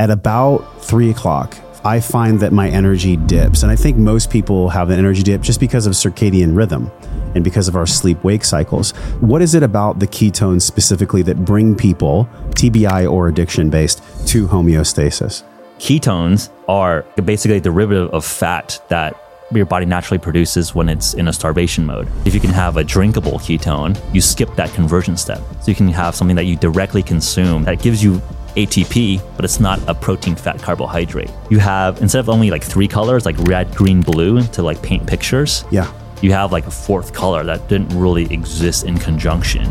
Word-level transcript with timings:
At 0.00 0.10
about 0.10 0.80
three 0.80 1.10
o'clock, 1.10 1.58
I 1.84 1.98
find 1.98 2.38
that 2.38 2.52
my 2.52 2.68
energy 2.68 3.16
dips. 3.16 3.64
And 3.64 3.72
I 3.72 3.74
think 3.74 3.96
most 3.96 4.30
people 4.30 4.68
have 4.68 4.90
an 4.90 4.98
energy 5.00 5.24
dip 5.24 5.40
just 5.40 5.58
because 5.58 5.88
of 5.88 5.94
circadian 5.94 6.56
rhythm 6.56 6.88
and 7.34 7.42
because 7.42 7.66
of 7.66 7.74
our 7.74 7.84
sleep 7.84 8.22
wake 8.22 8.44
cycles. 8.44 8.92
What 9.18 9.42
is 9.42 9.56
it 9.56 9.64
about 9.64 9.98
the 9.98 10.06
ketones 10.06 10.62
specifically 10.62 11.22
that 11.22 11.44
bring 11.44 11.74
people, 11.74 12.28
TBI 12.50 13.10
or 13.10 13.26
addiction 13.26 13.70
based, 13.70 14.00
to 14.28 14.46
homeostasis? 14.46 15.42
Ketones 15.80 16.50
are 16.68 17.02
basically 17.24 17.56
a 17.56 17.60
derivative 17.60 18.08
of 18.14 18.24
fat 18.24 18.80
that 18.90 19.20
your 19.50 19.66
body 19.66 19.86
naturally 19.86 20.18
produces 20.18 20.76
when 20.76 20.88
it's 20.88 21.14
in 21.14 21.26
a 21.26 21.32
starvation 21.32 21.84
mode. 21.84 22.06
If 22.24 22.34
you 22.34 22.40
can 22.40 22.50
have 22.50 22.76
a 22.76 22.84
drinkable 22.84 23.40
ketone, 23.40 23.98
you 24.14 24.20
skip 24.20 24.54
that 24.54 24.72
conversion 24.74 25.16
step. 25.16 25.40
So 25.60 25.72
you 25.72 25.74
can 25.74 25.88
have 25.88 26.14
something 26.14 26.36
that 26.36 26.44
you 26.44 26.54
directly 26.54 27.02
consume 27.02 27.64
that 27.64 27.82
gives 27.82 28.00
you 28.04 28.22
ATP, 28.56 29.22
but 29.36 29.44
it's 29.44 29.60
not 29.60 29.80
a 29.88 29.94
protein, 29.94 30.36
fat, 30.36 30.60
carbohydrate. 30.60 31.30
You 31.50 31.58
have, 31.58 32.00
instead 32.02 32.20
of 32.20 32.28
only 32.28 32.50
like 32.50 32.64
three 32.64 32.88
colors, 32.88 33.24
like 33.24 33.36
red, 33.40 33.74
green, 33.74 34.00
blue, 34.00 34.42
to 34.42 34.62
like 34.62 34.82
paint 34.82 35.06
pictures. 35.06 35.64
Yeah. 35.70 35.92
You 36.20 36.32
have 36.32 36.50
like 36.50 36.66
a 36.66 36.70
fourth 36.70 37.12
color 37.12 37.44
that 37.44 37.68
didn't 37.68 37.90
really 37.90 38.32
exist 38.32 38.84
in 38.84 38.98
conjunction. 38.98 39.70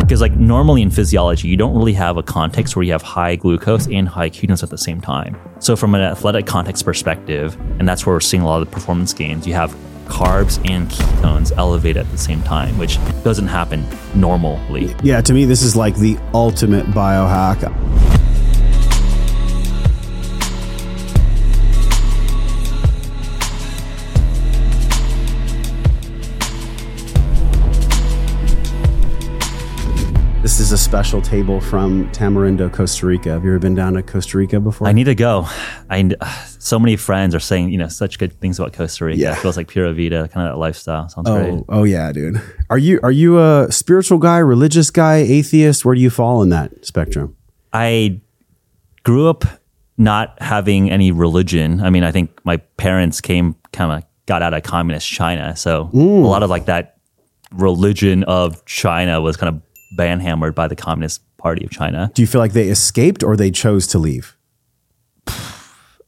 Because, 0.00 0.20
like, 0.20 0.36
normally 0.36 0.82
in 0.82 0.90
physiology, 0.90 1.48
you 1.48 1.56
don't 1.56 1.74
really 1.74 1.94
have 1.94 2.16
a 2.16 2.22
context 2.22 2.76
where 2.76 2.82
you 2.84 2.92
have 2.92 3.02
high 3.02 3.34
glucose 3.34 3.88
and 3.88 4.06
high 4.06 4.30
ketones 4.30 4.62
at 4.62 4.70
the 4.70 4.78
same 4.78 5.00
time. 5.00 5.36
So, 5.58 5.74
from 5.74 5.94
an 5.94 6.02
athletic 6.02 6.46
context 6.46 6.84
perspective, 6.84 7.56
and 7.80 7.88
that's 7.88 8.06
where 8.06 8.14
we're 8.14 8.20
seeing 8.20 8.42
a 8.42 8.46
lot 8.46 8.62
of 8.62 8.68
the 8.68 8.72
performance 8.72 9.12
gains, 9.12 9.46
you 9.46 9.54
have 9.54 9.74
carbs 10.06 10.58
and 10.68 10.88
ketones 10.88 11.52
elevate 11.56 11.96
at 11.96 12.10
the 12.10 12.18
same 12.18 12.42
time, 12.42 12.76
which 12.78 12.98
doesn't 13.24 13.48
happen 13.48 13.84
normally. 14.14 14.94
Yeah, 15.02 15.20
to 15.20 15.32
me, 15.32 15.44
this 15.44 15.62
is 15.62 15.76
like 15.76 15.96
the 15.96 16.18
ultimate 16.34 16.86
biohack. 16.86 17.62
This 30.46 30.60
is 30.60 30.70
a 30.70 30.78
special 30.78 31.20
table 31.20 31.60
from 31.60 32.08
Tamarindo, 32.12 32.72
Costa 32.72 33.04
Rica. 33.04 33.30
Have 33.30 33.42
you 33.42 33.50
ever 33.50 33.58
been 33.58 33.74
down 33.74 33.94
to 33.94 34.02
Costa 34.04 34.38
Rica 34.38 34.60
before? 34.60 34.86
I 34.86 34.92
need 34.92 35.06
to 35.06 35.14
go. 35.16 35.48
I 35.90 36.14
so 36.60 36.78
many 36.78 36.94
friends 36.94 37.34
are 37.34 37.40
saying 37.40 37.70
you 37.70 37.78
know 37.78 37.88
such 37.88 38.20
good 38.20 38.32
things 38.40 38.60
about 38.60 38.72
Costa 38.72 39.06
Rica. 39.06 39.18
Yeah. 39.18 39.32
It 39.32 39.38
feels 39.38 39.56
like 39.56 39.66
pura 39.66 39.92
vida, 39.92 40.28
kind 40.28 40.46
of 40.46 40.52
that 40.52 40.58
lifestyle. 40.60 41.08
Sounds 41.08 41.28
oh, 41.28 41.34
great. 41.34 41.52
Oh, 41.52 41.64
oh 41.80 41.82
yeah, 41.82 42.12
dude. 42.12 42.40
Are 42.70 42.78
you 42.78 43.00
are 43.02 43.10
you 43.10 43.40
a 43.40 43.66
spiritual 43.72 44.18
guy, 44.18 44.38
religious 44.38 44.88
guy, 44.92 45.16
atheist? 45.16 45.84
Where 45.84 45.96
do 45.96 46.00
you 46.00 46.10
fall 46.10 46.42
in 46.42 46.50
that 46.50 46.86
spectrum? 46.86 47.34
I 47.72 48.20
grew 49.02 49.28
up 49.28 49.44
not 49.98 50.40
having 50.40 50.92
any 50.92 51.10
religion. 51.10 51.80
I 51.80 51.90
mean, 51.90 52.04
I 52.04 52.12
think 52.12 52.38
my 52.44 52.58
parents 52.58 53.20
came 53.20 53.56
kind 53.72 53.90
of 53.90 54.08
got 54.26 54.42
out 54.42 54.54
of 54.54 54.62
communist 54.62 55.08
China, 55.10 55.56
so 55.56 55.90
mm. 55.92 56.22
a 56.22 56.26
lot 56.28 56.44
of 56.44 56.50
like 56.50 56.66
that 56.66 56.98
religion 57.50 58.22
of 58.24 58.64
China 58.64 59.20
was 59.20 59.36
kind 59.36 59.56
of 59.56 59.65
banhammered 59.94 60.54
by 60.54 60.68
the 60.68 60.76
Communist 60.76 61.22
Party 61.36 61.64
of 61.64 61.70
China. 61.70 62.10
Do 62.14 62.22
you 62.22 62.26
feel 62.26 62.40
like 62.40 62.52
they 62.52 62.68
escaped 62.68 63.22
or 63.22 63.36
they 63.36 63.50
chose 63.50 63.86
to 63.88 63.98
leave? 63.98 64.36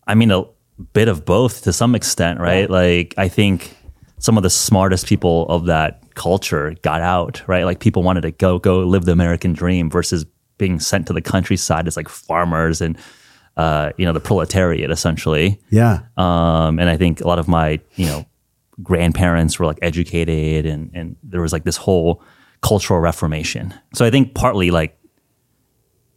I 0.06 0.14
mean, 0.14 0.30
a 0.30 0.44
bit 0.92 1.08
of 1.08 1.24
both 1.24 1.62
to 1.62 1.72
some 1.72 1.94
extent, 1.94 2.40
right? 2.40 2.68
Like, 2.68 3.14
I 3.18 3.28
think 3.28 3.76
some 4.18 4.36
of 4.36 4.42
the 4.42 4.50
smartest 4.50 5.06
people 5.06 5.46
of 5.48 5.66
that 5.66 6.14
culture 6.14 6.74
got 6.82 7.02
out, 7.02 7.46
right? 7.46 7.64
Like, 7.64 7.80
people 7.80 8.02
wanted 8.02 8.22
to 8.22 8.30
go 8.30 8.58
go 8.58 8.80
live 8.80 9.04
the 9.04 9.12
American 9.12 9.52
dream 9.52 9.90
versus 9.90 10.24
being 10.56 10.80
sent 10.80 11.06
to 11.06 11.12
the 11.12 11.22
countryside 11.22 11.86
as 11.86 11.96
like 11.96 12.08
farmers 12.08 12.80
and 12.80 12.98
uh, 13.56 13.90
you 13.96 14.06
know 14.06 14.12
the 14.12 14.20
proletariat 14.20 14.90
essentially. 14.90 15.60
Yeah. 15.70 16.00
Um, 16.16 16.78
and 16.78 16.88
I 16.88 16.96
think 16.96 17.20
a 17.20 17.26
lot 17.26 17.38
of 17.38 17.48
my 17.48 17.80
you 17.96 18.06
know 18.06 18.26
grandparents 18.82 19.58
were 19.58 19.66
like 19.66 19.78
educated, 19.82 20.66
and 20.66 20.90
and 20.94 21.16
there 21.22 21.40
was 21.40 21.52
like 21.52 21.64
this 21.64 21.76
whole 21.76 22.22
cultural 22.60 23.00
reformation. 23.00 23.74
So 23.94 24.04
I 24.04 24.10
think 24.10 24.34
partly 24.34 24.70
like 24.70 24.98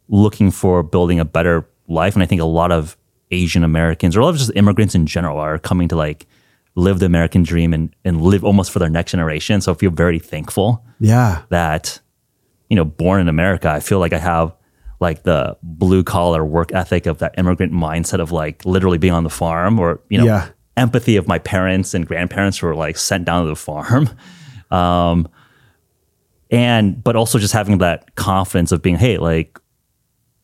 looking 0.08 0.50
for 0.50 0.82
building 0.82 1.20
a 1.20 1.24
better 1.24 1.68
life, 1.88 2.14
and 2.14 2.22
I 2.22 2.26
think 2.26 2.40
a 2.40 2.44
lot 2.46 2.72
of 2.72 2.96
Asian 3.30 3.64
Americans 3.64 4.16
or 4.16 4.20
a 4.20 4.24
lot 4.24 4.30
of 4.30 4.36
just 4.38 4.52
immigrants 4.54 4.94
in 4.94 5.06
general 5.06 5.38
are 5.38 5.58
coming 5.58 5.88
to 5.88 5.96
like 5.96 6.26
live 6.74 6.98
the 6.98 7.06
American 7.06 7.42
dream 7.42 7.72
and 7.72 7.94
and 8.04 8.20
live 8.22 8.44
almost 8.44 8.70
for 8.70 8.78
their 8.78 8.88
next 8.90 9.12
generation. 9.12 9.60
So 9.60 9.72
I 9.72 9.74
feel 9.74 9.90
very 9.90 10.18
thankful 10.18 10.84
Yeah. 11.00 11.42
that 11.50 12.00
you 12.68 12.76
know 12.76 12.86
born 12.86 13.20
in 13.20 13.28
america 13.28 13.68
i 13.68 13.80
feel 13.80 13.98
like 13.98 14.14
i 14.14 14.18
have 14.18 14.56
like 14.98 15.24
the 15.24 15.58
blue 15.62 16.02
collar 16.02 16.42
work 16.42 16.72
ethic 16.72 17.04
of 17.04 17.18
that 17.18 17.34
immigrant 17.36 17.70
mindset 17.70 18.18
of 18.18 18.32
like 18.32 18.64
literally 18.64 18.96
being 18.96 19.12
on 19.12 19.24
the 19.24 19.28
farm 19.30 19.78
or 19.78 20.00
you 20.08 20.16
know 20.16 20.24
Yeah. 20.24 20.48
empathy 20.78 21.16
of 21.16 21.28
my 21.28 21.38
parents 21.38 21.92
and 21.92 22.06
grandparents 22.06 22.56
who 22.56 22.68
were 22.68 22.74
like 22.74 22.96
sent 22.96 23.26
down 23.26 23.42
to 23.44 23.50
the 23.50 23.56
farm 23.56 24.08
um 24.70 25.28
and 26.52 27.02
but 27.02 27.16
also 27.16 27.38
just 27.38 27.52
having 27.54 27.78
that 27.78 28.14
confidence 28.14 28.70
of 28.70 28.82
being 28.82 28.96
hey 28.96 29.16
like 29.18 29.58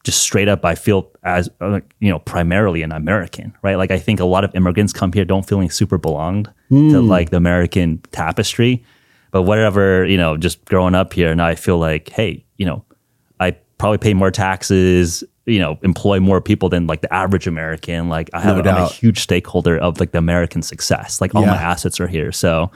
just 0.05 0.21
straight 0.21 0.49
up 0.49 0.65
i 0.65 0.75
feel 0.75 1.11
as 1.23 1.51
uh, 1.61 1.81
you 2.01 2.09
know 2.09 2.19
primarily 2.21 2.83
an 2.83 2.91
american 2.93 3.55
right? 3.63 3.77
Like 3.77 3.91
i 3.91 3.99
think 3.99 4.19
a 4.19 4.25
lot 4.25 4.43
of 4.43 4.55
immigrants 4.55 4.93
come 4.93 5.13
here 5.13 5.25
don't 5.25 5.47
feeling 5.47 5.71
super 5.71 5.99
belonged 5.99 6.51
to 6.71 7.01
like 7.01 7.31
the 7.31 7.37
american 7.37 7.99
tapestry. 8.11 8.83
But 9.31 9.43
whatever 9.43 10.07
you 10.07 10.17
know 10.17 10.37
just 10.39 10.65
growing 10.65 10.95
up 10.95 11.13
here 11.13 11.35
now 11.35 11.47
i 11.47 11.55
feel 11.55 11.79
like 11.79 12.09
hey 12.09 12.45
you 12.57 12.65
know 12.65 12.83
i 13.39 13.51
probably 13.77 13.99
pay 13.99 14.15
more 14.15 14.31
taxes 14.31 15.23
you 15.45 15.59
know 15.59 15.79
employ 15.83 16.21
more 16.21 16.41
people 16.41 16.71
than 16.71 16.87
like 16.87 17.03
the 17.03 17.13
average 17.13 17.47
american. 17.47 18.09
Like 18.09 18.31
i 18.33 18.41
have 18.41 18.57
No 18.65 18.71
i'm 18.71 18.83
a 18.85 18.89
huge 18.89 19.19
stakeholder 19.21 19.77
of 19.77 20.01
like 20.01 20.13
the 20.13 20.19
american 20.19 20.63
success. 20.63 21.21
Like 21.21 21.35
all 21.35 21.43
my 21.45 21.57
assets 21.63 22.01
are 22.01 22.09
here. 22.09 22.33
So 22.33 22.71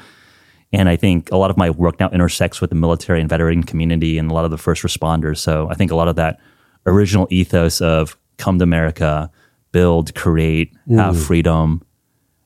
and 0.72 0.88
I 0.88 0.97
think 0.97 1.31
a 1.31 1.37
lot 1.37 1.50
of 1.50 1.56
my 1.56 1.71
work 1.71 2.00
now 2.00 2.09
intersects 2.10 2.60
with 2.60 2.71
the 2.71 2.77
military 2.77 3.21
and 3.21 3.28
veteran 3.28 3.62
community 3.62 4.19
and 4.19 4.31
a 4.31 4.34
lot 4.34 4.44
of 4.44 4.50
the 4.50 4.59
first 4.59 4.83
responders. 4.83 5.38
So 5.38 5.69
I 5.71 5.75
think 5.75 5.91
a 5.91 5.97
lot 5.97 6.09
of 6.09 6.16
that 6.16 6.38
original 6.87 7.27
ethos 7.31 7.81
of 7.81 8.16
come 8.38 8.59
to 8.59 8.62
America, 8.65 9.31
build, 9.72 10.15
create, 10.15 10.72
have 10.97 11.21
freedom, 11.22 11.82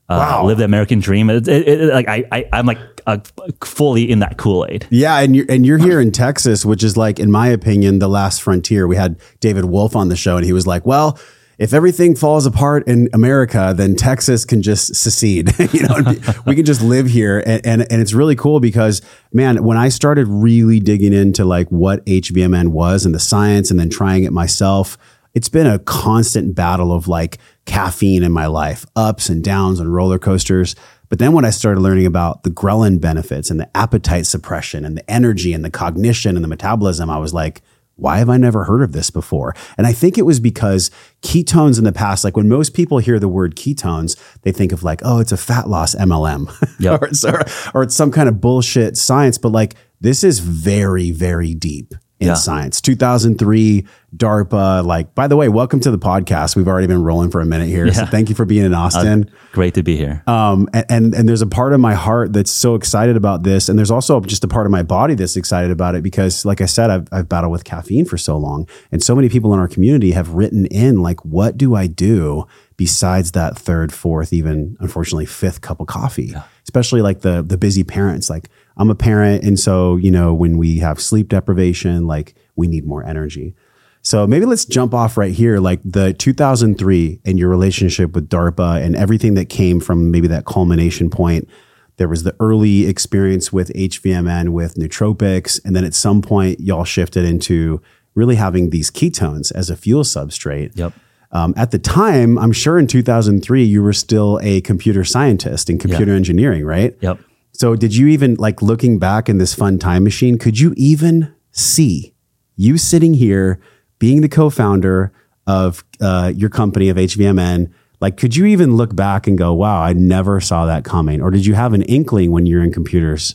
uh, 0.09 0.41
live 0.45 0.57
the 0.57 0.63
American 0.65 0.99
dream. 0.99 1.29
It, 1.29 1.47
it, 1.47 1.67
it- 1.67 1.93
like 1.93 2.07
I, 2.07 2.23
I, 2.31 2.45
I'm 2.53 2.65
like 2.65 2.77
uh, 3.07 3.17
fully 3.63 4.09
in 4.09 4.19
that 4.19 4.37
Kool 4.37 4.65
Aid. 4.69 4.87
Yeah, 4.89 5.19
and 5.19 5.35
you're 5.35 5.45
and 5.49 5.65
you're 5.65 5.77
here 5.77 5.99
in 6.05 6.11
Texas, 6.11 6.65
which 6.65 6.83
is 6.83 6.95
like, 6.97 7.19
in 7.19 7.31
my 7.31 7.47
opinion, 7.47 7.99
the 7.99 8.07
last 8.09 8.41
frontier. 8.41 8.87
We 8.87 8.95
had 8.97 9.19
David 9.39 9.65
Wolfe 9.65 9.95
on 9.95 10.09
the 10.09 10.15
show, 10.15 10.37
and 10.37 10.45
he 10.45 10.53
was 10.53 10.65
like, 10.67 10.85
"Well, 10.85 11.17
if 11.57 11.73
everything 11.73 12.15
falls 12.15 12.45
apart 12.45 12.87
in 12.87 13.09
America, 13.13 13.73
then 13.75 13.95
Texas 13.95 14.45
can 14.45 14.61
just 14.61 14.95
secede. 14.95 15.57
you 15.73 15.81
know, 15.87 16.15
we 16.45 16.55
can 16.55 16.65
just 16.65 16.81
live 16.81 17.07
here, 17.07 17.43
and, 17.45 17.65
and 17.65 17.91
and 17.91 18.01
it's 18.01 18.13
really 18.13 18.35
cool 18.35 18.59
because 18.59 19.01
man, 19.33 19.63
when 19.63 19.77
I 19.77 19.89
started 19.89 20.27
really 20.27 20.79
digging 20.79 21.13
into 21.13 21.45
like 21.45 21.67
what 21.69 22.05
HVMN 22.05 22.69
was 22.69 23.05
and 23.05 23.15
the 23.15 23.19
science, 23.19 23.71
and 23.71 23.79
then 23.79 23.89
trying 23.89 24.23
it 24.23 24.31
myself, 24.31 24.97
it's 25.33 25.49
been 25.49 25.67
a 25.67 25.79
constant 25.79 26.53
battle 26.53 26.91
of 26.91 27.07
like 27.07 27.39
caffeine 27.65 28.23
in 28.23 28.31
my 28.31 28.45
life, 28.45 28.85
ups 28.95 29.29
and 29.29 29.43
downs 29.43 29.79
and 29.79 29.93
roller 29.93 30.19
coasters. 30.19 30.75
But 31.09 31.19
then 31.19 31.31
when 31.31 31.45
I 31.45 31.51
started 31.51 31.79
learning 31.79 32.05
about 32.05 32.43
the 32.43 32.49
ghrelin 32.49 32.99
benefits 32.99 33.49
and 33.49 33.59
the 33.59 33.77
appetite 33.77 34.25
suppression 34.25 34.83
and 34.83 34.97
the 34.97 35.09
energy 35.09 35.53
and 35.53 35.63
the 35.63 35.71
cognition 35.71 36.35
and 36.35 36.43
the 36.43 36.49
metabolism, 36.49 37.09
I 37.09 37.17
was 37.17 37.33
like, 37.33 37.61
why 37.97 38.17
have 38.19 38.29
I 38.29 38.37
never 38.37 38.63
heard 38.63 38.81
of 38.81 38.93
this 38.93 39.09
before? 39.09 39.53
And 39.77 39.85
I 39.85 39.91
think 39.93 40.17
it 40.17 40.21
was 40.25 40.39
because 40.39 40.89
ketones 41.21 41.77
in 41.77 41.83
the 41.83 41.91
past, 41.91 42.23
like 42.23 42.37
when 42.37 42.47
most 42.47 42.73
people 42.73 42.99
hear 42.99 43.19
the 43.19 43.27
word 43.27 43.55
ketones, 43.55 44.17
they 44.43 44.51
think 44.51 44.71
of 44.71 44.83
like, 44.83 45.01
oh, 45.03 45.19
it's 45.19 45.31
a 45.31 45.37
fat 45.37 45.67
loss 45.67 45.95
MLM 45.95 46.47
Yep. 46.79 47.01
or, 47.01 47.05
it's, 47.07 47.25
or, 47.25 47.41
or 47.73 47.83
it's 47.83 47.95
some 47.95 48.11
kind 48.11 48.29
of 48.29 48.39
bullshit 48.39 48.97
science. 48.97 49.37
But 49.37 49.51
like, 49.51 49.75
this 49.99 50.23
is 50.23 50.39
very, 50.39 51.11
very 51.11 51.53
deep 51.53 51.93
in 52.19 52.27
Yeah. 52.29 52.33
science. 52.33 52.81
2003, 52.81 53.85
DARPA. 54.15 54.83
Like, 54.83 55.13
by 55.13 55.27
the 55.27 55.35
way, 55.35 55.49
welcome 55.49 55.79
to 55.81 55.91
the 55.91 55.99
podcast. 55.99 56.55
We've 56.55 56.67
already 56.67 56.87
been 56.87 57.03
rolling 57.03 57.29
for 57.29 57.41
a 57.41 57.45
minute 57.45 57.67
here. 57.67 57.93
So 57.93 58.05
thank 58.05 58.29
you 58.29 58.35
for 58.35 58.45
being 58.45 58.65
in 58.65 58.73
Austin. 58.73 59.29
Great 59.51 59.75
to 59.75 59.83
be 59.83 59.97
here. 59.97 60.23
Um, 60.25 60.67
and, 60.73 60.85
and 60.89 61.13
and 61.15 61.29
there's 61.29 61.41
a 61.43 61.47
part 61.47 61.73
of 61.73 61.79
my 61.79 61.93
heart 61.93 62.33
that's 62.33 62.51
so 62.51 62.73
excited 62.75 63.15
about 63.17 63.43
this, 63.43 63.69
and 63.69 63.77
there's 63.77 63.91
also 63.91 64.19
just 64.21 64.43
a 64.43 64.47
part 64.47 64.65
of 64.65 64.71
my 64.71 64.81
body 64.83 65.13
that's 65.13 65.35
excited 65.37 65.69
about 65.71 65.93
it 65.95 66.01
because, 66.03 66.43
like 66.45 66.61
I 66.61 66.65
said, 66.65 66.89
I've, 66.89 67.07
I've 67.11 67.29
battled 67.29 67.51
with 67.51 67.63
caffeine 67.63 68.05
for 68.05 68.17
so 68.17 68.37
long, 68.37 68.67
and 68.91 69.03
so 69.03 69.15
many 69.15 69.29
people 69.29 69.53
in 69.53 69.59
our 69.59 69.67
community 69.67 70.11
have 70.11 70.29
written 70.33 70.65
in 70.67 71.01
like, 71.01 71.23
what 71.25 71.57
do 71.57 71.75
I 71.75 71.85
do 71.87 72.45
besides 72.77 73.31
that 73.33 73.57
third, 73.57 73.91
fourth, 73.93 74.33
even 74.33 74.75
unfortunately 74.79 75.25
fifth 75.25 75.61
cup 75.61 75.79
of 75.81 75.87
coffee? 75.87 76.33
Especially 76.63 77.01
like 77.01 77.21
the 77.21 77.43
the 77.43 77.57
busy 77.57 77.83
parents. 77.83 78.29
Like 78.29 78.49
I'm 78.77 78.89
a 78.89 78.95
parent, 78.95 79.43
and 79.43 79.59
so 79.59 79.95
you 79.95 80.11
know 80.11 80.33
when 80.33 80.57
we 80.57 80.79
have 80.79 81.01
sleep 81.01 81.29
deprivation, 81.29 82.07
like 82.07 82.35
we 82.55 82.67
need 82.67 82.85
more 82.85 83.03
energy. 83.03 83.55
So 84.01 84.25
maybe 84.25 84.45
let's 84.45 84.63
jump 84.63 84.93
off 84.93 85.17
right 85.17 85.33
here, 85.33 85.59
like 85.59 85.81
the 85.83 86.13
2003 86.13 87.19
and 87.25 87.37
your 87.37 87.49
relationship 87.49 88.13
with 88.13 88.29
DARPA 88.29 88.81
and 88.81 88.95
everything 88.95 89.33
that 89.33 89.49
came 89.49 89.81
from 89.81 90.11
maybe 90.11 90.27
that 90.29 90.45
culmination 90.45 91.09
point. 91.09 91.49
There 91.97 92.07
was 92.07 92.23
the 92.23 92.33
early 92.39 92.85
experience 92.85 93.51
with 93.51 93.73
HVMN 93.73 94.49
with 94.49 94.75
nootropics, 94.75 95.59
and 95.65 95.75
then 95.75 95.83
at 95.83 95.93
some 95.93 96.21
point 96.21 96.59
y'all 96.61 96.85
shifted 96.85 97.25
into 97.25 97.81
really 98.15 98.35
having 98.35 98.69
these 98.69 98.89
ketones 98.89 99.51
as 99.53 99.69
a 99.69 99.75
fuel 99.75 100.03
substrate. 100.03 100.71
Yep. 100.75 100.93
Um, 101.31 101.53
at 101.57 101.71
the 101.71 101.79
time, 101.79 102.37
I'm 102.37 102.53
sure 102.53 102.79
in 102.79 102.87
2003, 102.87 103.63
you 103.63 103.83
were 103.83 103.93
still 103.93 104.39
a 104.41 104.61
computer 104.61 105.03
scientist 105.03 105.69
in 105.69 105.77
computer 105.77 106.13
engineering, 106.13 106.63
right? 106.65 106.95
Yep. 107.01 107.19
So, 107.57 107.75
did 107.75 107.95
you 107.95 108.05
even 108.09 108.35
like 108.35 108.61
looking 108.61 108.99
back 108.99 109.27
in 109.27 109.39
this 109.39 109.55
fun 109.55 109.79
time 109.79 110.03
machine? 110.03 110.37
Could 110.37 110.59
you 110.59 110.75
even 110.77 111.33
see 111.49 112.13
you 112.55 112.77
sitting 112.77 113.15
here 113.15 113.59
being 113.97 114.21
the 114.21 114.29
co-founder 114.29 115.11
of 115.47 115.83
uh, 115.99 116.31
your 116.35 116.51
company 116.51 116.89
of 116.89 116.97
HVMN? 116.97 117.73
Like, 117.99 118.15
could 118.15 118.35
you 118.35 118.45
even 118.45 118.75
look 118.77 118.95
back 118.95 119.25
and 119.25 119.39
go, 119.39 119.55
"Wow, 119.55 119.81
I 119.81 119.93
never 119.93 120.39
saw 120.39 120.67
that 120.67 120.83
coming," 120.83 121.19
or 121.19 121.31
did 121.31 121.47
you 121.47 121.55
have 121.55 121.73
an 121.73 121.81
inkling 121.81 122.29
when 122.29 122.45
you're 122.45 122.63
in 122.63 122.71
computers? 122.71 123.33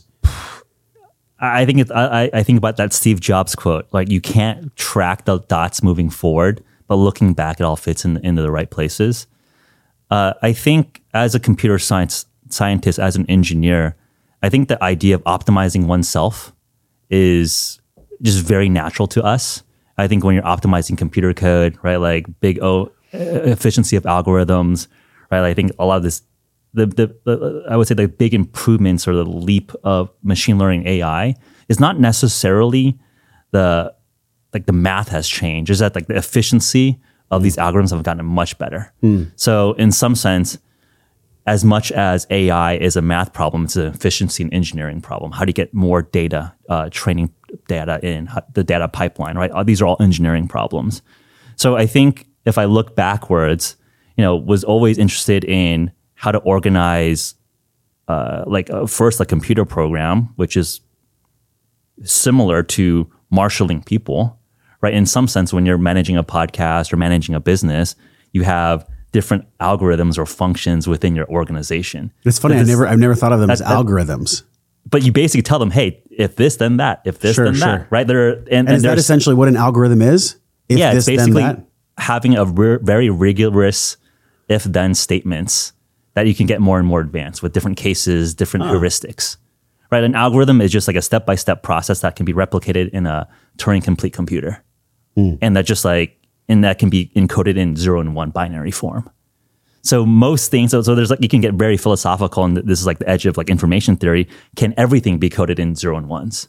I 1.41 1.65
think 1.65 1.79
it's, 1.79 1.91
I, 1.91 2.29
I 2.33 2.43
think 2.43 2.57
about 2.57 2.77
that 2.77 2.93
Steve 2.93 3.19
Jobs 3.19 3.55
quote. 3.55 3.89
Like 3.91 4.09
you 4.09 4.21
can't 4.21 4.73
track 4.77 5.25
the 5.25 5.39
dots 5.39 5.83
moving 5.83 6.09
forward, 6.09 6.63
but 6.87 6.95
looking 6.95 7.33
back, 7.33 7.59
it 7.59 7.63
all 7.63 7.75
fits 7.75 8.05
in, 8.05 8.15
into 8.25 8.41
the 8.41 8.51
right 8.51 8.69
places. 8.69 9.27
Uh, 10.09 10.31
I 10.41 10.53
think 10.53 11.01
as 11.13 11.35
a 11.35 11.41
computer 11.41 11.77
science 11.77 12.25
scientist, 12.47 12.99
as 12.99 13.17
an 13.17 13.29
engineer, 13.29 13.97
I 14.43 14.49
think 14.49 14.67
the 14.67 14.81
idea 14.83 15.15
of 15.15 15.23
optimizing 15.23 15.85
oneself 15.85 16.53
is 17.09 17.79
just 18.21 18.39
very 18.43 18.69
natural 18.69 19.07
to 19.07 19.23
us. 19.23 19.63
I 19.97 20.07
think 20.07 20.23
when 20.23 20.35
you're 20.35 20.43
optimizing 20.43 20.97
computer 20.97 21.33
code, 21.33 21.77
right, 21.81 21.95
like 21.95 22.25
big 22.41 22.61
O 22.61 22.91
uh, 23.13 23.17
efficiency 23.17 23.95
of 23.95 24.03
algorithms, 24.03 24.87
right? 25.31 25.43
I 25.43 25.53
think 25.53 25.71
a 25.79 25.85
lot 25.85 25.97
of 25.97 26.03
this 26.03 26.21
the, 26.75 26.87
the, 26.87 27.15
the, 27.25 27.65
I 27.69 27.77
would 27.77 27.87
say 27.87 27.93
the 27.93 28.07
big 28.07 28.33
improvements 28.33 29.07
or 29.07 29.13
the 29.13 29.25
leap 29.25 29.71
of 29.83 30.09
machine 30.23 30.57
learning 30.57 30.87
AI 30.87 31.35
is 31.69 31.79
not 31.79 31.99
necessarily 31.99 32.99
the 33.51 33.93
like 34.53 34.65
the 34.65 34.73
math 34.73 35.09
has 35.09 35.27
changed. 35.27 35.69
Is 35.71 35.79
that 35.79 35.95
like 35.95 36.07
the 36.07 36.17
efficiency 36.17 36.99
of 37.31 37.43
these 37.43 37.57
algorithms 37.57 37.91
have 37.91 38.03
gotten 38.03 38.25
much 38.25 38.57
better. 38.57 38.91
Hmm. 39.01 39.25
So 39.35 39.73
in 39.73 39.91
some 39.91 40.15
sense, 40.15 40.57
as 41.45 41.65
much 41.65 41.91
as 41.91 42.25
AI 42.29 42.75
is 42.75 42.95
a 42.95 43.01
math 43.01 43.33
problem, 43.33 43.65
it's 43.65 43.75
an 43.75 43.87
efficiency 43.87 44.43
and 44.43 44.53
engineering 44.53 45.01
problem. 45.01 45.31
How 45.31 45.43
do 45.45 45.49
you 45.49 45.53
get 45.53 45.73
more 45.73 46.01
data, 46.01 46.53
uh, 46.69 46.89
training 46.89 47.33
data 47.67 47.99
in 48.01 48.29
the 48.53 48.63
data 48.63 48.87
pipeline? 48.87 49.37
Right, 49.37 49.51
Uh, 49.51 49.63
these 49.63 49.81
are 49.81 49.85
all 49.85 49.97
engineering 49.99 50.47
problems. 50.47 51.01
So 51.55 51.75
I 51.75 51.85
think 51.85 52.27
if 52.45 52.57
I 52.57 52.65
look 52.65 52.95
backwards, 52.95 53.75
you 54.17 54.23
know, 54.23 54.35
was 54.35 54.63
always 54.63 54.97
interested 54.97 55.43
in 55.43 55.91
how 56.15 56.31
to 56.31 56.37
organize, 56.39 57.35
uh, 58.07 58.43
like 58.47 58.69
uh, 58.69 58.85
first 58.85 59.19
a 59.19 59.25
computer 59.25 59.65
program, 59.65 60.29
which 60.37 60.55
is 60.55 60.79
similar 62.03 62.63
to 62.63 63.11
marshaling 63.29 63.83
people, 63.83 64.39
right? 64.81 64.93
In 64.93 65.05
some 65.05 65.27
sense, 65.27 65.53
when 65.53 65.65
you're 65.65 65.77
managing 65.77 66.17
a 66.17 66.23
podcast 66.23 66.93
or 66.93 66.97
managing 66.97 67.35
a 67.35 67.39
business, 67.39 67.95
you 68.31 68.43
have 68.43 68.87
different 69.13 69.45
algorithms 69.59 70.17
or 70.17 70.25
functions 70.25 70.87
within 70.87 71.15
your 71.15 71.27
organization. 71.29 72.11
It's 72.25 72.39
funny. 72.39 72.57
I 72.57 72.63
never, 72.63 72.85
I've 72.85 72.99
never 72.99 73.15
thought 73.15 73.31
of 73.31 73.39
them 73.39 73.49
as 73.49 73.59
that- 73.59 73.69
that- 73.69 73.85
algorithms. 73.85 74.43
But 74.89 75.03
you 75.03 75.13
basically 75.13 75.43
tell 75.43 75.59
them, 75.59 75.71
hey, 75.71 76.03
if 76.11 76.35
this, 76.35 76.57
then 76.57 76.75
that. 76.77 77.01
If 77.05 77.19
this, 77.19 77.35
Sure, 77.35 77.45
then 77.45 77.53
sure. 77.53 77.65
that. 77.65 77.87
Right? 77.89 78.05
There 78.05 78.31
and, 78.31 78.47
and, 78.49 78.67
And 78.67 78.77
is 78.77 78.83
that 78.83 78.97
essentially 78.97 79.33
what 79.33 79.47
an 79.47 79.55
algorithm 79.55 80.01
is? 80.01 80.35
If 80.67 80.77
yeah, 80.77 80.91
it's 80.91 81.05
this, 81.05 81.17
then 81.17 81.33
basically 81.33 81.63
having 81.97 82.35
a 82.35 82.43
re- 82.43 82.79
very 82.81 83.09
rigorous 83.09 83.95
if 84.49 84.65
then 84.65 84.93
statements 84.93 85.71
that 86.15 86.27
you 86.27 86.35
can 86.35 86.47
get 86.47 86.59
more 86.59 86.79
and 86.79 86.87
more 86.87 86.99
advanced 86.99 87.41
with 87.41 87.53
different 87.53 87.77
cases, 87.77 88.35
different 88.35 88.65
heuristics. 88.65 89.37
Right? 89.89 90.03
An 90.03 90.15
algorithm 90.15 90.59
is 90.59 90.69
just 90.71 90.87
like 90.87 90.97
a 90.97 91.01
step 91.01 91.25
by 91.25 91.35
step 91.35 91.63
process 91.63 92.01
that 92.01 92.15
can 92.17 92.25
be 92.25 92.33
replicated 92.33 92.89
in 92.89 93.05
a 93.05 93.27
Turing 93.57 93.83
complete 93.83 94.11
computer. 94.11 94.63
Hmm. 95.15 95.35
And 95.41 95.55
that 95.55 95.65
just 95.65 95.85
like, 95.85 96.19
and 96.47 96.63
that 96.63 96.79
can 96.79 96.89
be 96.89 97.11
encoded 97.15 97.57
in 97.57 97.75
zero 97.75 97.99
and 97.99 98.15
one 98.15 98.31
binary 98.31 98.71
form. 98.71 99.09
So 99.83 100.05
most 100.05 100.49
things, 100.49 100.71
so, 100.71 100.81
so 100.81 100.95
there's 100.95 101.09
like 101.09 101.21
you 101.21 101.27
can 101.27 101.41
get 101.41 101.55
very 101.55 101.75
philosophical, 101.75 102.45
and 102.45 102.55
this 102.55 102.79
is 102.79 102.85
like 102.85 102.99
the 102.99 103.09
edge 103.09 103.25
of 103.25 103.35
like 103.35 103.49
information 103.49 103.97
theory. 103.97 104.29
Can 104.55 104.73
everything 104.77 105.17
be 105.17 105.29
coded 105.29 105.59
in 105.59 105.75
zero 105.75 105.97
and 105.97 106.07
ones? 106.07 106.47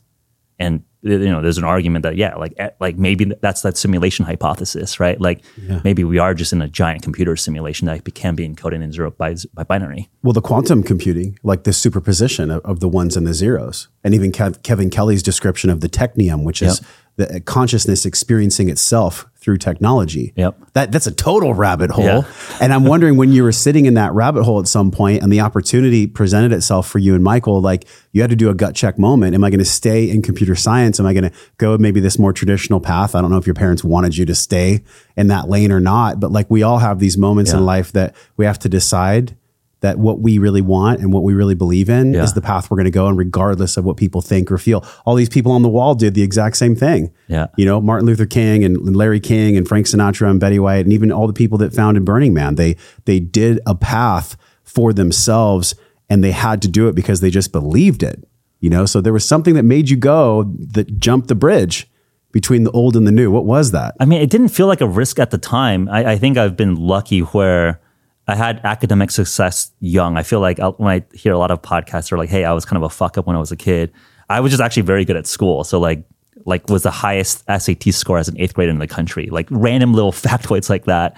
And 0.57 0.85
you 1.03 1.19
know, 1.19 1.43
there's 1.43 1.59
an 1.59 1.65
argument 1.65 2.05
that 2.05 2.17
yeah, 2.17 2.37
like 2.37 2.55
eh, 2.59 2.71
like 2.79 2.97
maybe 2.97 3.33
that's 3.43 3.63
that 3.63 3.77
simulation 3.77 4.25
hypothesis, 4.25 5.01
right? 5.01 5.21
Like 5.21 5.45
maybe 5.83 6.05
we 6.05 6.19
are 6.19 6.33
just 6.33 6.53
in 6.53 6.63
a 6.63 6.69
giant 6.69 7.03
computer 7.03 7.35
simulation 7.35 7.87
that 7.87 8.05
can 8.15 8.37
be 8.37 8.49
encoded 8.49 8.83
in 8.83 8.93
zero 8.93 9.11
by 9.11 9.35
by 9.53 9.65
binary. 9.65 10.09
Well, 10.23 10.33
the 10.33 10.41
quantum 10.41 10.85
computing, 10.85 11.37
like 11.43 11.65
the 11.65 11.73
superposition 11.73 12.53
of, 12.53 12.65
of 12.65 12.79
the 12.79 12.89
ones 12.89 13.17
and 13.17 13.27
the 13.27 13.35
zeros, 13.35 13.89
and 14.05 14.15
even 14.15 14.31
Kev, 14.31 14.63
Kevin 14.63 14.91
Kelly's 14.91 15.25
description 15.25 15.71
of 15.71 15.81
the 15.81 15.89
technium, 15.89 16.45
which 16.45 16.63
is 16.63 16.81
the 17.17 17.41
consciousness 17.41 18.07
experiencing 18.07 18.69
itself 18.69 19.27
through 19.45 19.59
technology. 19.59 20.33
Yep. 20.37 20.59
That 20.73 20.91
that's 20.91 21.07
a 21.07 21.13
total 21.13 21.53
rabbit 21.53 21.91
hole. 21.91 22.05
Yeah. 22.05 22.23
And 22.61 22.73
I'm 22.73 22.85
wondering 22.85 23.17
when 23.17 23.33
you 23.33 23.43
were 23.43 23.53
sitting 23.53 23.85
in 23.85 23.95
that 23.95 24.13
rabbit 24.13 24.45
hole 24.45 24.59
at 24.61 24.69
some 24.69 24.91
point 24.91 25.23
and 25.23 25.31
the 25.31 25.41
opportunity 25.41 26.07
presented 26.07 26.53
itself 26.53 26.89
for 26.89 26.99
you 26.99 27.15
and 27.15 27.23
Michael, 27.23 27.61
like 27.61 27.87
you 28.13 28.23
had 28.23 28.31
to 28.31 28.37
do 28.37 28.49
a 28.49 28.55
gut 28.55 28.75
check 28.75 28.99
moment. 28.99 29.35
Am 29.35 29.45
I 29.45 29.51
going 29.51 29.59
to 29.59 29.65
stay 29.65 30.09
in 30.09 30.23
computer 30.23 30.55
science? 30.55 30.99
Am 30.99 31.05
I 31.05 31.13
going 31.13 31.31
to 31.31 31.33
go 31.59 31.77
maybe 31.77 32.01
this 32.01 32.19
more 32.19 32.33
traditional 32.33 32.81
path? 32.81 33.15
I 33.15 33.21
don't 33.21 33.31
know 33.31 33.37
if 33.37 33.47
your 33.47 33.55
parents 33.55 33.85
wanted 33.85 34.17
you 34.17 34.25
to 34.27 34.35
stay 34.35 34.83
in 35.17 35.27
that 35.27 35.49
lane 35.49 35.73
or 35.73 35.81
not, 35.81 36.21
but 36.21 36.31
like 36.31 36.49
we 36.49 36.63
all 36.63 36.79
have 36.79 37.01
these 37.01 37.19
moments 37.19 37.53
in 37.53 37.67
life 37.67 37.93
that 37.93 38.15
we 38.37 38.47
have 38.47 38.59
to 38.61 38.69
decide 38.69 39.37
that 39.85 39.99
what 39.99 40.21
we 40.21 40.39
really 40.39 40.61
want 40.63 41.01
and 41.01 41.13
what 41.13 41.23
we 41.23 41.35
really 41.35 41.55
believe 41.55 41.89
in 41.89 42.15
Yeah. 42.15 42.23
is 42.25 42.33
the 42.33 42.41
path 42.41 42.71
we're 42.71 42.77
going 42.77 42.85
to 42.87 42.91
go 42.91 43.07
and 43.07 43.17
regardless 43.19 43.77
of 43.77 43.85
what 43.85 43.97
people 43.97 44.21
think 44.23 44.51
or 44.51 44.59
feel 44.59 44.85
all 45.05 45.15
these 45.15 45.29
people 45.29 45.53
on 45.53 45.63
the 45.63 45.69
wall 45.69 45.95
did 45.95 46.15
the 46.15 46.23
exact 46.23 46.57
same 46.57 46.75
thing 46.75 47.13
Yeah. 47.29 47.47
you 47.57 47.65
know 47.65 47.81
martin 47.81 48.07
luther 48.07 48.27
king 48.27 48.65
and 48.65 48.97
larry 48.97 49.21
king 49.21 49.57
and 49.57 49.69
frank 49.69 49.87
sinatra 49.87 50.31
and 50.31 50.41
betty 50.41 50.59
white 50.59 50.85
and 50.87 50.93
even 50.93 51.13
all 51.13 51.27
the 51.27 51.33
people 51.43 51.59
that 51.59 51.73
founded 51.75 52.05
burning 52.05 52.33
man 52.35 52.55
they 52.57 52.77
they 53.05 53.21
did 53.21 53.61
a 53.67 53.75
path 53.75 54.37
for 54.63 54.93
themselves 54.93 55.75
and 56.11 56.23
they 56.25 56.33
had 56.33 56.61
to 56.63 56.69
do 56.69 56.89
it 56.89 56.95
because 56.95 57.21
they 57.21 57.31
just 57.31 57.53
believed 57.53 58.03
it 58.03 58.27
you 58.61 58.71
know 58.71 58.87
so 58.87 59.01
there 59.01 59.13
was 59.13 59.25
something 59.25 59.55
that 59.55 59.65
made 59.65 59.89
you 59.91 59.97
go 59.97 60.45
that 60.59 60.99
jumped 60.99 61.29
the 61.29 61.35
bridge 61.35 61.89
between 62.33 62.65
the 62.65 62.71
old 62.73 62.97
and 62.97 63.07
the 63.07 63.13
new 63.13 63.31
what 63.31 63.45
was 63.45 63.71
that 63.71 63.95
I 64.01 64.07
mean, 64.07 64.21
it 64.21 64.31
didn't 64.31 64.49
feel 64.49 64.67
like 64.67 64.81
a 64.81 64.89
risk 64.89 65.19
at 65.21 65.31
the 65.31 65.39
time. 65.39 65.89
I, 65.89 66.13
I 66.15 66.19
think 66.19 66.37
I've 66.37 66.57
been 66.57 66.75
lucky 66.75 67.21
where 67.21 67.81
I 68.27 68.35
had 68.37 68.61
academic 68.65 69.11
success 69.11 69.71
young. 69.81 70.17
I 70.17 70.23
feel 70.23 70.41
like 70.41 70.59
I'll- 70.61 70.73
when 70.79 70.91
I 70.91 71.05
hear 71.17 71.33
a 71.33 71.39
lot 71.39 71.51
of 71.51 71.61
podcasts 71.63 72.11
are 72.13 72.19
like, 72.19 72.31
"Hey, 72.31 72.45
I 72.45 72.53
was 72.53 72.65
kind 72.65 72.77
of 72.79 72.83
a 72.83 72.89
fuck 72.89 73.19
up 73.19 73.27
when 73.27 73.37
I 73.37 73.39
was 73.39 73.53
a 73.53 73.57
kid." 73.57 73.93
I 74.31 74.41
was 74.41 74.51
just 74.51 74.63
actually 74.63 74.83
very 74.85 75.05
good 75.05 75.17
at 75.17 75.27
school. 75.27 75.65
So 75.65 75.79
like, 75.79 76.05
like 76.47 76.69
was 76.71 76.83
the 76.83 76.91
highest 76.91 77.45
SAT 77.49 77.91
score 77.93 78.19
as 78.19 78.29
an 78.29 78.37
eighth 78.41 78.55
grader 78.55 78.71
in 78.71 78.79
the 78.79 78.87
country. 78.87 79.29
Like 79.31 79.47
random 79.51 79.93
little 79.93 80.13
factoids 80.27 80.71
like 80.71 80.85
that. 80.85 81.17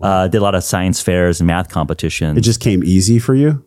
Uh, 0.00 0.28
did 0.28 0.38
a 0.38 0.42
lot 0.42 0.54
of 0.54 0.62
science 0.62 1.00
fairs 1.00 1.40
and 1.40 1.46
math 1.46 1.68
competitions. 1.70 2.36
it 2.36 2.42
just 2.42 2.60
came 2.60 2.84
easy 2.84 3.18
for 3.18 3.34
you 3.34 3.64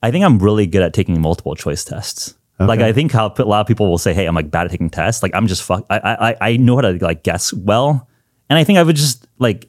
I 0.00 0.12
think 0.12 0.24
I'm 0.24 0.38
really 0.38 0.66
good 0.68 0.82
at 0.82 0.92
taking 0.94 1.20
multiple 1.20 1.54
choice 1.56 1.84
tests. 1.84 2.34
Like 2.60 2.78
I 2.80 2.92
think 2.92 3.10
how 3.12 3.32
a 3.36 3.42
lot 3.44 3.60
of 3.60 3.66
people 3.66 3.88
will 3.90 3.98
say, 3.98 4.14
"Hey, 4.14 4.26
I'm 4.26 4.34
like 4.36 4.50
bad 4.52 4.66
at 4.66 4.70
taking 4.70 4.88
tests." 4.90 5.20
Like 5.22 5.32
I'm 5.34 5.46
just 5.48 5.62
fuck. 5.64 5.84
I 5.90 5.98
I 5.98 6.36
I 6.52 6.56
know 6.58 6.76
how 6.76 6.82
to 6.82 6.92
like 7.04 7.24
guess 7.24 7.52
well, 7.52 8.08
and 8.48 8.56
I 8.58 8.62
think 8.64 8.78
I 8.78 8.82
would 8.84 8.94
just 8.96 9.26
like. 9.38 9.68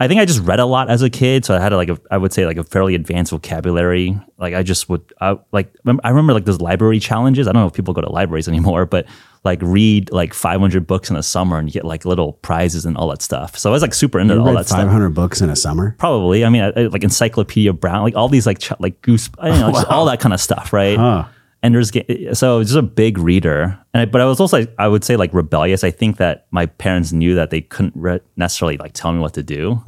I 0.00 0.08
think 0.08 0.20
I 0.20 0.24
just 0.24 0.40
read 0.40 0.58
a 0.58 0.66
lot 0.66 0.90
as 0.90 1.02
a 1.02 1.08
kid, 1.10 1.44
so 1.44 1.54
I 1.54 1.60
had 1.60 1.72
like 1.72 1.88
a, 1.88 1.98
I 2.10 2.18
would 2.18 2.32
say 2.32 2.46
like 2.46 2.56
a 2.56 2.64
fairly 2.64 2.96
advanced 2.96 3.30
vocabulary. 3.30 4.18
Like 4.38 4.52
I 4.52 4.64
just 4.64 4.88
would, 4.88 5.02
I, 5.20 5.38
like 5.52 5.72
I 6.02 6.08
remember 6.08 6.32
like 6.34 6.46
those 6.46 6.60
library 6.60 6.98
challenges. 6.98 7.46
I 7.46 7.52
don't 7.52 7.62
know 7.62 7.68
if 7.68 7.74
people 7.74 7.94
go 7.94 8.00
to 8.00 8.10
libraries 8.10 8.48
anymore, 8.48 8.86
but 8.94 9.06
like 9.44 9.60
read 9.62 10.10
like 10.10 10.34
500 10.34 10.86
books 10.86 11.10
in 11.10 11.16
a 11.16 11.22
summer 11.22 11.58
and 11.58 11.68
you 11.68 11.72
get 11.72 11.84
like 11.84 12.04
little 12.04 12.32
prizes 12.32 12.84
and 12.86 12.96
all 12.96 13.08
that 13.10 13.22
stuff. 13.22 13.56
So 13.56 13.70
I 13.70 13.72
was 13.72 13.82
like 13.82 13.94
super 13.94 14.18
into 14.18 14.34
you 14.34 14.40
all 14.40 14.52
that 14.54 14.66
stuff. 14.66 14.78
500 14.80 15.10
books 15.10 15.40
in 15.40 15.48
a 15.50 15.56
summer 15.56 15.94
Probably. 15.98 16.44
I 16.44 16.48
mean, 16.48 16.62
I, 16.62 16.72
I- 16.76 16.86
like 16.86 17.04
Encyclopedia 17.04 17.72
Brown, 17.72 18.02
like 18.02 18.16
all 18.16 18.28
these 18.28 18.46
like 18.46 18.58
ch- 18.58 18.72
like 18.80 19.00
goose, 19.02 19.30
I 19.38 19.48
don't 19.48 19.60
know, 19.60 19.70
just 19.72 19.86
all 19.90 20.06
that 20.06 20.18
kind 20.18 20.32
of 20.34 20.40
stuff, 20.40 20.72
right? 20.72 20.98
Huh. 20.98 21.24
And 21.64 21.74
there's 21.74 21.90
ga- 21.90 22.34
so 22.34 22.62
just 22.62 22.76
a 22.76 22.82
big 22.82 23.16
reader, 23.16 23.76
and 23.94 24.02
I, 24.02 24.04
but 24.04 24.20
I 24.20 24.26
was 24.26 24.38
also 24.38 24.66
I 24.78 24.86
would 24.86 25.02
say 25.02 25.16
like 25.16 25.32
rebellious. 25.32 25.82
I 25.82 25.90
think 25.90 26.18
that 26.18 26.46
my 26.50 26.66
parents 26.66 27.10
knew 27.10 27.34
that 27.34 27.48
they 27.48 27.62
couldn't 27.62 27.94
re- 27.96 28.20
necessarily 28.36 28.76
like 28.76 28.92
tell 28.92 29.10
me 29.12 29.18
what 29.18 29.32
to 29.34 29.42
do. 29.42 29.80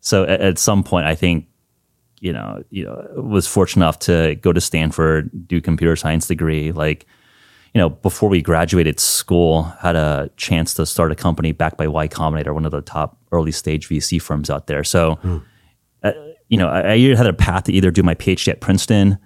So 0.00 0.22
at, 0.22 0.40
at 0.40 0.58
some 0.58 0.84
point, 0.84 1.06
I 1.06 1.16
think 1.16 1.48
you 2.20 2.32
know, 2.32 2.62
you 2.70 2.84
know, 2.84 3.08
was 3.16 3.46
fortunate 3.48 3.84
enough 3.84 3.98
to 4.00 4.36
go 4.36 4.52
to 4.52 4.60
Stanford, 4.60 5.48
do 5.48 5.60
computer 5.60 5.96
science 5.96 6.28
degree, 6.28 6.70
like 6.70 7.06
you 7.74 7.80
know, 7.80 7.88
before 7.88 8.28
we 8.28 8.40
graduated 8.40 8.98
school, 9.00 9.62
had 9.80 9.96
a 9.96 10.30
chance 10.36 10.74
to 10.74 10.86
start 10.86 11.10
a 11.12 11.16
company 11.16 11.52
backed 11.52 11.76
by 11.76 11.88
Y 11.88 12.06
Combinator, 12.08 12.54
one 12.54 12.64
of 12.64 12.70
the 12.72 12.82
top 12.82 13.16
early 13.32 13.52
stage 13.52 13.88
VC 13.88 14.20
firms 14.22 14.48
out 14.48 14.66
there. 14.68 14.84
So, 14.84 15.18
uh, 16.02 16.12
you 16.48 16.56
know, 16.56 16.68
I, 16.68 16.80
I 16.80 16.94
either 16.96 17.16
had 17.16 17.26
a 17.26 17.32
path 17.32 17.64
to 17.64 17.72
either 17.72 17.90
do 17.90 18.02
my 18.02 18.14
PhD 18.14 18.48
at 18.48 18.60
Princeton, 18.60 19.18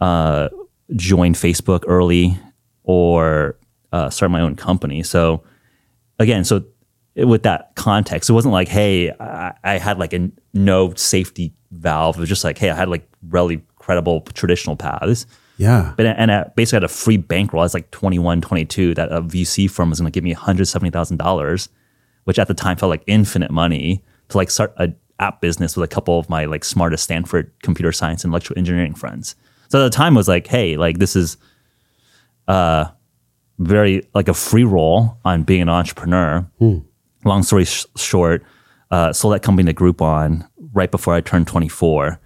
uh, 0.00 0.48
join 0.94 1.34
Facebook 1.34 1.82
early, 1.86 2.38
or 2.84 3.58
uh, 3.92 4.10
start 4.10 4.30
my 4.30 4.40
own 4.40 4.56
company. 4.56 5.02
So, 5.02 5.42
again, 6.18 6.44
so 6.44 6.64
with 7.16 7.42
that 7.44 7.74
context, 7.74 8.30
it 8.30 8.32
wasn't 8.32 8.52
like, 8.52 8.68
hey, 8.68 9.10
I, 9.10 9.54
I 9.64 9.78
had 9.78 9.98
like 9.98 10.12
a 10.12 10.30
no 10.54 10.94
safety 10.94 11.52
valve. 11.70 12.16
It 12.16 12.20
was 12.20 12.28
just 12.28 12.44
like, 12.44 12.58
hey, 12.58 12.70
I 12.70 12.74
had 12.74 12.88
like 12.88 13.08
really 13.28 13.62
credible 13.76 14.20
traditional 14.34 14.76
paths. 14.76 15.26
yeah 15.56 15.94
But 15.96 16.06
and 16.06 16.30
I 16.30 16.44
basically 16.54 16.76
had 16.76 16.84
a 16.84 16.88
free 16.88 17.16
bankroll. 17.16 17.62
I 17.62 17.64
was 17.64 17.74
like 17.74 17.90
21, 17.90 18.40
22 18.40 18.94
that 18.94 19.10
a 19.10 19.22
VC 19.22 19.70
firm 19.70 19.90
was 19.90 20.00
going 20.00 20.10
to 20.10 20.14
give 20.14 20.24
me 20.24 20.34
$170,000 20.34 21.68
which 22.26 22.40
at 22.40 22.48
the 22.48 22.54
time 22.54 22.76
felt 22.76 22.90
like 22.90 23.04
infinite 23.06 23.52
money 23.52 24.04
to 24.28 24.36
like 24.36 24.50
start 24.50 24.74
a 24.78 24.92
app 25.20 25.40
business 25.40 25.76
with 25.76 25.90
a 25.90 25.94
couple 25.94 26.18
of 26.18 26.28
my 26.28 26.44
like 26.44 26.64
smartest 26.64 27.04
Stanford 27.04 27.50
computer 27.62 27.92
science 27.92 28.24
and 28.24 28.32
electrical 28.32 28.58
engineering 28.58 28.94
friends. 28.94 29.36
So 29.68 29.80
at 29.80 29.84
the 29.90 29.96
time 29.96 30.16
I 30.16 30.18
was 30.18 30.28
like, 30.28 30.46
hey, 30.46 30.76
like 30.76 30.98
this 30.98 31.16
is 31.16 31.36
uh 32.48 32.86
very 33.58 34.06
like 34.14 34.28
a 34.28 34.34
free 34.34 34.64
roll 34.64 35.18
on 35.24 35.42
being 35.42 35.62
an 35.62 35.68
entrepreneur. 35.68 36.46
Long 37.24 37.42
story 37.42 37.64
sh- 37.64 37.86
short, 37.96 38.44
uh, 38.90 39.12
sold 39.12 39.34
that 39.34 39.42
company 39.42 39.72
to 39.72 39.76
Groupon 39.78 40.48
right 40.72 40.90
before 40.90 41.14
I 41.14 41.20
turned 41.20 41.48
24, 41.48 42.20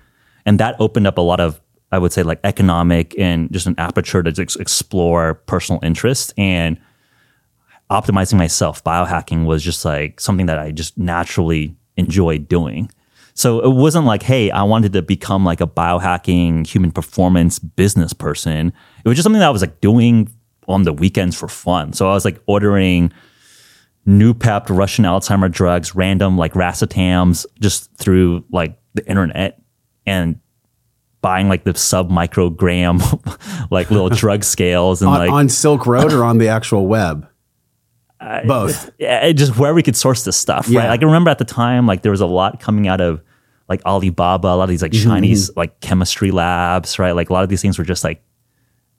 and 0.45 0.59
that 0.61 0.77
opened 0.79 1.07
up 1.07 1.17
a 1.19 1.23
lot 1.23 1.41
of 1.41 1.61
I 1.93 1.99
would 1.99 2.13
say 2.13 2.23
like 2.23 2.41
economic 2.45 3.19
and 3.19 3.51
just 3.53 3.67
an 3.67 3.75
aperture 3.79 4.23
to 4.23 4.31
just 4.33 4.61
explore 4.61 5.35
personal 5.35 5.81
interest 5.83 6.35
and 6.37 6.79
optimizing 7.91 8.39
myself. 8.39 8.83
Biohacking 8.85 9.45
was 9.47 9.63
just 9.63 9.85
like 9.85 10.21
something 10.21 10.47
that 10.47 10.59
I 10.59 10.71
just 10.71 10.97
naturally 10.97 11.77
enjoyed 11.97 12.49
doing. 12.49 12.91
So 13.35 13.61
it 13.61 13.75
wasn't 13.75 14.07
like, 14.07 14.23
hey, 14.23 14.51
I 14.51 14.63
wanted 14.63 14.93
to 14.95 15.03
become 15.03 15.45
like 15.45 15.61
a 15.61 15.67
biohacking 15.67 16.67
human 16.67 16.91
performance 16.91 17.59
business 17.59 18.13
person. 18.13 18.73
It 19.05 19.09
was 19.09 19.17
just 19.17 19.25
something 19.25 19.41
that 19.41 19.49
I 19.49 19.51
was 19.51 19.63
like 19.63 19.81
doing 19.81 20.31
on 20.69 20.83
the 20.83 20.93
weekends 20.93 21.37
for 21.37 21.49
fun. 21.49 21.93
So 21.93 22.09
I 22.09 22.15
was 22.15 22.25
like 22.25 22.41
ordering 22.47 23.13
Noopept 24.07 24.77
Russian 24.77 25.05
Alzheimer 25.05 25.51
drugs, 25.51 25.95
random 25.95 26.37
like 26.37 26.55
racetams 26.55 27.47
just 27.61 27.95
through 27.97 28.45
like 28.51 28.79
the 28.95 29.07
internet 29.09 29.61
and 30.07 30.41
buying 31.21 31.49
like 31.49 31.65
the 31.65 31.75
sub 31.75 32.11
microgram 32.11 33.01
like 33.71 33.91
little 33.91 34.09
drug 34.11 34.43
scales 34.45 35.03
and 35.03 35.11
on, 35.11 35.19
like 35.19 35.31
on 35.31 35.49
Silk 35.49 35.87
Road 35.87 36.13
or 36.13 36.25
on 36.25 36.39
the 36.39 36.49
actual 36.49 36.87
web? 36.87 37.27
Both. 38.47 38.91
yeah, 38.99 39.25
it 39.27 39.35
just 39.35 39.57
where 39.59 39.73
we 39.75 39.83
could 39.83 39.97
source 39.97 40.25
this 40.25 40.37
stuff, 40.37 40.67
right? 40.67 40.73
Yeah. 40.75 40.89
Like 40.91 41.03
I 41.03 41.07
remember 41.07 41.31
at 41.31 41.39
the 41.39 41.45
time, 41.45 41.87
like 41.87 42.03
there 42.03 42.13
was 42.13 42.21
a 42.21 42.27
lot 42.27 42.61
coming 42.61 42.87
out 42.89 43.01
of 43.01 43.23
like 43.69 43.83
Alibaba, 43.87 44.49
a 44.49 44.57
lot 44.57 44.65
of 44.65 44.69
these 44.71 44.83
like 44.83 44.93
Mm-hmm, 44.93 45.09
Chinese 45.09 45.51
like 45.57 45.81
chemistry 45.81 46.31
labs, 46.31 46.99
right? 46.99 47.13
Like 47.13 47.31
a 47.31 47.33
lot 47.33 47.43
of 47.45 47.49
these 47.49 47.63
things 47.63 47.79
were 47.79 47.85
just 47.85 48.05
like 48.05 48.23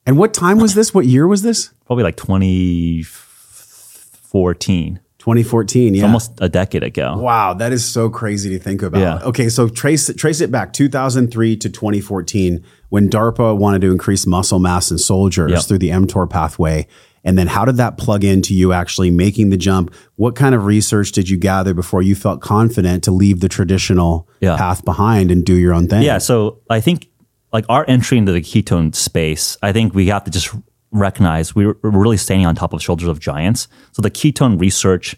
And 0.06 0.18
what 0.18 0.34
time 0.34 0.58
was 0.58 0.74
this? 0.74 0.92
What 0.94 1.06
year 1.06 1.26
was 1.28 1.42
this? 1.42 1.70
probably 1.86 2.02
like 2.04 2.16
2014, 2.16 5.00
2014. 5.18 5.94
Yeah. 5.94 6.02
almost 6.04 6.32
a 6.40 6.48
decade 6.48 6.82
ago. 6.82 7.16
Wow, 7.18 7.54
that 7.54 7.72
is 7.72 7.84
so 7.84 8.10
crazy 8.10 8.50
to 8.50 8.58
think 8.58 8.82
about. 8.82 9.00
Yeah. 9.00 9.20
Okay, 9.28 9.48
so 9.48 9.68
trace 9.68 10.12
trace 10.16 10.40
it 10.40 10.50
back 10.50 10.72
2003 10.72 11.56
to 11.58 11.70
2014 11.70 12.64
when 12.88 13.08
DARPA 13.08 13.56
wanted 13.56 13.82
to 13.82 13.92
increase 13.92 14.26
muscle 14.26 14.58
mass 14.58 14.90
in 14.90 14.98
soldiers 14.98 15.52
Yep. 15.52 15.62
through 15.62 15.78
the 15.78 15.90
mTOR 15.90 16.28
pathway. 16.28 16.88
And 17.24 17.38
then 17.38 17.46
how 17.46 17.64
did 17.64 17.76
that 17.76 17.96
plug 17.98 18.24
into 18.24 18.52
you 18.54 18.72
actually 18.72 19.10
making 19.10 19.50
the 19.50 19.56
jump? 19.56 19.94
What 20.16 20.34
kind 20.34 20.54
of 20.54 20.64
research 20.64 21.12
did 21.12 21.28
you 21.28 21.36
gather 21.36 21.72
before 21.72 22.02
you 22.02 22.14
felt 22.16 22.40
confident 22.40 23.04
to 23.04 23.10
leave 23.12 23.40
the 23.40 23.48
traditional 23.48 24.28
Yeah. 24.40 24.56
path 24.56 24.84
behind 24.84 25.30
and 25.30 25.44
do 25.44 25.54
your 25.54 25.72
own 25.72 25.86
thing? 25.88 26.02
Yeah, 26.02 26.18
so 26.18 26.58
I 26.68 26.80
think 26.80 27.08
like 27.52 27.64
our 27.68 27.84
entry 27.86 28.18
into 28.18 28.32
the 28.32 28.40
ketone 28.40 28.94
space, 28.94 29.56
I 29.62 29.72
think 29.72 29.94
we 29.94 30.06
have 30.08 30.24
to 30.24 30.30
just 30.30 30.52
recognize 30.90 31.54
we 31.54 31.66
were 31.66 31.78
we're 31.82 31.90
really 31.90 32.16
standing 32.16 32.46
on 32.46 32.54
top 32.54 32.72
of 32.72 32.82
shoulders 32.82 33.08
of 33.08 33.20
giants. 33.20 33.68
So 33.92 34.02
the 34.02 34.10
ketone 34.10 34.60
research, 34.60 35.14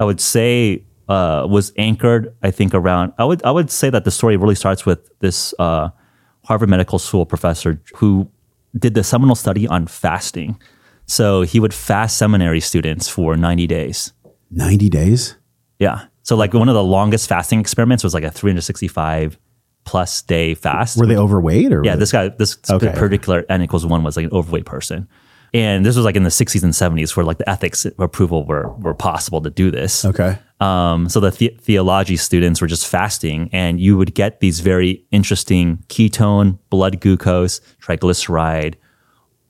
I 0.00 0.04
would 0.04 0.20
say, 0.20 0.84
uh, 1.08 1.46
was 1.48 1.72
anchored. 1.78 2.34
I 2.42 2.50
think 2.50 2.74
around. 2.74 3.12
I 3.18 3.24
would 3.24 3.42
I 3.44 3.50
would 3.52 3.70
say 3.70 3.88
that 3.90 4.04
the 4.04 4.10
story 4.10 4.36
really 4.36 4.54
starts 4.56 4.84
with 4.84 5.08
this 5.20 5.54
uh, 5.58 5.90
Harvard 6.44 6.68
Medical 6.68 6.98
School 6.98 7.24
professor 7.24 7.80
who 7.96 8.28
did 8.78 8.94
the 8.94 9.04
seminal 9.04 9.34
study 9.36 9.66
on 9.68 9.86
fasting. 9.86 10.58
So 11.10 11.42
he 11.42 11.58
would 11.58 11.74
fast 11.74 12.16
seminary 12.18 12.60
students 12.60 13.08
for 13.08 13.36
ninety 13.36 13.66
days. 13.66 14.12
90 14.52 14.88
days? 14.88 15.36
Yeah. 15.78 16.06
So 16.22 16.34
like 16.36 16.54
one 16.54 16.68
of 16.68 16.74
the 16.74 16.82
longest 16.82 17.28
fasting 17.28 17.60
experiments 17.60 18.02
was 18.02 18.14
like 18.14 18.24
a 18.24 18.30
365 18.30 19.38
plus 19.84 20.22
day 20.22 20.54
fast. 20.54 20.98
Were 20.98 21.06
they 21.06 21.16
overweight 21.16 21.72
or 21.72 21.84
Yeah, 21.84 21.96
this 21.96 22.10
guy, 22.12 22.28
this 22.28 22.56
Okay. 22.68 22.92
particular 22.94 23.44
n 23.48 23.62
equals 23.62 23.86
one 23.86 24.02
was 24.02 24.16
like 24.16 24.26
an 24.26 24.32
overweight 24.32 24.66
person, 24.66 25.08
and 25.54 25.86
this 25.86 25.96
was 25.96 26.04
like 26.04 26.16
in 26.16 26.22
the 26.24 26.30
60s 26.30 26.62
and 26.62 26.72
70s 26.72 27.16
where 27.16 27.24
like 27.24 27.38
the 27.38 27.48
ethics 27.48 27.86
approval 27.98 28.44
were 28.44 28.68
were 28.78 28.94
possible 28.94 29.40
to 29.40 29.50
do 29.50 29.70
this. 29.70 30.04
Okay. 30.04 30.36
Um, 30.60 31.08
so 31.08 31.20
the, 31.20 31.30
the 31.30 31.56
theology 31.60 32.16
students 32.16 32.60
were 32.60 32.66
just 32.68 32.86
fasting, 32.86 33.48
and 33.52 33.80
you 33.80 33.96
would 33.96 34.14
get 34.14 34.40
these 34.40 34.60
very 34.60 35.04
interesting 35.10 35.78
ketone, 35.88 36.58
blood 36.70 37.00
glucose, 37.00 37.60
triglyceride, 37.80 38.74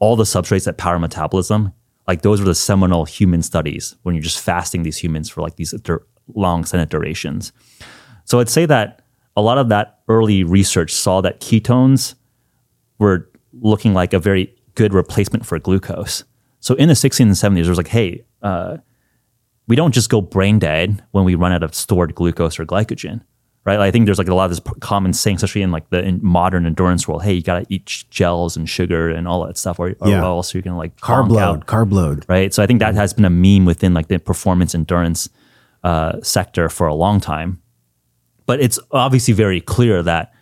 all 0.01 0.17
the 0.17 0.25
substrates 0.25 0.65
that 0.65 0.77
power 0.77 0.99
metabolism. 0.99 1.73
Like 2.09 2.23
those 2.23 2.41
were 2.41 2.47
the 2.47 2.55
seminal 2.55 3.05
human 3.05 3.43
studies 3.43 3.95
when 4.03 4.15
you're 4.15 4.23
just 4.23 4.41
fasting 4.41 4.83
these 4.83 4.97
humans 4.97 5.31
for 5.31 5.43
like 5.43 5.57
these 5.57 5.71
dur- 5.83 6.05
long 6.35 6.61
extended 6.61 6.89
durations. 6.89 7.53
So 8.25 8.41
I'd 8.41 8.49
say 8.49 8.67
that 8.67 9.03
a 9.37 9.43
lot 9.43 9.59
of 9.59 9.69
that 9.69 10.01
early 10.09 10.43
research 10.43 10.93
saw 10.93 11.21
that 11.21 11.41
ketones 11.41 12.15
were 12.99 13.31
looking 13.53 13.95
like 13.95 14.13
a 14.13 14.19
very 14.19 14.55
good 14.75 14.93
replacement 14.93 15.47
for 15.47 15.59
glucose. 15.59 16.25
So 16.61 16.75
in 16.75 16.89
the 16.89 16.95
60s 16.95 17.21
and 17.21 17.33
70s, 17.33 17.65
it 17.65 17.69
was 17.69 17.79
like, 17.79 17.89
hey, 17.89 18.25
uh, 18.43 18.79
we 19.67 19.77
don't 19.77 19.93
just 19.93 20.11
go 20.11 20.21
brain 20.21 20.59
dead 20.59 21.03
when 21.13 21.25
we 21.25 21.35
run 21.35 21.53
out 21.53 21.63
of 21.63 21.75
stored 21.75 22.15
glucose 22.15 22.59
or 22.59 22.67
glycogen, 22.67 23.23
right? 23.65 23.79
I 23.79 23.91
think 23.91 24.07
there's 24.07 24.19
like 24.19 24.29
a 24.29 24.35
lot 24.35 24.45
of 24.45 24.51
this 24.51 24.61
common 24.81 25.13
saying, 25.13 25.37
especially 25.37 25.63
in 25.63 25.71
like 25.71 25.89
the 25.91 26.03
in 26.03 26.21
modern 26.23 26.67
endurance 26.67 27.07
world. 27.07 27.23
Hey, 27.23 27.35
you 27.35 27.43
gotta 27.43 27.67
eat 27.69 28.05
gels 28.11 28.57
and 28.57 28.69
sugar 28.69 29.11
and 29.11 29.29
all 29.29 29.45
that 29.47 29.59
stuff, 29.59 29.79
or, 29.79 29.95
or 30.01 30.09
Yeah. 30.09 30.23
else 30.25 30.55
you're 30.55 30.63
gonna 30.63 30.79
like 30.79 30.97
Carb 30.97 31.29
conk 31.29 31.33
out 31.33 31.53
load, 31.53 31.67
carb 31.67 31.93
load. 31.93 32.25
right? 32.29 32.53
So 32.55 32.63
I 32.63 32.67
think 32.67 32.81
that 32.81 32.95
has 32.95 33.13
been 33.13 33.25
a 33.25 33.31
meme 33.31 33.65
within 33.65 33.95
like 33.95 34.09
the 34.09 34.19
performance 34.19 34.75
endurance 34.75 35.29
uh, 35.85 36.21
sector 36.23 36.69
for 36.69 36.87
a 36.87 36.95
long 36.95 37.21
time. 37.21 37.61
But 38.47 38.61
it's 38.61 38.79
obviously 38.91 39.33
very 39.35 39.61
clear 39.61 40.03
that 40.03 40.33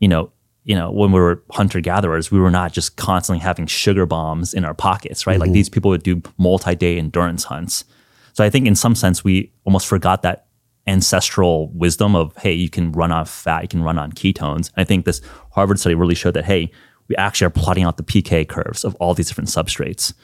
you 0.00 0.08
know, 0.08 0.32
you 0.64 0.74
know, 0.74 0.90
when 0.90 1.12
we 1.12 1.20
were 1.20 1.42
hunter 1.50 1.80
gatherers, 1.80 2.30
we 2.30 2.38
were 2.38 2.50
not 2.50 2.72
just 2.72 2.96
constantly 2.96 3.40
having 3.42 3.66
sugar 3.66 4.06
bombs 4.06 4.52
in 4.54 4.64
our 4.64 4.74
pockets, 4.74 5.26
right? 5.26 5.38
Like 5.38 5.52
these 5.52 5.68
people 5.68 5.90
would 5.90 6.02
do 6.02 6.22
multi-day 6.38 6.98
endurance 6.98 7.44
hunts. 7.44 7.84
So 8.32 8.42
I 8.44 8.50
think 8.50 8.66
in 8.66 8.74
some 8.74 8.94
sense 8.94 9.22
we 9.22 9.52
almost 9.64 9.86
forgot 9.86 10.22
that 10.22 10.43
ancestral 10.86 11.68
wisdom 11.68 12.14
of 12.14 12.36
hey, 12.36 12.52
you 12.52 12.68
can 12.68 12.92
run 12.92 13.12
on 13.12 13.24
fat, 13.24 13.62
you 13.62 13.68
can 13.68 13.82
run 13.82 13.98
on 13.98 14.12
ketones. 14.12 14.70
and 14.74 14.78
I 14.78 14.84
think 14.84 15.04
this 15.04 15.20
Harvard 15.52 15.80
study 15.80 15.94
really 15.94 16.14
showed 16.14 16.34
that 16.34 16.44
hey, 16.44 16.70
we 17.08 17.16
actually 17.16 17.46
are 17.46 17.50
plotting 17.50 17.84
out 17.84 17.96
the 17.96 18.02
PK 18.02 18.46
curves 18.48 18.84
of 18.84 18.94
all 18.96 19.14
these 19.14 19.28
different 19.28 19.50
substrates. 19.50 20.14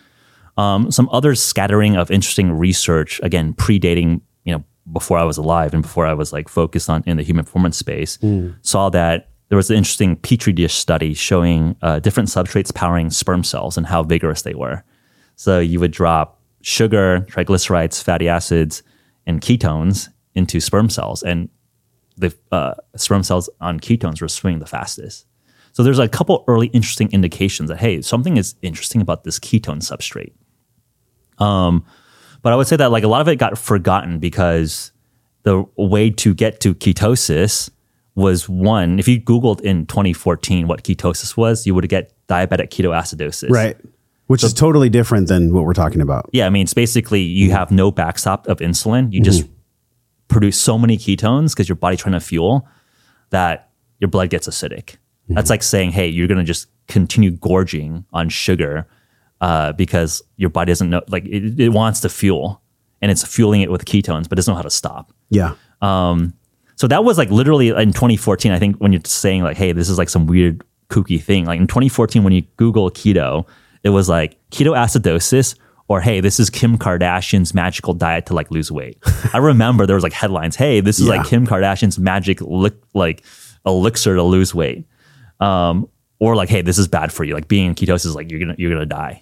Um, 0.56 0.90
some 0.90 1.08
other 1.12 1.34
scattering 1.34 1.96
of 1.96 2.10
interesting 2.10 2.52
research, 2.52 3.20
again, 3.22 3.54
predating, 3.54 4.20
you 4.44 4.52
know, 4.52 4.64
before 4.92 5.18
I 5.18 5.24
was 5.24 5.36
alive 5.36 5.72
and 5.72 5.82
before 5.82 6.06
I 6.06 6.14
was 6.14 6.32
like 6.32 6.48
focused 6.48 6.90
on 6.90 7.02
in 7.06 7.16
the 7.16 7.22
human 7.22 7.44
performance 7.44 7.76
space, 7.76 8.18
saw 8.62 8.88
that 8.90 9.28
there 9.48 9.56
was 9.56 9.70
an 9.70 9.76
interesting 9.76 10.16
petri 10.16 10.52
dish 10.52 10.74
study 10.74 11.14
showing 11.14 11.76
uh, 11.82 11.98
different 12.00 12.28
substrates 12.28 12.74
powering 12.74 13.10
sperm 13.10 13.44
cells 13.44 13.76
and 13.76 13.86
how 13.86 14.02
vigorous 14.02 14.42
they 14.42 14.54
were. 14.54 14.82
So 15.36 15.58
you 15.58 15.80
would 15.80 15.90
drop 15.92 16.40
sugar, 16.62 17.26
triglycerides, 17.30 18.02
fatty 18.02 18.28
acids, 18.28 18.82
and 19.26 19.40
ketones 19.40 20.08
into 20.34 20.60
sperm 20.60 20.90
cells, 20.90 21.22
and 21.22 21.48
the 22.16 22.34
uh, 22.52 22.74
sperm 22.96 23.22
cells 23.22 23.48
on 23.60 23.80
ketones 23.80 24.20
were 24.20 24.28
swimming 24.28 24.60
the 24.60 24.66
fastest. 24.66 25.26
So 25.72 25.82
there's 25.82 25.98
a 25.98 26.08
couple 26.08 26.44
early 26.48 26.66
interesting 26.68 27.10
indications 27.12 27.68
that 27.68 27.78
hey, 27.78 28.02
something 28.02 28.36
is 28.36 28.54
interesting 28.62 29.00
about 29.00 29.24
this 29.24 29.38
ketone 29.38 29.78
substrate. 29.78 30.32
Um, 31.42 31.84
but 32.42 32.52
I 32.52 32.56
would 32.56 32.66
say 32.66 32.76
that 32.76 32.90
like 32.90 33.04
a 33.04 33.08
lot 33.08 33.20
of 33.20 33.28
it 33.28 33.36
got 33.36 33.56
forgotten 33.58 34.18
because 34.18 34.92
the 35.42 35.64
way 35.76 36.10
to 36.10 36.34
get 36.34 36.60
to 36.60 36.74
ketosis 36.74 37.70
was 38.14 38.48
one. 38.48 38.98
If 38.98 39.08
you 39.08 39.20
Googled 39.20 39.60
in 39.60 39.86
2014 39.86 40.66
what 40.66 40.82
ketosis 40.82 41.36
was, 41.36 41.66
you 41.66 41.74
would 41.74 41.88
get 41.88 42.12
diabetic 42.28 42.68
ketoacidosis. 42.68 43.50
Right. 43.50 43.76
Which 44.26 44.44
is 44.44 44.54
totally 44.54 44.88
different 44.88 45.26
than 45.26 45.52
what 45.52 45.64
we're 45.64 45.72
talking 45.72 46.00
about. 46.00 46.30
Yeah, 46.32 46.46
I 46.46 46.50
mean, 46.50 46.62
it's 46.62 46.74
basically 46.74 47.22
you 47.22 47.50
have 47.50 47.72
no 47.72 47.90
backstop 47.90 48.46
of 48.46 48.58
insulin. 48.58 49.12
You 49.12 49.22
just 49.22 49.44
produce 50.30 50.58
so 50.58 50.78
many 50.78 50.96
ketones 50.96 51.50
because 51.50 51.68
your 51.68 51.76
body's 51.76 52.00
trying 52.00 52.14
to 52.14 52.20
fuel 52.20 52.66
that 53.30 53.70
your 53.98 54.08
blood 54.08 54.30
gets 54.30 54.48
acidic. 54.48 54.96
That's 55.28 55.50
like 55.50 55.62
saying, 55.62 55.92
hey, 55.92 56.08
you're 56.08 56.26
going 56.26 56.38
to 56.38 56.44
just 56.44 56.66
continue 56.88 57.30
gorging 57.30 58.04
on 58.12 58.28
sugar 58.30 58.88
uh, 59.40 59.72
because 59.74 60.22
your 60.36 60.50
body 60.50 60.70
doesn't 60.70 60.90
know, 60.90 61.02
like, 61.08 61.24
it, 61.24 61.60
it 61.60 61.68
wants 61.68 62.00
to 62.00 62.08
fuel 62.08 62.62
and 63.00 63.12
it's 63.12 63.24
fueling 63.24 63.60
it 63.60 63.70
with 63.70 63.84
ketones, 63.84 64.28
but 64.28 64.36
doesn't 64.36 64.50
know 64.50 64.56
how 64.56 64.62
to 64.62 64.70
stop. 64.70 65.12
Yeah. 65.28 65.54
So 66.76 66.86
that 66.88 67.04
was 67.04 67.18
like 67.18 67.30
literally 67.30 67.68
in 67.68 67.92
2014. 67.92 68.50
I 68.52 68.58
think 68.58 68.76
when 68.78 68.92
you're 68.92 69.02
saying 69.04 69.42
like, 69.42 69.56
hey, 69.56 69.72
this 69.72 69.88
is 69.88 69.98
like 69.98 70.08
some 70.08 70.26
weird 70.26 70.64
kooky 70.88 71.22
thing. 71.22 71.44
Like 71.44 71.60
in 71.60 71.66
2014, 71.66 72.24
when 72.24 72.32
you 72.32 72.42
Google 72.56 72.90
keto, 72.90 73.46
it 73.84 73.90
was 73.90 74.08
like 74.08 74.36
ketoacidosis 74.50 75.56
or 75.90 76.00
hey, 76.00 76.20
this 76.20 76.38
is 76.38 76.48
Kim 76.50 76.78
Kardashian's 76.78 77.52
magical 77.52 77.94
diet 77.94 78.26
to 78.26 78.34
like 78.34 78.50
lose 78.52 78.70
weight. 78.70 78.96
I 79.34 79.38
remember 79.38 79.86
there 79.86 79.96
was 79.96 80.04
like 80.04 80.12
headlines, 80.12 80.54
hey, 80.54 80.80
this 80.80 81.00
is 81.00 81.06
Yeah. 81.08 81.16
like 81.16 81.26
Kim 81.26 81.46
Kardashian's 81.46 81.98
magic 81.98 82.40
li- 82.40 82.70
like 82.94 83.24
elixir 83.66 84.14
to 84.14 84.22
lose 84.22 84.54
weight. 84.54 84.86
Um, 85.40 85.88
or 86.20 86.36
like, 86.36 86.48
hey, 86.50 86.62
this 86.62 86.78
is 86.78 86.86
bad 86.86 87.12
for 87.12 87.24
you. 87.24 87.34
Like 87.34 87.48
being 87.48 87.66
in 87.66 87.74
ketosis, 87.74 88.14
like 88.14 88.30
you're 88.30 88.38
gonna 88.40 88.54
you're 88.58 88.70
gonna 88.72 88.86
die. 88.86 89.20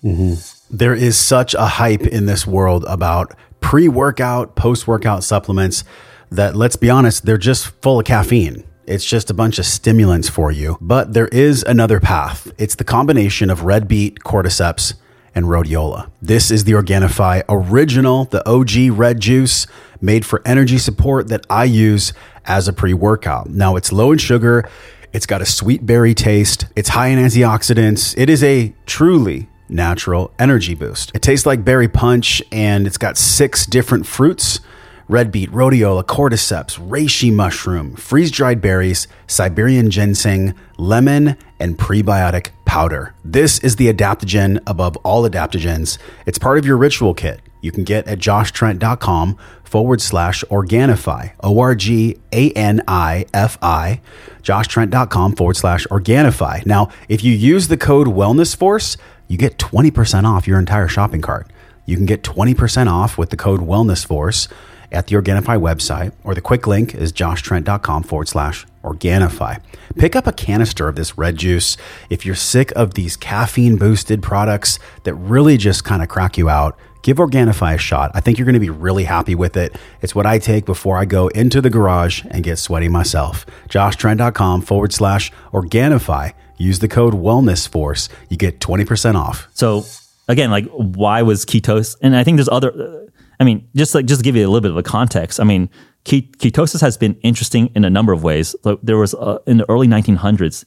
There 0.70 0.94
is 0.94 1.16
such 1.16 1.54
a 1.54 1.64
hype 1.66 2.02
in 2.06 2.26
this 2.26 2.46
world 2.46 2.84
about 2.88 3.34
pre 3.60 3.88
workout, 3.88 4.54
post 4.56 4.86
workout 4.86 5.24
supplements 5.24 5.84
that, 6.30 6.54
let's 6.56 6.76
be 6.76 6.90
honest, 6.90 7.24
they're 7.24 7.38
just 7.38 7.68
full 7.82 8.00
of 8.00 8.04
caffeine. 8.04 8.62
It's 8.86 9.04
just 9.04 9.30
a 9.30 9.34
bunch 9.34 9.58
of 9.58 9.64
stimulants 9.66 10.28
for 10.28 10.50
you. 10.50 10.76
But 10.80 11.14
there 11.14 11.28
is 11.28 11.62
another 11.62 12.00
path. 12.00 12.50
It's 12.58 12.74
the 12.74 12.84
combination 12.84 13.48
of 13.48 13.62
red 13.62 13.86
beet, 13.88 14.18
cordyceps, 14.20 14.94
and 15.34 15.46
rhodiola. 15.46 16.10
This 16.20 16.50
is 16.50 16.64
the 16.64 16.72
Organifi 16.72 17.42
original, 17.48 18.24
the 18.24 18.46
OG 18.48 18.98
red 18.98 19.20
juice 19.20 19.66
made 20.00 20.24
for 20.24 20.42
energy 20.44 20.78
support 20.78 21.28
that 21.28 21.44
I 21.50 21.64
use 21.64 22.12
as 22.44 22.68
a 22.68 22.72
pre 22.72 22.94
workout. 22.94 23.50
Now, 23.50 23.76
it's 23.76 23.92
low 23.92 24.12
in 24.12 24.18
sugar, 24.18 24.68
it's 25.12 25.26
got 25.26 25.42
a 25.42 25.46
sweet 25.46 25.86
berry 25.86 26.14
taste, 26.14 26.66
it's 26.76 26.90
high 26.90 27.08
in 27.08 27.18
antioxidants. 27.18 28.14
It 28.16 28.28
is 28.30 28.42
a 28.42 28.74
truly 28.86 29.48
natural 29.68 30.32
energy 30.38 30.74
boost. 30.74 31.12
It 31.14 31.22
tastes 31.22 31.46
like 31.46 31.64
berry 31.64 31.88
punch 31.88 32.42
and 32.50 32.86
it's 32.86 32.98
got 32.98 33.16
six 33.16 33.66
different 33.66 34.06
fruits 34.06 34.60
red 35.08 35.32
beet, 35.32 35.50
rhodiola, 35.50 36.04
cordyceps, 36.04 36.78
reishi 36.78 37.32
mushroom, 37.32 37.96
freeze 37.96 38.30
dried 38.30 38.60
berries, 38.60 39.08
Siberian 39.26 39.90
ginseng, 39.90 40.54
lemon, 40.76 41.36
and 41.60 41.78
prebiotic 41.78 42.50
powder. 42.64 43.14
This 43.24 43.58
is 43.60 43.76
the 43.76 43.92
adaptogen 43.92 44.60
above 44.66 44.96
all 44.98 45.28
adaptogens. 45.28 45.98
It's 46.26 46.38
part 46.38 46.58
of 46.58 46.66
your 46.66 46.76
ritual 46.76 47.14
kit. 47.14 47.40
You 47.60 47.72
can 47.72 47.84
get 47.84 48.06
at 48.06 48.18
joshtrent.com 48.18 49.36
forward 49.64 50.00
slash 50.00 50.44
Organifi, 50.44 51.32
O 51.40 51.58
R 51.58 51.74
G 51.74 52.18
A 52.32 52.50
N 52.52 52.82
I 52.88 53.26
F 53.34 53.58
I, 53.60 54.00
joshtrent.com 54.42 55.36
forward 55.36 55.56
slash 55.56 55.86
Organifi. 55.86 56.64
Now, 56.64 56.90
if 57.08 57.22
you 57.22 57.32
use 57.32 57.68
the 57.68 57.76
code 57.76 58.06
Wellness 58.06 58.56
Force, 58.56 58.96
you 59.26 59.36
get 59.36 59.58
20% 59.58 60.24
off 60.24 60.46
your 60.46 60.58
entire 60.58 60.88
shopping 60.88 61.20
cart. 61.20 61.48
You 61.84 61.96
can 61.96 62.06
get 62.06 62.22
20% 62.22 62.90
off 62.90 63.18
with 63.18 63.30
the 63.30 63.36
code 63.36 63.60
Wellness 63.60 64.06
Force 64.06 64.48
at 64.90 65.06
the 65.06 65.16
Organifi 65.16 65.60
website, 65.60 66.12
or 66.24 66.34
the 66.34 66.40
quick 66.40 66.66
link 66.66 66.94
is 66.94 67.12
joshtrent.com 67.12 68.02
forward 68.04 68.28
slash 68.28 68.66
Organifi. 68.82 69.60
Pick 69.96 70.16
up 70.16 70.26
a 70.26 70.32
canister 70.32 70.88
of 70.88 70.96
this 70.96 71.18
red 71.18 71.36
juice 71.36 71.76
if 72.10 72.24
you're 72.24 72.34
sick 72.34 72.72
of 72.72 72.94
these 72.94 73.16
caffeine 73.16 73.76
boosted 73.76 74.22
products 74.22 74.78
that 75.04 75.14
really 75.14 75.56
just 75.56 75.84
kind 75.84 76.02
of 76.02 76.08
crack 76.08 76.38
you 76.38 76.48
out. 76.48 76.78
Give 77.02 77.18
Organifi 77.18 77.74
a 77.74 77.78
shot. 77.78 78.10
I 78.14 78.20
think 78.20 78.38
you're 78.38 78.44
going 78.44 78.54
to 78.54 78.60
be 78.60 78.70
really 78.70 79.04
happy 79.04 79.34
with 79.34 79.56
it. 79.56 79.76
It's 80.02 80.14
what 80.14 80.26
I 80.26 80.38
take 80.38 80.66
before 80.66 80.96
I 80.96 81.04
go 81.04 81.28
into 81.28 81.60
the 81.60 81.70
garage 81.70 82.24
and 82.30 82.42
get 82.42 82.58
sweaty 82.58 82.88
myself. 82.88 83.46
JoshTrent.com 83.68 84.62
forward 84.62 84.92
slash 84.92 85.32
Organifi. 85.52 86.32
Use 86.56 86.80
the 86.80 86.88
code 86.88 87.14
Wellness 87.14 87.68
Force. 87.68 88.08
You 88.28 88.36
get 88.36 88.60
20% 88.60 89.14
off. 89.14 89.48
So 89.54 89.84
again, 90.26 90.50
like 90.50 90.66
why 90.66 91.22
was 91.22 91.44
ketose? 91.44 91.96
And 92.02 92.16
I 92.16 92.24
think 92.24 92.36
there's 92.36 92.48
other. 92.48 93.06
I 93.40 93.44
mean, 93.44 93.68
just 93.76 93.94
like 93.94 94.06
just 94.06 94.20
to 94.20 94.24
give 94.24 94.34
you 94.34 94.42
a 94.42 94.50
little 94.50 94.60
bit 94.60 94.72
of 94.72 94.76
a 94.76 94.82
context. 94.82 95.38
I 95.38 95.44
mean, 95.44 95.70
ketosis 96.04 96.80
has 96.80 96.96
been 96.96 97.14
interesting 97.22 97.70
in 97.74 97.84
a 97.84 97.90
number 97.90 98.12
of 98.12 98.22
ways. 98.22 98.56
There 98.82 98.96
was 98.96 99.14
uh, 99.14 99.38
in 99.46 99.58
the 99.58 99.70
early 99.70 99.86
1900s, 99.86 100.64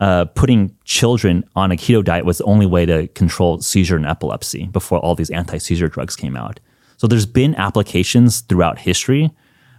uh, 0.00 0.24
putting 0.24 0.74
children 0.84 1.44
on 1.54 1.70
a 1.70 1.76
keto 1.76 2.02
diet 2.02 2.24
was 2.24 2.38
the 2.38 2.44
only 2.44 2.66
way 2.66 2.86
to 2.86 3.06
control 3.08 3.60
seizure 3.60 3.96
and 3.96 4.06
epilepsy 4.06 4.66
before 4.68 4.98
all 4.98 5.14
these 5.14 5.30
anti-seizure 5.30 5.88
drugs 5.88 6.16
came 6.16 6.36
out. 6.36 6.58
So 6.96 7.06
there's 7.06 7.26
been 7.26 7.54
applications 7.54 8.40
throughout 8.40 8.78
history, 8.78 9.30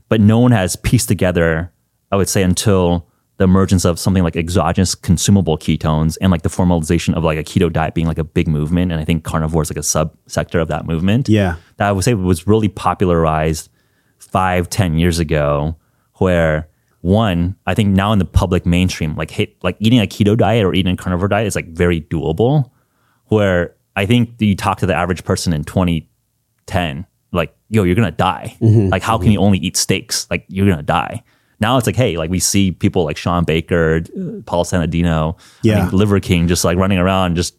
but 0.10 0.22
no 0.22 0.38
one 0.40 0.52
has 0.52 0.76
pieced 0.76 1.08
together. 1.08 1.72
I 2.12 2.18
would 2.18 2.30
say 2.30 2.44
until 2.44 3.08
the 3.42 3.46
emergence 3.46 3.86
of 3.86 3.98
something 3.98 4.22
like 4.22 4.36
exogenous 4.36 4.94
consumable 4.94 5.58
ketones 5.58 6.16
and 6.22 6.32
like 6.32 6.44
the 6.44 6.50
formalization 6.50 7.16
of 7.16 7.24
like 7.24 7.40
a 7.40 7.44
keto 7.44 7.74
diet 7.74 7.96
being 7.96 8.06
like 8.06 8.20
a 8.20 8.24
big 8.24 8.48
movement. 8.48 8.92
And 8.92 9.02
I 9.02 9.04
think 9.04 9.24
carnivore 9.24 9.64
is 9.64 9.72
like 9.72 9.78
a 9.78 9.80
subsector 9.80 10.62
of 10.62 10.68
that 10.68 10.86
movement. 10.86 11.28
Yeah. 11.28 11.56
That 11.78 11.88
I 11.88 11.92
would 11.92 12.04
say 12.04 12.14
was 12.14 12.46
really 12.46 12.68
popularized 12.68 13.71
five, 14.22 14.70
ten 14.70 14.98
years 14.98 15.20
ago, 15.20 15.76
where 16.16 16.70
one, 17.02 17.56
I 17.66 17.74
think 17.74 17.90
now 17.96 18.14
in 18.14 18.20
the 18.20 18.26
public 18.26 18.66
mainstream, 18.66 19.16
like 19.16 19.32
hey, 19.32 19.56
like 19.64 19.76
eating 19.80 20.00
a 20.00 20.04
keto 20.06 20.38
diet 20.38 20.64
or 20.64 20.74
eating 20.74 20.94
a 20.94 20.98
carnivore 20.98 21.28
diet 21.28 21.48
is 21.48 21.56
like 21.56 21.68
very 21.70 22.02
doable. 22.02 22.70
Where 23.28 23.76
I 23.96 24.06
think 24.06 24.36
you 24.40 24.56
talk 24.56 24.78
to 24.80 24.86
the 24.86 24.94
average 24.94 25.24
person 25.24 25.52
in 25.54 25.64
2010, 25.64 27.06
like, 27.32 27.56
yo, 27.70 27.84
you're 27.84 27.96
gonna 27.96 28.12
die. 28.12 28.56
Mm-hmm. 28.62 28.90
Like, 28.90 29.02
how 29.04 29.18
can 29.18 29.32
you 29.32 29.40
only 29.40 29.58
eat 29.60 29.78
steaks? 29.78 30.28
Like, 30.30 30.46
you're 30.48 30.70
gonna 30.70 30.84
die. 30.84 31.24
Now 31.60 31.78
it's 31.78 31.86
like, 31.86 31.96
hey, 31.96 32.18
like 32.18 32.30
we 32.32 32.40
see 32.40 32.72
people 32.72 33.04
like 33.06 33.18
Sean 33.18 33.44
Baker, 33.46 33.98
uh, 34.18 34.42
Paul 34.46 34.66
Saladino, 34.66 35.36
I 35.38 35.42
Yeah. 35.64 35.80
think 35.82 35.94
Liver 35.94 36.20
King, 36.20 36.48
just 36.48 36.64
like 36.66 36.78
running 36.78 36.98
around, 36.98 37.36
just 37.36 37.56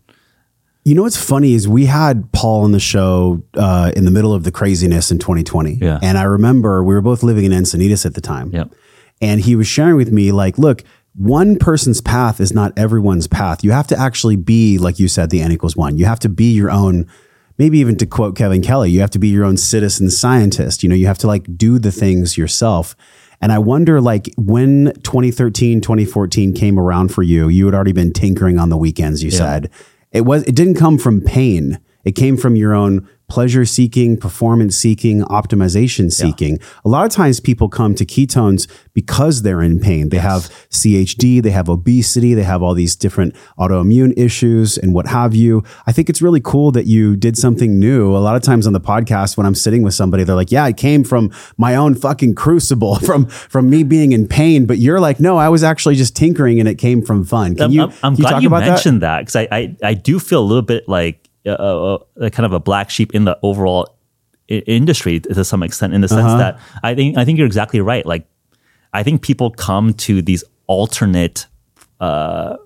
You 0.85 0.97
know 0.97 1.03
what's 1.03 1.16
funny 1.16 1.53
is 1.55 1.68
we 1.68 1.87
had 1.87 2.33
Paul 2.33 2.64
on 2.64 2.73
the 2.73 2.81
show 2.81 3.42
uh, 3.55 3.92
in 3.95 4.05
the 4.05 4.11
middle 4.11 4.35
of 4.35 4.42
the 4.42 4.51
craziness 4.51 5.12
in 5.12 5.18
2020. 5.18 5.75
Yeah. 5.75 6.01
And 6.03 6.18
I 6.18 6.25
remember 6.25 6.83
we 6.83 6.95
were 6.95 7.01
both 7.01 7.23
living 7.23 7.45
in 7.45 7.53
Encinitas 7.53 8.05
at 8.05 8.14
the 8.14 8.21
time. 8.21 8.51
Yep. 8.51 8.75
And 9.21 9.40
he 9.40 9.55
was 9.55 9.68
sharing 9.68 9.95
with 9.95 10.11
me, 10.11 10.33
like, 10.33 10.59
look, 10.59 10.83
one 11.14 11.57
person's 11.57 12.01
path 12.01 12.40
is 12.40 12.53
not 12.53 12.77
everyone's 12.77 13.29
path. 13.29 13.62
You 13.62 13.71
have 13.71 13.87
to 13.88 13.99
actually 13.99 14.35
be, 14.35 14.79
like 14.79 14.99
you 14.99 15.07
said, 15.07 15.31
the 15.31 15.40
N 15.40 15.53
equals 15.53 15.77
one. 15.77 15.99
You 15.99 16.07
have 16.07 16.18
to 16.21 16.29
be 16.29 16.53
your 16.53 16.71
own, 16.71 17.07
maybe 17.59 17.79
even 17.79 17.97
to 17.99 18.07
quote 18.07 18.37
Kevin 18.37 18.62
Kelly, 18.62 18.90
you 18.90 19.01
have 19.01 19.11
to 19.11 19.21
be 19.21 19.29
your 19.29 19.45
own 19.45 19.57
citizen 19.57 20.11
scientist. 20.11 20.83
You 20.83 20.88
know, 20.88 20.97
you 20.97 21.07
have 21.07 21.18
to 21.18 21.29
like 21.29 21.57
do 21.57 21.79
the 21.79 21.92
things 21.92 22.37
yourself. 22.37 22.97
And 23.40 23.53
I 23.53 23.59
wonder, 23.59 24.01
like, 24.01 24.33
when 24.37 24.92
2013, 25.03 25.81
2014 25.81 26.55
came 26.55 26.79
around 26.79 27.12
for 27.12 27.25
you, 27.25 27.49
you 27.49 27.66
had 27.66 27.75
already 27.75 27.92
been 27.92 28.12
tinkering 28.12 28.59
on 28.59 28.68
the 28.68 28.77
weekends, 28.77 29.23
you 29.23 29.33
said. 29.33 29.68
It 30.12 30.22
was, 30.22 30.42
it 30.44 30.55
didn't 30.55 30.75
come 30.75 30.98
from 30.98 31.20
pain. 31.20 31.81
It 32.05 32.12
came 32.12 32.37
from 32.37 32.57
your 32.57 32.75
own 32.75 33.09
pleasure 33.33 33.64
seeking, 33.64 34.14
performance 34.14 34.77
seeking, 34.77 35.23
optimization 35.23 36.12
seeking. 36.12 36.59
A 36.85 36.88
lot 36.90 37.07
of 37.07 37.11
times 37.11 37.40
people 37.40 37.66
come 37.66 37.95
to 37.95 38.05
ketones 38.05 38.71
because 38.92 39.40
they're 39.40 39.62
in 39.62 39.81
pain. 39.81 40.11
They 40.11 40.18
have 40.18 40.51
CHD, 40.68 41.42
they 41.42 41.51
have 41.51 41.71
obesity, 41.71 42.35
they 42.35 42.42
have 42.42 42.62
all 42.62 42.75
these 42.75 42.95
different 42.95 43.35
autoimmune 43.59 44.12
issues 44.18 44.77
and 44.77 44.92
what 44.92 45.07
have 45.07 45.35
you. 45.35 45.64
I 45.87 45.92
think 45.92 46.11
it's 46.11 46.21
really 46.21 46.42
cool 46.42 46.73
that 46.73 46.85
you 46.85 47.16
did 47.16 47.38
something 47.38 47.79
new. 47.79 48.14
A 48.14 48.18
lot 48.18 48.37
of 48.37 48.42
times 48.42 48.66
on 48.66 48.75
the 48.75 48.83
podcast, 48.83 49.38
when 49.38 49.47
I'm 49.47 49.55
sitting 49.55 49.83
with 49.83 49.95
somebody, 49.95 50.25
they're 50.25 50.37
like, 50.37 50.53
yeah, 50.53 50.66
it 50.66 50.77
came 50.77 51.03
from 51.03 51.33
my 51.57 51.75
own 51.75 51.95
fucking 51.95 52.35
crucible 52.35 52.97
from, 53.09 53.25
from 53.25 53.71
me 53.71 53.83
being 53.83 54.12
in 54.12 54.29
pain. 54.29 54.66
But 54.66 54.77
you're 54.77 55.01
like, 55.01 55.21
no, 55.21 55.38
I 55.38 55.49
was 55.49 55.64
actually 55.64 55.95
just 55.95 56.14
tinkering 56.14 56.61
and 56.61 56.68
it 56.68 56.77
came 56.77 57.01
from 57.01 57.25
fun. 57.25 57.55
Can 57.55 57.64
I'm, 57.64 57.71
you, 57.71 57.83
I'm, 57.85 57.92
I'm 58.03 58.14
can 58.14 58.25
you 58.25 58.29
glad 58.29 58.42
you 58.42 58.49
about 58.49 58.66
mentioned 58.66 59.01
that 59.01 59.21
because 59.21 59.37
I, 59.37 59.49
I 59.51 59.77
I 59.83 59.95
do 59.95 60.18
feel 60.18 60.42
a 60.42 60.45
little 60.45 60.61
bit 60.61 60.87
like 60.87 61.22
uh, 61.46 61.50
uh, 61.50 61.98
uh, 62.20 62.31
kind 62.31 62.46
of 62.46 62.52
a 62.52 62.61
black 62.61 62.90
sheep 62.90 63.14
in 63.14 63.24
the 63.24 63.38
overall 63.42 63.96
I- 64.50 64.62
industry 64.66 65.20
to 65.20 65.44
some 65.44 65.62
extent, 65.62 65.94
in 65.94 66.00
the 66.00 66.09
sense 66.09 66.20
Uh-huh. 66.26 66.38
that 66.38 66.61
I 66.83 66.94
think 66.94 67.16
I 67.18 67.24
think 67.24 67.38
you're 67.38 67.46
exactly 67.46 67.81
right. 67.81 68.05
Like 68.07 68.26
I 68.92 69.02
think 69.02 69.22
people 69.22 69.50
come 69.50 69.94
to 69.94 70.22
these 70.22 70.44
alternate 70.66 71.46
uh, 72.00 72.57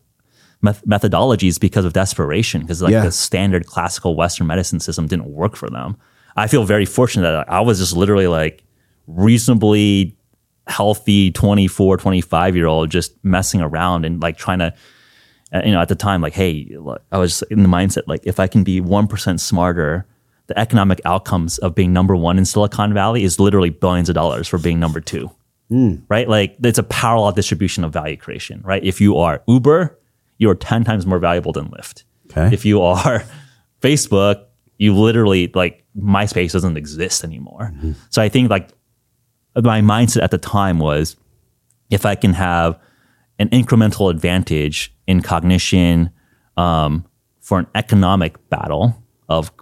meth- 0.63 0.85
methodologies 0.87 1.59
because 1.61 1.85
of 1.85 1.93
desperation, 1.93 2.63
because 2.63 2.83
like 2.83 2.93
Yeah. 2.93 3.05
the 3.05 3.13
standard 3.13 3.67
classical 3.67 4.17
Western 4.17 4.47
medicine 4.47 4.81
system 4.81 5.07
didn't 5.07 5.27
work 5.27 5.57
for 5.57 5.69
them. 5.71 5.97
I 6.37 6.47
feel 6.49 6.65
very 6.65 6.85
fortunate 6.87 7.31
that 7.31 7.51
I 7.51 7.61
was 7.61 7.79
just 7.79 7.97
literally 7.97 8.27
like 8.27 8.63
reasonably 9.07 10.17
healthy 10.69 11.31
24 11.31 11.97
25 11.97 12.57
year 12.57 12.67
old 12.67 12.91
just 12.91 13.13
messing 13.25 13.61
around 13.61 14.05
and 14.05 14.21
like 14.21 14.37
trying 14.37 14.59
to 14.59 14.75
Uh, 15.53 15.63
you 15.65 15.71
know 15.71 15.81
at 15.81 15.89
the 15.89 15.95
time 15.95 16.21
like 16.21 16.33
hey 16.33 16.67
look, 16.81 17.03
i 17.13 17.19
was 17.19 17.43
in 17.51 17.63
the 17.63 17.69
mindset 17.69 18.03
like 18.09 18.21
if 18.25 18.41
i 18.41 18.49
can 18.49 18.65
be 18.65 18.81
1% 18.81 19.39
smarter 19.39 20.05
the 20.49 20.59
economic 20.59 21.01
outcomes 21.05 21.59
of 21.59 21.75
being 21.75 21.93
number 21.93 22.17
one 22.17 22.39
in 22.39 22.45
silicon 22.45 22.93
valley 22.93 23.23
is 23.23 23.39
literally 23.39 23.71
billions 23.71 24.09
of 24.09 24.15
dollars 24.15 24.49
for 24.49 24.59
being 24.59 24.79
number 24.81 25.01
two. 25.01 25.31
Hmm. 25.69 25.97
Right? 26.09 26.29
Like 26.29 26.57
it's 26.63 26.79
a 26.79 26.85
Pareto 26.85 27.35
distribution 27.35 27.85
of 27.85 27.93
value 27.93 28.17
creation 28.17 28.61
right? 28.65 28.83
If 28.85 29.01
you 29.01 29.17
are 29.19 29.43
uber 29.47 29.99
you're 30.39 30.55
10 30.55 30.85
times 30.85 31.07
more 31.07 31.19
valuable 31.19 31.53
than 31.53 31.69
lyft. 31.69 32.03
Okay. 32.31 32.53
if 32.53 32.65
you 32.65 32.83
are 32.83 33.25
facebook 33.81 34.45
you 34.79 34.95
literally 34.95 35.51
like 35.55 35.85
myspace 35.97 36.53
doesn't 36.53 36.77
exist 36.77 37.23
anymore. 37.23 37.73
Mm-hmm. 37.73 37.93
So 38.11 38.21
i 38.21 38.29
think 38.29 38.51
like 38.51 38.71
my 39.55 39.81
mindset 39.81 40.23
at 40.23 40.31
the 40.31 40.39
time 40.39 40.79
was 40.79 41.17
if 41.91 42.05
I 42.05 42.15
can 42.15 42.33
have 42.35 42.79
an 43.39 43.49
incremental 43.51 44.11
advantage 44.11 44.95
in 45.07 45.21
cognition 45.23 46.11
um, 46.57 47.07
for 47.41 47.59
an 47.59 47.67
economic 47.75 48.49
battle 48.51 49.03
of 49.29 49.53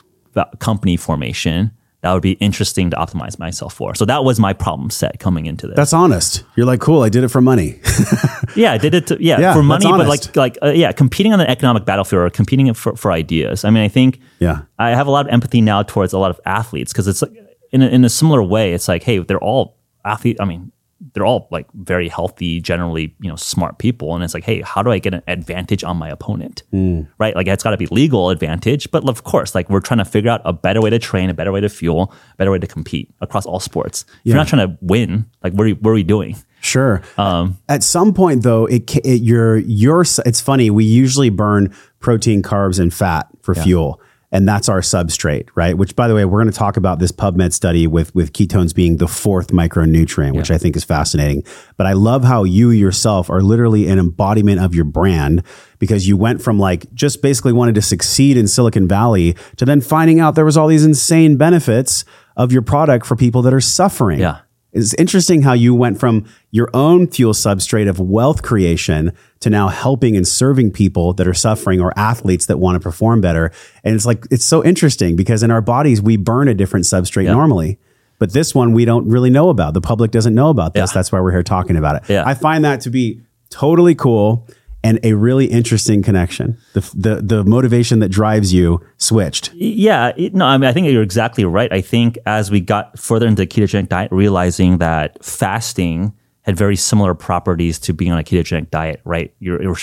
company 0.59 0.97
formation, 0.97 1.71
that 2.05 2.13
would 2.13 2.23
be 2.23 2.33
interesting 2.33 2.91
to 2.91 2.97
optimize 2.97 3.39
myself 3.39 3.73
for. 3.73 3.95
So 3.95 4.05
that 4.05 4.25
was 4.25 4.39
my 4.39 4.53
problem 4.53 4.91
set 4.91 5.19
coming 5.19 5.47
into 5.47 5.67
this. 5.67 5.75
That's 5.75 5.95
honest. 5.95 6.45
You're 6.55 6.67
like, 6.67 6.81
cool. 6.81 7.03
I 7.03 7.09
did 7.09 7.25
it 7.25 7.29
for 7.29 7.41
money. 7.41 7.81
yeah, 8.57 8.73
I 8.73 8.79
did 8.79 8.93
it. 8.95 9.07
To, 9.07 9.17
yeah, 9.19 9.41
Yeah, 9.41 9.55
for 9.55 9.63
money, 9.63 9.87
but 9.91 10.07
like 10.07 10.37
like 10.37 10.59
uh, 10.63 10.69
yeah, 10.69 10.93
competing 10.93 11.33
on 11.33 11.41
an 11.41 11.47
economic 11.47 11.87
battlefield 11.87 12.23
or 12.27 12.31
competing 12.31 12.73
for 12.75 12.95
for 12.95 13.11
ideas. 13.11 13.65
I 13.65 13.71
mean, 13.71 13.83
I 13.83 13.89
think 13.89 14.21
Yeah. 14.39 14.63
I 14.79 14.91
have 14.91 15.07
a 15.07 15.11
lot 15.11 15.27
of 15.27 15.33
empathy 15.33 15.63
now 15.63 15.83
towards 15.83 16.13
a 16.13 16.19
lot 16.19 16.31
of 16.31 16.39
athletes 16.45 16.93
because 16.93 17.09
it's 17.09 17.23
like 17.23 17.33
in 17.73 17.81
a, 17.81 17.87
in 17.87 18.05
a 18.05 18.11
similar 18.11 18.43
way. 18.43 18.75
It's 18.75 18.87
like, 18.87 19.03
hey, 19.03 19.21
they're 19.21 19.39
all 19.43 19.79
athletes. 20.05 20.41
I 20.41 20.45
mean, 20.45 20.73
they're 21.13 21.27
all 21.27 21.49
like 21.51 21.67
very 21.75 22.09
healthy, 22.09 22.61
generally, 22.61 23.15
you 23.21 23.29
know, 23.29 23.37
smart 23.37 23.79
people. 23.79 24.15
And 24.15 24.25
it's 24.25 24.33
like, 24.35 24.45
hey, 24.45 24.63
how 24.63 24.83
do 24.83 24.91
I 24.91 24.99
get 24.99 25.13
an 25.15 25.23
advantage 25.29 25.85
on 25.85 25.97
my 25.97 26.09
opponent? 26.09 26.63
Hmm. 26.71 27.03
Right? 27.19 27.37
Like 27.37 27.47
it's 27.47 27.63
got 27.63 27.71
to 27.71 27.77
be 27.77 27.87
legal 27.87 28.31
advantage, 28.31 28.91
but 28.91 29.09
of 29.09 29.25
course, 29.25 29.55
like 29.55 29.69
we're 29.69 29.81
trying 29.81 29.99
to 29.99 30.05
figure 30.05 30.31
out 30.31 30.41
a 30.45 30.53
better 30.53 30.81
way 30.81 30.91
to 30.91 30.99
train, 30.99 31.31
a 31.31 31.35
better 31.35 31.53
way 31.53 31.61
to 31.61 31.69
fuel, 31.69 32.13
a 32.33 32.37
better 32.37 32.51
way 32.51 32.59
to 32.59 32.67
compete 32.67 33.13
across 33.21 33.45
all 33.47 33.61
sports. 33.61 34.05
If 34.09 34.19
you're 34.25 34.37
not 34.37 34.49
trying 34.49 34.67
to 34.69 34.79
win, 34.81 35.27
like 35.43 35.53
what 35.53 35.65
are, 35.65 35.69
you- 35.69 35.77
what 35.77 35.91
are 35.91 35.95
we 35.95 36.03
doing? 36.03 36.37
Sure. 36.61 37.03
Um, 37.19 37.59
At 37.69 37.83
some 37.83 38.15
point, 38.15 38.43
though, 38.43 38.65
it, 38.65 38.97
it 39.05 39.21
your 39.21 39.59
your 39.59 40.01
it's 40.01 40.41
funny. 40.41 40.71
We 40.71 40.87
usually 40.87 41.29
burn 41.29 41.75
protein, 42.01 42.41
carbs, 42.43 42.81
and 42.81 42.93
fat 42.93 43.29
for 43.43 43.55
fuel, 43.55 44.01
and 44.35 44.49
that's 44.49 44.69
our 44.69 44.81
substrate, 44.81 45.49
right? 45.55 45.79
Which, 45.79 45.95
by 45.95 46.09
the 46.09 46.15
way, 46.15 46.25
we're 46.25 46.43
going 46.43 46.51
to 46.51 46.59
talk 46.59 46.77
about 46.77 46.99
this 46.99 47.13
PubMed 47.13 47.53
study 47.53 47.87
with 47.87 48.13
with 48.17 48.33
ketones 48.33 48.75
being 48.75 48.97
the 48.97 49.07
fourth 49.07 49.49
micronutrient, 49.49 50.35
which 50.35 50.51
I 50.51 50.59
think 50.59 50.75
is 50.75 50.83
fascinating. 50.83 51.45
But 51.77 51.87
I 51.87 51.93
love 51.93 52.25
how 52.25 52.43
you 52.43 52.71
yourself 52.71 53.31
are 53.31 53.43
literally 53.43 53.87
an 53.87 54.01
embodiment 54.01 54.61
of 54.61 54.75
your 54.75 54.87
brand 54.87 55.45
because 55.79 56.09
you 56.09 56.17
went 56.17 56.43
from 56.43 56.59
like 56.59 56.93
just 56.93 57.23
basically 57.23 57.53
wanted 57.53 57.77
to 57.77 57.83
succeed 57.83 58.37
in 58.37 58.49
Silicon 58.49 58.89
Valley 58.89 59.37
to 59.57 59.65
then 59.65 59.81
finding 59.81 60.19
out 60.19 60.35
there 60.35 60.45
was 60.45 60.57
all 60.57 60.67
these 60.67 60.85
insane 60.85 61.37
benefits 61.37 62.05
of 62.37 62.51
your 62.51 62.63
product 62.63 63.07
for 63.07 63.15
people 63.15 63.41
that 63.43 63.55
are 63.55 63.61
suffering. 63.61 64.19
Yeah. 64.19 64.41
It's 64.73 64.93
interesting 64.95 65.43
how 65.43 65.53
you 65.53 65.73
went 65.73 66.01
from 66.01 66.27
your 66.51 66.69
own 66.75 67.07
fuel 67.07 67.33
substrate 67.35 67.89
of 67.89 68.01
wealth 68.01 68.43
creation 68.43 69.13
to 69.45 69.51
now 69.51 69.69
helping 69.69 70.17
and 70.17 70.27
serving 70.27 70.73
people 70.73 71.13
that 71.15 71.27
are 71.29 71.35
suffering 71.35 71.81
or 71.81 71.93
athletes 71.99 72.47
that 72.47 72.59
want 72.59 72.75
to 72.77 72.81
perform 72.81 73.21
better. 73.21 73.53
And 73.85 73.95
it's 73.95 74.05
like, 74.07 74.27
it's 74.31 74.45
so 74.45 74.65
interesting 74.65 75.17
because 75.17 75.43
in 75.43 75.51
our 75.51 75.61
bodies, 75.61 76.03
we 76.03 76.17
burn 76.17 76.49
a 76.49 76.55
different 76.55 76.87
substrate 76.87 77.27
normally. 77.27 77.79
But 78.19 78.33
this 78.33 78.55
one 78.55 78.73
we 78.73 78.85
don't 78.85 79.09
really 79.09 79.31
know 79.31 79.49
about. 79.51 79.75
The 79.75 79.81
public 79.81 80.11
doesn't 80.11 80.35
know 80.35 80.49
about 80.49 80.73
this. 80.75 80.91
Yeah. 80.91 80.95
That's 80.95 81.13
why 81.13 81.21
we're 81.21 81.33
here 81.33 81.43
talking 81.43 81.77
about 81.77 81.97
it. 81.97 82.03
Yeah. 82.09 82.23
I 82.27 82.35
find 82.35 82.65
that 82.65 82.81
to 82.83 82.91
be 82.91 83.21
totally 83.51 83.95
cool 83.95 84.47
and 84.83 85.01
a 85.03 85.15
really 85.15 85.47
interesting 85.47 86.03
connection. 86.03 86.57
The, 86.75 86.81
the, 86.95 87.15
the 87.23 87.45
motivation 87.45 88.01
that 88.01 88.11
drives 88.11 88.53
you 88.53 88.81
switched. 88.99 89.53
Yeah, 89.55 90.13
it- 90.17 90.35
no, 90.35 90.45
I 90.47 90.57
mean, 90.59 90.69
I 90.69 90.73
think 90.73 90.87
you're 90.89 91.03
exactly 91.03 91.45
right. 91.45 91.73
I 91.73 91.81
think 91.81 92.19
as 92.27 92.51
we 92.51 92.61
got 92.61 92.99
further 92.99 93.27
into 93.27 93.43
the 93.43 93.47
ketogenic 93.47 93.89
diet, 93.89 94.13
realizing 94.13 94.79
that 94.79 95.25
fasting 95.25 96.13
had 96.45 96.57
very 96.57 96.77
similar 96.77 97.15
properties 97.15 97.79
to 97.81 97.93
being 97.93 98.13
on 98.13 98.19
a 98.19 98.23
ketogenic 98.23 98.71
diet, 98.71 99.01
right? 99.05 99.35
You're, 99.41 99.63
you're 99.63 99.77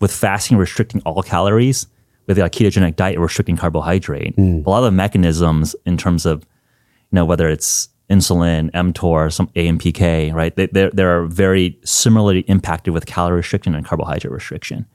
with 0.00 0.12
fasting 0.12 0.56
restricting 0.56 1.00
all 1.02 1.22
calories. 1.22 1.86
With 2.26 2.38
a 2.38 2.42
ketogenic 2.42 2.96
diet, 2.96 3.18
restricting 3.18 3.58
carbohydrate. 3.58 4.34
Mm. 4.36 4.64
A 4.64 4.70
lot 4.70 4.78
of 4.78 4.84
the 4.84 4.90
mechanisms 4.92 5.76
in 5.84 5.98
terms 5.98 6.24
of, 6.24 6.40
you 6.40 7.16
know, 7.16 7.26
whether 7.26 7.48
it's 7.48 7.90
insulin, 8.08 8.70
mTOR, 8.70 9.30
some 9.30 9.48
AMPK, 9.48 10.32
right? 10.32 10.56
They, 10.56 10.66
they're, 10.68 10.90
they're 10.90 11.24
very 11.24 11.78
similarly 11.84 12.40
impacted 12.40 12.94
with 12.94 13.04
calorie 13.04 13.36
restriction 13.36 13.74
and 13.74 13.84
carbohydrate 13.84 14.32
restriction. 14.32 14.86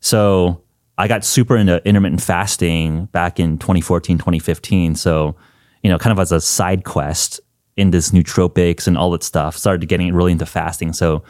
So 0.00 0.62
I 0.98 1.08
got 1.08 1.24
super 1.24 1.56
into 1.56 1.82
intermittent 1.86 2.22
fasting 2.22 3.06
back 3.06 3.40
in 3.40 3.56
2014, 3.58 4.18
2015. 4.18 4.94
So, 4.94 5.36
you 5.82 5.90
know, 5.90 5.98
kind 5.98 6.12
of 6.12 6.18
as 6.18 6.32
a 6.32 6.40
side 6.40 6.84
quest 6.84 7.40
in 7.78 7.90
this 7.90 8.10
nootropics 8.10 8.86
and 8.86 8.98
all 8.98 9.10
that 9.12 9.22
stuff, 9.22 9.56
started 9.56 9.86
getting 9.88 10.12
really 10.12 10.32
into 10.32 10.46
fasting. 10.46 10.92
So 10.92 11.22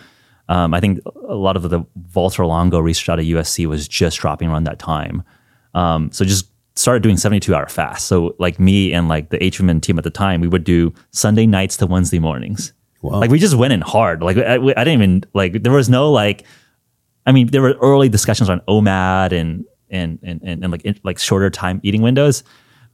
um, 0.48 0.72
I 0.72 0.80
think 0.80 1.00
a 1.28 1.34
lot 1.34 1.56
of 1.56 1.62
the 1.62 1.84
Valter 2.10 2.46
Longo 2.46 2.80
research 2.80 3.08
out 3.08 3.18
of 3.18 3.24
USC 3.24 3.66
was 3.66 3.86
just 3.86 4.18
dropping 4.18 4.48
around 4.48 4.64
that 4.64 4.78
time. 4.78 5.22
Um, 5.74 6.10
so 6.10 6.24
just 6.24 6.46
started 6.74 7.02
doing 7.02 7.16
72 7.16 7.54
hour 7.54 7.68
fast. 7.68 8.06
So 8.06 8.34
like 8.38 8.58
me 8.58 8.92
and 8.92 9.08
like 9.08 9.30
the 9.30 9.38
HVMN 9.38 9.82
team 9.82 9.98
at 9.98 10.04
the 10.04 10.10
time, 10.10 10.40
we 10.40 10.48
would 10.48 10.64
do 10.64 10.94
Sunday 11.10 11.46
nights 11.46 11.76
to 11.78 11.86
Wednesday 11.86 12.18
mornings. 12.18 12.72
Like 13.02 13.30
we 13.30 13.38
just 13.38 13.54
went 13.54 13.72
in 13.72 13.80
hard. 13.80 14.22
Like 14.22 14.38
I, 14.38 14.54
I 14.54 14.58
didn't 14.58 14.88
even 14.88 15.24
like 15.34 15.62
there 15.62 15.72
was 15.72 15.88
no 15.88 16.10
like 16.10 16.44
I 17.26 17.32
mean, 17.32 17.48
there 17.48 17.62
were 17.62 17.76
early 17.82 18.08
discussions 18.08 18.48
on 18.48 18.60
OMAD 18.68 19.32
and 19.32 19.64
and 19.90 20.18
and 20.22 20.40
and, 20.42 20.62
and 20.62 20.72
like 20.72 20.82
in, 20.82 20.98
like 21.04 21.18
shorter 21.18 21.50
time 21.50 21.80
eating 21.82 22.02
windows, 22.02 22.42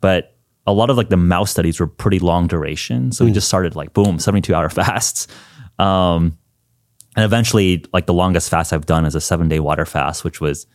but 0.01 0.34
a 0.66 0.72
lot 0.72 0.90
of 0.90 0.96
like 0.96 1.09
the 1.11 1.16
mouse 1.16 1.50
studies 1.50 1.79
were 1.81 1.87
pretty 1.87 2.18
long 2.18 2.46
duration. 2.46 3.12
So 3.12 3.24
we 3.24 3.33
just 3.33 3.48
started 3.48 3.77
like 3.77 3.92
boom, 3.92 4.18
seventy 4.18 4.40
two 4.42 4.55
hour 4.55 4.68
fasts, 4.70 5.27
um, 5.79 6.37
and 7.16 7.24
eventually 7.24 7.85
like 7.92 8.07
the 8.07 8.14
longest 8.14 8.48
fast 8.50 8.72
I've 8.72 8.87
done 8.87 9.05
is 9.05 9.14
a 9.14 9.20
seven 9.20 9.48
day 9.48 9.61
water 9.61 9.85
fast, 9.87 10.24
which 10.24 10.40
was 10.40 10.66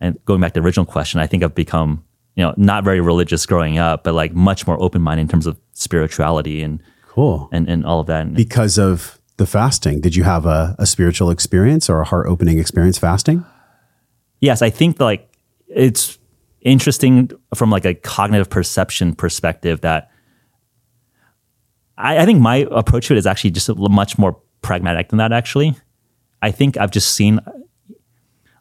and 0.00 0.18
going 0.24 0.40
back 0.40 0.52
to 0.54 0.60
the 0.60 0.64
original 0.66 0.86
question, 0.86 1.20
I 1.20 1.26
think 1.26 1.42
I've 1.42 1.54
become 1.54 2.04
you 2.34 2.44
know 2.44 2.54
not 2.56 2.84
very 2.84 3.00
religious 3.00 3.46
growing 3.46 3.78
up, 3.78 4.04
but 4.04 4.14
like 4.14 4.32
much 4.34 4.66
more 4.66 4.80
open 4.82 5.02
minded 5.02 5.22
in 5.22 5.28
terms 5.28 5.46
of 5.46 5.58
spirituality 5.72 6.62
and 6.62 6.82
Cool. 7.08 7.48
and 7.52 7.68
and 7.68 7.84
all 7.84 8.00
of 8.00 8.06
that. 8.06 8.22
And 8.26 8.34
because 8.34 8.78
of 8.78 9.18
the 9.38 9.46
fasting. 9.46 10.00
Did 10.00 10.14
you 10.14 10.24
have 10.24 10.44
a, 10.46 10.76
a 10.78 10.86
spiritual 10.86 11.30
experience 11.30 11.88
or 11.88 12.00
a 12.00 12.04
heart 12.04 12.26
opening 12.28 12.58
experience 12.58 12.98
fasting? 12.98 13.44
yes, 14.40 14.60
I 14.60 14.70
think 14.70 15.00
like 15.00 15.28
it's 15.68 16.18
interesting 16.64 17.30
from 17.54 17.70
like 17.70 17.84
a 17.84 17.94
cognitive 17.94 18.50
perception 18.50 19.14
perspective 19.14 19.80
that 19.82 20.10
I, 21.98 22.18
I 22.18 22.24
think 22.24 22.40
my 22.40 22.66
approach 22.70 23.08
to 23.08 23.14
it 23.14 23.18
is 23.18 23.26
actually 23.26 23.50
just 23.50 23.68
much 23.76 24.18
more 24.18 24.40
pragmatic 24.62 25.08
than 25.08 25.18
that. 25.18 25.32
Actually, 25.32 25.76
I 26.40 26.50
think 26.50 26.76
I've 26.76 26.90
just 26.90 27.14
seen 27.14 27.40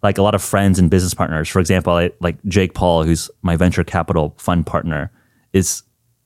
like 0.03 0.17
a 0.17 0.21
lot 0.21 0.35
of 0.35 0.41
friends 0.41 0.79
and 0.79 0.89
business 0.89 1.13
partners. 1.13 1.47
For 1.47 1.59
example, 1.59 1.93
I, 1.93 2.11
like 2.19 2.43
Jake 2.45 2.73
Paul, 2.73 3.03
who's 3.03 3.29
my 3.41 3.55
venture 3.55 3.83
capital 3.83 4.35
fund 4.37 4.65
partner, 4.65 5.11
is 5.53 5.83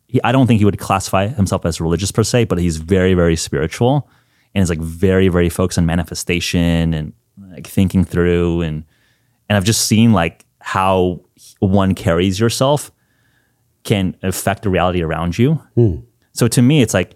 he, 0.07 0.21
I 0.23 0.31
don't 0.31 0.47
think 0.47 0.59
he 0.59 0.65
would 0.65 0.79
classify 0.79 1.27
himself 1.27 1.65
as 1.65 1.81
religious 1.81 2.11
per 2.11 2.23
se, 2.23 2.45
but 2.45 2.57
he's 2.57 2.77
very 2.77 3.13
very 3.13 3.35
spiritual 3.35 4.09
and 4.53 4.61
is 4.61 4.69
like 4.69 4.79
very 4.79 5.27
very 5.27 5.49
focused 5.49 5.77
on 5.77 5.85
manifestation 5.85 6.93
and 6.93 7.13
like 7.51 7.67
thinking 7.67 8.05
through 8.05 8.61
and 8.61 8.85
and 9.49 9.57
I've 9.57 9.65
just 9.65 9.88
seen 9.88 10.13
like 10.13 10.45
how 10.59 11.24
one 11.65 11.95
carries 11.95 12.39
yourself 12.39 12.91
can 13.84 14.15
affect 14.23 14.63
the 14.63 14.69
reality 14.69 15.01
around 15.04 15.38
you. 15.38 15.62
So 16.34 16.47
to 16.47 16.62
me, 16.62 16.82
it's 16.82 16.93
like 16.93 17.15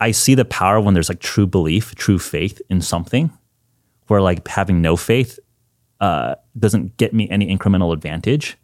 I 0.00 0.12
see 0.12 0.34
the 0.34 0.44
power 0.44 0.80
when 0.80 0.94
there's 0.94 1.08
like 1.08 1.20
true 1.20 1.46
belief, 1.46 1.94
true 1.94 2.18
faith 2.18 2.60
in 2.68 2.80
something, 2.80 3.30
where 4.06 4.20
like 4.20 4.46
having 4.46 4.80
no 4.82 4.96
faith 4.96 5.38
uh, 6.00 6.36
doesn't 6.58 6.96
get 6.98 7.12
me 7.12 7.28
any 7.30 7.46
incremental 7.54 7.92
advantage. 7.92 8.56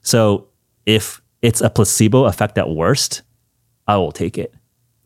So 0.00 0.48
if 0.86 1.20
it's 1.42 1.60
a 1.60 1.68
placebo 1.68 2.24
effect 2.24 2.56
at 2.56 2.70
worst, 2.70 3.22
I 3.86 3.96
will 3.96 4.12
take 4.12 4.38
it. 4.38 4.54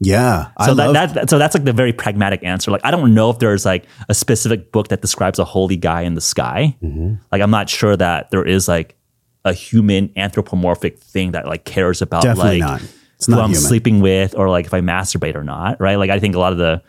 Yeah. 0.05 0.49
So 0.65 0.75
that, 0.75 0.91
love- 0.93 1.15
that 1.15 1.31
so 1.31 1.39
that's 1.39 1.55
like 1.55 1.65
the 1.65 1.73
very 1.73 1.93
pragmatic 1.93 2.43
answer. 2.45 2.71
Like 2.71 2.81
I 2.85 2.91
don't 2.91 3.15
know 3.15 3.31
if 3.31 3.39
there's 3.39 3.65
like 3.65 3.85
a 4.09 4.15
specific 4.15 4.73
book 4.73 4.89
that 4.89 5.01
describes 5.01 5.39
a 5.39 5.45
holy 5.45 5.77
guy 5.77 6.03
in 6.03 6.15
the 6.15 6.21
sky. 6.21 6.77
Mm-hmm. 6.83 7.15
Like 7.31 7.41
I'm 7.41 7.51
not 7.51 7.69
sure 7.71 7.97
that 7.97 8.31
there 8.31 8.45
is 8.45 8.67
like 8.69 8.97
a 9.45 9.53
human 9.53 10.13
anthropomorphic 10.17 10.99
thing 10.99 11.33
that 11.33 11.47
like 11.47 11.65
cares 11.65 12.03
about 12.03 12.23
Definitely 12.23 12.61
like 12.61 12.81
not. 12.81 12.83
It's 13.17 13.27
who 13.27 13.33
not 13.33 13.45
I'm 13.45 13.51
human. 13.51 13.63
sleeping 13.63 14.01
with 14.01 14.35
or 14.37 14.49
like 14.51 14.67
if 14.67 14.75
I 14.75 14.81
masturbate 14.81 15.37
or 15.37 15.45
not. 15.45 15.81
Right. 15.81 15.97
Like 15.97 16.11
I 16.11 16.19
think 16.19 16.35
a 16.35 16.39
lot 16.41 16.53
of 16.53 16.59
the 16.59 16.83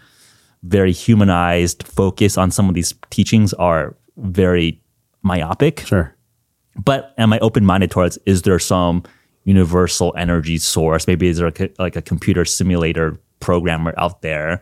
very 0.64 0.92
humanized 0.94 1.84
focus 1.84 2.38
on 2.38 2.50
some 2.50 2.68
of 2.70 2.74
these 2.74 2.94
teachings 3.10 3.54
are 3.54 3.96
very 4.18 4.82
myopic 5.24 5.82
Sure. 5.82 6.16
but 6.84 7.14
am 7.18 7.32
I 7.34 7.40
open 7.40 7.66
minded 7.66 7.92
towards 7.92 8.18
is 8.26 8.42
there 8.44 8.60
some 8.60 9.04
universal 9.44 10.14
energy 10.18 10.58
source? 10.58 11.08
Maybe 11.08 11.28
is 11.28 11.38
there 11.38 11.52
like 11.80 11.96
a 11.96 12.02
computer 12.02 12.46
simulator 12.46 13.18
programmer 13.40 13.94
out 13.98 14.22
there? 14.22 14.62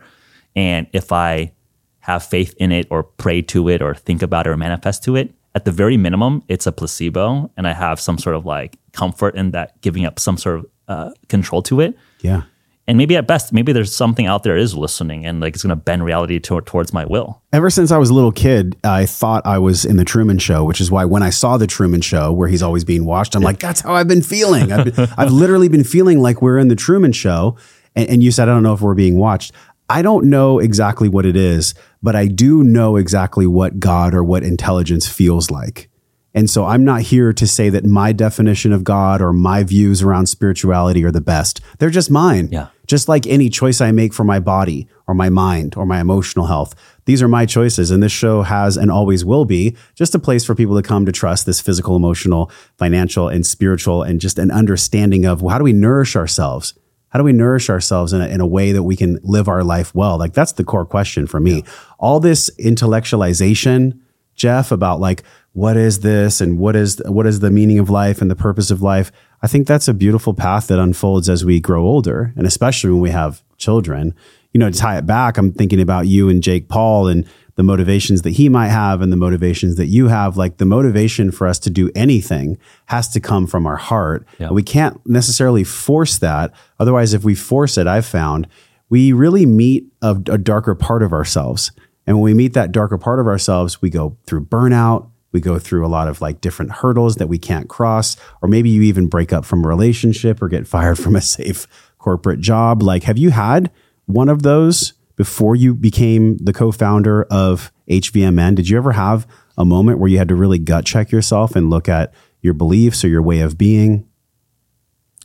And 0.54 0.86
if 0.92 1.12
I 1.12 1.52
have 2.00 2.24
faith 2.24 2.54
in 2.58 2.72
it 2.72 2.86
or 2.90 3.02
pray 3.04 3.42
to 3.42 3.68
it 3.68 3.80
or 3.80 3.94
think 3.94 4.22
about 4.22 4.46
it 4.46 4.50
or 4.50 4.56
manifest 4.56 5.04
to 5.04 5.16
it, 5.16 5.32
at 5.54 5.64
the 5.64 5.70
very 5.70 5.96
minimum, 5.96 6.42
it's 6.48 6.66
a 6.66 6.72
placebo. 6.72 7.50
And 7.56 7.68
I 7.68 7.72
have 7.72 8.00
some 8.00 8.18
sort 8.18 8.36
of 8.36 8.46
like 8.46 8.76
comfort 8.92 9.34
in 9.34 9.50
that 9.52 9.80
giving 9.82 10.04
up 10.04 10.18
some 10.18 10.36
sort 10.36 10.60
of 10.60 10.66
uh, 10.88 11.10
control 11.28 11.62
to 11.62 11.80
it. 11.80 11.96
Yeah. 12.20 12.42
And 12.88 12.98
maybe 12.98 13.16
at 13.16 13.28
best, 13.28 13.52
maybe 13.52 13.72
there's 13.72 13.94
something 13.94 14.26
out 14.26 14.42
there 14.42 14.56
is 14.56 14.74
listening 14.74 15.24
and 15.24 15.40
like 15.40 15.54
it's 15.54 15.62
going 15.62 15.70
to 15.70 15.76
bend 15.76 16.04
reality 16.04 16.40
to- 16.40 16.60
towards 16.62 16.92
my 16.92 17.04
will. 17.04 17.40
Ever 17.52 17.70
since 17.70 17.92
I 17.92 17.98
was 17.98 18.10
a 18.10 18.14
little 18.14 18.32
kid, 18.32 18.76
I 18.82 19.06
thought 19.06 19.46
I 19.46 19.58
was 19.58 19.84
in 19.84 19.96
the 19.98 20.04
Truman 20.04 20.38
Show, 20.38 20.64
which 20.64 20.80
is 20.80 20.90
why 20.90 21.04
when 21.04 21.22
I 21.22 21.30
saw 21.30 21.56
the 21.56 21.68
Truman 21.68 22.00
Show, 22.00 22.32
where 22.32 22.48
he's 22.48 22.62
always 22.62 22.84
being 22.84 23.04
watched, 23.04 23.36
I'm 23.36 23.42
like, 23.42 23.60
that's 23.60 23.82
how 23.82 23.94
I've 23.94 24.08
been 24.08 24.22
feeling. 24.22 24.72
I've, 24.72 24.94
been, 24.94 25.08
I've 25.16 25.32
literally 25.32 25.68
been 25.68 25.84
feeling 25.84 26.20
like 26.20 26.42
we're 26.42 26.58
in 26.58 26.68
the 26.68 26.76
Truman 26.76 27.12
Show. 27.12 27.56
And, 27.94 28.08
and 28.08 28.22
you 28.22 28.32
said, 28.32 28.48
I 28.48 28.54
don't 28.54 28.64
know 28.64 28.74
if 28.74 28.80
we're 28.80 28.94
being 28.94 29.16
watched. 29.16 29.52
I 29.88 30.02
don't 30.02 30.26
know 30.26 30.58
exactly 30.58 31.08
what 31.08 31.26
it 31.26 31.36
is, 31.36 31.74
but 32.02 32.16
I 32.16 32.26
do 32.26 32.64
know 32.64 32.96
exactly 32.96 33.46
what 33.46 33.78
God 33.78 34.14
or 34.14 34.24
what 34.24 34.42
intelligence 34.42 35.06
feels 35.06 35.50
like. 35.50 35.88
And 36.34 36.48
so 36.48 36.64
I'm 36.64 36.84
not 36.84 37.02
here 37.02 37.32
to 37.32 37.46
say 37.46 37.68
that 37.68 37.84
my 37.84 38.12
definition 38.12 38.72
of 38.72 38.84
God 38.84 39.20
or 39.20 39.32
my 39.32 39.62
views 39.64 40.02
around 40.02 40.26
spirituality 40.26 41.04
are 41.04 41.10
the 41.10 41.20
best. 41.20 41.60
They're 41.78 41.90
just 41.90 42.10
mine. 42.10 42.48
Yeah. 42.50 42.68
Just 42.86 43.08
like 43.08 43.26
any 43.26 43.48
choice 43.48 43.80
I 43.80 43.92
make 43.92 44.14
for 44.14 44.24
my 44.24 44.40
body 44.40 44.88
or 45.06 45.14
my 45.14 45.28
mind 45.28 45.76
or 45.76 45.84
my 45.84 46.00
emotional 46.00 46.46
health. 46.46 46.74
These 47.04 47.22
are 47.22 47.28
my 47.28 47.46
choices. 47.46 47.90
And 47.90 48.02
this 48.02 48.12
show 48.12 48.42
has 48.42 48.76
and 48.76 48.90
always 48.90 49.24
will 49.24 49.44
be 49.44 49.76
just 49.94 50.14
a 50.14 50.18
place 50.18 50.44
for 50.44 50.54
people 50.54 50.76
to 50.76 50.86
come 50.86 51.04
to 51.04 51.12
trust 51.12 51.46
this 51.46 51.60
physical, 51.60 51.96
emotional, 51.96 52.50
financial, 52.78 53.28
and 53.28 53.44
spiritual, 53.44 54.02
and 54.02 54.20
just 54.20 54.38
an 54.38 54.50
understanding 54.50 55.24
of 55.24 55.42
well, 55.42 55.52
how 55.52 55.58
do 55.58 55.64
we 55.64 55.72
nourish 55.72 56.16
ourselves? 56.16 56.74
How 57.08 57.18
do 57.18 57.24
we 57.24 57.32
nourish 57.32 57.68
ourselves 57.68 58.14
in 58.14 58.22
a, 58.22 58.26
in 58.26 58.40
a 58.40 58.46
way 58.46 58.72
that 58.72 58.84
we 58.84 58.96
can 58.96 59.18
live 59.22 59.48
our 59.48 59.62
life 59.62 59.94
well? 59.94 60.16
Like 60.16 60.32
that's 60.32 60.52
the 60.52 60.64
core 60.64 60.86
question 60.86 61.26
for 61.26 61.40
me. 61.40 61.62
All 61.98 62.20
this 62.20 62.50
intellectualization, 62.58 64.00
Jeff, 64.34 64.72
about 64.72 64.98
like 64.98 65.22
what 65.52 65.76
is 65.76 66.00
this 66.00 66.40
and 66.40 66.58
what 66.58 66.74
is 66.74 67.00
what 67.06 67.26
is 67.26 67.40
the 67.40 67.50
meaning 67.50 67.78
of 67.78 67.90
life 67.90 68.22
and 68.22 68.30
the 68.30 68.36
purpose 68.36 68.70
of 68.70 68.82
life. 68.82 69.12
I 69.42 69.46
think 69.46 69.66
that's 69.66 69.88
a 69.88 69.94
beautiful 69.94 70.34
path 70.34 70.68
that 70.68 70.78
unfolds 70.78 71.28
as 71.28 71.44
we 71.44 71.60
grow 71.60 71.84
older, 71.84 72.32
and 72.36 72.46
especially 72.46 72.90
when 72.90 73.00
we 73.00 73.10
have 73.10 73.42
children. 73.58 74.14
You 74.52 74.58
know, 74.58 74.70
to 74.70 74.78
tie 74.78 74.98
it 74.98 75.06
back, 75.06 75.38
I'm 75.38 75.52
thinking 75.52 75.80
about 75.80 76.06
you 76.06 76.28
and 76.28 76.42
Jake 76.42 76.68
Paul 76.68 77.08
and 77.08 77.26
the 77.54 77.62
motivations 77.62 78.22
that 78.22 78.30
he 78.30 78.48
might 78.48 78.68
have 78.68 79.00
and 79.00 79.12
the 79.12 79.16
motivations 79.16 79.76
that 79.76 79.86
you 79.86 80.08
have. 80.08 80.36
Like 80.36 80.58
the 80.58 80.64
motivation 80.64 81.30
for 81.30 81.46
us 81.46 81.58
to 81.60 81.70
do 81.70 81.90
anything 81.94 82.58
has 82.86 83.08
to 83.08 83.20
come 83.20 83.46
from 83.46 83.66
our 83.66 83.76
heart. 83.76 84.26
Yeah. 84.38 84.50
We 84.50 84.62
can't 84.62 85.00
necessarily 85.06 85.64
force 85.64 86.18
that. 86.18 86.52
Otherwise, 86.78 87.14
if 87.14 87.24
we 87.24 87.34
force 87.34 87.76
it, 87.78 87.86
I've 87.86 88.06
found 88.06 88.46
we 88.88 89.12
really 89.12 89.46
meet 89.46 89.86
a, 90.02 90.10
a 90.10 90.38
darker 90.38 90.74
part 90.74 91.02
of 91.02 91.12
ourselves. 91.12 91.72
And 92.06 92.16
when 92.16 92.24
we 92.24 92.34
meet 92.34 92.52
that 92.54 92.72
darker 92.72 92.98
part 92.98 93.20
of 93.20 93.26
ourselves, 93.26 93.80
we 93.80 93.90
go 93.90 94.16
through 94.26 94.46
burnout. 94.46 95.08
We 95.32 95.40
go 95.40 95.58
through 95.58 95.86
a 95.86 95.88
lot 95.88 96.08
of 96.08 96.20
like 96.20 96.40
different 96.40 96.72
hurdles 96.72 97.16
that 97.16 97.28
we 97.28 97.38
can't 97.38 97.68
cross, 97.68 98.16
or 98.40 98.48
maybe 98.48 98.70
you 98.70 98.82
even 98.82 99.08
break 99.08 99.32
up 99.32 99.44
from 99.44 99.64
a 99.64 99.68
relationship 99.68 100.42
or 100.42 100.48
get 100.48 100.66
fired 100.68 100.98
from 100.98 101.16
a 101.16 101.20
safe 101.20 101.66
corporate 101.98 102.40
job. 102.40 102.82
Like, 102.82 103.04
have 103.04 103.18
you 103.18 103.30
had 103.30 103.70
one 104.06 104.28
of 104.28 104.42
those 104.42 104.94
before 105.16 105.56
you 105.56 105.74
became 105.74 106.36
the 106.38 106.52
co-founder 106.52 107.24
of 107.24 107.72
HVMN? 107.88 108.54
Did 108.54 108.68
you 108.68 108.76
ever 108.76 108.92
have 108.92 109.26
a 109.56 109.64
moment 109.64 109.98
where 109.98 110.08
you 110.08 110.18
had 110.18 110.28
to 110.28 110.34
really 110.34 110.58
gut 110.58 110.84
check 110.84 111.10
yourself 111.10 111.54
and 111.54 111.70
look 111.70 111.88
at 111.88 112.12
your 112.40 112.54
beliefs 112.54 113.04
or 113.04 113.08
your 113.08 113.22
way 113.22 113.40
of 113.40 113.56
being? 113.56 114.08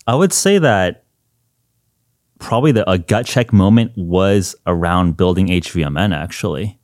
I 0.06 0.15
would 0.15 0.32
say 0.32 0.58
that 0.60 1.04
probably 2.39 2.72
the 2.72 2.89
a 2.89 2.98
gut 2.98 3.26
check 3.26 3.52
moment 3.52 3.91
was 3.96 4.56
around 4.65 5.17
building 5.17 5.48
HVMN. 5.48 6.15
Actually, 6.15 6.80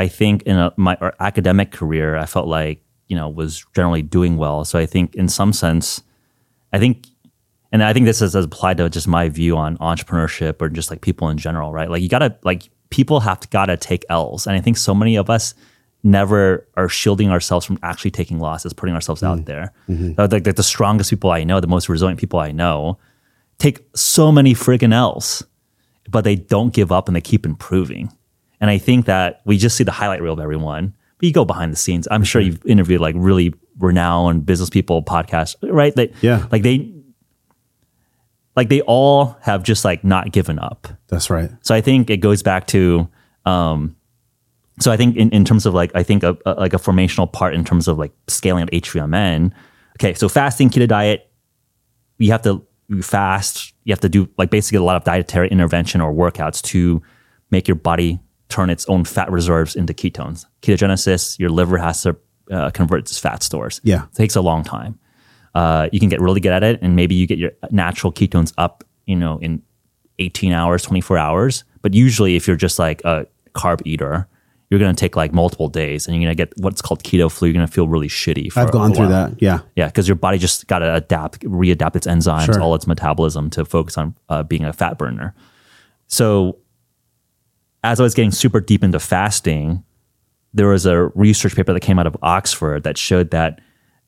I 0.00 0.08
think 0.08 0.42
in 0.44 0.56
a, 0.56 0.72
my 0.76 0.96
academic 1.20 1.72
career, 1.72 2.16
I 2.16 2.24
felt 2.24 2.48
like 2.48 2.82
you 3.08 3.16
know 3.16 3.28
was 3.28 3.64
generally 3.74 4.00
doing 4.00 4.38
well. 4.38 4.64
So 4.64 4.78
I 4.78 4.86
think 4.86 5.14
in 5.14 5.28
some 5.28 5.52
sense, 5.52 6.02
I 6.72 6.78
think, 6.78 7.06
and 7.70 7.82
I 7.82 7.92
think 7.92 8.06
this 8.06 8.22
is 8.22 8.34
applied 8.34 8.78
to 8.78 8.88
just 8.88 9.06
my 9.06 9.28
view 9.28 9.58
on 9.58 9.76
entrepreneurship 9.76 10.62
or 10.62 10.70
just 10.70 10.90
like 10.90 11.02
people 11.02 11.28
in 11.28 11.36
general, 11.36 11.70
right? 11.70 11.90
Like 11.90 12.00
you 12.00 12.08
gotta 12.08 12.34
like 12.44 12.70
people 12.88 13.20
have 13.20 13.40
to 13.40 13.48
gotta 13.48 13.76
take 13.76 14.06
L's, 14.08 14.46
and 14.46 14.56
I 14.56 14.60
think 14.60 14.78
so 14.78 14.94
many 14.94 15.16
of 15.16 15.28
us 15.28 15.54
never 16.02 16.66
are 16.78 16.88
shielding 16.88 17.28
ourselves 17.30 17.66
from 17.66 17.78
actually 17.82 18.10
taking 18.10 18.38
losses, 18.38 18.72
putting 18.72 18.94
ourselves 18.94 19.22
out 19.22 19.36
mm-hmm. 19.36 19.44
there. 19.44 19.72
Mm-hmm. 19.86 20.14
So, 20.14 20.22
like, 20.22 20.46
like 20.46 20.56
the 20.56 20.62
strongest 20.62 21.10
people 21.10 21.30
I 21.30 21.44
know, 21.44 21.60
the 21.60 21.66
most 21.66 21.90
resilient 21.90 22.18
people 22.18 22.38
I 22.38 22.52
know, 22.52 22.98
take 23.58 23.84
so 23.94 24.32
many 24.32 24.54
friggin' 24.54 24.94
L's, 24.94 25.44
but 26.08 26.24
they 26.24 26.36
don't 26.36 26.72
give 26.72 26.90
up 26.90 27.06
and 27.06 27.14
they 27.14 27.20
keep 27.20 27.44
improving. 27.44 28.10
And 28.60 28.70
I 28.70 28.78
think 28.78 29.06
that 29.06 29.40
we 29.44 29.56
just 29.56 29.76
see 29.76 29.84
the 29.84 29.92
highlight 29.92 30.20
reel 30.22 30.34
of 30.34 30.40
everyone, 30.40 30.94
but 31.18 31.26
you 31.26 31.32
go 31.32 31.44
behind 31.44 31.72
the 31.72 31.76
scenes. 31.76 32.06
I'm 32.10 32.24
sure 32.24 32.42
you've 32.42 32.64
interviewed 32.66 33.00
like 33.00 33.14
really 33.18 33.54
renowned 33.78 34.44
business 34.46 34.68
people, 34.70 35.02
podcasts, 35.02 35.54
right? 35.62 35.94
That 35.96 36.12
Yeah. 36.22 36.46
like 36.50 36.62
they 36.62 36.92
like 38.56 38.68
they 38.68 38.80
all 38.82 39.36
have 39.42 39.62
just 39.62 39.84
like 39.84 40.04
not 40.04 40.32
given 40.32 40.58
up. 40.58 40.88
That's 41.08 41.30
right. 41.30 41.50
So 41.62 41.74
I 41.74 41.80
think 41.80 42.10
it 42.10 42.18
goes 42.18 42.42
back 42.42 42.66
to, 42.68 43.08
um, 43.46 43.96
so 44.80 44.90
I 44.90 44.96
think 44.96 45.16
in, 45.16 45.30
in 45.30 45.44
terms 45.44 45.66
of 45.66 45.72
like, 45.74 45.92
I 45.94 46.02
think 46.02 46.22
a, 46.22 46.36
a, 46.44 46.54
like 46.54 46.74
a 46.74 46.78
formational 46.78 47.30
part 47.32 47.54
in 47.54 47.64
terms 47.64 47.86
of 47.88 47.96
like 47.98 48.12
scaling 48.28 48.62
at 48.64 48.70
HVMN. 48.72 49.52
Okay, 49.98 50.14
so 50.14 50.28
fasting, 50.28 50.68
keto 50.68 50.88
diet, 50.88 51.30
you 52.18 52.32
have 52.32 52.42
to 52.42 52.66
you 52.88 53.02
fast. 53.02 53.72
You 53.84 53.92
have 53.92 54.00
to 54.00 54.08
do 54.08 54.28
like 54.36 54.50
basically 54.50 54.78
a 54.78 54.82
lot 54.82 54.96
of 54.96 55.04
dietary 55.04 55.48
intervention 55.48 56.00
or 56.00 56.12
workouts 56.12 56.60
to 56.62 57.02
make 57.50 57.68
your 57.68 57.76
body 57.76 58.18
turn 58.50 58.68
its 58.70 58.86
own 58.86 59.04
fat 59.04 59.30
reserves 59.30 59.74
into 59.76 59.94
ketones. 59.94 60.44
Ketogenesis, 60.62 61.38
your 61.38 61.50
liver 61.50 61.78
has 61.78 62.02
to 62.02 62.16
uh, 62.50 62.70
convert 62.70 63.00
its 63.00 63.18
fat 63.18 63.42
stores. 63.42 63.80
Yeah. 63.84 64.04
It 64.04 64.14
takes 64.14 64.36
a 64.36 64.40
long 64.40 64.64
time. 64.64 64.98
Uh, 65.54 65.88
you 65.92 65.98
can 66.00 66.08
get 66.08 66.20
really 66.20 66.40
good 66.40 66.52
at 66.52 66.62
it, 66.62 66.78
and 66.82 66.94
maybe 66.96 67.14
you 67.14 67.26
get 67.26 67.38
your 67.38 67.52
natural 67.70 68.12
ketones 68.12 68.52
up, 68.58 68.84
you 69.06 69.16
know, 69.16 69.38
in 69.38 69.62
18 70.18 70.52
hours, 70.52 70.82
24 70.82 71.16
hours. 71.18 71.64
But 71.82 71.94
usually, 71.94 72.36
if 72.36 72.46
you're 72.46 72.56
just 72.56 72.78
like 72.78 73.02
a 73.04 73.26
carb 73.54 73.80
eater, 73.84 74.28
you're 74.68 74.78
going 74.78 74.94
to 74.94 75.00
take 75.00 75.16
like 75.16 75.32
multiple 75.32 75.68
days, 75.68 76.06
and 76.06 76.14
you're 76.14 76.24
going 76.24 76.36
to 76.36 76.40
get 76.44 76.52
what's 76.62 76.80
called 76.80 77.02
keto 77.02 77.30
flu. 77.30 77.48
You're 77.48 77.54
going 77.54 77.66
to 77.66 77.72
feel 77.72 77.88
really 77.88 78.06
shitty. 78.06 78.52
For 78.52 78.60
I've 78.60 78.70
gone 78.70 78.94
through 78.94 79.08
that. 79.08 79.40
Yeah. 79.42 79.60
Yeah, 79.74 79.86
because 79.86 80.06
your 80.06 80.14
body 80.14 80.38
just 80.38 80.68
got 80.68 80.80
to 80.80 80.94
adapt, 80.94 81.40
readapt 81.40 81.96
its 81.96 82.06
enzymes, 82.06 82.46
Sure. 82.46 82.60
all 82.60 82.74
its 82.76 82.86
metabolism 82.86 83.50
to 83.50 83.64
focus 83.64 83.98
on 83.98 84.14
uh, 84.28 84.44
being 84.44 84.64
a 84.64 84.72
fat 84.72 84.98
burner. 84.98 85.34
So, 86.06 86.58
as 87.82 88.00
I 88.00 88.02
was 88.02 88.14
getting 88.14 88.30
super 88.30 88.60
deep 88.60 88.84
into 88.84 89.00
fasting, 89.00 89.84
there 90.52 90.68
was 90.68 90.86
a 90.86 91.06
research 91.14 91.54
paper 91.54 91.72
that 91.72 91.80
came 91.80 91.98
out 91.98 92.06
of 92.06 92.16
Oxford 92.22 92.82
that 92.82 92.98
showed 92.98 93.30
that 93.30 93.60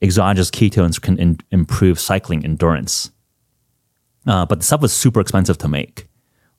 exogenous 0.02 0.50
ketones 0.50 1.00
can 1.00 1.18
in- 1.18 1.38
improve 1.50 1.98
cycling 1.98 2.44
endurance. 2.44 3.10
Uh, 4.26 4.46
but 4.46 4.58
the 4.60 4.64
stuff 4.64 4.82
was 4.82 4.92
super 4.92 5.20
expensive 5.20 5.58
to 5.58 5.68
make. 5.68 6.08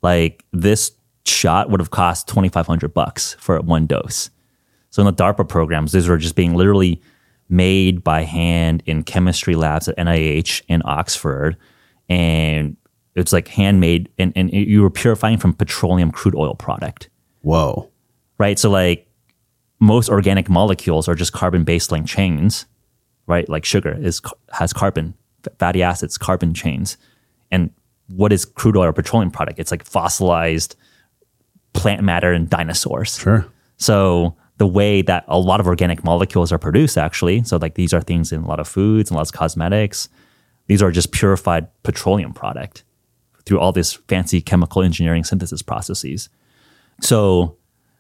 Like 0.02 0.44
this 0.52 0.92
shot 1.26 1.70
would 1.70 1.80
have 1.80 1.92
cost 1.92 2.28
twenty 2.28 2.50
five 2.50 2.68
hundred 2.68 2.94
bucks 2.94 3.36
for 3.40 3.60
one 3.62 3.86
dose. 3.86 4.30
So 4.90 5.02
in 5.02 5.06
the 5.06 5.24
DARPA 5.24 5.48
programs, 5.48 5.92
these 5.92 6.08
were 6.08 6.18
just 6.18 6.36
being 6.36 6.56
literally 6.56 7.02
made 7.50 8.04
by 8.04 8.24
hand 8.24 8.84
in 8.86 9.04
chemistry 9.04 9.56
labs 9.56 9.88
at 9.88 9.98
NIH 9.98 10.62
in 10.68 10.82
Oxford, 10.86 11.58
and 12.10 12.76
it's 13.16 13.34
like 13.34 13.48
handmade, 13.48 14.10
and, 14.18 14.34
and 14.36 14.52
you 14.52 14.82
were 14.82 14.90
purifying 14.90 15.38
from 15.38 15.54
petroleum 15.54 16.12
crude 16.12 16.36
oil 16.36 16.56
product 16.56 17.10
Whoa. 17.42 17.90
right? 18.38 18.58
So 18.58 18.70
like 18.70 19.08
most 19.80 20.10
organic 20.10 20.50
molecules 20.50 21.08
are 21.08 21.16
just 21.16 21.34
carbon 21.34 21.64
based 21.64 21.92
linked 21.92 22.10
chains, 22.10 22.66
right? 23.28 23.48
Like 23.48 23.66
sugar 23.66 23.98
is 24.00 24.22
has 24.52 24.74
carbon, 24.74 25.14
fatty 25.60 25.84
acids, 25.84 26.18
carbon 26.18 26.54
chains. 26.54 26.98
And 27.52 27.70
what 28.08 28.34
is 28.34 28.46
crude 28.46 28.78
oil 28.78 28.86
or 28.86 28.94
petroleum 28.94 29.32
product? 29.32 29.60
It's 29.60 29.72
like 29.72 29.84
fossilized 29.84 30.76
plant 31.74 32.04
matter 32.04 32.32
and 32.32 32.50
dinosaurs. 32.50 33.18
Sure. 33.18 33.46
So 33.78 34.36
the 34.58 34.68
way 34.68 35.02
that 35.02 35.26
a 35.28 35.38
lot 35.38 35.60
of 35.60 35.68
organic 35.68 36.04
molecules 36.04 36.52
are 36.52 36.58
produced 36.58 36.98
actually, 36.98 37.44
so 37.44 37.58
like 37.58 37.76
these 37.76 37.94
are 37.94 38.02
things 38.02 38.32
in 38.32 38.44
a 38.44 38.48
lot 38.48 38.60
of 38.60 38.68
foods 38.68 39.10
and 39.10 39.18
lots 39.18 39.32
of 39.32 39.36
cosmetics. 39.36 40.10
These 40.68 40.82
are 40.82 40.92
just 40.92 41.12
purified 41.12 41.68
petroleum 41.84 42.34
product 42.34 42.84
through 43.46 43.60
all 43.60 43.72
these 43.72 43.94
fancy 43.94 44.42
chemical 44.42 44.82
engineering 44.82 45.24
synthesis 45.24 45.62
processes. 45.62 46.30
So 47.02 47.58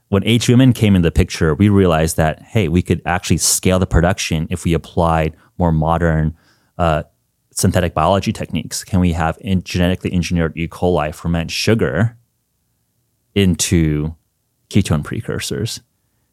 when 0.10 0.24
HVMN 0.24 0.76
came 0.76 0.96
in 0.96 1.02
the 1.02 1.12
picture, 1.12 1.56
we 1.56 1.70
realized 1.70 2.18
that 2.18 2.42
hey, 2.42 2.68
we 2.68 2.82
could 2.82 3.02
actually 3.06 3.38
scale 3.38 3.80
the 3.80 3.88
production 3.88 4.48
if 4.50 4.64
we 4.64 4.74
applied 4.74 5.36
more 5.58 5.72
modern 5.72 6.38
uh, 6.78 7.04
synthetic 7.52 7.94
biology 7.94 8.32
techniques. 8.32 8.84
Can 8.84 9.00
we 9.00 9.14
have 9.14 9.38
in 9.42 9.64
genetically 9.64 10.14
engineered 10.14 10.54
E. 10.56 10.68
coli 10.68 11.14
ferment 11.14 11.52
sugar 11.52 12.18
into 13.36 14.16
ketone 14.70 15.04
precursors? 15.04 15.82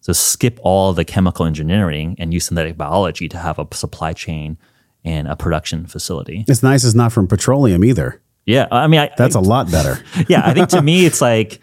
So 0.00 0.12
skip 0.12 0.58
all 0.62 0.92
the 0.92 1.04
chemical 1.04 1.44
engineering 1.44 2.16
and 2.18 2.32
use 2.32 2.46
synthetic 2.46 2.76
biology 2.76 3.28
to 3.28 3.38
have 3.38 3.58
a 3.58 3.66
supply 3.72 4.12
chain 4.12 4.56
and 5.04 5.28
a 5.28 5.36
production 5.36 5.86
facility. 5.86 6.44
It's 6.48 6.62
nice 6.62 6.84
it's 6.84 6.94
not 6.94 7.12
from 7.12 7.26
petroleum 7.26 7.84
either. 7.84 8.19
Yeah, 8.46 8.66
I 8.70 8.86
mean, 8.88 9.00
I, 9.00 9.10
That's 9.16 9.34
a 9.34 9.40
lot 9.40 9.70
better. 9.70 10.02
yeah, 10.28 10.42
I 10.44 10.54
think 10.54 10.68
to 10.70 10.82
me 10.82 11.06
it's 11.06 11.20
like 11.20 11.60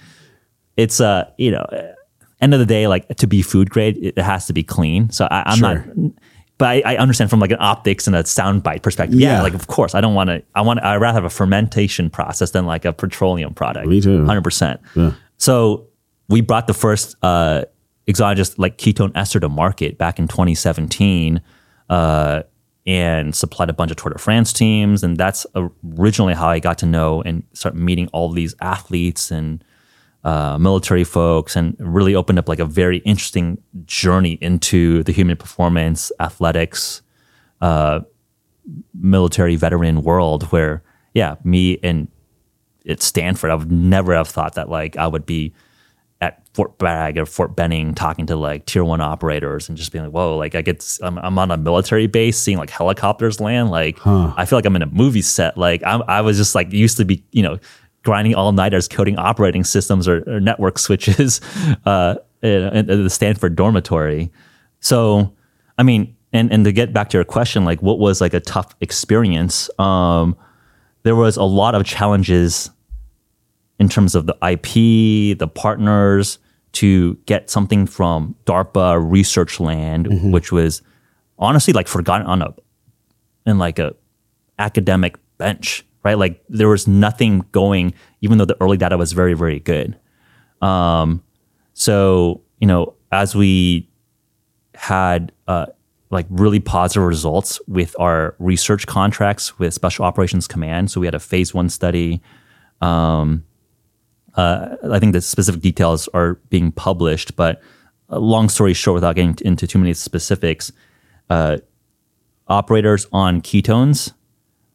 it's 0.78 1.02
uh 1.02 1.30
you 1.38 1.52
know 1.52 1.66
end 2.40 2.54
of 2.54 2.60
the 2.60 2.66
day 2.66 2.88
like 2.88 3.08
to 3.18 3.28
be 3.28 3.42
food 3.42 3.70
grade 3.70 3.98
it 3.98 4.18
has 4.20 4.46
to 4.48 4.54
be 4.54 4.64
clean. 4.64 5.10
So 5.10 5.28
I, 5.30 5.44
I'm 5.52 5.58
Sure. 5.58 5.86
not. 5.96 6.12
But 6.60 6.68
I, 6.70 6.94
I 6.94 6.98
understand 6.98 7.30
from 7.30 7.40
like 7.40 7.52
an 7.52 7.58
optics 7.60 8.08
and 8.08 8.16
a 8.16 8.24
soundbite 8.24 8.82
perspective. 8.82 9.20
Yeah, 9.20 9.34
Yeah. 9.38 9.42
like 9.44 9.54
of 9.54 9.68
course 9.68 9.94
I 9.96 10.02
don't 10.02 10.16
want 10.16 10.30
to. 10.30 10.42
I 10.56 10.62
want. 10.62 10.80
I 10.84 10.96
rather 10.98 11.16
have 11.18 11.24
a 11.26 11.30
fermentation 11.30 12.10
process 12.10 12.52
than 12.52 12.66
like 12.66 12.84
a 12.86 12.94
petroleum 12.94 13.54
product. 13.54 13.88
Me 13.88 14.02
too. 14.02 14.26
Hundred 14.26 14.44
percent. 14.44 14.80
So 15.38 15.88
we 16.30 16.42
brought 16.42 16.66
the 16.68 16.74
first 16.74 17.16
uh, 17.22 17.66
exogenous 18.08 18.58
like 18.58 18.78
ketone 18.78 19.12
ester 19.16 19.40
to 19.40 19.50
market 19.50 19.98
back 20.00 20.18
in 20.20 20.28
2017. 20.28 21.42
Uh, 21.90 22.42
and 22.88 23.36
supplied 23.36 23.70
a 23.70 23.74
bunch 23.74 23.92
of 23.92 23.98
Tour 23.98 24.14
de 24.14 24.18
France 24.18 24.54
teams. 24.54 25.04
And 25.04 25.18
that's 25.18 25.46
originally 25.84 26.34
how 26.34 26.48
I 26.48 26.60
got 26.60 26.78
to 26.80 26.86
know 26.86 27.22
and 27.22 27.44
start 27.54 27.76
meeting 27.76 28.08
all 28.14 28.30
these 28.30 28.56
athletes 28.62 29.30
and 29.30 29.62
uh, 30.24 30.58
military 30.58 31.04
folks 31.04 31.56
and 31.56 31.76
really 31.80 32.16
opened 32.16 32.40
up 32.40 32.48
like 32.48 32.60
a 32.60 32.66
very 32.66 33.00
interesting 33.00 33.62
journey 33.86 34.38
into 34.42 35.04
the 35.04 35.12
human 35.12 35.36
performance, 35.36 36.12
athletics, 36.22 37.02
uh, 37.62 38.00
military 38.94 39.58
veteran 39.58 40.02
world 40.02 40.44
where, 40.46 40.82
yeah, 41.14 41.36
me 41.44 41.78
and 41.84 42.08
at 42.88 43.02
Stanford, 43.02 43.52
I 43.52 43.56
would 43.56 43.72
never 43.72 44.16
have 44.16 44.30
thought 44.30 44.56
that 44.56 44.70
like 44.70 44.96
I 44.96 45.08
would 45.08 45.26
be 45.26 45.54
at 46.22 46.42
Fort 46.54 46.78
Bragg 46.78 47.18
or 47.18 47.26
Fort 47.26 47.56
Benning 47.56 47.94
talking 47.94 48.26
to 48.28 48.36
like 48.36 48.66
tier 48.66 48.84
one 48.84 49.02
operators 49.02 49.70
and 49.70 49.78
just 49.78 49.92
being 49.92 50.04
like, 50.04 50.14
whoa, 50.14 50.36
like 50.36 50.56
I 50.56 50.62
get, 50.62 50.98
I'm, 51.04 51.18
I'm 51.20 51.38
on 51.38 51.52
a 51.52 51.58
military 51.58 52.08
base 52.08 52.38
seeing 52.38 52.58
like 52.58 52.70
helicopters 52.70 53.40
land. 53.40 53.70
Like 53.70 54.00
I 54.38 54.46
feel 54.46 54.58
like 54.58 54.66
I'm 54.66 54.76
in 54.76 54.82
a 54.82 54.88
movie 54.88 55.22
set. 55.22 55.58
Like 55.58 55.84
I'm, 55.86 56.02
I 56.08 56.22
was 56.22 56.38
just 56.38 56.56
like 56.56 56.72
used 56.72 56.98
to 56.98 57.06
be, 57.06 57.24
you 57.32 57.44
know, 57.44 57.60
grinding 58.04 58.34
all 58.34 58.52
nighters 58.52 58.88
coding 58.88 59.18
operating 59.18 59.64
systems 59.64 60.08
or, 60.08 60.24
or 60.28 60.40
network 60.40 60.80
switches 60.80 61.42
uh, 61.86 62.16
in, 62.42 62.90
in 62.90 63.04
the 63.04 63.10
Stanford 63.10 63.56
dormitory. 63.56 64.32
So, 64.80 65.36
I 65.78 65.84
mean, 65.84 66.16
and, 66.34 66.52
and 66.52 66.66
to 66.66 66.72
get 66.72 66.94
back 66.94 67.10
to 67.10 67.18
your 67.18 67.26
question, 67.26 67.64
like 67.64 67.82
what 67.84 68.00
was 68.00 68.22
like 68.22 68.34
a 68.34 68.40
tough 68.40 68.76
experience? 68.82 69.70
Um, 69.80 70.36
there 71.04 71.16
was 71.16 71.38
a 71.38 71.44
lot 71.44 71.76
of 71.76 71.86
challenges 71.86 72.72
in 73.80 73.90
terms 73.90 74.16
of 74.16 74.26
the 74.26 74.34
IP, 74.42 75.38
the 75.38 75.48
partners 75.48 76.40
to 76.74 77.16
get 77.26 77.50
something 77.50 77.86
from 77.86 78.36
DARPA 78.46 79.04
research 79.10 79.60
land, 79.60 80.08
which 80.32 80.52
was 80.52 80.82
honestly 81.40 81.74
like 81.74 81.88
forgotten 81.88 82.28
on 82.28 82.42
a 82.42 82.54
in 83.46 83.58
like 83.58 83.80
a 83.80 83.96
academic 84.60 85.16
bench, 85.38 85.86
right? 86.04 86.18
Like 86.18 86.44
there 86.50 86.68
was 86.68 86.88
nothing 86.88 87.46
going, 87.52 87.94
even 88.22 88.38
though 88.38 88.46
the 88.46 88.58
early 88.62 88.78
data 88.78 88.98
was 88.98 89.14
very, 89.14 89.34
very 89.34 89.60
good. 89.60 89.98
Um, 90.62 91.24
so 91.74 92.42
you 92.60 92.68
know, 92.68 92.96
as 93.12 93.36
we 93.36 93.88
had 94.76 95.32
uh, 95.48 95.68
like 96.10 96.26
really 96.30 96.60
positive 96.60 97.04
results 97.04 97.60
with 97.68 97.96
our 98.00 98.36
research 98.40 98.88
contracts 98.88 99.58
with 99.60 99.74
Special 99.74 100.06
Operations 100.06 100.48
Command, 100.48 100.92
so 100.92 101.00
we 101.00 101.08
had 101.08 101.16
a 101.16 101.20
phase 101.20 101.54
one 101.54 101.70
study. 101.70 102.22
Um, 102.82 103.44
uh, 104.38 104.76
I 104.92 105.00
think 105.00 105.14
the 105.14 105.22
specific 105.22 105.62
details 105.62 106.08
are 106.14 106.36
being 106.50 106.72
published, 106.72 107.36
but 107.36 107.62
uh, 108.10 108.20
long 108.20 108.50
story 108.50 108.74
short, 108.74 108.96
without 108.96 109.16
getting 109.16 109.36
into 109.42 109.68
too 109.68 109.80
many 109.80 109.94
specifics, 109.94 110.72
uh, 111.30 111.58
operators 112.48 113.08
on 113.12 113.42
ketones 113.42 114.14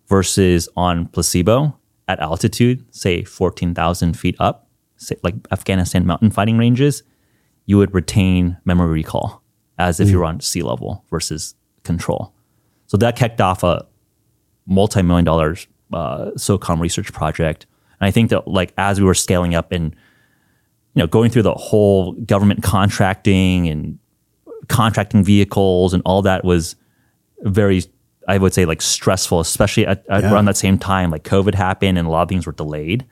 versus 0.08 0.68
on 0.76 1.06
placebo 1.06 1.78
at 2.08 2.20
altitude, 2.20 2.84
say 2.94 3.24
14,000 3.24 4.18
feet 4.18 4.36
up, 4.38 4.68
say 4.96 5.16
like 5.22 5.34
Afghanistan 5.50 6.04
mountain 6.04 6.30
fighting 6.30 6.58
ranges, 6.58 7.02
you 7.64 7.78
would 7.78 7.94
retain 7.94 8.58
memory 8.64 8.92
recall 8.92 9.42
as 9.78 10.00
if 10.00 10.08
you 10.08 10.18
were 10.18 10.24
on 10.24 10.40
sea 10.40 10.62
level 10.62 11.04
versus 11.08 11.54
control. 11.84 12.34
So 12.86 12.96
that 12.98 13.16
kicked 13.16 13.40
off 13.40 13.62
a 13.62 13.86
multi-million 14.66 15.24
dollar 15.24 15.56
uh, 15.92 16.32
SOCOM 16.36 16.80
research 16.80 17.12
project. 17.12 17.66
And 18.02 18.08
I 18.08 18.10
think 18.10 18.30
that 18.30 18.48
like 18.48 18.74
as 18.76 18.98
we 18.98 19.06
were 19.06 19.14
scaling 19.14 19.54
up 19.54 19.70
and 19.70 19.94
you 20.94 21.00
know 21.02 21.06
going 21.06 21.30
through 21.30 21.42
the 21.44 21.54
whole 21.54 22.12
government 22.14 22.64
contracting 22.64 23.68
and 23.68 23.96
contracting 24.68 25.22
vehicles 25.22 25.94
and 25.94 26.02
all 26.04 26.22
that 26.22 26.44
was 26.44 26.74
very 27.42 27.84
I 28.28 28.38
would 28.38 28.52
say 28.54 28.64
like 28.66 28.82
stressful, 28.82 29.38
especially 29.40 29.86
at, 29.86 30.04
at 30.10 30.22
Yeah. 30.24 30.32
around 30.32 30.46
that 30.46 30.56
same 30.56 30.78
time. 30.78 31.10
Like 31.10 31.22
COVID 31.22 31.54
happened 31.54 31.96
and 31.96 32.06
a 32.08 32.10
lot 32.10 32.22
of 32.22 32.28
things 32.28 32.44
were 32.44 32.52
delayed. 32.52 33.06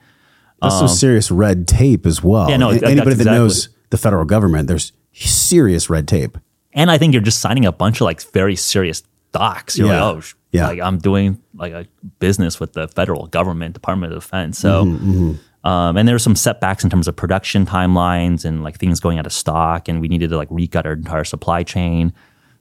That's 0.60 0.76
some 0.78 0.88
serious 0.88 1.30
red 1.30 1.66
tape 1.68 2.04
as 2.04 2.22
well. 2.22 2.42
Um, 2.42 2.50
Yeah, 2.50 2.56
no, 2.58 2.70
A- 2.70 2.74
Anybody 2.74 2.94
that 2.96 3.10
exactly- 3.12 3.32
knows 3.38 3.68
the 3.90 3.96
federal 3.96 4.24
government, 4.24 4.66
there's 4.68 4.92
serious 5.12 5.88
red 5.88 6.06
tape. 6.08 6.36
And 6.72 6.90
I 6.90 6.98
think 6.98 7.12
you're 7.12 7.22
just 7.22 7.40
signing 7.40 7.64
a 7.64 7.72
bunch 7.72 8.00
of 8.00 8.04
like 8.06 8.20
very 8.32 8.56
serious 8.56 9.02
docs. 9.32 9.78
You're 9.78 9.88
Yeah. 9.88 10.04
like, 10.04 10.16
oh, 10.24 10.26
Yeah. 10.52 10.66
like 10.66 10.80
I'm 10.80 10.98
doing 10.98 11.40
like 11.54 11.72
a 11.72 11.86
business 12.18 12.58
with 12.58 12.72
the 12.72 12.88
federal 12.88 13.26
government, 13.28 13.74
Department 13.74 14.12
of 14.12 14.22
Defense. 14.22 14.58
So, 14.58 14.84
Mm-hmm, 14.84 15.32
um, 15.62 15.96
and 15.96 16.08
there 16.08 16.14
were 16.14 16.18
some 16.18 16.36
setbacks 16.36 16.82
in 16.82 16.90
terms 16.90 17.06
of 17.06 17.14
production 17.16 17.66
timelines 17.66 18.44
and 18.44 18.64
like 18.64 18.78
things 18.78 18.98
going 18.98 19.18
out 19.18 19.26
of 19.26 19.32
stock, 19.32 19.88
and 19.88 20.00
we 20.00 20.08
needed 20.08 20.30
to 20.30 20.36
like 20.36 20.48
recut 20.50 20.86
our 20.86 20.92
entire 20.94 21.24
supply 21.24 21.62
chain. 21.62 22.12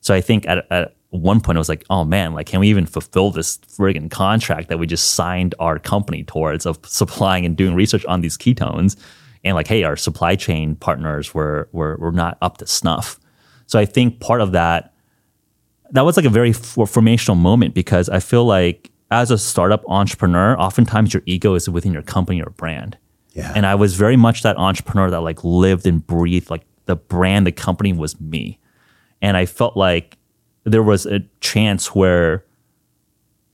So 0.02 0.14
I 0.14 0.22
think 0.22 0.48
at, 0.48 0.70
at 0.72 0.96
one 1.12 1.42
point 1.42 1.58
it 1.58 1.60
was 1.60 1.70
like, 1.70 1.86
oh 1.90 2.04
man, 2.04 2.34
like 2.34 2.46
can 2.48 2.60
we 2.60 2.70
even 2.70 2.86
fulfill 2.86 3.32
this 3.32 3.58
friggin' 3.58 4.12
contract 4.12 4.68
that 4.70 4.78
we 4.80 4.86
just 4.86 5.12
signed 5.12 5.56
our 5.60 5.80
company 5.80 6.24
towards 6.24 6.66
of 6.66 6.78
supplying 6.84 7.46
and 7.46 7.56
doing 7.56 7.74
research 7.74 8.06
on 8.06 8.22
these 8.22 8.38
ketones? 8.38 8.96
And 9.44 9.56
like, 9.56 9.68
hey, 9.68 9.84
our 9.84 9.96
supply 9.96 10.36
chain 10.36 10.76
partners 10.76 11.34
were 11.34 11.70
were 11.72 11.96
were 11.98 12.12
not 12.12 12.38
up 12.42 12.58
to 12.58 12.68
snuff. 12.68 13.20
So 13.66 13.80
I 13.80 13.86
think 13.86 14.20
part 14.20 14.42
of 14.42 14.52
that 14.52 14.94
that 15.92 16.02
was 16.02 16.18
like 16.18 16.26
a 16.26 16.30
very 16.30 16.54
for- 16.54 16.86
formational 16.86 17.38
moment 17.38 17.74
because 17.74 18.10
I 18.10 18.20
feel 18.20 18.46
like 18.46 18.92
as 19.12 19.32
a 19.32 19.38
startup 19.38 19.84
entrepreneur, 19.88 20.60
oftentimes 20.60 21.14
your 21.14 21.24
ego 21.26 21.56
is 21.56 21.70
within 21.70 21.94
your 21.94 22.04
company 22.04 22.42
or 22.42 22.52
brand. 22.52 22.98
Yeah. 23.34 23.52
And 23.56 23.66
I 23.66 23.76
was 23.76 23.96
very 23.96 24.16
much 24.16 24.44
that 24.44 24.58
entrepreneur 24.58 25.10
that 25.10 25.22
like 25.22 25.44
lived 25.44 25.88
and 25.88 26.06
breathed 26.06 26.50
like 26.50 26.64
the 26.86 26.96
brand, 26.96 27.48
the 27.48 27.52
company 27.52 27.94
was 27.94 28.20
me. 28.20 28.60
And 29.22 29.36
I 29.38 29.46
felt 29.46 29.76
like 29.76 30.18
there 30.64 30.84
was 30.84 31.06
a 31.06 31.22
chance 31.42 31.94
where, 31.96 32.46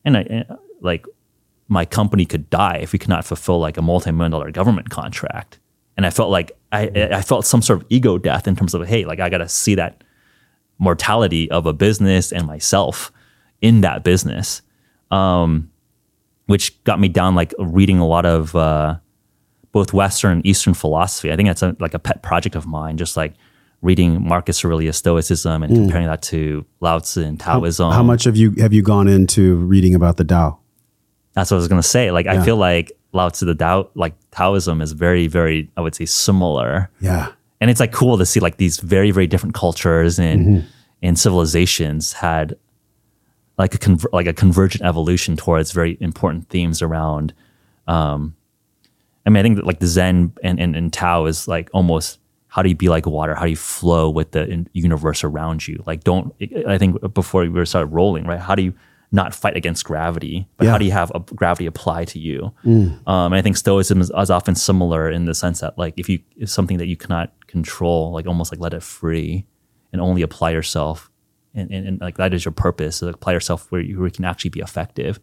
and 0.04 0.18
I 0.18 0.22
and, 0.22 0.46
like 0.82 1.06
my 1.68 1.86
company 1.86 2.26
could 2.26 2.50
die 2.50 2.78
if 2.78 2.94
we 2.94 3.00
could 3.00 3.10
not 3.10 3.26
fulfill 3.26 3.60
like 3.60 3.78
a 3.78 3.82
multi-million 3.82 4.32
dollar 4.32 4.52
government 4.52 4.90
contract. 4.90 5.60
And 5.98 6.06
I 6.06 6.10
felt 6.10 6.30
like 6.30 6.52
I, 6.72 6.90
I 7.12 7.22
felt 7.22 7.46
some 7.46 7.62
sort 7.62 7.82
of 7.82 7.88
ego 7.90 8.18
death 8.18 8.48
in 8.48 8.56
terms 8.56 8.74
of, 8.74 8.86
hey, 8.86 9.06
like 9.06 9.20
I 9.20 9.30
got 9.30 9.38
to 9.40 9.50
see 9.50 9.76
that 9.76 10.04
mortality 10.78 11.50
of 11.52 11.66
a 11.66 11.74
business 11.74 12.32
and 12.32 12.46
myself 12.46 13.12
in 13.62 13.82
that 13.82 14.04
business, 14.04 14.62
um, 15.12 15.72
which 16.48 16.84
got 16.84 17.00
me 17.00 17.08
down 17.08 17.36
like 17.36 17.54
reading 17.58 18.00
a 18.00 18.06
lot 18.06 18.26
of 18.26 18.56
uh, 18.56 18.98
both 19.72 19.94
Western 19.94 20.34
and 20.34 20.46
Eastern 20.46 20.74
philosophy. 20.74 21.32
I 21.32 21.36
think 21.36 21.50
that's 21.50 21.64
a, 21.64 21.76
like 21.80 21.94
a 21.94 22.00
pet 22.00 22.22
project 22.22 22.56
of 22.56 22.66
mine, 22.66 22.98
just 22.98 23.18
like 23.18 23.34
reading 23.82 24.26
Marcus 24.28 24.64
Aurelius 24.64 24.98
Stoicism 24.98 25.64
and 25.64 25.74
comparing 25.74 26.08
that 26.08 26.22
to 26.24 26.66
Lao 26.80 27.00
Tzu 27.00 27.24
and 27.24 27.40
Taoism. 27.40 27.92
How 27.92 28.04
much 28.04 28.24
have 28.24 28.36
you 28.36 28.52
have 28.60 28.74
you 28.74 28.82
gone 28.82 29.08
into 29.08 29.56
reading 29.58 29.96
about 29.96 30.18
the 30.18 30.24
Tao? 30.24 30.60
That's 31.34 31.52
what 31.52 31.58
I 31.58 31.60
was 31.60 31.68
gonna 31.68 31.84
say. 31.84 32.12
Like 32.12 32.28
I 32.28 32.44
feel 32.44 32.58
like 32.58 32.92
Lao 33.16 33.30
Tzu, 33.30 33.46
the 33.46 33.56
Tao, 33.56 33.90
like 33.96 34.14
Taoism 34.32 34.82
is 34.82 34.92
very, 34.92 35.28
very, 35.28 35.72
I 35.78 35.82
would 35.82 35.96
say, 35.96 36.06
similar. 36.06 36.90
Yeah. 37.00 37.32
And 37.62 37.70
it's 37.72 37.80
like 37.80 37.92
cool 37.92 38.18
to 38.18 38.26
see 38.26 38.40
like 38.40 38.58
these 38.58 38.80
very 38.80 39.12
very 39.12 39.28
different 39.28 39.56
cultures 39.56 40.20
and 40.20 40.46
Mm-hmm. 40.46 40.68
and 41.02 41.18
civilizations 41.20 42.14
had 42.14 42.56
like 43.58 43.74
a 43.74 43.78
conver- 43.78 44.12
like 44.14 44.28
a 44.28 44.34
convergent 44.34 44.84
evolution 44.84 45.36
towards 45.38 45.72
very 45.72 45.98
important 46.02 46.50
themes 46.50 46.82
around 46.82 47.34
um 47.88 48.36
i 49.26 49.30
mean 49.30 49.40
i 49.40 49.44
think 49.44 49.56
that 49.58 49.66
like 49.66 49.80
the 49.80 49.88
zen 49.88 50.34
and, 50.44 50.60
and, 50.60 50.76
and 50.76 50.92
tao 50.94 51.26
is 51.26 51.48
like 51.48 51.70
almost 51.74 52.20
how 52.48 52.62
do 52.62 52.70
you 52.70 52.76
be 52.76 52.88
like 52.88 53.06
water? 53.06 53.36
How 53.36 53.44
do 53.44 53.50
you 53.50 53.58
flow 53.58 54.10
with 54.10 54.32
the 54.32 54.48
in- 54.48 54.70
universe 54.72 55.26
around 55.26 55.68
you? 55.68 55.84
Like 55.86 56.06
don't 56.06 56.34
i 56.68 56.78
think 56.78 56.96
before 57.14 57.42
we 57.42 57.50
were 57.50 57.66
started 57.66 57.88
rolling 57.88 58.26
right? 58.26 58.40
How 58.40 58.56
do 58.56 58.64
you 58.64 58.74
not 59.12 59.34
fight 59.36 59.56
against 59.56 59.86
gravity 59.86 60.48
but 60.58 60.66
Yeah. 60.66 60.72
how 60.72 60.78
do 60.78 60.86
you 60.86 60.92
have 60.92 61.12
a, 61.16 61.20
gravity 61.20 61.66
apply 61.66 62.06
to 62.06 62.20
you 62.20 62.52
um, 62.66 63.00
and 63.08 63.36
I 63.36 63.42
think 63.42 63.56
Stoicism 63.58 64.02
is, 64.02 64.12
is 64.18 64.30
often 64.30 64.56
similar 64.56 65.10
in 65.10 65.26
the 65.26 65.34
sense 65.34 65.60
that 65.62 65.78
like 65.78 65.94
if 65.98 66.10
you 66.10 66.20
if 66.38 66.50
something 66.50 66.78
that 66.78 66.88
you 66.88 66.98
cannot 66.98 67.32
control, 67.48 68.12
like 68.12 68.28
almost 68.28 68.52
like 68.52 68.60
let 68.60 68.74
it 68.74 68.84
free 68.84 69.46
and 69.94 70.02
only 70.02 70.22
apply 70.22 70.50
yourself, 70.52 71.10
and, 71.54 71.72
and, 71.72 71.88
and 71.88 72.02
like 72.02 72.18
that 72.18 72.34
is 72.34 72.44
your 72.44 72.52
purpose. 72.52 72.98
So 72.98 73.08
apply 73.08 73.32
yourself 73.34 73.72
where 73.72 73.80
you 73.82 73.98
where 74.00 74.08
you 74.08 74.12
can 74.12 74.26
actually 74.26 74.50
be 74.50 74.60
effective. 74.60 75.20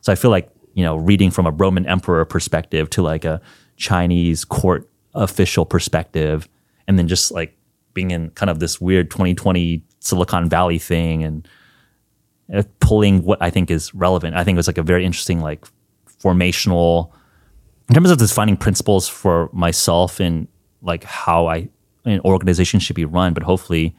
So 0.00 0.12
I 0.12 0.14
feel 0.14 0.30
like 0.30 0.48
you 0.74 0.82
know 0.84 0.96
reading 0.96 1.30
from 1.30 1.46
a 1.46 1.50
Roman 1.50 1.84
emperor 1.86 2.24
perspective 2.24 2.88
to 2.90 3.02
like 3.02 3.24
a 3.26 3.40
Chinese 3.76 4.44
court 4.44 4.88
official 5.14 5.66
perspective, 5.66 6.48
and 6.88 6.98
then 6.98 7.08
just 7.08 7.32
like 7.32 7.56
being 7.92 8.10
in 8.12 8.30
kind 8.30 8.48
of 8.50 8.58
this 8.60 8.80
weird 8.80 9.10
2020 9.10 9.82
Silicon 10.00 10.48
Valley 10.48 10.78
thing 10.78 11.22
and 11.22 11.46
Uh, 12.52 12.62
pulling 12.78 13.24
what 13.24 13.40
I 13.40 13.48
think 13.48 13.70
is 13.70 13.94
relevant. 13.94 14.36
I 14.36 14.44
think 14.44 14.56
it 14.56 14.58
was 14.58 14.66
like 14.66 14.76
a 14.76 14.82
very 14.82 15.04
interesting 15.06 15.40
like 15.40 15.64
formational 16.22 17.10
in 17.88 17.94
terms 17.94 18.10
of 18.10 18.18
defining 18.18 18.56
principles 18.56 19.08
for 19.08 19.48
myself 19.52 20.20
and 20.20 20.46
like 20.82 21.04
how 21.04 21.46
I 21.46 21.68
an 22.04 22.20
organization 22.20 22.80
should 22.80 22.96
be 22.96 23.06
run. 23.06 23.32
But 23.32 23.44
hopefully, 23.44 23.96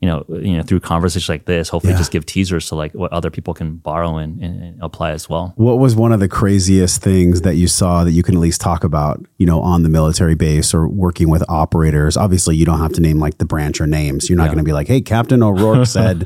you 0.00 0.08
know, 0.08 0.24
you 0.30 0.56
know, 0.56 0.62
through 0.62 0.80
conversations 0.80 1.28
like 1.28 1.44
this, 1.44 1.68
hopefully, 1.68 1.92
Yeah. 1.92 1.98
just 1.98 2.10
give 2.10 2.24
teasers 2.24 2.66
to 2.68 2.74
like 2.74 2.92
what 2.94 3.12
other 3.12 3.28
people 3.30 3.52
can 3.52 3.74
borrow 3.76 4.16
and, 4.16 4.40
and, 4.42 4.62
and 4.62 4.78
apply 4.82 5.10
as 5.10 5.28
well. 5.28 5.52
What 5.56 5.78
was 5.78 5.94
one 5.94 6.10
of 6.10 6.20
the 6.20 6.28
craziest 6.28 7.02
things 7.02 7.42
that 7.42 7.56
you 7.56 7.68
saw 7.68 8.02
that 8.04 8.12
you 8.12 8.22
can 8.22 8.34
at 8.34 8.40
least 8.40 8.62
talk 8.62 8.82
about, 8.82 9.22
you 9.36 9.44
know, 9.44 9.60
on 9.60 9.82
the 9.82 9.90
military 9.90 10.34
base 10.34 10.72
or 10.72 10.88
working 10.88 11.28
with 11.28 11.44
operators? 11.50 12.16
Obviously, 12.16 12.56
you 12.56 12.64
don't 12.64 12.78
have 12.78 12.94
to 12.94 13.02
name 13.02 13.18
like 13.20 13.36
the 13.36 13.44
branch 13.44 13.78
or 13.78 13.86
names. 13.86 14.30
You're 14.30 14.38
not 14.38 14.46
going 14.46 14.56
to 14.56 14.64
be 14.64 14.72
like, 14.72 14.88
hey, 14.88 15.02
Captain 15.02 15.42
O'Rourke 15.42 15.86
said, 15.98 16.24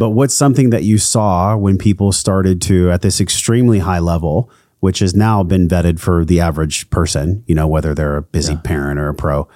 but 0.00 0.10
what's 0.10 0.34
something 0.34 0.70
that 0.70 0.82
you 0.82 0.98
saw 0.98 1.56
when 1.56 1.78
people 1.78 2.10
started 2.10 2.60
to, 2.62 2.90
at 2.90 3.02
this 3.02 3.20
extremely 3.20 3.78
high 3.78 4.00
level, 4.00 4.50
which 4.80 4.98
has 4.98 5.14
now 5.14 5.44
been 5.44 5.68
vetted 5.68 6.00
for 6.00 6.24
the 6.24 6.40
average 6.40 6.90
person, 6.90 7.44
you 7.46 7.54
know, 7.54 7.68
whether 7.68 7.94
they're 7.94 8.16
a 8.16 8.22
busy 8.22 8.56
parent 8.56 8.98
or 8.98 9.08
a 9.08 9.14
pro? 9.14 9.46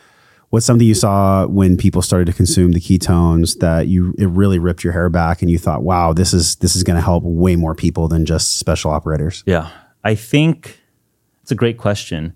What's 0.50 0.64
something 0.64 0.86
you 0.86 0.94
saw 0.94 1.46
when 1.46 1.76
people 1.76 2.02
started 2.02 2.26
to 2.26 2.32
consume 2.32 2.72
the 2.72 2.80
ketones 2.80 3.58
that 3.58 3.88
you 3.88 4.14
it 4.16 4.26
really 4.26 4.58
ripped 4.58 4.84
your 4.84 4.92
hair 4.92 5.10
back 5.10 5.42
and 5.42 5.50
you 5.50 5.58
thought, 5.58 5.82
wow, 5.82 6.12
this 6.12 6.32
is 6.32 6.56
this 6.56 6.76
is 6.76 6.82
going 6.82 6.96
to 6.96 7.02
help 7.02 7.24
way 7.24 7.56
more 7.56 7.74
people 7.74 8.08
than 8.08 8.24
just 8.24 8.56
special 8.56 8.90
operators? 8.90 9.42
Yeah, 9.46 9.70
I 10.04 10.14
think 10.14 10.80
it's 11.42 11.50
a 11.50 11.56
great 11.56 11.78
question. 11.78 12.34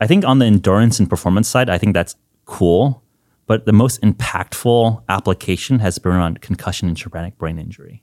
I 0.00 0.06
think 0.06 0.24
on 0.24 0.38
the 0.38 0.46
endurance 0.46 0.98
and 0.98 1.08
performance 1.08 1.48
side, 1.48 1.68
I 1.68 1.78
think 1.78 1.94
that's 1.94 2.14
cool. 2.44 3.02
But 3.46 3.64
the 3.64 3.72
most 3.72 4.00
impactful 4.02 5.02
application 5.08 5.78
has 5.78 5.98
been 5.98 6.12
around 6.12 6.42
concussion 6.42 6.88
and 6.88 6.96
traumatic 6.96 7.38
brain 7.38 7.58
injury. 7.58 8.02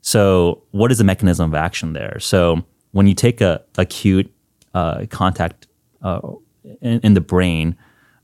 So, 0.00 0.64
what 0.72 0.90
is 0.90 0.98
the 0.98 1.04
mechanism 1.04 1.50
of 1.50 1.54
action 1.54 1.92
there? 1.92 2.18
So, 2.18 2.64
when 2.90 3.06
you 3.06 3.14
take 3.14 3.40
a 3.40 3.62
acute 3.76 4.32
uh, 4.74 5.06
contact 5.10 5.68
uh, 6.02 6.20
in, 6.80 7.00
in, 7.00 7.14
the 7.14 7.20
brain, 7.20 7.76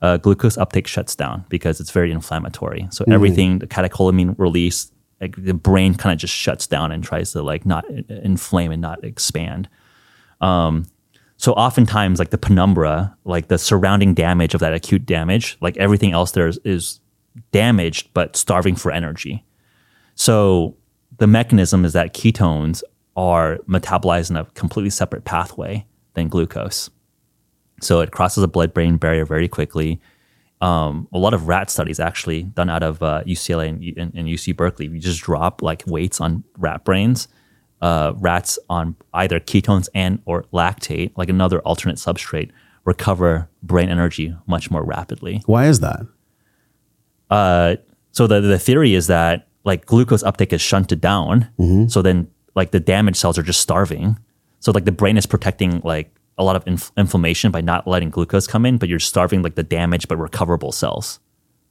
uh, 0.05 0.19
glucose 0.19 0.59
uptake 0.59 0.87
shuts 0.87 1.17
down 1.17 1.47
because 1.49 1.81
it's 1.81 1.91
very 1.91 2.13
inflammatory. 2.13 2.87
So, 2.91 3.05
mm-hmm. 3.05 3.13
everything, 3.13 3.59
the 3.61 3.67
catecholamine 3.67 4.39
release, 4.39 4.93
like 5.21 5.35
the 5.37 5.55
brain 5.55 5.95
kind 5.95 6.13
of 6.13 6.19
just 6.19 6.35
shuts 6.35 6.67
down 6.67 6.93
and 6.93 7.03
tries 7.03 7.33
to 7.33 7.43
like 7.43 7.65
not 7.65 7.89
inflame 8.11 8.71
and 8.71 8.83
not 8.83 9.03
expand. 9.03 9.67
Um, 10.43 10.85
so 11.39 11.53
oftentimes, 11.55 12.19
like 12.19 12.31
the 12.31 12.39
penumbra, 12.39 13.17
like 13.25 13.49
the 13.49 13.57
surrounding 13.57 14.13
damage 14.13 14.53
of 14.53 14.61
that 14.61 14.75
acute 14.75 15.07
damage, 15.07 15.57
like 15.63 15.77
everything 15.79 16.13
else 16.13 16.33
there 16.33 16.49
is, 16.49 16.59
is 16.65 17.01
damaged 17.51 18.11
but 18.13 18.37
starving 18.37 18.77
for 18.77 18.93
energy. 18.93 19.43
So 20.17 20.77
the 21.17 21.27
mechanism 21.27 21.85
is 21.87 21.95
that 21.95 22.13
ketones 22.13 22.83
are 23.17 23.59
metabolized 23.69 24.31
in 24.31 24.37
a 24.37 24.45
completely 24.53 24.91
separate 24.91 25.25
pathway 25.25 25.87
than 26.13 26.29
glucose. 26.29 26.91
So 27.85 28.01
it 28.01 28.11
crosses 28.11 28.41
the 28.41 28.49
blood-brain 28.49 28.97
barrier 28.97 29.27
very 29.27 29.49
quickly. 29.49 30.01
Um, 30.61 31.09
a 31.13 31.19
lot 31.19 31.35
of 31.35 31.49
rat 31.49 31.71
studies 31.71 32.01
actually 32.01 32.45
done 32.45 32.71
out 32.71 32.83
of 32.83 33.03
uh, 33.03 33.23
UCLA 33.27 33.69
and, 33.69 33.83
and, 33.99 34.15
and, 34.15 34.29
UC 34.29 34.57
Berkeley. 34.57 34.87
You 34.87 34.99
just 34.99 35.21
drop 35.21 35.61
like 35.61 35.83
weights 35.87 36.21
on 36.21 36.45
rat 36.57 36.85
brains, 36.85 37.29
uh, 37.83 38.15
rats 38.17 38.59
on 38.71 38.97
either 39.13 39.41
ketones 39.41 39.89
and 39.95 40.23
or 40.25 40.45
lactate, 40.55 41.13
like 41.17 41.29
another 41.29 41.59
alternate 41.61 41.97
substrate, 41.97 42.51
recover 42.85 43.51
brain 43.63 43.91
energy 43.91 44.35
much 44.47 44.71
more 44.71 44.83
rapidly. 44.83 45.43
Why 45.45 45.67
is 45.67 45.81
that? 45.81 46.07
Uh, 47.29 47.77
so 48.13 48.27
the 48.27 48.41
the 48.41 48.59
theory 48.59 48.95
is 48.95 49.09
that 49.09 49.49
like 49.65 49.87
glucose 49.87 50.23
uptake 50.23 50.53
is 50.53 50.61
shunted 50.61 51.01
down, 51.01 51.49
mm-hmm. 51.59 51.89
so 51.89 52.01
then 52.01 52.31
like 52.55 52.71
the 52.71 52.81
damaged 52.81 53.17
cells 53.17 53.39
are 53.39 53.43
just 53.43 53.61
starving. 53.61 54.19
So 54.61 54.73
like 54.73 54.85
the 54.85 54.93
brain 54.93 55.19
is 55.19 55.27
protecting 55.27 55.81
like 55.85 56.14
a 56.39 56.45
lot 56.45 56.57
of 56.57 56.67
inf- 56.67 56.93
inflammation 56.97 57.51
by 57.51 57.61
not 57.61 57.87
letting 57.87 58.11
glucose 58.11 58.47
come 58.47 58.67
in, 58.67 58.79
but 58.79 58.89
you're 58.89 58.99
starving 58.99 59.43
like 59.43 59.55
the 59.55 59.63
damaged 59.63 60.09
but 60.09 60.17
recoverable 60.17 60.73
cells, 60.73 61.21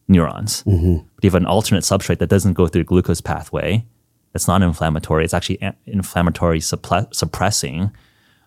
neurons. 0.07 0.63
Mm-hmm. 0.63 1.05
But 1.15 1.23
you 1.23 1.29
have 1.29 1.35
an 1.35 1.45
alternate 1.45 1.83
substrate 1.83 2.19
that 2.19 2.29
doesn't 2.29 2.53
go 2.53 2.67
through 2.67 2.81
the 2.81 2.87
glucose 2.87 3.21
pathway. 3.21 3.85
It's 4.33 4.47
not 4.47 4.61
inflammatory. 4.61 5.23
It's 5.23 5.33
actually 5.33 5.59
inflammatory 5.85 6.59
supple- 6.59 7.07
suppressing. 7.11 7.91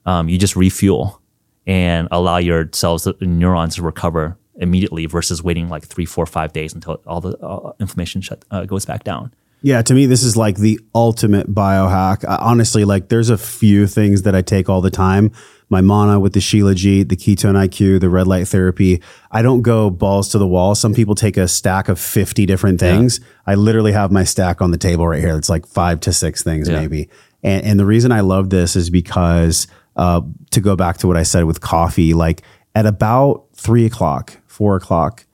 Um, 0.05 0.29
you 0.29 0.39
just 0.39 0.57
refuel 0.57 1.21
and 1.67 2.09
allow 2.11 2.39
your 2.39 2.69
cells, 2.73 3.09
neurons, 3.21 3.77
to 3.77 3.83
recover 3.83 4.39
immediately 4.57 5.07
versus 5.07 5.43
waiting 5.43 5.69
like 5.69 5.85
three, 5.85 6.07
four, 6.07 6.27
five 6.27 6.53
days 6.53 6.73
until 6.73 7.01
all 7.07 7.21
the 7.21 7.37
uh, 7.39 7.73
inflammation 7.79 8.21
shut, 8.21 8.45
uh, 8.51 8.65
goes 8.65 8.85
back 8.85 9.05
down. 9.05 9.33
Yeah, 9.63 9.83
to 9.83 9.95
me, 9.95 10.07
this 10.07 10.23
is 10.23 10.37
like 10.37 10.57
the 10.57 10.79
ultimate 10.95 11.53
biohack. 11.53 12.25
Uh, 12.25 12.39
honestly, 12.41 12.85
like 12.85 13.09
there's 13.09 13.31
a 13.31 13.39
few 13.39 13.87
things 13.87 14.23
that 14.23 14.35
I 14.35 14.43
take 14.43 14.69
all 14.69 14.81
the 14.81 14.91
time. 14.91 15.33
My 15.69 15.81
mana 15.81 16.21
with 16.21 16.33
the 16.33 16.41
Shilajit, 16.41 17.09
the 17.09 17.17
ketone 17.17 17.55
IQ, 17.55 18.01
the 18.01 18.09
red 18.09 18.27
light 18.27 18.47
therapy. 18.47 19.03
I 19.33 19.43
don't 19.43 19.63
go 19.63 19.91
balls 19.91 20.29
to 20.31 20.39
the 20.39 20.47
wall. 20.47 20.75
Some 20.75 20.95
people 20.95 21.15
take 21.15 21.37
a 21.37 21.49
stack 21.49 21.89
of 21.89 21.99
50 21.99 22.47
different 22.47 22.79
things. 22.79 23.19
Yeah. 23.19 23.27
I 23.49 23.55
literally 23.57 23.93
have 23.93 24.13
my 24.13 24.23
stack 24.23 24.63
on 24.63 24.71
the 24.71 24.79
table 24.79 25.09
right 25.09 25.21
here. 25.21 25.37
It's 25.37 25.49
like 25.49 25.67
five 25.67 26.01
to 26.01 26.13
six 26.13 26.43
things, 26.43 26.69
yeah. 26.69 26.81
maybe. 26.81 27.09
And, 27.43 27.65
and 27.65 27.81
the 27.81 27.87
reason 27.87 28.13
I 28.13 28.21
love 28.21 28.51
this 28.51 28.77
is 28.77 28.91
because, 28.91 29.67
uh, 29.97 30.21
to 30.51 30.61
go 30.61 30.77
back 30.77 30.99
to 30.99 31.09
what 31.09 31.17
I 31.17 31.25
said 31.25 31.45
with 31.45 31.61
coffee, 31.61 32.15
like 32.15 32.43
at 32.75 32.87
about 32.87 33.47
three 33.55 33.87
o'clock, 33.87 34.39
four 34.47 34.77
o'clock, 34.77 35.27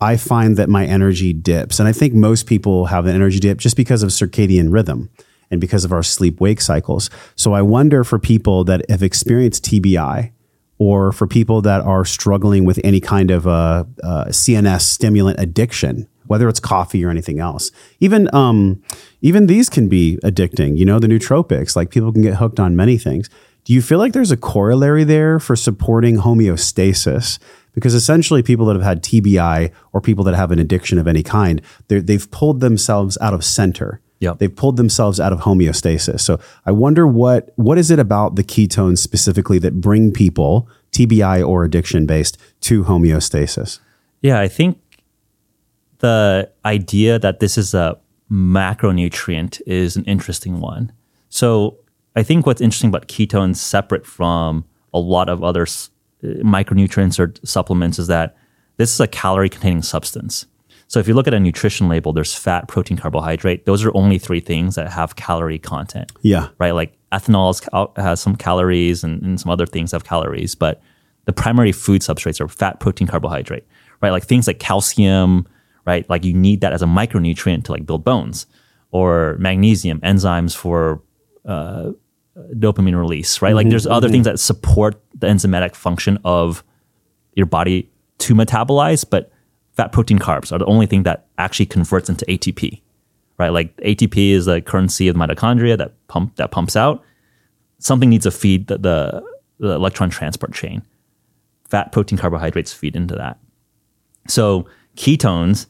I 0.00 0.16
find 0.16 0.56
that 0.56 0.68
my 0.68 0.86
energy 0.86 1.32
dips. 1.32 1.78
And 1.78 1.88
I 1.88 1.92
think 1.92 2.14
most 2.14 2.46
people 2.46 2.86
have 2.86 3.06
an 3.06 3.14
energy 3.14 3.38
dip 3.38 3.58
just 3.58 3.76
because 3.76 4.02
of 4.02 4.10
circadian 4.10 4.72
rhythm 4.72 5.10
and 5.50 5.60
because 5.60 5.84
of 5.84 5.92
our 5.92 6.02
sleep 6.02 6.40
wake 6.40 6.60
cycles. 6.60 7.10
So 7.36 7.52
I 7.52 7.62
wonder 7.62 8.04
for 8.04 8.18
people 8.18 8.64
that 8.64 8.88
have 8.90 9.02
experienced 9.02 9.64
TBI 9.64 10.32
or 10.78 11.12
for 11.12 11.26
people 11.26 11.60
that 11.62 11.82
are 11.82 12.04
struggling 12.04 12.64
with 12.64 12.80
any 12.82 13.00
kind 13.00 13.30
of 13.30 13.46
a, 13.46 13.86
a 14.02 14.26
CNS 14.28 14.82
stimulant 14.82 15.38
addiction, 15.38 16.08
whether 16.26 16.48
it's 16.48 16.60
coffee 16.60 17.04
or 17.04 17.10
anything 17.10 17.38
else. 17.38 17.70
Even 17.98 18.32
um, 18.34 18.82
even 19.20 19.46
these 19.46 19.68
can 19.68 19.88
be 19.88 20.18
addicting. 20.24 20.78
You 20.78 20.86
know, 20.86 20.98
the 20.98 21.08
nootropics, 21.08 21.76
like 21.76 21.90
people 21.90 22.12
can 22.12 22.22
get 22.22 22.36
hooked 22.36 22.60
on 22.60 22.76
many 22.76 22.96
things. 22.96 23.28
Do 23.64 23.74
you 23.74 23.82
feel 23.82 23.98
like 23.98 24.14
there's 24.14 24.32
a 24.32 24.38
corollary 24.38 25.04
there 25.04 25.38
for 25.38 25.54
supporting 25.54 26.16
homeostasis? 26.16 27.38
because 27.74 27.94
essentially 27.94 28.42
people 28.42 28.66
that 28.66 28.74
have 28.74 28.82
had 28.82 29.02
TBI 29.02 29.72
or 29.92 30.00
people 30.00 30.24
that 30.24 30.34
have 30.34 30.50
an 30.50 30.58
addiction 30.58 30.98
of 30.98 31.06
any 31.06 31.22
kind, 31.22 31.62
they've 31.88 32.30
pulled 32.30 32.60
themselves 32.60 33.16
out 33.20 33.34
of 33.34 33.44
center. 33.44 34.00
Yep. 34.20 34.38
They've 34.38 34.54
pulled 34.54 34.76
themselves 34.76 35.18
out 35.18 35.32
of 35.32 35.40
homeostasis. 35.40 36.20
So 36.20 36.38
I 36.66 36.72
wonder 36.72 37.06
what 37.06 37.52
what 37.56 37.78
is 37.78 37.90
it 37.90 37.98
about 37.98 38.36
the 38.36 38.44
ketones 38.44 38.98
specifically 38.98 39.58
that 39.60 39.80
bring 39.80 40.12
people 40.12 40.68
TBI 40.92 41.46
or 41.46 41.64
addiction 41.64 42.06
based 42.06 42.36
to 42.62 42.84
homeostasis? 42.84 43.80
Yeah, 44.20 44.38
I 44.38 44.48
think 44.48 44.78
the 45.98 46.50
idea 46.64 47.18
that 47.18 47.40
this 47.40 47.56
is 47.56 47.72
a 47.72 47.98
macronutrient 48.30 49.60
is 49.66 49.96
an 49.96 50.04
interesting 50.04 50.60
one. 50.60 50.92
So 51.30 51.78
I 52.14 52.22
think 52.22 52.44
what's 52.44 52.60
interesting 52.60 52.88
about 52.88 53.08
ketones 53.08 53.56
separate 53.56 54.06
from 54.06 54.64
a 54.92 54.98
lot 54.98 55.28
of 55.28 55.42
other 55.42 55.66
micronutrients 56.22 57.18
or 57.18 57.32
supplements 57.44 57.98
is 57.98 58.08
that 58.08 58.36
this 58.76 58.92
is 58.92 59.00
a 59.00 59.06
calorie 59.06 59.48
containing 59.48 59.82
substance. 59.82 60.46
So 60.90 60.98
if 60.98 61.06
you 61.06 61.14
look 61.14 61.28
at 61.28 61.34
a 61.34 61.38
nutrition 61.38 61.88
label, 61.88 62.12
there's 62.12 62.34
fat, 62.34 62.66
protein, 62.66 62.96
carbohydrate. 62.96 63.64
Those 63.64 63.84
are 63.84 63.96
only 63.96 64.18
three 64.18 64.40
things 64.40 64.74
that 64.74 64.90
have 64.90 65.14
calorie 65.14 65.60
content. 65.60 66.10
Yeah. 66.22 66.48
Right. 66.58 66.72
Like 66.72 66.98
ethanol 67.12 67.96
has 67.96 68.20
some 68.20 68.34
calories 68.34 69.04
and, 69.04 69.22
and 69.22 69.40
some 69.40 69.52
other 69.52 69.66
things 69.66 69.92
have 69.92 70.02
calories, 70.02 70.56
but 70.56 70.82
the 71.26 71.32
primary 71.32 71.70
food 71.70 72.02
substrates 72.02 72.40
are 72.40 72.48
fat, 72.48 72.80
protein, 72.80 73.06
carbohydrate. 73.06 73.64
Right. 74.00 74.10
Like 74.10 74.24
things 74.24 74.48
like 74.48 74.58
calcium, 74.58 75.46
right? 75.86 76.10
Like 76.10 76.24
you 76.24 76.34
need 76.34 76.60
that 76.62 76.72
as 76.72 76.82
a 76.82 76.86
micronutrient 76.86 77.66
to 77.66 77.72
like 77.72 77.86
build 77.86 78.02
bones 78.02 78.46
or 78.90 79.36
magnesium, 79.38 80.00
enzymes 80.00 80.56
for 80.56 81.00
uh, 81.44 81.92
dopamine 82.54 82.98
release, 82.98 83.40
right? 83.40 83.50
Mm-hmm, 83.50 83.56
like 83.56 83.68
there's 83.68 83.86
other 83.86 84.08
mm-hmm. 84.08 84.14
things 84.14 84.24
that 84.24 84.40
support 84.40 85.00
the 85.14 85.28
enzymatic 85.28 85.76
function 85.76 86.18
of 86.24 86.64
your 87.36 87.46
body 87.46 87.88
to 88.18 88.34
metabolize, 88.34 89.08
but 89.08 89.30
fat, 89.72 89.92
protein, 89.92 90.18
carbs 90.18 90.52
are 90.52 90.58
the 90.58 90.66
only 90.66 90.86
thing 90.86 91.04
that 91.04 91.26
actually 91.38 91.66
converts 91.66 92.08
into 92.08 92.24
ATP, 92.26 92.80
right? 93.38 93.50
Like 93.50 93.76
ATP 93.78 94.30
is 94.30 94.46
the 94.46 94.60
currency 94.60 95.08
of 95.08 95.16
the 95.16 95.20
mitochondria 95.20 95.76
that 95.78 95.94
pump 96.08 96.36
that 96.36 96.50
pumps 96.50 96.76
out. 96.76 97.02
Something 97.78 98.10
needs 98.10 98.24
to 98.24 98.30
feed 98.30 98.66
the, 98.66 98.78
the, 98.78 99.24
the 99.58 99.70
electron 99.70 100.10
transport 100.10 100.52
chain. 100.52 100.82
Fat, 101.68 101.92
protein, 101.92 102.18
carbohydrates 102.18 102.72
feed 102.72 102.96
into 102.96 103.14
that. 103.14 103.38
So 104.28 104.66
ketones 104.96 105.66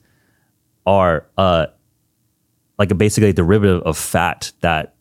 are 0.87 1.27
uh, 1.39 1.67
like 2.79 2.91
a 2.91 2.95
basically 2.95 3.31
a 3.31 3.33
derivative 3.33 3.83
of 3.83 3.97
fat 3.97 4.53
that 4.61 4.95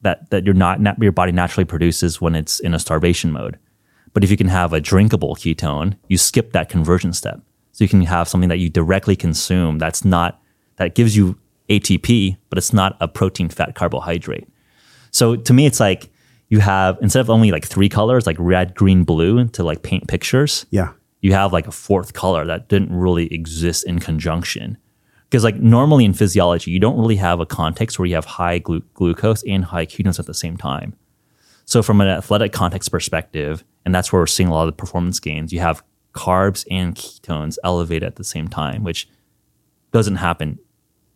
that 0.00 0.30
that 0.30 0.44
your 0.44 0.54
not 0.54 0.98
your 1.00 1.12
body 1.12 1.32
naturally 1.32 1.64
produces 1.64 2.20
when 2.20 2.34
it's 2.34 2.58
in 2.60 2.74
a 2.74 2.78
starvation 2.78 3.30
mode. 3.30 3.58
But 4.12 4.24
if 4.24 4.30
you 4.30 4.36
can 4.36 4.48
have 4.48 4.72
a 4.72 4.80
drinkable 4.80 5.36
ketone, 5.36 5.96
you 6.08 6.18
skip 6.18 6.52
that 6.52 6.68
conversion 6.68 7.12
step. 7.12 7.40
So 7.72 7.84
you 7.84 7.88
can 7.88 8.02
have 8.02 8.28
something 8.28 8.48
that 8.48 8.58
you 8.58 8.68
directly 8.68 9.16
consume 9.16 9.78
that's 9.78 10.04
not 10.04 10.40
that 10.76 10.94
gives 10.94 11.16
you 11.16 11.38
ATP, 11.68 12.36
but 12.48 12.58
it's 12.58 12.72
not 12.72 12.96
a 13.00 13.08
protein, 13.08 13.48
fat, 13.48 13.74
carbohydrate. 13.74 14.48
So 15.10 15.36
to 15.36 15.52
me, 15.52 15.66
it's 15.66 15.80
like 15.80 16.10
you 16.48 16.60
have 16.60 16.98
instead 17.00 17.20
of 17.20 17.30
only 17.30 17.50
like 17.50 17.64
three 17.64 17.88
colors, 17.88 18.26
like 18.26 18.36
red, 18.38 18.74
green, 18.74 19.04
blue, 19.04 19.48
to 19.48 19.62
like 19.62 19.82
paint 19.82 20.06
pictures. 20.08 20.66
Yeah, 20.70 20.92
you 21.22 21.32
have 21.32 21.52
like 21.52 21.66
a 21.66 21.72
fourth 21.72 22.12
color 22.12 22.44
that 22.46 22.68
didn't 22.68 22.94
really 22.94 23.32
exist 23.32 23.84
in 23.84 24.00
conjunction. 24.00 24.76
Because 25.24 25.44
like 25.44 25.56
normally 25.56 26.04
in 26.04 26.12
physiology, 26.12 26.70
you 26.70 26.78
don't 26.78 26.98
really 26.98 27.16
have 27.16 27.40
a 27.40 27.46
context 27.46 27.98
where 27.98 28.04
you 28.04 28.16
have 28.16 28.26
high 28.26 28.58
glu- 28.58 28.82
glucose 28.92 29.42
and 29.44 29.64
high 29.64 29.86
ketones 29.86 30.18
at 30.18 30.26
the 30.26 30.34
same 30.34 30.58
time. 30.58 30.94
So 31.64 31.82
from 31.82 32.02
an 32.02 32.08
athletic 32.08 32.52
context 32.52 32.90
perspective, 32.90 33.64
and 33.86 33.94
that's 33.94 34.12
where 34.12 34.20
we're 34.20 34.26
seeing 34.26 34.50
a 34.50 34.52
lot 34.52 34.62
of 34.62 34.66
the 34.66 34.76
performance 34.76 35.20
gains, 35.20 35.52
you 35.52 35.60
have 35.60 35.82
carbs 36.12 36.64
and 36.70 36.94
ketones 36.94 37.58
elevate 37.64 38.02
at 38.02 38.16
the 38.16 38.24
same 38.24 38.48
time, 38.48 38.84
which 38.84 39.08
doesn't 39.92 40.16
happen 40.16 40.58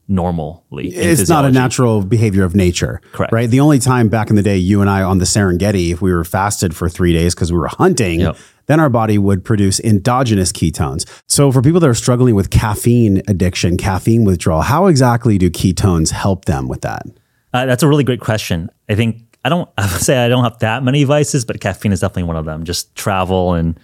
normally. 0.08 0.88
It's 0.88 1.28
not 1.28 1.44
a 1.44 1.50
natural 1.50 2.02
behavior 2.02 2.44
of 2.44 2.54
nature. 2.54 3.00
Correct. 3.12 3.32
Right. 3.32 3.50
The 3.50 3.60
only 3.60 3.78
time 3.78 4.08
back 4.08 4.30
in 4.30 4.36
the 4.36 4.42
day, 4.42 4.56
you 4.56 4.80
and 4.80 4.88
I 4.88 5.02
on 5.02 5.18
the 5.18 5.24
Serengeti, 5.24 5.92
if 5.92 6.00
we 6.00 6.12
were 6.12 6.24
fasted 6.24 6.76
for 6.76 6.88
three 6.88 7.12
days 7.12 7.34
because 7.34 7.52
we 7.52 7.58
were 7.58 7.68
hunting, 7.68 8.20
yep 8.20 8.36
then 8.66 8.80
our 8.80 8.90
body 8.90 9.18
would 9.18 9.44
produce 9.44 9.80
endogenous 9.80 10.52
ketones. 10.52 11.06
So, 11.26 11.50
for 11.50 11.62
people 11.62 11.80
that 11.80 11.88
are 11.88 11.94
struggling 11.94 12.34
with 12.34 12.50
caffeine 12.50 13.22
addiction, 13.28 13.76
caffeine 13.76 14.24
withdrawal, 14.24 14.62
how 14.62 14.86
exactly 14.86 15.38
do 15.38 15.50
ketones 15.50 16.10
help 16.10 16.44
them 16.44 16.68
with 16.68 16.82
that? 16.82 17.06
Uh, 17.52 17.66
that's 17.66 17.82
a 17.82 17.88
really 17.88 18.04
great 18.04 18.20
question. 18.20 18.70
I 18.88 18.94
think 18.94 19.38
I 19.44 19.48
don't 19.48 19.68
I 19.78 19.82
would 19.90 20.02
say 20.02 20.24
I 20.24 20.28
don't 20.28 20.44
have 20.44 20.58
that 20.60 20.82
many 20.82 21.04
vices, 21.04 21.44
but 21.44 21.60
caffeine 21.60 21.92
is 21.92 22.00
definitely 22.00 22.24
one 22.24 22.36
of 22.36 22.44
them. 22.44 22.64
Just 22.64 22.94
travel 22.94 23.54
and 23.54 23.78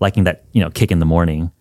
liking 0.00 0.24
that 0.24 0.44
you 0.52 0.60
know 0.60 0.70
kick 0.70 0.90
in 0.90 0.98
the 0.98 1.06
morning. 1.06 1.52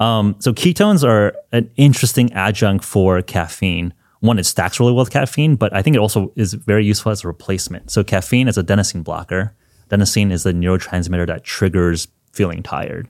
Um, 0.00 0.36
so 0.38 0.52
ketones 0.52 1.06
are 1.06 1.34
an 1.52 1.70
interesting 1.76 2.32
adjunct 2.32 2.84
for 2.84 3.20
caffeine. 3.22 3.92
One, 4.20 4.38
it 4.38 4.46
stacks 4.46 4.80
really 4.80 4.92
well 4.92 5.04
with 5.04 5.12
caffeine, 5.12 5.56
but 5.56 5.74
I 5.74 5.82
think 5.82 5.96
it 5.96 6.00
also 6.00 6.32
is 6.36 6.54
very 6.54 6.84
useful 6.84 7.12
as 7.12 7.24
a 7.24 7.28
replacement. 7.28 7.90
So 7.90 8.04
caffeine 8.04 8.48
is 8.48 8.58
a 8.58 8.62
adenosine 8.62 9.04
blocker. 9.04 9.54
Adenosine 9.90 10.32
is 10.32 10.42
the 10.42 10.52
neurotransmitter 10.52 11.26
that 11.26 11.44
triggers 11.44 12.08
feeling 12.32 12.62
tired. 12.62 13.08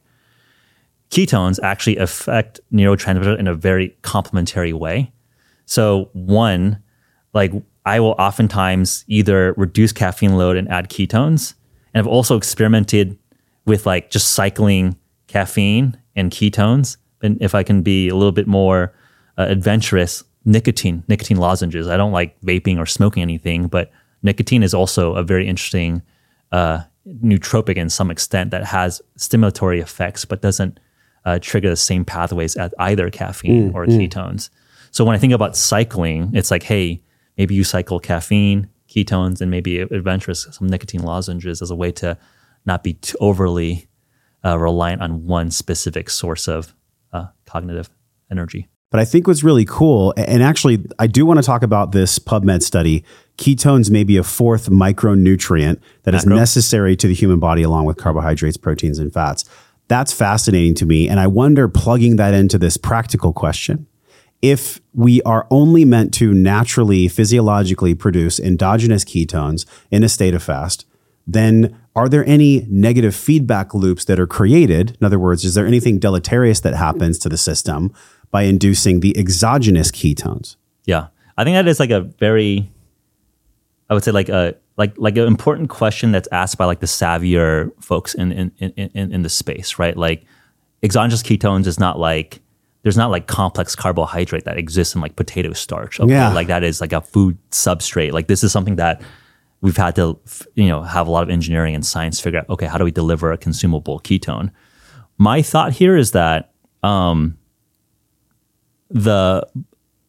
Ketones 1.11 1.59
actually 1.63 1.97
affect 1.97 2.61
neurotransmitter 2.73 3.39
in 3.39 3.49
a 3.49 3.55
very 3.55 3.97
complementary 4.03 4.73
way. 4.73 5.13
So 5.65 6.11
one, 6.13 6.83
like 7.33 7.53
I 7.87 8.01
will 8.01 8.15
oftentimes 8.19 9.05
either 9.09 9.55
reduce 9.57 9.93
caffeine 9.93 10.37
load 10.37 10.57
and 10.57 10.69
add 10.69 10.91
ketones. 10.91 11.55
And 11.95 12.01
I've 12.01 12.07
also 12.07 12.37
experimented 12.37 13.18
with 13.69 13.87
like 13.87 14.11
just 14.11 14.33
cycling 14.33 14.97
caffeine 15.29 15.97
and 16.17 16.33
ketones. 16.33 16.97
And 17.23 17.41
if 17.41 17.55
I 17.55 17.63
can 17.63 17.83
be 17.83 18.09
a 18.09 18.15
little 18.17 18.33
bit 18.33 18.47
more 18.47 18.95
uh, 19.37 19.47
adventurous, 19.49 20.25
nicotine, 20.45 21.05
nicotine 21.09 21.37
lozenges. 21.37 21.87
I 21.87 21.97
don't 21.97 22.13
like 22.13 22.41
vaping 22.41 22.79
or 22.79 22.87
smoking 22.87 23.23
anything, 23.23 23.69
but 23.69 23.91
nicotine 24.23 24.63
is 24.63 24.75
also 24.75 25.15
a 25.15 25.23
very 25.23 25.47
interesting 25.47 26.03
uh, 26.51 26.83
nootropic 27.23 27.77
in 27.77 27.91
some 27.91 28.11
extent 28.11 28.51
that 28.51 28.65
has 28.65 29.01
stimulatory 29.19 29.81
effects, 29.81 30.25
but 30.25 30.43
doesn't 30.43 30.81
uh, 31.25 31.39
trigger 31.41 31.69
the 31.69 31.77
same 31.77 32.05
pathways 32.05 32.57
as 32.57 32.73
either 32.79 33.11
caffeine 33.11 33.73
or 33.75 33.87
ketones. 33.87 34.51
So 34.91 35.05
when 35.05 35.15
I 35.15 35.19
think 35.19 35.35
about 35.35 35.57
cycling, 35.57 36.31
it's 36.35 36.51
like, 36.51 36.63
hey, 36.63 37.03
maybe 37.37 37.55
you 37.55 37.65
cycle 37.65 38.01
caffeine, 38.01 38.69
ketones, 38.89 39.41
and 39.41 39.51
maybe 39.51 39.81
adventurous 39.81 40.47
some 40.51 40.67
nicotine 40.67 41.03
lozenges 41.03 41.61
as 41.61 41.71
a 41.71 41.77
way 41.77 41.93
to 41.93 42.17
not 42.69 42.85
be 42.85 42.97
overly 43.19 43.89
uh, 44.45 44.57
reliant 44.57 45.03
on 45.03 45.27
one 45.27 45.51
specific 45.51 46.09
source 46.09 46.47
of 46.47 46.75
uh, 47.13 47.27
cognitive 47.45 47.91
energy. 48.31 48.69
But 48.91 49.01
I 49.01 49.05
think 49.05 49.27
what's 49.27 49.43
really 49.43 49.67
cool, 49.67 50.15
and 50.17 50.43
actually, 50.43 50.87
I 50.99 51.09
do 51.09 51.27
want 51.27 51.39
to 51.39 51.43
talk 51.45 51.63
about 51.63 51.93
this 51.93 52.19
PubMed 52.19 52.63
study. 52.63 53.05
Ketones 53.37 53.91
may 53.91 54.03
be 54.03 54.17
a 54.17 54.23
fourth 54.23 54.71
micronutrient 54.71 55.81
that 56.05 56.15
is 56.15 56.25
Macro. 56.25 56.39
necessary 56.39 56.97
to 56.97 57.07
the 57.07 57.15
human 57.15 57.39
body 57.39 57.63
along 57.63 57.85
with 57.85 57.99
carbohydrates, 57.99 58.57
proteins, 58.57 58.99
and 58.99 59.13
fats. 59.13 59.45
That's 59.89 60.13
fascinating 60.13 60.75
to 60.77 60.87
me. 60.87 61.09
And 61.09 61.21
I 61.21 61.27
wonder, 61.27 61.69
plugging 61.69 62.17
that 62.17 62.33
into 62.33 62.57
this 62.57 62.79
practical 62.79 63.35
question, 63.35 63.87
if 64.41 64.81
we 64.95 65.21
are 65.23 65.47
only 65.51 65.85
meant 65.85 66.15
to 66.15 66.33
naturally, 66.33 67.09
physiologically 67.09 67.95
produce 67.95 68.41
endogenous 68.41 69.05
ketones 69.05 69.67
in 69.91 70.03
a 70.03 70.09
state 70.09 70.35
of 70.35 70.43
fast, 70.43 70.87
then 71.27 71.79
are 71.99 72.09
there 72.09 72.25
any 72.27 72.65
negative 72.69 73.13
feedback 73.13 73.75
loops 73.75 74.05
that 74.05 74.21
are 74.21 74.27
created? 74.27 74.97
In 75.01 75.05
other 75.05 75.19
words, 75.19 75.45
is 75.45 75.55
there 75.55 75.67
anything 75.67 75.99
deleterious 75.99 76.61
that 76.61 76.75
happens 76.75 77.19
to 77.19 77.29
the 77.29 77.37
system 77.37 77.93
by 78.31 78.43
inducing 78.43 79.01
the 79.01 79.19
exogenous 79.19 79.91
ketones? 79.91 80.55
Yeah, 80.85 81.09
I 81.37 81.43
think 81.43 81.57
that 81.57 81.67
is 81.67 81.81
like 81.81 81.91
a 81.91 82.03
very, 82.03 82.71
I 83.91 83.95
would 83.95 84.05
say 84.05 84.13
like 84.13 84.29
a 84.29 84.55
like 84.77 84.95
like 84.97 85.17
an 85.17 85.27
important 85.27 85.71
question 85.71 86.13
that's 86.13 86.29
asked 86.31 86.57
by 86.57 86.67
like 86.67 86.79
the 86.79 86.87
savvier 86.87 87.73
folks 87.83 88.15
in 88.15 88.31
in 88.31 88.53
in 88.59 88.71
in, 88.95 89.13
in 89.13 89.23
the 89.23 89.29
space, 89.29 89.81
right? 89.81 89.97
Like 89.97 90.25
exogenous 90.85 91.25
ketones 91.25 91.67
is 91.67 91.81
not 91.81 91.99
like 91.99 92.41
there's 92.83 92.97
not 92.97 93.11
like 93.11 93.27
complex 93.27 93.75
carbohydrate 93.75 94.45
that 94.45 94.57
exists 94.57 94.95
in 94.95 95.01
like 95.01 95.17
potato 95.17 95.53
starch. 95.53 95.99
Okay? 95.99 96.13
Yeah. 96.13 96.33
like 96.33 96.47
that 96.47 96.63
is 96.63 96.81
like 96.81 96.93
a 96.93 97.01
food 97.01 97.37
substrate. 97.51 98.13
Like 98.13 98.29
this 98.29 98.45
is 98.45 98.53
something 98.53 98.77
that 98.77 99.03
we've 99.61 99.77
had 99.77 99.97
to 99.97 100.19
you 100.55 100.69
know 100.69 100.83
have 100.83 101.07
a 101.07 101.11
lot 101.11 101.23
of 101.23 101.31
engineering 101.31 101.75
and 101.75 101.85
science 101.85 102.21
figure 102.21 102.41
out. 102.41 102.49
Okay, 102.49 102.67
how 102.67 102.79
do 102.79 102.85
we 102.85 102.91
deliver 102.91 103.33
a 103.33 103.39
consumable 103.39 104.01
ketone? 104.01 104.51
My 105.19 105.43
thought 105.43 105.73
here 105.73 105.97
is 105.97 106.13
that 106.13 106.53
um, 106.83 107.39
the 108.91 109.47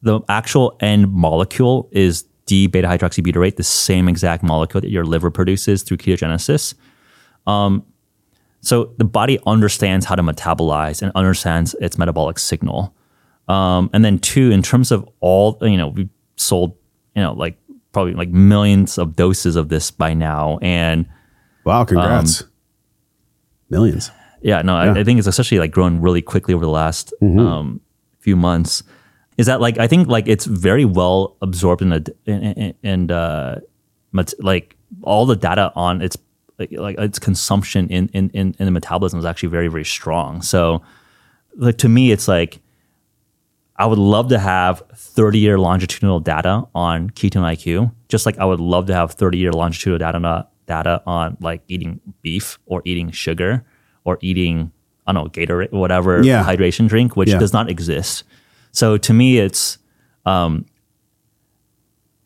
the 0.01 0.21
actual 0.29 0.77
end 0.79 1.11
molecule 1.11 1.89
is 1.91 2.25
D 2.45 2.67
beta 2.67 2.87
hydroxybutyrate, 2.87 3.57
the 3.57 3.63
same 3.63 4.07
exact 4.07 4.43
molecule 4.43 4.81
that 4.81 4.89
your 4.89 5.05
liver 5.05 5.29
produces 5.29 5.83
through 5.83 5.97
ketogenesis. 5.97 6.73
Um, 7.45 7.85
so 8.61 8.93
the 8.97 9.05
body 9.05 9.39
understands 9.45 10.05
how 10.05 10.15
to 10.15 10.23
metabolize 10.23 11.01
and 11.01 11.11
understands 11.15 11.75
its 11.79 11.97
metabolic 11.97 12.39
signal. 12.39 12.95
Um, 13.47 13.89
and 13.93 14.03
then 14.03 14.19
two, 14.19 14.51
in 14.51 14.61
terms 14.61 14.91
of 14.91 15.07
all, 15.21 15.57
you 15.61 15.77
know, 15.77 15.89
we 15.89 16.09
sold, 16.35 16.75
you 17.15 17.21
know, 17.21 17.33
like 17.33 17.57
probably 17.91 18.13
like 18.13 18.29
millions 18.29 18.97
of 18.97 19.15
doses 19.15 19.55
of 19.55 19.69
this 19.69 19.91
by 19.91 20.13
now, 20.13 20.59
and 20.61 21.05
Wow, 21.65 21.83
congrats. 21.85 22.43
Millions. 23.69 24.11
yeah, 24.41 24.61
no, 24.61 24.75
I, 24.75 24.99
I 24.99 25.03
think 25.03 25.19
it's 25.19 25.27
especially 25.27 25.59
like 25.59 25.71
grown 25.71 26.01
really 26.01 26.21
quickly 26.21 26.53
over 26.53 26.65
the 26.65 26.71
last 26.71 27.13
um, 27.21 27.81
few 28.19 28.35
months. 28.35 28.83
Is 29.37 29.45
that 29.45 29.61
like 29.61 29.77
I 29.77 29.87
think 29.87 30.07
like 30.07 30.27
it's 30.27 30.45
very 30.45 30.85
well 30.85 31.37
absorbed 31.41 31.81
in 31.81 31.89
the 31.89 32.15
and 32.25 32.73
and 32.83 33.11
uh, 33.11 33.55
like 34.39 34.75
all 35.03 35.25
the 35.25 35.35
data 35.35 35.71
on 35.75 36.01
its 36.01 36.17
like, 36.57 36.71
like 36.71 36.97
its 36.99 37.19
consumption 37.19 37.87
in, 37.89 38.09
in 38.09 38.29
in 38.31 38.55
in 38.59 38.65
the 38.65 38.71
metabolism 38.71 39.19
is 39.19 39.25
actually 39.25 39.49
very 39.49 39.67
very 39.67 39.85
strong. 39.85 40.41
So 40.41 40.81
like 41.55 41.77
to 41.77 41.89
me, 41.89 42.11
it's 42.11 42.27
like 42.27 42.59
I 43.79 43.85
would 43.85 43.97
love 43.97 44.27
to 44.29 44.37
have 44.39 44.83
30 44.93 45.39
year 45.39 45.57
longitudinal 45.57 46.19
data 46.19 46.65
on 46.75 47.09
ketone 47.11 47.43
IQ, 47.43 47.91
just 48.09 48.25
like 48.25 48.37
I 48.37 48.45
would 48.45 48.59
love 48.59 48.85
to 48.87 48.93
have 48.93 49.13
30 49.13 49.37
year 49.37 49.51
longitudinal 49.53 49.97
data 49.99 50.47
data 50.67 51.01
on 51.07 51.35
like 51.41 51.61
eating 51.67 51.99
beef 52.21 52.59
or 52.67 52.81
eating 52.85 53.09
sugar 53.09 53.65
or 54.03 54.19
eating 54.21 54.71
I 55.07 55.13
don't 55.13 55.23
know 55.23 55.29
Gatorade, 55.31 55.71
whatever 55.71 56.21
Yeah. 56.23 56.43
hydration 56.43 56.87
drink, 56.87 57.15
which 57.15 57.29
Yeah. 57.29 57.39
does 57.39 57.53
not 57.53 57.69
exist. 57.69 58.23
So 58.71 58.97
to 58.97 59.13
me, 59.13 59.39
it's 59.39 59.79
um, 60.25 60.65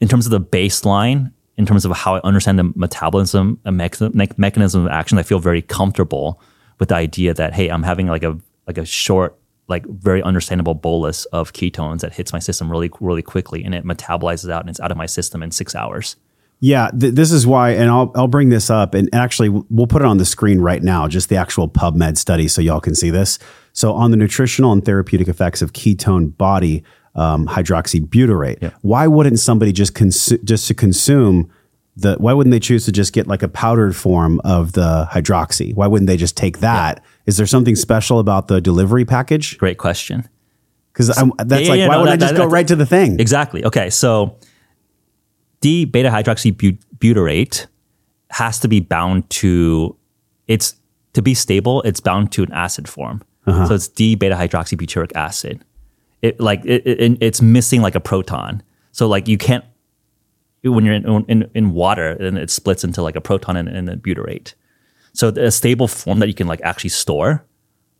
in 0.01 0.07
terms 0.09 0.25
of 0.25 0.31
the 0.31 0.41
baseline, 0.41 1.31
in 1.55 1.65
terms 1.65 1.85
of 1.85 1.91
how 1.95 2.15
I 2.15 2.19
understand 2.23 2.59
the 2.59 2.73
metabolism 2.75 3.59
and 3.63 3.77
mech- 3.77 4.01
mech- 4.13 4.37
mechanism 4.37 4.85
of 4.85 4.91
action, 4.91 5.17
I 5.17 5.23
feel 5.23 5.39
very 5.39 5.61
comfortable 5.61 6.41
with 6.79 6.89
the 6.89 6.95
idea 6.95 7.33
that 7.35 7.53
hey, 7.53 7.69
I'm 7.69 7.83
having 7.83 8.07
like 8.07 8.23
a 8.23 8.37
like 8.67 8.77
a 8.77 8.85
short, 8.85 9.37
like 9.73 9.85
very 9.87 10.21
understandable 10.21 10.75
bolus 10.75 11.25
of 11.25 11.51
ketones 11.51 12.01
that 12.01 12.13
hits 12.13 12.31
my 12.31 12.39
system 12.39 12.71
really 12.71 12.91
really 12.99 13.23
quickly, 13.23 13.63
and 13.63 13.73
it 13.73 13.83
metabolizes 13.83 14.49
out 14.51 14.61
and 14.61 14.69
it's 14.69 14.79
out 14.79 14.91
of 14.91 14.97
my 14.97 15.07
system 15.07 15.41
in 15.43 15.51
six 15.51 15.75
hours. 15.75 16.15
Yeah, 16.59 16.91
th- 16.97 17.13
this 17.13 17.31
is 17.31 17.45
why, 17.45 17.71
and 17.71 17.89
I'll 17.89 18.11
I'll 18.15 18.29
bring 18.29 18.49
this 18.49 18.69
up, 18.69 18.93
and 18.93 19.09
actually 19.13 19.49
we'll 19.49 19.87
put 19.87 20.01
it 20.01 20.05
on 20.05 20.17
the 20.17 20.25
screen 20.25 20.59
right 20.61 20.81
now, 20.81 21.07
just 21.07 21.27
the 21.27 21.35
actual 21.35 21.67
PubMed 21.67 22.17
study, 22.17 22.47
so 22.47 22.61
y'all 22.61 22.79
can 22.79 22.95
see 22.95 23.09
this. 23.09 23.39
So 23.73 23.93
on 23.93 24.11
the 24.11 24.17
nutritional 24.17 24.71
and 24.71 24.85
therapeutic 24.85 25.27
effects 25.27 25.61
of 25.61 25.73
ketone 25.73 26.37
body 26.37 26.83
um, 27.15 27.47
hydroxybutyrate, 27.47 28.71
why 28.81 29.07
wouldn't 29.07 29.39
somebody 29.39 29.73
just 29.73 29.93
consume 29.93 30.39
just 30.45 30.67
to 30.67 30.73
consume 30.73 31.51
the? 31.97 32.15
Why 32.15 32.31
wouldn't 32.31 32.51
they 32.51 32.61
choose 32.61 32.85
to 32.85 32.91
just 32.91 33.11
get 33.11 33.27
like 33.27 33.43
a 33.43 33.49
powdered 33.49 33.95
form 33.95 34.39
of 34.45 34.71
the 34.71 35.07
hydroxy? 35.11 35.75
Why 35.75 35.87
wouldn't 35.87 36.07
they 36.07 36.17
just 36.17 36.37
take 36.37 36.59
that? 36.59 37.03
Is 37.25 37.37
there 37.37 37.47
something 37.47 37.75
special 37.75 38.19
about 38.19 38.47
the 38.47 38.59
delivery 38.59 39.05
package? 39.05 39.57
Great 39.57 39.77
question. 39.77 40.27
Because 40.91 41.07
that's 41.07 41.19
yeah, 41.19 41.69
like 41.69 41.79
yeah, 41.79 41.87
why 41.87 41.95
no, 41.95 42.01
wouldn't 42.01 42.19
that- 42.19 42.25
I 42.25 42.29
just 42.29 42.33
that- 42.35 42.37
go 42.37 42.47
right 42.47 42.67
to 42.67 42.75
the 42.75 42.85
thing? 42.85 43.19
Exactly. 43.19 43.63
Okay. 43.65 43.89
So 43.89 44.37
D 45.61 45.85
beta 45.85 46.09
hydroxybutyrate 46.09 47.67
has 48.31 48.59
to 48.59 48.67
be 48.67 48.79
bound 48.79 49.29
to 49.29 49.95
it's 50.47 50.75
to 51.13 51.21
be 51.21 51.33
stable, 51.33 51.81
it's 51.83 51.99
bound 51.99 52.31
to 52.33 52.43
an 52.43 52.51
acid 52.51 52.87
form. 52.89 53.23
Uh-huh. 53.45 53.67
So 53.67 53.75
it's 53.75 53.87
D 53.87 54.15
beta 54.15 54.35
hydroxybutyric 54.35 55.11
acid. 55.15 55.63
It 56.21 56.39
like 56.39 56.63
it, 56.65 56.85
it, 56.85 57.17
it's 57.21 57.41
missing 57.41 57.81
like 57.81 57.95
a 57.95 57.99
proton. 57.99 58.61
So 58.91 59.07
like 59.07 59.27
you 59.27 59.37
can't 59.37 59.63
when 60.63 60.85
you're 60.85 60.95
in, 60.95 61.25
in, 61.27 61.49
in 61.53 61.71
water, 61.73 62.15
then 62.19 62.37
it 62.37 62.49
splits 62.49 62.83
into 62.83 63.01
like 63.01 63.15
a 63.15 63.21
proton 63.21 63.57
and, 63.57 63.67
and 63.67 63.89
a 63.89 63.97
butyrate. 63.97 64.53
So 65.13 65.29
a 65.29 65.51
stable 65.51 65.87
form 65.87 66.19
that 66.19 66.27
you 66.27 66.33
can 66.33 66.47
like 66.47 66.61
actually 66.61 66.89
store 66.89 67.45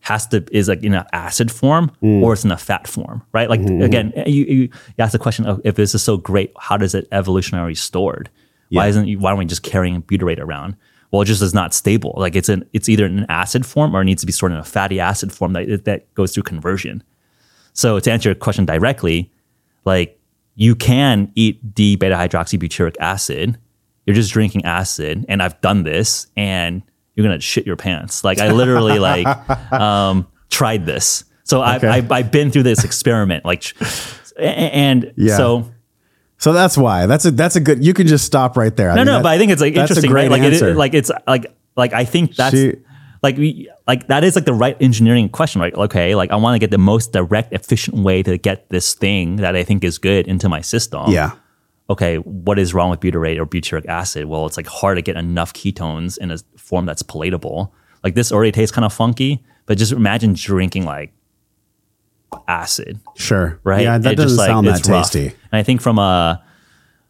has 0.01 0.27
to 0.27 0.43
is 0.51 0.67
like 0.67 0.83
in 0.83 0.93
an 0.93 1.05
acid 1.13 1.51
form 1.51 1.91
mm. 2.01 2.21
or 2.21 2.33
it's 2.33 2.43
in 2.43 2.51
a 2.51 2.57
fat 2.57 2.87
form, 2.87 3.23
right? 3.31 3.49
Like 3.49 3.61
mm-hmm. 3.61 3.81
again, 3.81 4.11
eh, 4.15 4.27
you, 4.27 4.45
you 4.45 4.61
you 4.63 4.69
ask 4.99 5.13
the 5.13 5.19
question 5.19 5.45
of 5.45 5.61
if 5.63 5.75
this 5.75 5.95
is 5.95 6.03
so 6.03 6.17
great, 6.17 6.51
how 6.59 6.75
does 6.75 6.93
it 6.93 7.07
evolutionary 7.11 7.75
stored? 7.75 8.29
Why 8.69 8.87
isn't 8.87 9.19
why 9.19 9.29
aren't 9.29 9.39
we 9.39 9.45
just 9.45 9.63
carrying 9.63 10.01
butyrate 10.01 10.39
around? 10.39 10.75
Well, 11.11 11.21
it 11.21 11.25
just 11.25 11.43
is 11.43 11.53
not 11.53 11.75
stable. 11.75 12.15
Like 12.17 12.35
it's 12.35 12.49
an 12.49 12.67
it's 12.73 12.89
either 12.89 13.05
in 13.05 13.19
an 13.19 13.25
acid 13.29 13.65
form 13.65 13.95
or 13.95 14.01
it 14.01 14.05
needs 14.05 14.21
to 14.21 14.25
be 14.25 14.31
stored 14.33 14.51
in 14.51 14.57
a 14.57 14.63
fatty 14.63 14.99
acid 14.99 15.31
form 15.31 15.53
that 15.53 15.85
that 15.85 16.11
goes 16.15 16.33
through 16.33 16.43
conversion. 16.43 17.03
So 17.73 17.99
to 17.99 18.11
answer 18.11 18.29
your 18.29 18.35
question 18.35 18.65
directly, 18.65 19.31
like 19.85 20.19
you 20.55 20.75
can 20.75 21.31
eat 21.35 21.73
D 21.75 21.95
beta 21.95 22.15
hydroxybutyric 22.15 22.95
acid. 22.99 23.57
You're 24.05 24.15
just 24.15 24.33
drinking 24.33 24.65
acid, 24.65 25.23
and 25.29 25.41
I've 25.41 25.61
done 25.61 25.83
this, 25.83 26.27
and 26.35 26.81
you're 27.15 27.25
gonna 27.25 27.39
shit 27.39 27.65
your 27.65 27.75
pants. 27.75 28.23
Like 28.23 28.39
I 28.39 28.51
literally 28.51 28.99
like 29.11 29.27
um, 29.71 30.27
tried 30.49 30.85
this. 30.85 31.23
So 31.43 31.61
I've, 31.61 31.83
Okay. 31.83 31.87
I've 31.93 32.11
I've 32.11 32.31
been 32.31 32.51
through 32.51 32.63
this 32.63 32.83
experiment. 32.83 33.43
Like, 33.45 33.73
and 34.37 35.13
Yeah. 35.17 35.37
so 35.37 35.71
So 36.37 36.53
that's 36.53 36.77
why. 36.77 37.05
That's 37.05 37.25
a 37.25 37.31
that's 37.31 37.55
a 37.55 37.59
good. 37.59 37.83
You 37.83 37.93
can 37.93 38.07
just 38.07 38.25
stop 38.25 38.57
right 38.57 38.75
there. 38.75 38.93
no, 38.95 39.03
no, 39.03 39.21
but 39.21 39.29
I 39.29 39.37
think 39.37 39.51
it's 39.51 39.61
like 39.61 39.75
interesting, 39.75 40.11
right? 40.11 40.29
Like 40.31 40.41
it, 40.41 40.75
like 40.75 40.93
it's 40.93 41.11
like 41.27 41.45
like 41.75 41.93
I 41.93 42.05
think 42.05 42.35
that's 42.35 42.55
She- 42.55 42.75
like 43.21 43.37
we 43.37 43.69
like 43.87 44.07
that 44.07 44.23
is 44.25 44.35
like 44.35 44.43
the 44.45 44.53
right 44.53 44.75
engineering 44.81 45.29
question, 45.29 45.61
right? 45.61 45.73
Okay, 45.73 46.13
like 46.15 46.31
I 46.31 46.35
want 46.35 46.55
to 46.55 46.59
get 46.59 46.71
the 46.71 46.77
most 46.77 47.13
direct, 47.13 47.53
efficient 47.53 47.97
way 48.03 48.21
to 48.23 48.37
get 48.37 48.67
this 48.69 48.93
thing 48.95 49.37
that 49.37 49.55
I 49.55 49.63
think 49.63 49.83
is 49.85 49.97
good 49.97 50.27
into 50.27 50.49
my 50.49 50.59
system. 50.59 51.09
Yeah. 51.09 51.31
Okay, 51.89 52.17
what 52.17 52.57
is 52.57 52.73
wrong 52.73 52.89
with 52.89 53.01
butyrate 53.01 53.37
or 53.37 53.45
butyric 53.45 53.85
acid? 53.87 54.25
Well, 54.25 54.45
it's 54.45 54.55
like 54.57 54.67
hard 54.67 54.97
to 54.97 55.01
get 55.01 55.17
enough 55.17 55.53
ketones 55.53 56.17
in 56.17 56.31
a 56.31 56.37
form 56.57 56.85
that's 56.85 57.03
palatable. 57.03 57.73
Like 58.03 58.15
this 58.15 58.31
already 58.31 58.51
tastes 58.51 58.73
kind 58.73 58.85
of 58.85 58.93
funky, 58.93 59.43
but 59.65 59.77
just 59.77 59.91
imagine 59.91 60.33
drinking 60.33 60.85
like 60.85 61.13
acid 62.47 62.99
Sure. 63.15 63.59
right? 63.63 63.83
Yeah, 63.83 63.97
that 63.97 64.13
It 64.13 64.15
just, 64.15 64.37
doesn't 64.37 64.45
sound 64.45 64.67
that 64.67 64.79
it's 64.79 64.89
rough. 64.89 65.11
tasty. 65.11 65.27
And 65.27 65.59
I 65.59 65.63
think 65.63 65.81
from 65.81 65.99
a 65.99 66.43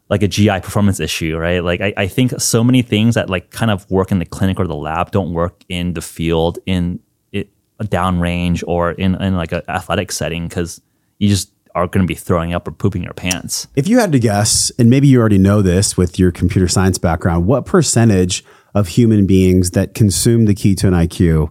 like 0.09 0.21
a 0.21 0.27
GI 0.27 0.59
performance 0.59 0.99
issue, 0.99 1.37
right? 1.37 1.63
Like 1.63 1.79
I, 1.81 1.93
I 1.95 2.07
think 2.07 2.39
so 2.39 2.63
many 2.63 2.81
things 2.81 3.15
that 3.15 3.29
like 3.29 3.51
kind 3.51 3.71
of 3.71 3.89
work 3.89 4.11
in 4.11 4.19
the 4.19 4.25
clinic 4.25 4.59
or 4.59 4.67
the 4.67 4.75
lab 4.75 5.11
don't 5.11 5.33
work 5.33 5.63
in 5.69 5.93
the 5.93 6.01
field 6.01 6.59
in 6.65 6.99
it 7.31 7.49
a 7.79 7.85
downrange 7.85 8.63
or 8.67 8.91
in, 8.91 9.15
in 9.21 9.35
like 9.37 9.51
an 9.53 9.61
athletic 9.69 10.11
setting 10.11 10.47
because 10.47 10.81
you 11.19 11.29
just 11.29 11.51
are 11.75 11.87
going 11.87 12.03
to 12.05 12.07
be 12.07 12.15
throwing 12.15 12.53
up 12.53 12.67
or 12.67 12.71
pooping 12.71 13.03
your 13.03 13.13
pants. 13.13 13.67
If 13.75 13.87
you 13.87 13.99
had 13.99 14.11
to 14.11 14.19
guess, 14.19 14.71
and 14.77 14.89
maybe 14.89 15.07
you 15.07 15.19
already 15.19 15.37
know 15.37 15.61
this 15.61 15.97
with 15.97 16.19
your 16.19 16.31
computer 16.31 16.67
science 16.67 16.97
background, 16.97 17.47
what 17.47 17.65
percentage 17.65 18.43
of 18.73 18.89
human 18.89 19.25
beings 19.25 19.71
that 19.71 19.93
consume 19.93 20.45
the 20.45 20.55
ketone 20.55 20.93
IQ 20.93 21.49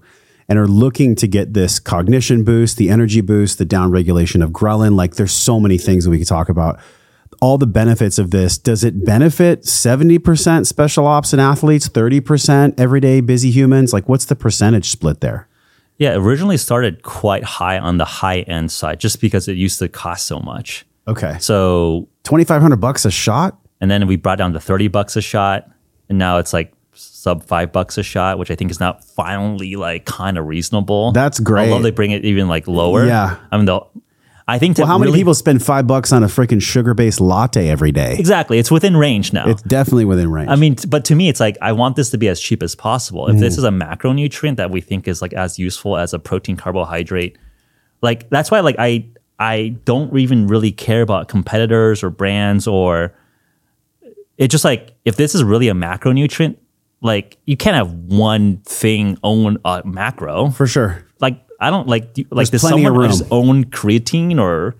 and 0.49 0.59
are 0.59 0.67
looking 0.67 1.15
to 1.17 1.27
get 1.27 1.55
this 1.55 1.79
cognition 1.79 2.45
boost, 2.45 2.77
the 2.77 2.91
energy 2.91 3.21
boost, 3.21 3.59
the 3.59 3.67
downregulation 3.67 4.43
of 4.43 4.51
ghrelin, 4.51 4.95
like 4.97 5.15
there's 5.15 5.33
so 5.33 5.59
many 5.59 5.79
things 5.79 6.05
that 6.05 6.11
we 6.11 6.19
could 6.19 6.29
talk 6.29 6.49
about. 6.49 6.79
All 7.41 7.59
the 7.59 7.67
benefits 7.67 8.19
of 8.19 8.31
this. 8.31 8.59
Does 8.59 8.85
it 8.85 9.05
benefit 9.05 9.63
70% 9.63 10.67
special 10.67 11.07
ops 11.07 11.33
and 11.33 11.41
athletes, 11.41 11.89
30% 11.89 12.79
everyday 12.79 13.21
busy 13.21 13.51
humans? 13.51 13.93
Like 13.93 14.09
what's 14.09 14.27
the 14.27 14.37
percentage 14.37 14.91
split 14.91 15.21
there? 15.21 15.49
Yeah, 16.03 16.15
originally 16.17 16.57
started 16.57 17.03
quite 17.03 17.45
high 17.45 17.79
on 17.79 17.99
the 17.99 18.05
high 18.05 18.41
end 18.41 18.71
side 18.73 18.99
just 19.01 19.21
because 19.21 19.47
it 19.49 19.57
used 19.57 19.79
to 19.79 19.89
cost 19.89 20.27
so 20.27 20.39
much. 20.41 20.85
Okay. 21.07 21.37
So 21.41 22.09
2500 22.25 22.77
bucks 22.77 23.05
a 23.05 23.11
shot? 23.11 23.59
and 23.81 23.91
then 23.91 24.07
we 24.07 24.15
brought 24.15 24.39
down 24.39 24.53
to 24.53 24.61
30 24.61 24.87
bucks 24.89 25.17
a 25.17 25.21
shot 25.21 25.69
and 26.09 26.17
now 26.17 26.39
it's 26.39 26.53
like 26.53 26.73
sub 26.95 27.43
five 27.45 27.73
bucks 27.73 27.99
a 27.99 28.03
shot 28.05 28.39
which 28.39 28.49
i 28.51 28.55
think 28.55 28.71
is 28.71 28.79
now 28.79 28.93
finally 29.17 29.75
like 29.75 30.05
kind 30.05 30.39
of 30.39 30.47
reasonable 30.47 31.11
That's 31.11 31.41
great. 31.41 31.67
i 31.69 31.71
love 31.73 31.83
they 31.83 31.91
bring 31.91 32.13
it 32.13 32.25
even 32.25 32.47
like 32.47 32.69
lower 32.69 33.05
Yeah. 33.05 33.39
i 33.51 33.57
mean 33.57 33.67
they'll 33.67 33.91
i 34.49 34.59
think 34.59 34.79
Well, 34.79 34.87
how 34.87 34.99
many 34.99 35.13
people 35.13 35.35
spend 35.35 35.63
5 35.63 35.87
bucks 35.87 36.13
on 36.13 36.23
a 36.23 36.27
freaking 36.27 36.61
sugar-based 36.61 37.21
latte 37.21 37.69
every 37.69 37.93
day? 37.93 38.17
exactly 38.19 38.59
it's 38.59 38.71
within 38.71 38.97
range 38.97 39.33
now 39.33 39.49
It's 39.49 39.63
definitely 39.63 40.05
within 40.05 40.31
range. 40.31 40.49
I 40.49 40.57
mean, 40.57 40.77
but 40.89 41.05
to 41.07 41.15
me, 41.15 41.29
it's 41.29 41.41
like 41.41 41.57
I 41.61 41.73
want 41.73 41.97
this 41.97 42.11
to 42.11 42.19
be 42.19 42.29
as 42.29 42.41
cheap 42.41 42.63
as 42.63 42.75
possible. 42.75 43.29
If 43.29 43.39
this 43.39 43.55
mm. 43.55 43.59
is 43.59 43.65
a 43.65 43.71
macronutrient 43.71 44.57
that 44.57 44.71
we 44.71 44.81
think 44.81 45.09
is 45.09 45.21
like 45.23 45.33
as 45.33 45.59
useful 45.59 45.97
as 45.97 46.13
a 46.13 46.19
protein 46.19 46.57
carbohydrate, 46.57 47.39
like 48.01 48.29
that's 48.31 48.51
why 48.51 48.61
like 48.61 48.77
I 48.79 49.09
I 49.39 49.77
don't 49.85 50.17
even 50.17 50.47
really 50.47 50.73
care 50.73 51.03
about 51.03 51.29
competitors 51.29 52.03
or 52.03 52.11
brands 52.11 52.67
or 52.67 53.15
it 54.39 54.49
just 54.49 54.65
like 54.65 54.95
if 55.05 55.17
this 55.17 55.35
is 55.35 55.45
really 55.45 55.69
a 55.69 55.75
macronutrient, 55.75 56.57
like 57.01 57.39
you 57.45 57.57
can't 57.57 57.77
have 57.77 57.93
one 57.93 58.59
thing 58.59 59.19
own 59.23 59.59
a 59.65 59.83
macro. 59.85 60.51
for 60.51 60.67
sure. 60.67 61.05
I 61.63 61.71
don't 61.71 61.87
like 61.89 62.15
do, 62.15 62.23
like 62.31 62.51
There's 62.51 62.51
does 62.51 62.61
plenty 62.63 62.85
of 62.85 62.89
someone 62.91 63.09
just 63.11 63.25
own 63.31 63.65
creatine 63.67 64.39
or 64.41 64.77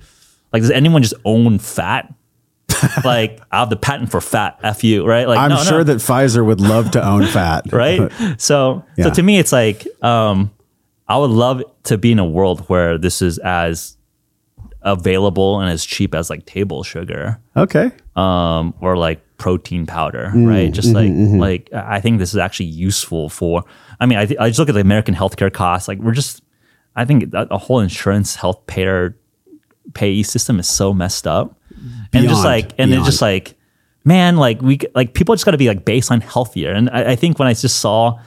like 0.53 0.63
does 0.63 0.71
anyone 0.71 1.03
just 1.03 1.15
own 1.25 1.59
fat? 1.59 2.13
like 3.05 3.41
I 3.53 3.61
have 3.61 3.71
the 3.71 3.77
patent 3.77 4.11
for 4.11 4.21
fat. 4.21 4.59
F 4.63 4.83
you, 4.83 5.07
right? 5.07 5.29
Like 5.29 5.39
I'm 5.39 5.51
no, 5.51 5.57
no 5.57 5.63
sure 5.63 5.85
that 5.85 5.99
Pfizer 5.99 6.45
would 6.45 6.61
love 6.61 6.91
to 6.93 7.07
own 7.07 7.27
fat. 7.27 7.73
right? 7.73 8.11
So, 8.39 8.85
Yeah. 8.97 9.05
so 9.05 9.11
to 9.11 9.23
me, 9.23 9.39
it's 9.39 9.53
like 9.53 9.87
um, 10.03 10.51
I 11.07 11.17
would 11.19 11.31
love 11.31 11.63
to 11.85 11.97
be 11.99 12.13
in 12.13 12.19
a 12.19 12.25
world 12.27 12.61
where 12.69 12.99
this 12.99 13.23
is 13.23 13.39
as 13.39 13.97
available 14.83 15.61
and 15.61 15.71
as 15.71 15.85
cheap 15.85 16.15
as 16.15 16.29
like 16.29 16.45
table 16.45 16.83
sugar 16.83 17.39
okay. 17.57 17.93
um, 18.17 18.75
or 18.81 18.97
like 18.97 19.21
protein 19.39 19.87
powder, 19.87 20.33
Mm, 20.35 20.49
right? 20.49 20.73
Just 20.73 20.93
mm-hmm, 20.93 21.39
like 21.39 21.69
like 21.73 21.85
I 21.85 22.01
think 22.01 22.19
this 22.19 22.31
is 22.31 22.39
actually 22.39 22.67
useful 22.67 23.29
for. 23.29 23.65
I 24.01 24.07
mean, 24.07 24.19
I, 24.19 24.27
th- 24.27 24.41
I 24.41 24.49
just 24.49 24.59
look 24.59 24.69
at 24.69 24.75
the 24.75 24.81
American 24.81 25.15
healthcare 25.15 25.53
costs. 25.53 25.87
Like 25.87 25.99
we're 25.99 26.13
just, 26.13 26.42
I 26.97 27.05
think 27.05 27.31
that 27.31 27.49
a 27.51 27.59
whole 27.59 27.81
insurance 27.81 28.37
health 28.37 28.67
payer 28.67 29.17
payee 29.95 30.23
system 30.23 30.59
is 30.59 30.69
so 30.69 30.93
messed 30.93 31.27
up, 31.27 31.59
and 32.13 32.29
just 32.29 32.45
like 32.45 32.73
and 32.79 32.93
it's 32.93 33.07
just 33.07 33.23
like, 33.23 33.55
man, 34.05 34.37
like 34.37 34.61
we 34.63 34.79
like 34.95 35.15
people 35.15 35.35
just 35.35 35.45
got 35.45 35.53
to 35.53 35.59
be 35.59 35.69
like 35.69 35.85
baseline 35.85 36.23
healthier. 36.23 36.73
And 36.73 36.91
I, 36.91 37.13
I 37.13 37.17
think 37.17 37.39
when 37.39 37.49
I 37.49 37.55
just 37.55 37.79
saw. 37.79 38.19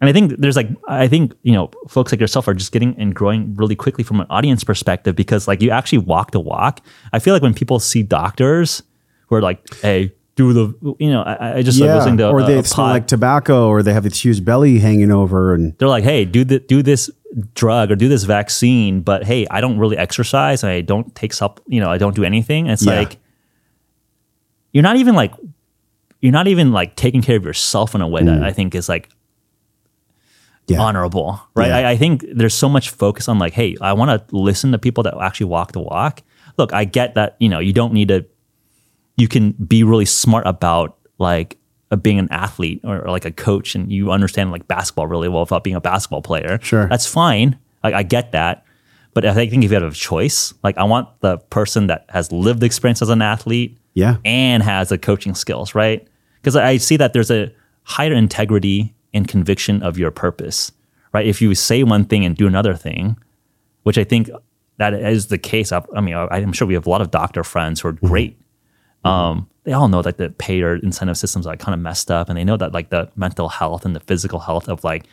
And 0.00 0.10
I 0.10 0.12
think 0.12 0.38
there's 0.38 0.56
like 0.56 0.68
I 0.86 1.08
think 1.08 1.32
you 1.44 1.52
know 1.52 1.70
folks 1.88 2.12
like 2.12 2.20
yourself 2.20 2.46
are 2.46 2.52
just 2.52 2.72
getting 2.72 2.94
and 2.98 3.14
growing 3.14 3.54
really 3.54 3.76
quickly 3.76 4.04
from 4.04 4.20
an 4.20 4.26
audience 4.28 4.62
perspective 4.62 5.16
because 5.16 5.48
like 5.48 5.62
you 5.62 5.70
actually 5.70 5.98
walk 5.98 6.32
the 6.32 6.40
walk. 6.40 6.80
I 7.14 7.20
feel 7.20 7.32
like 7.32 7.42
when 7.42 7.54
people 7.54 7.78
see 7.78 8.02
doctors 8.02 8.82
who 9.28 9.36
are 9.36 9.40
like, 9.40 9.62
"Hey, 9.76 10.12
do 10.36 10.52
the," 10.52 10.96
you 10.98 11.10
know, 11.10 11.22
I, 11.22 11.58
I 11.58 11.62
just 11.62 11.80
like 11.80 11.88
Yeah. 11.88 11.96
listening 11.96 12.18
to 12.18 12.28
or 12.30 12.40
a, 12.40 12.44
they 12.44 12.58
a 12.58 12.64
smell 12.64 12.86
pod- 12.86 12.92
like 12.92 13.06
tobacco, 13.06 13.68
or 13.68 13.82
they 13.82 13.92
have 13.92 14.04
this 14.04 14.24
huge 14.24 14.44
belly 14.44 14.78
hanging 14.78 15.10
over, 15.12 15.54
and 15.54 15.76
they're 15.78 15.88
like, 15.88 16.04
"Hey, 16.04 16.24
do 16.24 16.44
the, 16.44 16.58
do 16.60 16.82
this 16.82 17.10
drug 17.54 17.90
or 17.90 17.96
do 17.96 18.08
this 18.08 18.24
vaccine," 18.24 19.00
but 19.00 19.24
hey, 19.24 19.46
I 19.50 19.60
don't 19.60 19.78
really 19.78 19.96
exercise. 19.96 20.64
I 20.64 20.80
don't 20.80 21.14
take 21.14 21.32
sup, 21.32 21.60
you 21.66 21.80
know, 21.80 21.90
I 21.90 21.98
don't 21.98 22.14
do 22.14 22.24
anything. 22.24 22.66
It's 22.66 22.84
Yeah. 22.84 22.98
like 22.98 23.18
you're 24.72 24.82
not 24.82 24.96
even 24.96 25.14
like 25.14 25.32
you're 26.20 26.32
not 26.32 26.48
even 26.48 26.72
like 26.72 26.96
taking 26.96 27.22
care 27.22 27.36
of 27.36 27.44
yourself 27.44 27.94
in 27.94 28.00
a 28.00 28.08
way 28.08 28.22
that 28.24 28.40
mm. 28.40 28.44
I 28.44 28.52
think 28.52 28.74
is 28.74 28.88
like 28.88 29.08
yeah, 30.66 30.80
honorable, 30.80 31.38
right? 31.54 31.70
I, 31.70 31.90
I 31.90 31.96
think 31.96 32.24
there's 32.32 32.54
so 32.54 32.70
much 32.70 32.88
focus 32.88 33.28
on 33.28 33.38
like, 33.38 33.52
hey, 33.52 33.76
I 33.82 33.92
want 33.92 34.10
to 34.28 34.34
listen 34.36 34.72
to 34.72 34.78
people 34.78 35.02
that 35.04 35.14
actually 35.20 35.46
walk 35.46 35.72
the 35.72 35.80
walk. 35.80 36.22
Look, 36.56 36.72
I 36.72 36.84
get 36.86 37.14
that 37.14 37.36
you 37.38 37.48
know 37.48 37.58
you 37.58 37.72
don't 37.72 37.92
need 37.92 38.08
to. 38.08 38.24
You 39.16 39.28
can 39.28 39.52
be 39.52 39.84
really 39.84 40.04
smart 40.06 40.46
about 40.46 40.96
like 41.18 41.56
uh, 41.90 41.96
being 41.96 42.18
an 42.18 42.28
athlete 42.30 42.80
or, 42.84 43.00
or 43.02 43.10
like 43.10 43.24
a 43.24 43.30
coach, 43.30 43.74
and 43.74 43.90
you 43.92 44.10
understand 44.10 44.50
like 44.50 44.66
basketball 44.68 45.06
really 45.06 45.28
well 45.28 45.42
without 45.42 45.62
being 45.64 45.76
a 45.76 45.80
basketball 45.80 46.22
player. 46.22 46.58
Sure. 46.62 46.86
that's 46.88 47.06
fine. 47.06 47.58
Like 47.82 47.94
I 47.94 48.02
get 48.02 48.32
that, 48.32 48.64
but 49.12 49.24
I 49.24 49.34
think 49.34 49.52
if 49.62 49.70
you 49.70 49.74
have 49.80 49.92
a 49.92 49.94
choice, 49.94 50.54
like 50.62 50.76
I 50.78 50.84
want 50.84 51.08
the 51.20 51.38
person 51.38 51.86
that 51.88 52.06
has 52.08 52.32
lived 52.32 52.62
experience 52.62 53.02
as 53.02 53.10
an 53.10 53.22
athlete, 53.22 53.76
Yeah. 53.94 54.16
and 54.24 54.62
has 54.62 54.88
the 54.88 54.98
coaching 54.98 55.34
skills, 55.34 55.74
right? 55.74 56.06
Because 56.40 56.56
I 56.56 56.78
see 56.78 56.96
that 56.96 57.12
there's 57.12 57.30
a 57.30 57.52
higher 57.84 58.12
integrity 58.14 58.94
and 59.12 59.28
conviction 59.28 59.82
of 59.82 59.98
your 59.98 60.10
purpose, 60.10 60.72
right? 61.12 61.26
If 61.26 61.40
you 61.40 61.54
say 61.54 61.82
one 61.84 62.04
thing 62.06 62.24
and 62.24 62.36
do 62.36 62.46
another 62.46 62.74
thing, 62.74 63.16
which 63.84 63.98
I 63.98 64.04
think 64.04 64.30
that 64.78 64.94
is 64.94 65.28
the 65.28 65.38
case. 65.38 65.70
I, 65.70 65.84
I 65.94 66.00
mean, 66.00 66.14
I, 66.14 66.26
I'm 66.30 66.52
sure 66.52 66.66
we 66.66 66.74
have 66.74 66.86
a 66.86 66.90
lot 66.90 67.00
of 67.02 67.10
doctor 67.12 67.44
friends 67.44 67.80
who 67.82 67.88
are 67.88 67.92
great. 67.92 68.36
Um, 69.04 69.48
they 69.64 69.72
all 69.72 69.88
know 69.88 70.02
that 70.02 70.18
the 70.18 70.30
payer 70.30 70.76
incentive 70.76 71.16
systems 71.16 71.46
are 71.46 71.56
kind 71.56 71.74
of 71.74 71.80
messed 71.80 72.10
up, 72.10 72.28
and 72.28 72.38
they 72.38 72.44
know 72.44 72.56
that 72.56 72.72
like 72.72 72.90
the 72.90 73.10
mental 73.16 73.48
health 73.48 73.84
and 73.84 73.94
the 73.96 74.00
physical 74.00 74.38
health 74.40 74.68
of 74.68 74.84
like 74.84 75.06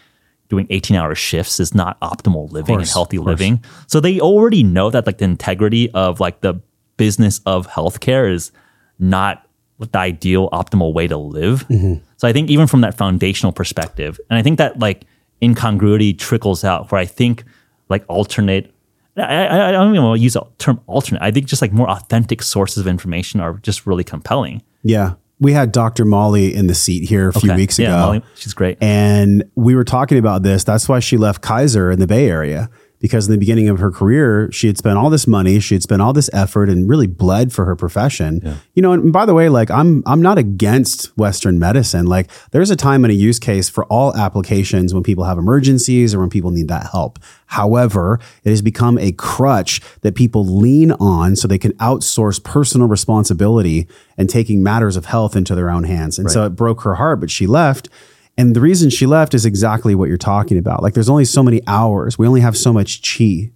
doing 0.49 0.67
18 0.69 0.97
hour 0.97 1.15
shifts 1.15 1.59
is 1.61 1.73
not 1.73 1.99
optimal 2.01 2.51
living 2.51 2.75
and 2.75 2.89
healthy 2.93 3.17
living. 3.17 3.63
So 3.87 3.99
they 4.01 4.19
already 4.19 4.63
know 4.63 4.89
that 4.89 5.05
like 5.05 5.17
the 5.19 5.25
integrity 5.25 5.89
of 5.91 6.19
like 6.19 6.41
the 6.41 6.55
business 6.97 7.39
of 7.45 7.67
healthcare 7.67 8.29
is 8.31 8.51
not 8.99 9.47
the 9.79 9.97
ideal 9.97 10.49
optimal 10.51 10.93
way 10.93 11.07
to 11.07 11.17
live. 11.17 11.65
So 12.17 12.27
I 12.27 12.33
think 12.33 12.49
even 12.49 12.67
from 12.67 12.81
that 12.81 12.95
foundational 12.97 13.51
perspective, 13.53 14.19
and 14.29 14.37
I 14.37 14.41
think 14.43 14.57
that 14.57 14.77
like 14.79 15.05
incongruity 15.41 16.13
trickles 16.13 16.63
out 16.63 16.91
where 16.91 16.99
I 16.99 17.05
think 17.05 17.43
like 17.89 18.03
alternate 18.09 18.73
I, 19.17 19.67
I, 19.69 19.71
don't 19.71 19.93
even 19.93 20.03
want 20.05 20.19
to 20.19 20.23
use 20.23 20.33
the 20.33 20.43
term 20.57 20.79
alternate. 20.87 21.21
I 21.21 21.31
think 21.31 21.45
just 21.47 21.61
like 21.61 21.71
more 21.73 21.89
authentic 21.89 22.41
sources 22.41 22.77
of 22.77 22.87
information 22.87 23.39
are 23.41 23.53
just 23.63 23.85
really 23.85 24.03
compelling. 24.03 24.61
yeah. 24.83 25.13
We 25.43 25.53
had 25.53 25.71
Dr. 25.71 26.05
Molly 26.05 26.53
in 26.53 26.67
the 26.67 26.75
seat 26.75 27.09
here 27.09 27.29
a 27.29 27.33
few 27.33 27.49
Okay. 27.49 27.57
weeks 27.57 27.79
Yeah, 27.79 27.87
ago. 27.87 27.97
Molly, 28.05 28.21
she's 28.35 28.53
great. 28.53 28.77
And 28.79 29.43
we 29.55 29.73
were 29.73 29.83
talking 29.83 30.19
about 30.19 30.43
this. 30.43 30.63
That's 30.63 30.87
why 30.87 30.99
she 30.99 31.17
left 31.17 31.41
Kaiser 31.41 31.89
in 31.89 31.99
the 31.99 32.05
Bay 32.05 32.29
Area 32.29 32.69
because 33.01 33.27
in 33.27 33.31
the 33.31 33.37
beginning 33.37 33.67
of 33.67 33.79
her 33.79 33.91
career, 33.91 34.49
she 34.51 34.67
had 34.67 34.77
spent 34.77 34.97
all 34.97 35.09
this 35.09 35.25
money, 35.27 35.59
she 35.59 35.75
had 35.75 35.81
spent 35.83 36.01
all 36.01 36.13
this 36.13 36.29
effort 36.33 36.69
and 36.69 36.87
really 36.87 37.07
bled 37.07 37.51
for 37.51 37.65
her 37.65 37.75
profession. 37.75 38.39
You 38.75 38.81
know, 38.83 38.93
and 38.93 39.11
by 39.11 39.25
the 39.25 39.33
way, 39.33 39.49
like 39.49 39.69
I'm 39.71 40.03
I'm 40.05 40.21
not 40.21 40.37
against 40.37 41.07
Western 41.17 41.59
medicine. 41.59 42.05
Like 42.05 42.29
there's 42.51 42.69
a 42.69 42.75
time 42.75 43.03
and 43.03 43.11
a 43.11 43.15
use 43.15 43.39
case 43.39 43.67
for 43.69 43.85
all 43.85 44.15
applications 44.15 44.93
when 44.93 45.03
people 45.03 45.23
have 45.25 45.37
emergencies 45.37 46.13
or 46.13 46.19
when 46.19 46.29
people 46.29 46.51
need 46.51 46.67
that 46.67 46.91
help. 46.91 47.19
However, 47.47 48.19
it 48.43 48.49
has 48.51 48.61
become 48.61 48.97
a 48.99 49.11
crutch 49.13 49.81
that 50.01 50.15
people 50.15 50.45
lean 50.45 50.91
on 50.93 51.35
so 51.35 51.47
they 51.47 51.57
can 51.57 51.73
outsource 51.73 52.41
personal 52.41 52.87
responsibility 52.87 53.87
and 54.17 54.29
taking 54.29 54.63
matters 54.63 54.95
of 54.95 55.05
health 55.05 55.35
into 55.35 55.55
their 55.55 55.69
own 55.69 55.83
hands. 55.83 56.19
And 56.19 56.29
so 56.31 56.45
it 56.45 56.51
broke 56.51 56.81
her 56.83 56.95
heart, 56.95 57.19
but 57.19 57.31
she 57.31 57.47
left. 57.47 57.89
And 58.37 58.55
the 58.55 58.61
reason 58.61 58.89
she 58.89 59.05
left 59.05 59.33
is 59.33 59.45
exactly 59.45 59.93
what 59.93 60.09
you're 60.09 60.17
talking 60.17 60.57
about. 60.57 60.81
Like 60.81 60.93
there's 60.93 61.09
only 61.09 61.25
so 61.25 61.43
many 61.43 61.61
hours. 61.67 62.17
We 62.17 62.27
only 62.27 62.41
have 62.41 62.57
so 62.57 62.73
much 62.73 63.01
chi 63.01 63.51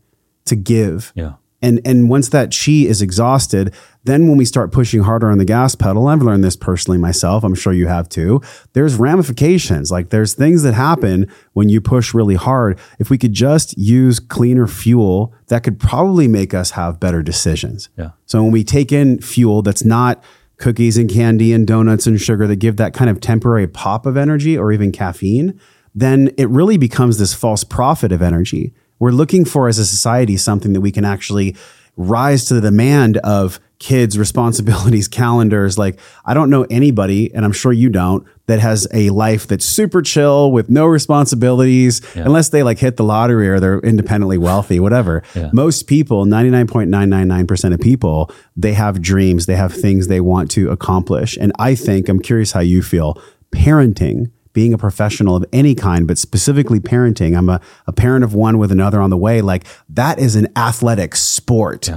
to 0.46 0.56
give. 0.56 1.12
Yeah. 1.16 1.34
And 1.62 1.82
and 1.86 2.10
once 2.10 2.30
that 2.30 2.56
chi 2.56 2.84
is 2.86 3.02
exhausted, 3.02 3.74
then 4.04 4.28
when 4.28 4.38
we 4.38 4.46
start 4.46 4.72
pushing 4.72 5.02
harder 5.02 5.32
on 5.32 5.40
the 5.40 5.46
gas 5.46 5.74
pedal, 5.74 6.08
I've 6.08 6.22
learned 6.22 6.44
this 6.44 6.56
personally 6.56 7.00
myself. 7.00 7.44
I'm 7.44 7.56
sure 7.56 7.74
you 7.74 7.88
have 7.88 8.08
too. 8.08 8.42
There's 8.74 8.96
ramifications. 8.98 9.90
Like 9.90 10.10
there's 10.10 10.36
things 10.36 10.62
that 10.64 10.74
happen 10.74 11.32
when 11.54 11.70
you 11.70 11.82
push 11.82 12.14
really 12.14 12.36
hard. 12.36 12.78
If 13.00 13.10
we 13.10 13.18
could 13.18 13.34
just 13.34 13.76
use 13.78 14.20
cleaner 14.20 14.68
fuel, 14.68 15.34
that 15.48 15.64
could 15.64 15.80
probably 15.80 16.28
make 16.28 16.54
us 16.54 16.72
have 16.72 17.00
better 17.00 17.24
decisions. 17.24 17.90
Yeah. 17.98 18.12
So 18.26 18.44
when 18.44 18.52
we 18.52 18.64
take 18.64 18.92
in 18.92 19.20
fuel 19.22 19.62
that's 19.64 19.84
not 19.84 20.24
cookies 20.58 20.98
and 20.98 21.10
candy 21.10 21.54
and 21.54 21.68
donuts 21.68 22.08
and 22.08 22.20
sugar 22.20 22.48
that 22.48 22.58
give 22.58 22.78
that 22.78 22.94
kind 22.94 23.10
of 23.10 23.20
temporary 23.20 23.68
pop 23.68 24.06
of 24.06 24.18
energy 24.18 24.58
or 24.58 24.72
even 24.72 24.92
caffeine, 24.92 25.60
then 25.94 26.32
it 26.38 26.50
really 26.50 26.78
becomes 26.78 27.18
this 27.18 27.34
false 27.34 27.64
prophet 27.64 28.12
of 28.12 28.22
energy. 28.22 28.74
We're 29.00 29.12
looking 29.12 29.46
for 29.46 29.68
as 29.68 29.80
a 29.80 29.86
society 29.86 30.38
something 30.38 30.74
that 30.74 30.82
we 30.82 30.92
can 30.92 31.06
actually 31.06 31.56
rise 31.98 32.46
to 32.46 32.54
the 32.54 32.62
demand 32.62 33.18
of 33.18 33.60
kids' 33.80 34.18
responsibilities, 34.20 35.08
calendars. 35.08 35.78
Like, 35.78 36.00
I 36.26 36.34
don't 36.34 36.50
know 36.50 36.66
anybody, 36.70 37.34
and 37.34 37.46
I'm 37.46 37.52
sure 37.52 37.74
you 37.74 37.90
don't, 37.90 38.26
that 38.48 38.60
has 38.60 38.88
a 38.94 39.10
life 39.10 39.48
that's 39.48 39.66
super 39.66 40.02
chill 40.02 40.52
with 40.52 40.70
no 40.70 40.86
responsibilities, 40.86 42.02
unless 42.16 42.50
they 42.50 42.64
like 42.64 42.80
hit 42.80 42.98
the 42.98 43.04
lottery 43.04 43.50
or 43.50 43.60
they're 43.60 43.80
independently 43.80 44.38
wealthy, 44.38 44.80
whatever. 44.80 45.24
Most 45.54 45.88
people, 45.88 46.26
99.999% 46.26 47.74
of 47.74 47.80
people, 47.80 48.32
they 48.56 48.74
have 48.74 49.02
dreams, 49.02 49.46
they 49.46 49.56
have 49.56 49.74
things 49.74 50.08
they 50.08 50.22
want 50.22 50.52
to 50.52 50.70
accomplish. 50.70 51.38
And 51.38 51.52
I 51.60 51.76
think, 51.76 52.08
I'm 52.10 52.20
curious 52.20 52.52
how 52.52 52.62
you 52.62 52.82
feel, 52.82 53.20
parenting 53.52 54.32
being 54.54 54.74
a 54.74 54.78
professional 54.78 55.36
of 55.36 55.46
any 55.52 55.76
kind, 55.76 56.08
but 56.08 56.18
specifically 56.18 56.80
parenting, 56.80 57.38
I'm 57.38 57.50
a, 57.50 57.60
a 57.88 57.92
parent 57.92 58.24
of 58.24 58.34
one 58.34 58.58
with 58.58 58.72
another 58.72 59.02
on 59.02 59.10
the 59.10 59.18
way. 59.18 59.42
Like 59.42 59.66
that 59.90 60.18
is 60.18 60.36
an 60.36 60.48
athletic 60.56 61.16
sport. 61.16 61.90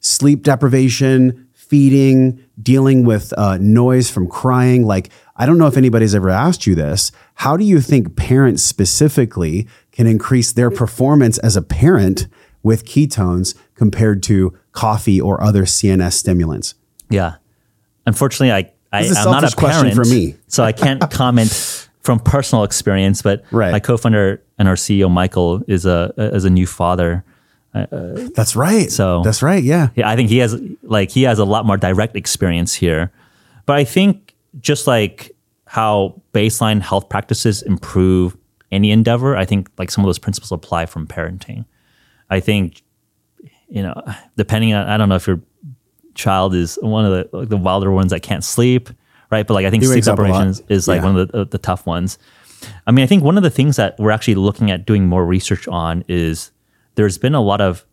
Sleep 0.00 0.42
deprivation, 0.42 1.48
feeding, 1.52 2.42
dealing 2.60 3.04
with 3.04 3.32
uh, 3.36 3.58
noise 3.60 4.10
from 4.10 4.26
crying. 4.26 4.86
Like, 4.86 5.10
I 5.38 5.46
don't 5.46 5.56
know 5.58 5.66
if 5.68 5.76
anybody's 5.76 6.14
ever 6.14 6.30
asked 6.30 6.66
you 6.66 6.74
this. 6.74 7.12
How 7.36 7.56
do 7.56 7.64
you 7.64 7.80
think 7.80 8.16
parents 8.16 8.62
specifically 8.62 9.68
can 9.92 10.06
increase 10.06 10.52
their 10.52 10.70
performance 10.70 11.38
as 11.38 11.56
a 11.56 11.62
parent 11.62 12.26
with 12.62 12.84
ketones 12.84 13.54
compared 13.76 14.22
to 14.24 14.56
coffee 14.72 15.20
or 15.20 15.40
other 15.42 15.62
CNS 15.62 16.12
stimulants? 16.14 16.74
Yeah. 17.08 17.36
Unfortunately, 18.06 18.52
I, 18.52 18.72
I 18.92 19.02
This 19.02 19.12
is 19.12 19.16
a 19.18 19.20
I'm 19.20 19.30
not 19.30 19.44
a 19.44 19.48
selfish 19.48 19.54
question 19.54 19.90
parent 19.90 19.94
for 19.94 20.04
me. 20.04 20.34
so 20.48 20.64
I 20.64 20.72
can't 20.72 21.00
comment 21.10 21.50
from 22.00 22.18
personal 22.18 22.64
experience. 22.64 23.22
But 23.22 23.44
Right. 23.52 23.70
my 23.70 23.80
co-founder 23.80 24.42
and 24.58 24.66
our 24.68 24.74
CEO 24.74 25.10
Michael 25.10 25.62
is 25.68 25.86
a 25.86 26.12
is 26.16 26.44
a 26.44 26.50
new 26.50 26.66
father. 26.66 27.24
Uh, 27.74 27.86
uh, 27.92 28.28
that's 28.34 28.56
right. 28.56 28.90
So- 28.90 29.22
that's 29.22 29.42
right. 29.42 29.62
Yeah. 29.62 29.90
Yeah, 29.94 30.08
I 30.08 30.16
think 30.16 30.30
he 30.30 30.38
has 30.38 30.60
like 30.82 31.10
he 31.10 31.22
has 31.24 31.38
a 31.38 31.44
lot 31.44 31.64
more 31.66 31.76
direct 31.76 32.16
experience 32.16 32.74
here. 32.74 33.12
But 33.66 33.76
I 33.76 33.84
think 33.84 34.27
just 34.60 34.86
like 34.86 35.34
how 35.66 36.20
baseline 36.32 36.80
health 36.80 37.08
practices 37.08 37.62
improve 37.62 38.36
any 38.70 38.90
endeavor, 38.90 39.36
I 39.36 39.44
think 39.44 39.70
like 39.78 39.90
some 39.90 40.04
of 40.04 40.08
those 40.08 40.18
principles 40.18 40.52
apply 40.52 40.86
from 40.86 41.06
parenting. 41.06 41.64
I 42.30 42.40
think 42.40 42.82
you 43.68 43.82
know, 43.82 44.02
depending 44.36 44.74
on 44.74 44.86
I 44.88 44.96
don't 44.96 45.08
know 45.08 45.16
if 45.16 45.26
your 45.26 45.40
child 46.14 46.54
is 46.54 46.78
one 46.82 47.04
of 47.04 47.12
the 47.12 47.36
like 47.36 47.48
the 47.48 47.56
wilder 47.56 47.90
ones 47.90 48.10
that 48.10 48.20
can't 48.20 48.44
sleep, 48.44 48.88
right? 49.30 49.46
But 49.46 49.54
like 49.54 49.66
I 49.66 49.70
think 49.70 49.82
He 49.82 49.86
sleep 49.86 49.96
wakes 49.98 50.08
up 50.08 50.18
a 50.18 50.22
lot. 50.22 50.28
deprivation 50.28 50.64
is, 50.68 50.88
like 50.88 51.00
Yeah. 51.00 51.06
one 51.06 51.16
of 51.18 51.30
the, 51.30 51.44
the 51.44 51.58
tough 51.58 51.86
ones. 51.86 52.18
I 52.86 52.90
mean, 52.90 53.04
I 53.04 53.06
think 53.06 53.22
one 53.22 53.36
of 53.36 53.42
the 53.42 53.50
things 53.50 53.76
that 53.76 53.96
we're 53.98 54.10
actually 54.10 54.34
looking 54.34 54.70
at 54.70 54.84
doing 54.84 55.06
more 55.06 55.24
research 55.24 55.68
on 55.68 56.04
is 56.08 56.50
there's 56.96 57.18
been 57.18 57.34
a 57.34 57.40
lot 57.40 57.60
of 57.60 57.86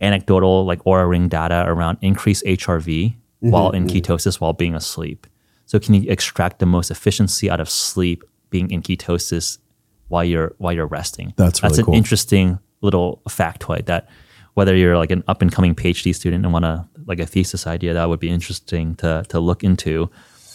anecdotal 0.00 0.64
like 0.64 0.82
Oura 0.84 1.08
ring 1.08 1.28
data 1.28 1.64
around 1.66 1.98
increased 2.02 2.44
HRV 2.44 2.84
mm-hmm. 2.84 3.50
while 3.50 3.70
in 3.70 3.86
mm-hmm. 3.86 3.96
ketosis 3.96 4.40
while 4.40 4.52
being 4.52 4.74
asleep. 4.74 5.26
So 5.72 5.80
can 5.80 5.94
you 5.94 6.04
extract 6.10 6.58
the 6.58 6.66
most 6.66 6.90
efficiency 6.90 7.48
out 7.48 7.58
of 7.58 7.70
sleep 7.70 8.24
being 8.50 8.70
in 8.70 8.82
ketosis 8.82 9.56
while 10.08 10.22
you're 10.22 10.54
while 10.58 10.74
you're 10.74 10.86
resting? 10.86 11.32
That's 11.38 11.60
that's 11.60 11.78
an 11.78 11.86
cool. 11.86 11.94
interesting 11.94 12.58
little 12.82 13.22
factoid 13.26 13.86
that 13.86 14.10
whether 14.52 14.76
you're 14.76 14.98
like 14.98 15.10
an 15.10 15.24
up 15.28 15.40
and 15.40 15.50
coming 15.50 15.74
PhD 15.74 16.14
student 16.14 16.44
and 16.44 16.52
want 16.52 16.66
to 16.66 16.86
like 17.06 17.20
a 17.20 17.24
thesis 17.24 17.66
idea 17.66 17.94
that 17.94 18.06
would 18.06 18.20
be 18.20 18.28
interesting 18.28 18.96
to 18.96 19.24
to 19.30 19.40
look 19.40 19.64
into. 19.64 20.10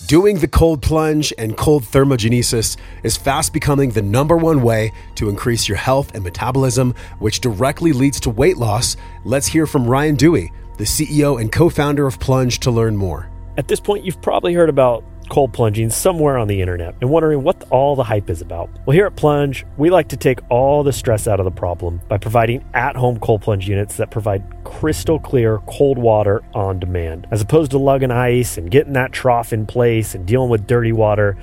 Doing 0.05 0.38
the 0.38 0.47
cold 0.47 0.84
plunge 0.84 1.34
and 1.39 1.57
cold 1.57 1.82
thermogenesis 1.82 2.78
is 3.01 3.18
fast 3.18 3.53
becoming 3.53 3.89
the 3.89 4.03
number 4.03 4.38
one 4.38 4.61
way 4.61 4.91
to 5.15 5.30
increase 5.30 5.68
your 5.68 5.78
health 5.78 6.13
and 6.13 6.24
metabolism, 6.24 6.93
which 7.18 7.41
directly 7.41 7.91
leads 7.91 8.20
to 8.20 8.30
weight 8.30 8.57
loss. 8.57 8.95
Let's 9.26 9.47
hear 9.47 9.65
from 9.65 9.88
Ryan 9.88 10.15
Duey, 10.15 10.51
the 10.78 10.84
CEO 10.84 11.41
and 11.41 11.51
co 11.51 11.70
founder 11.70 12.05
of 12.05 12.20
Plunge, 12.20 12.59
to 12.59 12.70
learn 12.70 12.95
more. 12.95 13.32
At 13.58 13.68
this 13.68 13.80
point, 13.80 14.05
you've 14.05 14.22
probably 14.22 14.53
heard 14.53 14.70
about 14.70 15.03
cold 15.30 15.51
plunging 15.51 15.89
somewhere 15.89 16.38
on 16.38 16.47
the 16.47 16.62
internet 16.62 16.95
and 17.01 17.10
wondering 17.10 17.41
what 17.41 17.68
all 17.72 17.95
the 17.95 18.03
hype 18.03 18.30
is 18.30 18.39
about. 18.39 18.70
Well, 18.86 18.93
here 18.93 19.08
at 19.08 19.16
Plunge, 19.16 19.66
we 19.78 19.89
like 19.89 20.10
to 20.10 20.18
take 20.18 20.39
all 20.49 20.84
the 20.84 20.93
stress 20.93 21.28
out 21.28 21.39
of 21.39 21.43
the 21.43 21.51
problem 21.51 21.99
by 22.08 22.18
providing 22.18 22.64
at 22.76 22.95
home 22.95 23.20
cold 23.20 23.41
plunge 23.41 23.68
units 23.68 23.97
that 23.97 24.12
provide 24.12 24.43
crystal 24.64 25.20
clear 25.20 25.58
cold 25.68 25.97
water 25.97 26.43
on 26.53 26.80
demand. 26.80 27.28
As 27.32 27.41
opposed 27.41 27.72
to 27.72 27.80
lugging 27.80 28.12
ice 28.12 28.60
and 28.60 28.70
getting 28.70 28.93
that 28.93 29.12
trough 29.12 29.51
in 29.51 29.66
place 29.66 30.14
and 30.14 30.26
dealing 30.26 30.49
with 30.49 30.68
dirty 30.68 30.91
water, 30.91 31.36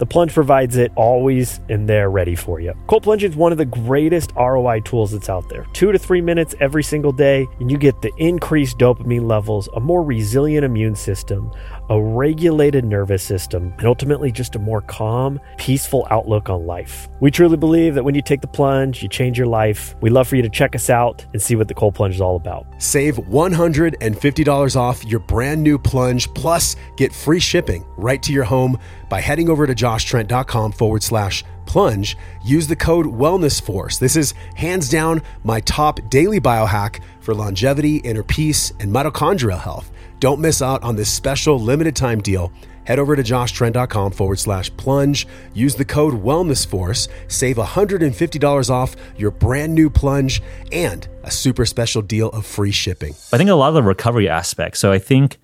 the 0.00 0.06
Plunge 0.06 0.32
provides 0.32 0.78
it 0.78 0.90
always 0.96 1.60
and 1.68 1.86
there 1.86 2.10
ready 2.10 2.34
for 2.34 2.58
you. 2.58 2.72
Cold 2.86 3.02
plunging 3.02 3.30
is 3.30 3.36
one 3.36 3.52
of 3.52 3.58
the 3.58 3.66
greatest 3.66 4.32
ROI 4.34 4.80
tools 4.80 5.12
that's 5.12 5.28
out 5.28 5.46
there. 5.50 5.66
Two 5.74 5.92
to 5.92 5.98
three 5.98 6.22
minutes 6.22 6.54
every 6.58 6.82
single 6.82 7.12
day, 7.12 7.46
and 7.60 7.70
you 7.70 7.76
get 7.76 8.00
the 8.00 8.10
increased 8.16 8.78
dopamine 8.78 9.28
levels, 9.28 9.68
a 9.76 9.80
more 9.80 10.02
resilient 10.02 10.64
immune 10.64 10.96
system, 10.96 11.52
a 11.90 12.00
regulated 12.00 12.84
nervous 12.84 13.22
system, 13.22 13.74
and 13.76 13.86
ultimately 13.86 14.32
just 14.32 14.54
a 14.54 14.58
more 14.58 14.80
calm, 14.80 15.40
peaceful 15.58 16.06
outlook 16.10 16.48
on 16.48 16.64
life. 16.64 17.08
We 17.20 17.30
truly 17.30 17.56
believe 17.56 17.96
that 17.96 18.04
when 18.04 18.14
you 18.14 18.22
take 18.22 18.40
the 18.40 18.46
plunge, 18.46 19.02
you 19.02 19.08
change 19.08 19.36
your 19.36 19.48
life. 19.48 19.96
We'd 20.00 20.10
love 20.10 20.28
for 20.28 20.36
you 20.36 20.42
to 20.42 20.48
check 20.48 20.74
us 20.74 20.88
out 20.88 21.26
and 21.32 21.42
see 21.42 21.56
what 21.56 21.68
the 21.68 21.74
cold 21.74 21.94
plunge 21.94 22.14
is 22.14 22.20
all 22.20 22.36
about. 22.36 22.66
Save 22.78 23.16
$150 23.16 24.76
off 24.76 25.04
your 25.04 25.20
brand 25.20 25.62
new 25.62 25.78
plunge, 25.78 26.32
plus 26.32 26.76
get 26.96 27.12
free 27.12 27.40
shipping 27.40 27.84
right 27.96 28.22
to 28.22 28.32
your 28.32 28.44
home 28.44 28.78
by 29.08 29.20
heading 29.20 29.50
over 29.50 29.66
to 29.66 29.74
joshtrent.com 29.74 30.72
forward 30.72 31.02
slash 31.02 31.44
plunge. 31.66 32.16
Use 32.42 32.66
the 32.66 32.76
code 32.76 33.06
Wellness 33.06 33.60
Force. 33.60 33.98
This 33.98 34.16
is 34.16 34.32
hands 34.54 34.88
down 34.88 35.22
my 35.44 35.60
top 35.60 36.00
daily 36.08 36.40
biohack 36.40 37.00
for 37.20 37.34
longevity, 37.34 37.96
inner 37.98 38.22
peace, 38.22 38.72
and 38.80 38.90
mitochondrial 38.90 39.60
health. 39.60 39.90
Don't 40.20 40.38
miss 40.38 40.60
out 40.60 40.82
on 40.82 40.96
this 40.96 41.10
special 41.10 41.58
limited 41.58 41.96
time 41.96 42.20
deal. 42.20 42.52
Head 42.84 42.98
over 42.98 43.16
to 43.16 43.22
joshtrent.com 43.22 44.12
forward 44.12 44.38
slash 44.38 44.70
plunge. 44.76 45.26
Use 45.54 45.74
the 45.74 45.84
code 45.84 46.14
WellnessForce. 46.14 47.08
Save 47.28 47.56
$150 47.56 48.70
off 48.70 48.96
your 49.16 49.30
brand 49.30 49.74
new 49.74 49.88
plunge 49.88 50.42
and 50.72 51.08
a 51.22 51.30
super 51.30 51.64
special 51.64 52.02
deal 52.02 52.28
of 52.30 52.44
free 52.44 52.70
shipping. 52.70 53.14
I 53.32 53.38
think 53.38 53.48
a 53.48 53.54
lot 53.54 53.68
of 53.68 53.74
the 53.74 53.82
recovery 53.82 54.28
aspects. 54.28 54.78
So 54.78 54.92
I 54.92 54.98
think, 54.98 55.38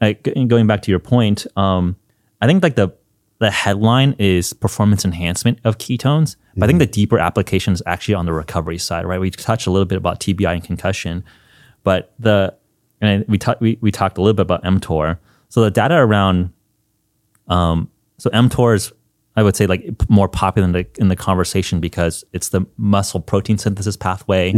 like, 0.00 0.22
going 0.48 0.66
back 0.66 0.82
to 0.82 0.90
your 0.90 1.00
point, 1.00 1.46
um, 1.56 1.96
I 2.40 2.46
think 2.46 2.62
like 2.62 2.76
the 2.76 2.94
the 3.38 3.50
headline 3.50 4.14
is 4.20 4.52
performance 4.52 5.04
enhancement 5.04 5.58
of 5.64 5.76
ketones, 5.76 6.36
but 6.56 6.64
I 6.64 6.66
think 6.68 6.78
the 6.78 6.86
deeper 6.86 7.18
application 7.18 7.72
is 7.72 7.82
actually 7.86 8.14
on 8.14 8.24
the 8.24 8.32
recovery 8.32 8.78
side, 8.78 9.04
right? 9.04 9.18
We 9.18 9.30
touched 9.30 9.66
a 9.66 9.70
little 9.72 9.84
bit 9.84 9.98
about 9.98 10.20
TBI 10.20 10.54
and 10.54 10.62
concussion, 10.62 11.24
but 11.82 12.14
the 12.20 12.54
and 13.02 13.24
we 13.28 13.36
talked 13.36 13.60
we, 13.60 13.76
we 13.82 13.90
talked 13.90 14.16
a 14.16 14.22
little 14.22 14.32
bit 14.34 14.42
about 14.42 14.62
mTOR. 14.62 15.18
So 15.50 15.62
the 15.62 15.70
data 15.70 15.96
around 15.96 16.50
um, 17.48 17.90
so 18.16 18.30
mTOR 18.30 18.74
is 18.74 18.92
I 19.36 19.42
would 19.42 19.56
say 19.56 19.66
like 19.66 19.84
more 20.08 20.28
popular 20.28 20.64
in 20.64 20.72
the 20.72 20.86
in 20.98 21.08
the 21.08 21.16
conversation 21.16 21.80
because 21.80 22.24
it's 22.32 22.50
the 22.50 22.64
muscle 22.76 23.20
protein 23.20 23.58
synthesis 23.58 23.96
pathway, 23.96 24.52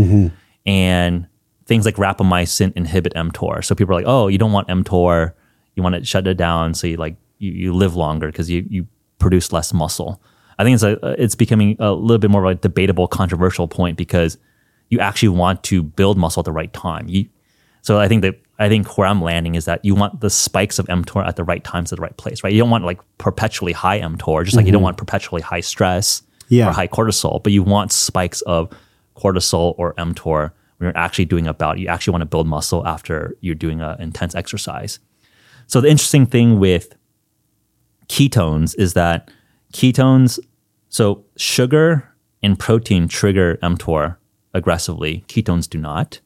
and 0.67 1.27
things 1.67 1.85
like 1.85 1.97
rapamycin 1.97 2.73
inhibit 2.77 3.15
mTOR. 3.15 3.65
So 3.65 3.75
people 3.75 3.95
are 3.95 3.99
like, 3.99 4.07
oh, 4.07 4.29
you 4.29 4.39
don't 4.39 4.53
want 4.53 4.69
mTOR, 4.69 5.33
you 5.75 5.83
want 5.83 5.95
to 5.95 6.05
shut 6.05 6.27
it 6.27 6.37
down, 6.37 6.75
so 6.75 6.87
you 6.87 6.97
like 6.97 7.17
you, 7.39 7.53
you 7.53 7.75
live 7.75 7.97
longer 7.97 8.27
because 8.27 8.51
you 8.51 8.67
you 8.69 8.87
produce 9.19 9.53
less 9.53 9.73
muscle. 9.73 10.21
I 10.59 10.65
think 10.65 10.75
it's 10.75 10.83
a 10.83 11.15
it's 11.21 11.35
becoming 11.35 11.77
a 11.79 11.93
little 11.93 12.19
bit 12.19 12.31
more 12.31 12.45
of 12.45 12.51
a 12.51 12.55
debatable, 12.55 13.09
controversial 13.09 13.69
point 13.69 13.97
because 13.97 14.39
you 14.91 15.01
actually 15.01 15.31
want 15.31 15.63
to 15.65 15.83
build 15.83 16.19
muscle 16.19 16.41
at 16.41 16.45
the 16.45 16.53
right 16.53 16.73
time. 16.73 17.09
You 17.09 17.29
so 17.85 18.01
I 18.01 18.09
think 18.09 18.23
that 18.23 18.41
I 18.59 18.71
think 18.71 18.97
where 18.97 19.07
I'm 19.07 19.21
landing 19.21 19.57
is 19.57 19.67
that 19.67 19.85
you 19.85 19.95
want 19.95 20.23
the 20.23 20.31
spikes 20.31 20.79
of 20.79 20.87
mTOR 20.87 21.27
at 21.27 21.37
the 21.37 21.45
right 21.45 21.63
times 21.63 21.93
at 21.93 21.97
the 21.97 22.03
right 22.03 22.17
place, 22.17 22.43
right? 22.43 22.51
You 22.51 22.59
don't 22.59 22.71
want 22.71 22.83
like 22.85 22.99
perpetually 23.19 23.73
high 23.73 24.01
mTOR, 24.01 24.43
just 24.43 24.57
like 24.57 24.65
you 24.65 24.73
don't 24.73 24.79
mm-hmm. 24.79 24.85
want 24.85 24.97
perpetually 24.97 25.43
high 25.43 25.61
stress 25.61 26.23
Yeah. 26.49 26.71
or 26.71 26.73
high 26.73 26.89
cortisol, 26.89 27.43
but 27.43 27.53
you 27.53 27.63
want 27.63 27.93
spikes 27.93 28.41
of 28.43 28.73
cortisol 29.17 29.75
or 29.77 29.93
mTOR 29.95 30.53
when 30.79 30.87
you're 30.87 30.97
actually 30.97 31.27
doing 31.27 31.47
a 31.47 31.53
bout. 31.53 31.79
You 31.79 31.89
actually 31.89 32.13
want 32.13 32.23
to 32.23 32.27
build 32.27 32.47
muscle 32.47 32.87
after 32.87 33.37
you're 33.43 33.55
doing 33.55 33.83
an 33.83 34.01
intense 34.01 34.35
exercise. 34.35 34.99
So 35.67 35.83
the 35.83 35.89
interesting 35.91 36.25
thing 36.25 36.59
with 36.59 36.95
ketones 38.09 38.75
is 38.79 38.95
that 38.95 39.31
ketones, 39.75 40.39
so 40.89 41.23
sugar 41.37 42.09
and 42.43 42.59
protein 42.59 43.09
trigger 43.09 43.59
mTOR 43.63 44.17
aggressively. 44.55 45.25
Ketones 45.29 45.69
do 45.69 45.77
not. 45.79 46.21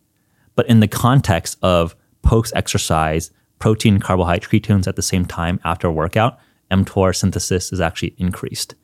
But 0.59 0.69
in 0.69 0.81
the 0.81 0.89
context 0.89 1.57
of 1.63 1.95
post 2.23 2.53
exercise, 2.57 3.31
protein, 3.61 4.01
carbohydrate, 4.01 4.65
ketones 4.65 4.89
at 4.89 4.97
the 4.97 5.03
same 5.03 5.25
time 5.25 5.61
after 5.63 5.87
a 5.87 5.93
workout, 5.93 6.37
mTOR 6.69 7.15
synthesis 7.15 7.73
is 7.73 7.81
actually 7.81 8.17
increased. 8.19 8.75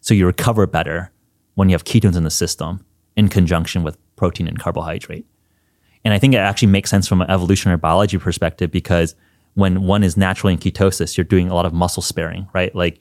So 0.00 0.14
you 0.14 0.24
recover 0.24 0.66
better 0.66 1.12
when 1.54 1.68
you 1.68 1.74
have 1.74 1.84
ketones 1.84 2.16
in 2.16 2.24
the 2.24 2.30
system 2.30 2.82
in 3.14 3.28
conjunction 3.28 3.82
with 3.82 3.98
protein 4.16 4.48
and 4.48 4.58
carbohydrate. 4.58 5.26
And 6.02 6.14
I 6.14 6.18
think 6.18 6.32
it 6.32 6.38
actually 6.38 6.68
makes 6.68 6.88
sense 6.88 7.06
from 7.06 7.20
an 7.20 7.28
evolutionary 7.30 7.76
biology 7.76 8.16
perspective 8.16 8.70
because 8.70 9.14
when 9.52 9.82
one 9.82 10.02
is 10.02 10.16
naturally 10.16 10.54
in 10.54 10.58
ketosis, 10.58 11.18
you're 11.18 11.24
doing 11.24 11.50
a 11.50 11.54
lot 11.54 11.66
of 11.66 11.74
muscle 11.74 12.02
sparing, 12.02 12.48
right? 12.54 12.74
Like 12.74 13.00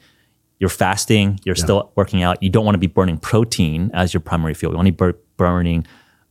you're 0.59 0.69
fasting, 0.69 1.39
you're 1.45 1.55
still 1.55 1.93
working 1.95 2.23
out. 2.23 2.43
You 2.43 2.49
don't 2.49 2.65
want 2.65 2.75
to 2.75 2.79
be 2.79 2.87
burning 2.87 3.19
protein 3.19 3.89
as 3.93 4.13
your 4.13 4.19
primary 4.19 4.53
fuel. 4.53 4.73
You 4.73 4.75
want 4.75 4.87
to 4.87 4.91
be 4.91 4.97
bur- 4.97 5.19
burning 5.37 5.87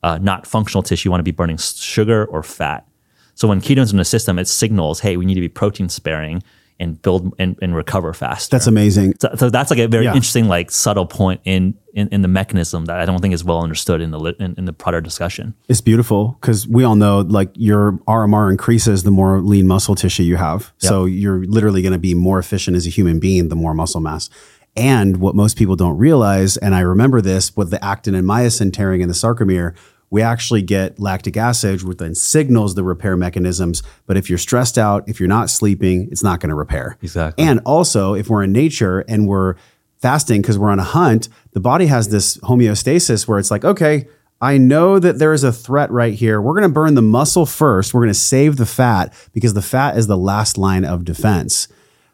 uh, 0.06 0.18
not 0.18 0.46
functional 0.46 0.82
tissue. 0.82 1.08
You 1.08 1.10
want 1.10 1.20
to 1.20 1.24
be 1.24 1.36
burning 1.40 1.56
sugar 1.58 2.24
or 2.26 2.42
fat. 2.42 2.86
So 3.34 3.48
when 3.48 3.60
ketones 3.60 3.90
in 3.90 3.98
the 3.98 4.04
system, 4.04 4.38
it 4.38 4.46
signals, 4.46 5.00
hey, 5.00 5.16
we 5.16 5.24
need 5.26 5.34
to 5.34 5.40
be 5.40 5.48
protein 5.48 5.88
sparing 5.88 6.42
and 6.78 7.00
build 7.02 7.34
and, 7.38 7.58
and 7.62 7.74
recover 7.74 8.12
faster. 8.12 8.50
That's 8.54 8.66
amazing. 8.66 9.14
So, 9.20 9.34
so 9.36 9.50
that's 9.50 9.70
like 9.70 9.80
a 9.80 9.88
very 9.88 10.04
Yeah. 10.04 10.14
interesting, 10.14 10.46
like 10.46 10.70
subtle 10.70 11.06
point 11.06 11.40
in, 11.44 11.74
in 11.94 12.08
in 12.08 12.20
the 12.22 12.28
mechanism 12.28 12.84
that 12.84 13.00
I 13.00 13.04
don't 13.06 13.20
think 13.20 13.34
is 13.34 13.42
well 13.42 13.62
understood 13.62 14.00
in 14.00 14.10
the 14.10 14.20
in, 14.38 14.54
in 14.58 14.64
the 14.66 14.72
broader 14.72 15.00
discussion. 15.00 15.54
It's 15.68 15.80
beautiful 15.80 16.36
because 16.40 16.68
we 16.68 16.84
all 16.84 16.94
know 16.94 17.20
like 17.20 17.50
your 17.54 17.92
RMR 18.06 18.50
increases 18.50 19.02
the 19.02 19.10
more 19.10 19.40
lean 19.40 19.66
muscle 19.66 19.94
tissue 19.94 20.22
you 20.22 20.36
have. 20.36 20.72
So 20.78 21.06
you're 21.06 21.44
literally 21.46 21.82
going 21.82 21.94
to 21.94 21.98
be 22.10 22.14
more 22.14 22.38
efficient 22.38 22.76
as 22.76 22.86
a 22.86 22.90
human 22.90 23.18
being 23.20 23.48
the 23.48 23.56
more 23.56 23.74
muscle 23.74 24.00
mass. 24.00 24.28
And 24.76 25.16
what 25.16 25.34
most 25.34 25.56
people 25.56 25.74
don't 25.76 25.96
realize, 25.96 26.58
and 26.58 26.74
I 26.74 26.80
remember 26.80 27.22
this 27.22 27.56
with 27.56 27.70
the 27.70 27.82
actin 27.82 28.14
and 28.14 28.28
myosin 28.28 28.70
tearing 28.72 29.00
in 29.00 29.08
the 29.08 29.14
sarcomere, 29.14 29.74
we 30.10 30.22
actually 30.22 30.62
get 30.62 30.98
lactic 31.00 31.36
acid, 31.36 31.82
which 31.82 31.98
then 31.98 32.14
signals 32.14 32.74
the 32.74 32.84
repair 32.84 33.16
mechanisms. 33.16 33.82
But 34.06 34.16
if 34.16 34.28
you're 34.28 34.38
stressed 34.38 34.78
out, 34.78 35.08
if 35.08 35.18
you're 35.18 35.28
not 35.28 35.50
sleeping, 35.50 36.08
it's 36.10 36.22
not 36.22 36.40
going 36.40 36.50
to 36.50 36.54
repair. 36.54 36.96
Exactly. 37.02 37.44
And 37.44 37.60
also, 37.64 38.14
if 38.14 38.28
we're 38.28 38.44
in 38.44 38.52
nature 38.52 39.00
and 39.08 39.26
we're 39.26 39.56
fasting 39.98 40.42
because 40.42 40.58
we're 40.58 40.70
on 40.70 40.78
a 40.78 40.84
hunt, 40.84 41.28
the 41.52 41.60
body 41.60 41.86
has 41.86 42.08
this 42.08 42.36
homeostasis 42.38 43.26
where 43.26 43.38
it's 43.38 43.50
like, 43.50 43.64
okay, 43.64 44.06
I 44.40 44.58
know 44.58 44.98
that 44.98 45.18
there 45.18 45.32
is 45.32 45.44
a 45.44 45.52
threat 45.52 45.90
right 45.90 46.12
here. 46.12 46.40
We're 46.40 46.52
going 46.52 46.62
to 46.62 46.68
burn 46.68 46.94
the 46.94 47.02
muscle 47.02 47.46
first. 47.46 47.94
We're 47.94 48.02
going 48.02 48.08
to 48.08 48.14
save 48.14 48.56
the 48.56 48.66
fat 48.66 49.14
because 49.32 49.54
the 49.54 49.62
fat 49.62 49.96
is 49.96 50.06
the 50.06 50.18
last 50.18 50.58
line 50.58 50.84
of 50.84 51.04
defense. 51.04 51.68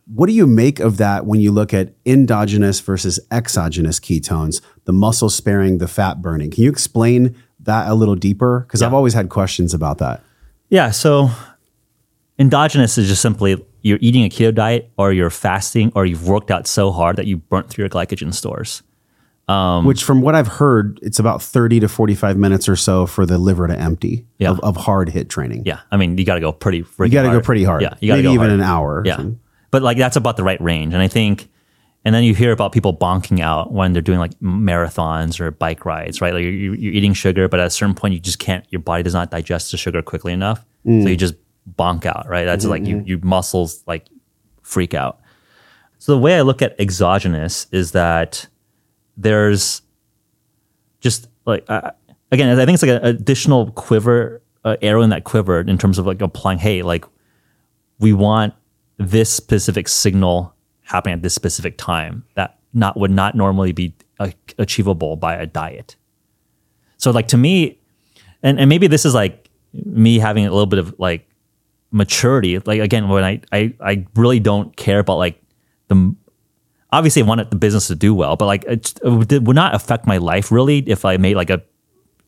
What 0.06 0.26
do 0.26 0.32
you 0.32 0.46
make 0.46 0.78
of 0.78 0.96
that 0.98 1.26
when 1.26 1.40
you 1.40 1.52
look 1.52 1.74
at 1.74 1.94
endogenous 2.06 2.80
versus 2.80 3.20
exogenous 3.30 3.98
ketones, 3.98 4.60
the 4.84 4.92
muscle 4.92 5.30
sparing, 5.30 5.78
the 5.78 5.88
fat 5.88 6.22
burning? 6.22 6.50
Can 6.50 6.64
you 6.64 6.70
explain 6.70 7.36
that 7.64 7.88
a 7.88 7.94
little 7.94 8.14
deeper? 8.14 8.60
Because 8.60 8.82
I've 8.82 8.94
always 8.94 9.14
had 9.14 9.28
questions 9.28 9.74
about 9.74 9.98
that. 9.98 10.22
Yeah. 10.68 10.90
So 10.90 11.30
endogenous 12.38 12.98
is 12.98 13.08
just 13.08 13.22
simply 13.22 13.62
you're 13.82 13.98
eating 14.00 14.24
a 14.24 14.28
keto 14.28 14.54
diet 14.54 14.90
or 14.96 15.12
you're 15.12 15.30
fasting 15.30 15.92
or 15.94 16.06
you've 16.06 16.26
worked 16.28 16.50
out 16.50 16.66
so 16.66 16.90
hard 16.92 17.16
that 17.16 17.26
you 17.26 17.36
burnt 17.38 17.68
through 17.68 17.82
your 17.82 17.88
glycogen 17.90 18.32
stores. 18.32 18.82
Um, 19.48 19.84
Which, 19.84 20.04
from 20.04 20.22
what 20.22 20.36
I've 20.36 20.46
heard, 20.46 21.00
it's 21.02 21.18
about 21.18 21.42
30 21.42 21.80
to 21.80 21.88
45 21.88 22.36
minutes 22.36 22.68
or 22.68 22.76
so 22.76 23.06
for 23.06 23.26
the 23.26 23.38
liver 23.38 23.66
to 23.66 23.76
empty 23.78 24.24
Yeah. 24.38 24.50
of, 24.50 24.60
of 24.60 24.76
hard 24.76 25.08
hit 25.08 25.28
training. 25.28 25.64
Yeah. 25.66 25.80
I 25.90 25.96
mean, 25.96 26.16
you 26.16 26.24
got 26.24 26.36
to 26.36 26.40
go 26.40 26.52
pretty 26.52 26.78
You 27.00 27.08
got 27.08 27.22
to 27.22 27.30
go 27.30 27.40
pretty 27.40 27.64
hard. 27.64 27.82
Yeah. 27.82 27.94
You 28.00 28.08
got 28.08 28.16
to 28.16 28.22
Maybe 28.22 28.28
go 28.28 28.34
even 28.34 28.48
hard. 28.48 28.60
an 28.60 28.60
hour. 28.62 29.02
Yeah. 29.04 29.22
But 29.72 29.82
like 29.82 29.98
that's 29.98 30.16
about 30.16 30.36
the 30.36 30.44
right 30.44 30.60
range. 30.60 30.94
And 30.94 31.02
I 31.02 31.08
think, 31.08 31.48
and 32.04 32.14
then 32.14 32.24
you 32.24 32.34
hear 32.34 32.52
about 32.52 32.72
people 32.72 32.96
bonking 32.96 33.40
out 33.40 33.72
when 33.72 33.92
they're 33.92 34.02
doing 34.02 34.18
like 34.18 34.38
marathons 34.40 35.38
or 35.40 35.50
bike 35.50 35.84
rides, 35.84 36.20
right? 36.20 36.34
Like 36.34 36.42
you're, 36.42 36.52
you're 36.74 36.92
eating 36.92 37.12
sugar, 37.12 37.48
but 37.48 37.60
at 37.60 37.66
a 37.66 37.70
certain 37.70 37.94
point, 37.94 38.14
you 38.14 38.20
just 38.20 38.38
can't, 38.38 38.64
your 38.70 38.80
body 38.80 39.02
does 39.02 39.14
not 39.14 39.30
digest 39.30 39.70
the 39.70 39.76
sugar 39.76 40.02
quickly 40.02 40.32
enough. 40.32 40.64
Mm. 40.84 41.02
So 41.04 41.08
you 41.08 41.16
just 41.16 41.34
bonk 41.78 42.04
out, 42.04 42.28
right? 42.28 42.44
That's 42.44 42.64
like 42.64 42.82
Mm-hmm. 42.82 43.06
you, 43.06 43.18
you 43.18 43.20
muscles 43.22 43.84
like 43.86 44.08
freak 44.62 44.94
out. 44.94 45.20
So 45.98 46.12
the 46.12 46.18
way 46.18 46.36
I 46.36 46.40
look 46.40 46.60
at 46.62 46.74
exogenous 46.80 47.68
is 47.70 47.92
that 47.92 48.48
there's 49.16 49.82
just 51.00 51.28
like 51.46 51.64
uh, 51.68 51.92
again, 52.32 52.58
I 52.58 52.64
think 52.64 52.74
it's 52.74 52.82
like 52.82 53.00
an 53.02 53.06
additional 53.06 53.70
quiver, 53.72 54.42
uh, 54.64 54.76
arrow 54.82 55.02
in 55.02 55.10
that 55.10 55.22
quiver 55.22 55.60
in 55.60 55.78
terms 55.78 55.98
of 55.98 56.06
like 56.06 56.20
applying. 56.20 56.58
Hey, 56.58 56.82
like 56.82 57.04
we 58.00 58.12
want 58.12 58.54
this 58.98 59.30
specific 59.30 59.86
signal 59.86 60.54
happening 60.92 61.14
at 61.14 61.22
this 61.22 61.34
specific 61.34 61.76
time 61.78 62.24
that 62.34 62.58
not 62.72 62.96
would 62.96 63.10
not 63.10 63.34
normally 63.34 63.72
be 63.72 63.94
uh, 64.20 64.30
achievable 64.58 65.16
by 65.16 65.34
a 65.34 65.46
diet. 65.46 65.96
So 66.98 67.10
like 67.10 67.28
to 67.28 67.36
me, 67.36 67.80
and, 68.42 68.60
and 68.60 68.68
maybe 68.68 68.86
this 68.86 69.04
is 69.04 69.14
like 69.14 69.50
me 69.72 70.18
having 70.18 70.46
a 70.46 70.50
little 70.50 70.66
bit 70.66 70.78
of 70.78 70.94
like 70.98 71.28
maturity. 71.90 72.58
Like 72.60 72.80
again, 72.80 73.08
when 73.08 73.24
I 73.24 73.40
I, 73.50 73.74
I 73.80 74.06
really 74.14 74.40
don't 74.40 74.76
care 74.76 75.00
about 75.00 75.18
like 75.18 75.42
the 75.88 76.14
obviously 76.92 77.22
I 77.22 77.26
wanted 77.26 77.50
the 77.50 77.56
business 77.56 77.88
to 77.88 77.94
do 77.94 78.14
well, 78.14 78.36
but 78.36 78.46
like 78.46 78.64
it, 78.64 78.92
it 79.02 79.42
would 79.42 79.56
not 79.56 79.74
affect 79.74 80.06
my 80.06 80.18
life 80.18 80.52
really 80.52 80.78
if 80.78 81.04
I 81.04 81.16
made 81.16 81.36
like 81.36 81.50
a 81.50 81.62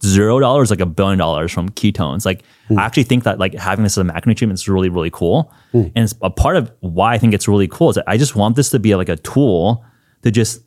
zero 0.05 0.39
dollars, 0.41 0.71
like 0.71 0.81
a 0.81 0.87
billion 0.87 1.19
dollars 1.19 1.53
from 1.53 1.69
ketones. 1.71 2.25
Like 2.25 2.43
I 2.71 2.75
hmm. 2.75 2.79
actually 2.79 3.05
think 3.05 3.25
that 3.25 3.39
like 3.39 3.55
having 3.55 3.83
this 3.83 3.99
as 3.99 4.07
a 4.07 4.09
macronutrient 4.09 4.53
is 4.53 4.69
really, 4.69 4.89
really 4.89 5.11
cool. 5.11 5.53
Hmm. 5.73 5.89
And 5.95 6.05
it's 6.05 6.15
a 6.23 6.31
part 6.31 6.57
of 6.57 6.73
why 6.81 7.15
I 7.15 7.19
think 7.19 7.35
it's 7.35 7.49
really 7.49 7.69
cool 7.69 7.91
is 7.91 7.97
that 7.97 8.05
I 8.07 8.17
just 8.17 8.37
want 8.37 8.57
this 8.57 8.71
to 8.71 8.79
be 8.79 8.95
like 8.95 9.09
a 9.09 9.17
tool 9.17 9.85
to 10.23 10.31
just 10.31 10.63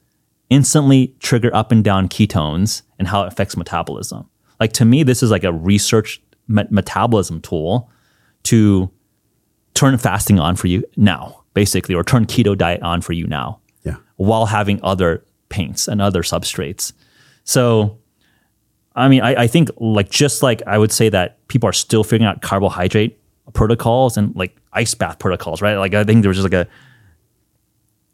instantly 0.50 1.16
trigger 1.20 1.54
up 1.56 1.72
and 1.72 1.84
down 1.84 2.08
ketones 2.08 2.82
and 3.00 3.08
how 3.08 3.24
it 3.24 3.28
affects 3.28 3.58
metabolism. 3.58 4.30
Like 4.60 4.74
to 4.74 4.86
me, 4.86 5.04
this 5.04 5.22
is 5.22 5.32
like 5.32 5.44
a 5.44 5.54
research 5.54 6.22
me- 6.48 6.64
metabolism 6.70 7.42
tool 7.42 7.90
to 8.44 8.90
turn 9.74 9.98
fasting 9.98 10.40
on 10.40 10.56
for 10.56 10.68
you 10.68 10.84
now, 10.96 11.44
basically, 11.54 11.94
or 11.94 12.04
turn 12.04 12.26
keto 12.26 12.58
diet 12.58 12.82
on 12.82 13.02
for 13.02 13.14
you 13.14 13.28
now 13.28 13.60
Yeah. 13.84 13.98
while 14.16 14.48
having 14.48 14.80
other 14.84 15.24
paints 15.50 15.88
and 15.88 16.02
other 16.02 16.24
substrates. 16.24 16.94
So, 17.44 18.00
I 18.98 19.08
mean, 19.08 19.22
I, 19.22 19.44
I 19.44 19.48
think 19.48 19.70
like 19.78 20.10
just 20.10 20.42
like 20.42 20.62
I 20.66 20.78
would 20.78 20.92
say 20.92 21.08
that 21.10 21.48
people 21.48 21.70
are 21.70 21.74
still 21.74 22.04
figuring 22.04 22.28
out 22.28 22.42
carbohydrate 22.42 23.20
protocols 23.54 24.18
and 24.18 24.36
like 24.36 24.58
ice 24.74 24.94
bath 24.96 25.20
protocols, 25.20 25.62
right? 25.62 25.76
Like 25.76 25.94
I 25.94 26.04
think 26.04 26.24
there 26.24 26.30
was 26.30 26.38
just 26.38 26.52
like 26.52 26.68
a 26.68 26.68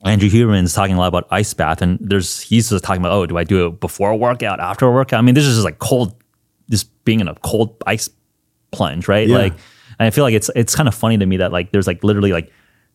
Andrew 0.05 0.29
Huberman's 0.29 0.73
talking 0.73 0.95
a 0.95 0.99
lot 0.99 1.07
about 1.07 1.25
ice 1.31 1.53
bath, 1.53 1.81
and 1.81 1.97
there's 2.01 2.41
he's 2.41 2.69
just 2.69 2.83
talking 2.83 3.01
about 3.01 3.13
oh, 3.13 3.25
do 3.25 3.37
I 3.37 3.45
do 3.45 3.67
it 3.67 3.79
before 3.79 4.11
a 4.11 4.15
workout, 4.15 4.59
after 4.59 4.85
a 4.85 4.91
workout? 4.91 5.19
I 5.19 5.21
mean, 5.21 5.35
this 5.35 5.45
is 5.45 5.55
just 5.55 5.65
like 5.65 5.79
cold, 5.79 6.13
just 6.69 6.89
being 7.05 7.21
in 7.21 7.29
a 7.29 7.35
cold 7.35 7.81
ice 7.87 8.09
plunge, 8.71 9.07
right? 9.07 9.27
Yeah. 9.27 9.37
Like, 9.37 9.53
and 9.99 10.07
I 10.07 10.09
feel 10.09 10.25
like 10.25 10.33
it's 10.33 10.51
it's 10.55 10.75
kind 10.75 10.89
of 10.89 10.93
funny 10.93 11.17
to 11.17 11.25
me 11.25 11.37
that 11.37 11.53
like 11.53 11.71
there's 11.71 11.87
like 11.87 12.03
literally 12.03 12.33
like 12.33 12.51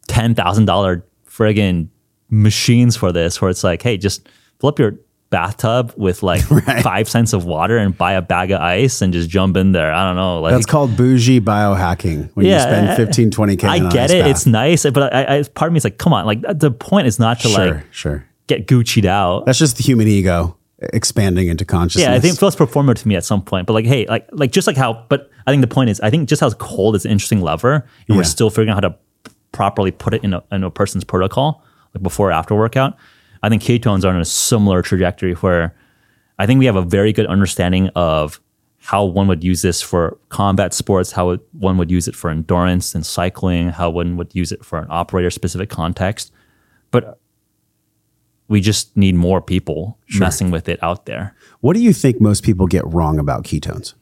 ten 0.09 0.35
thousand 0.35 0.67
dollar 0.67 1.07
friggin' 1.27 1.89
machines 2.29 2.97
for 2.97 3.13
this, 3.13 3.41
where 3.41 3.51
it's 3.51 3.65
like, 3.65 3.81
hey, 3.81 3.97
just 3.97 4.29
fill 4.61 4.69
up 4.69 4.79
your 4.79 4.99
bathtub 5.31 5.93
with 5.97 6.23
like 6.23 6.41
five 6.83 7.09
cents 7.09 7.33
of 7.33 7.45
water 7.45 7.77
and 7.77 7.97
buy 7.97 8.13
a 8.15 8.23
bag 8.23 8.51
of 8.51 8.61
ice 8.61 9.03
and 9.03 9.13
just 9.13 9.29
jump 9.29 9.57
in 9.57 9.73
there. 9.73 9.93
I 9.93 10.05
don't 10.07 10.17
know, 10.17 10.41
like 10.41 10.53
That's 10.55 10.67
called 10.67 10.97
bougie 10.97 11.41
biohacking 11.41 12.31
when 12.35 12.47
you 12.47 12.53
Yeah, 12.53 12.63
spend 12.63 12.89
I- 12.91 12.97
15, 12.97 13.31
20K. 13.31 13.65
I 13.65 13.79
get 13.91 14.11
it, 14.11 14.23
bath. 14.23 14.31
it's 14.31 14.47
nice, 14.47 14.85
but 14.91 15.15
I, 15.15 15.39
I 15.39 15.43
part 15.43 15.69
of 15.69 15.73
me 15.75 15.77
is 15.79 15.85
like, 15.85 15.99
come 15.99 16.13
on, 16.13 16.25
like 16.27 16.41
the 16.59 16.71
point 16.71 17.07
is 17.07 17.19
not 17.19 17.41
to 17.41 17.49
Sure, 17.49 17.75
like 17.75 17.85
sure. 17.93 18.25
get 18.47 18.67
Gucci'd 18.67 19.07
out. 19.07 19.45
That's 19.47 19.59
just 19.59 19.77
the 19.77 19.83
human 19.83 20.09
ego 20.09 20.57
expanding 20.93 21.49
into 21.49 21.65
consciousness. 21.65 22.05
Yeah, 22.09 22.15
I 22.15 22.21
think 22.21 22.35
it 22.37 22.39
feels 22.39 22.55
performative 22.57 23.03
to 23.03 23.09
me 23.09 23.17
at 23.17 23.25
some 23.25 23.43
point. 23.43 23.67
But 23.67 23.73
like, 23.75 23.85
hey, 23.87 24.07
like 24.07 24.29
like 24.33 24.53
just 24.53 24.67
like 24.67 24.77
how 24.77 25.05
but 25.09 25.31
I 25.47 25.51
think 25.51 25.61
the 25.61 25.67
point 25.67 25.91
is 25.91 26.01
I 26.01 26.09
think 26.11 26.29
just 26.29 26.41
how 26.41 26.51
cold 26.53 26.95
is 26.97 27.05
an 27.05 27.11
interesting 27.11 27.41
lever 27.43 27.85
and 28.09 28.17
we're 28.17 28.25
still 28.25 28.49
figuring 28.49 28.71
out 28.71 28.75
how 28.83 28.89
to 28.89 28.97
properly 29.53 29.91
put 29.91 30.15
it 30.15 30.23
in 30.23 30.35
a, 30.35 30.43
in 30.53 30.63
a 30.63 30.71
person's 30.71 31.05
protocol, 31.05 31.65
like 31.95 32.03
before 32.03 32.29
or 32.29 32.33
after 32.33 32.55
workout. 32.55 32.97
I 33.43 33.49
think 33.49 33.63
ketones 33.63 34.05
are 34.05 34.09
on 34.09 34.21
a 34.21 34.25
similar 34.25 34.83
trajectory 34.83 35.35
where 35.35 35.75
I 36.39 36.47
think 36.47 36.59
we 36.59 36.67
have 36.67 36.77
a 36.77 36.83
very 36.83 37.13
good 37.13 37.27
understanding 37.27 37.89
of 37.95 38.41
how 38.79 39.05
one 39.05 39.27
would 39.29 39.45
use 39.45 39.63
this 39.63 39.83
for 39.83 40.19
combat 40.29 40.73
sports, 40.73 41.13
how 41.13 41.31
it, 41.31 41.41
one 41.53 41.77
would 41.79 41.91
use 41.91 42.09
it 42.09 42.15
for 42.15 42.31
endurance 42.31 42.95
and 42.95 43.05
cycling, 43.05 43.71
how 43.71 43.91
one 43.91 44.17
would 44.17 44.35
use 44.35 44.53
it 44.53 44.65
for 44.65 44.79
an 44.79 44.87
operator 44.89 45.31
specific 45.31 45.69
context. 45.69 46.33
But 46.91 47.19
we 48.47 48.61
just 48.61 48.97
need 48.97 49.15
more 49.15 49.43
people 49.43 49.99
messing 50.19 50.51
with 50.51 50.69
it 50.69 50.83
out 50.83 51.05
there. 51.07 51.35
What 51.61 51.75
do 51.75 51.81
you 51.81 51.93
think 51.93 52.21
most 52.21 52.43
people 52.43 52.67
get 52.67 52.87
wrong 52.87 53.19
about 53.19 53.45
ketones? 53.45 53.95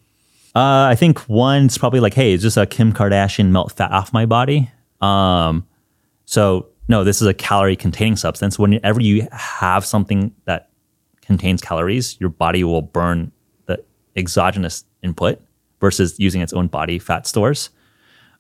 Uh, 0.55 0.89
I 0.89 0.95
think 0.95 1.29
one's 1.29 1.77
probably 1.77 2.01
like, 2.01 2.15
hey, 2.15 2.33
is 2.33 2.43
this 2.43 2.57
a 2.57 2.65
Kim 2.65 2.93
Kardashian 2.93 3.51
melt 3.51 3.73
fat 3.73 3.91
off 3.91 4.13
my 4.13 4.25
body? 4.25 4.71
Um, 5.01 5.67
so 6.27 6.69
no, 6.89 7.05
this 7.05 7.21
is 7.21 7.29
a 7.29 7.35
calorie 7.35 7.77
containing 7.77 8.17
substance. 8.17 8.59
Whenever 8.59 9.01
you 9.01 9.27
have 9.33 9.85
something 9.85 10.33
that 10.45 10.71
contains 11.23 11.61
calories, 11.61 12.19
your 12.21 12.31
body 12.31 12.65
will 12.65 12.83
burn 12.83 13.33
the 13.67 13.83
exogenous 14.17 14.85
input 15.03 15.41
versus 15.81 16.19
using 16.19 16.41
its 16.41 16.53
own 16.53 16.69
body 16.69 16.99
fat 16.99 17.27
stores. 17.27 17.71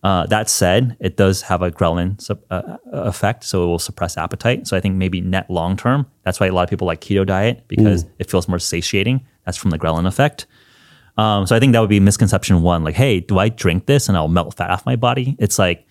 Uh, 0.03 0.27
that 0.27 0.49
said, 0.49 0.97
it 1.01 1.17
does 1.17 1.43
have 1.43 1.63
a 1.63 1.71
ghrelin 1.71 2.31
uh, 2.31 2.55
uh, 2.55 2.77
effect, 2.93 3.43
so 3.43 3.65
it 3.65 3.67
will 3.67 3.79
suppress 3.79 4.17
appetite. 4.17 4.67
So 4.67 4.77
I 4.77 4.81
think 4.81 4.95
maybe 4.95 5.21
net 5.21 5.51
long 5.51 5.77
term, 5.77 6.07
that's 6.23 6.39
why 6.39 6.47
a 6.47 6.53
lot 6.53 6.63
of 6.63 6.71
people 6.71 6.87
like 6.87 7.01
keto 7.01 7.27
diet 7.27 7.65
because 7.67 8.05
it 8.19 8.31
feels 8.31 8.47
more 8.47 8.61
satiating. 8.61 9.27
That's 9.45 9.57
from 9.57 9.71
the 9.71 9.79
ghrelin 9.79 10.07
effect. 10.07 10.47
Um, 11.17 11.47
so 11.47 11.57
I 11.57 11.61
think 11.61 11.73
that 11.73 11.81
would 11.81 11.91
be 11.91 11.99
misconception 11.99 12.63
one. 12.63 12.85
Like, 12.85 12.95
hey, 12.95 13.21
do 13.21 13.39
I 13.39 13.49
drink 13.49 13.87
this 13.87 14.09
and 14.09 14.17
I'll 14.17 14.29
melt 14.29 14.55
fat 14.55 14.71
off 14.71 14.87
my 14.87 14.97
body? 14.97 15.35
It's 15.39 15.59
like 15.59 15.87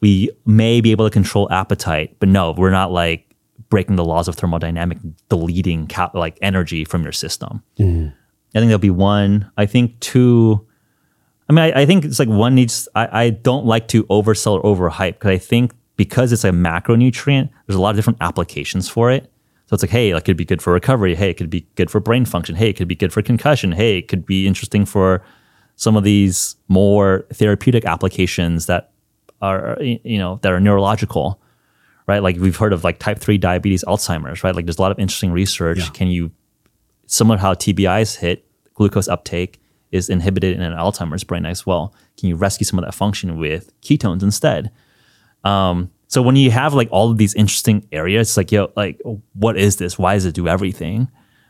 we 0.00 0.30
may 0.46 0.80
be 0.80 0.90
able 0.90 1.06
to 1.06 1.10
control 1.10 1.50
appetite, 1.52 2.16
but 2.20 2.28
no, 2.28 2.52
we're 2.52 2.70
not 2.70 2.90
like 2.90 3.34
breaking 3.68 3.96
the 3.96 4.04
laws 4.04 4.28
of 4.28 4.36
thermodynamic, 4.36 4.98
deleting 5.28 5.88
like 6.14 6.38
energy 6.42 6.84
from 6.84 7.02
your 7.02 7.12
system. 7.12 7.62
Mm. 7.78 8.12
I 8.54 8.58
think 8.58 8.68
there'll 8.68 8.78
be 8.78 8.90
one. 8.90 9.50
I 9.56 9.66
think 9.66 9.98
two. 10.00 10.66
I 11.48 11.52
mean, 11.52 11.64
I, 11.64 11.82
I 11.82 11.86
think 11.86 12.04
it's 12.04 12.18
like 12.18 12.28
one 12.28 12.54
needs. 12.54 12.88
I, 12.94 13.24
I 13.24 13.30
don't 13.30 13.66
like 13.66 13.88
to 13.88 14.04
oversell 14.04 14.62
or 14.62 14.76
overhype 14.76 15.14
because 15.14 15.30
I 15.30 15.38
think 15.38 15.72
because 15.96 16.32
it's 16.32 16.44
a 16.44 16.50
macronutrient, 16.50 17.50
there's 17.66 17.76
a 17.76 17.80
lot 17.80 17.90
of 17.90 17.96
different 17.96 18.18
applications 18.20 18.88
for 18.88 19.10
it. 19.10 19.30
So 19.66 19.74
it's 19.74 19.82
like, 19.82 19.90
hey, 19.90 20.14
like 20.14 20.24
it 20.24 20.26
could 20.26 20.36
be 20.36 20.44
good 20.44 20.62
for 20.62 20.72
recovery. 20.72 21.14
Hey, 21.14 21.30
it 21.30 21.34
could 21.36 21.50
be 21.50 21.68
good 21.76 21.90
for 21.90 22.00
brain 22.00 22.24
function. 22.24 22.56
Hey, 22.56 22.70
it 22.70 22.76
could 22.76 22.88
be 22.88 22.96
good 22.96 23.12
for 23.12 23.22
concussion. 23.22 23.70
Hey, 23.70 23.98
it 23.98 24.08
could 24.08 24.26
be 24.26 24.46
interesting 24.46 24.84
for 24.84 25.22
some 25.76 25.96
of 25.96 26.02
these 26.02 26.56
more 26.68 27.26
therapeutic 27.32 27.84
applications 27.84 28.66
that 28.66 28.89
are 29.40 29.78
you 29.80 30.18
know 30.18 30.38
that 30.42 30.52
are 30.52 30.60
neurological, 30.60 31.40
right? 32.06 32.22
Like 32.22 32.36
we've 32.38 32.56
heard 32.56 32.72
of 32.72 32.84
like 32.84 32.98
type 32.98 33.18
three 33.18 33.38
diabetes, 33.38 33.84
Alzheimer's, 33.84 34.44
right? 34.44 34.54
Like 34.54 34.66
there's 34.66 34.78
a 34.78 34.82
lot 34.82 34.92
of 34.92 34.98
interesting 34.98 35.32
research. 35.32 35.92
Can 35.92 36.08
you 36.08 36.30
similar 37.06 37.36
to 37.36 37.42
how 37.42 37.54
TBIs 37.54 38.16
hit 38.16 38.46
glucose 38.74 39.08
uptake 39.08 39.60
is 39.90 40.08
inhibited 40.08 40.54
in 40.54 40.62
an 40.62 40.72
Alzheimer's 40.72 41.24
brain 41.24 41.44
as 41.44 41.66
well. 41.66 41.92
Can 42.16 42.28
you 42.28 42.36
rescue 42.36 42.64
some 42.64 42.78
of 42.78 42.84
that 42.84 42.94
function 42.94 43.38
with 43.38 43.78
ketones 43.82 44.22
instead? 44.22 44.70
Um, 45.44 45.90
so 46.06 46.22
when 46.22 46.36
you 46.36 46.50
have 46.50 46.74
like 46.74 46.88
all 46.90 47.10
of 47.10 47.18
these 47.18 47.34
interesting 47.34 47.86
areas, 47.92 48.28
it's 48.28 48.36
like 48.36 48.52
yo, 48.52 48.72
like 48.76 49.00
what 49.34 49.56
is 49.56 49.76
this? 49.76 49.98
Why 49.98 50.14
does 50.14 50.24
it 50.24 50.34
do 50.34 50.48
everything? 50.48 51.08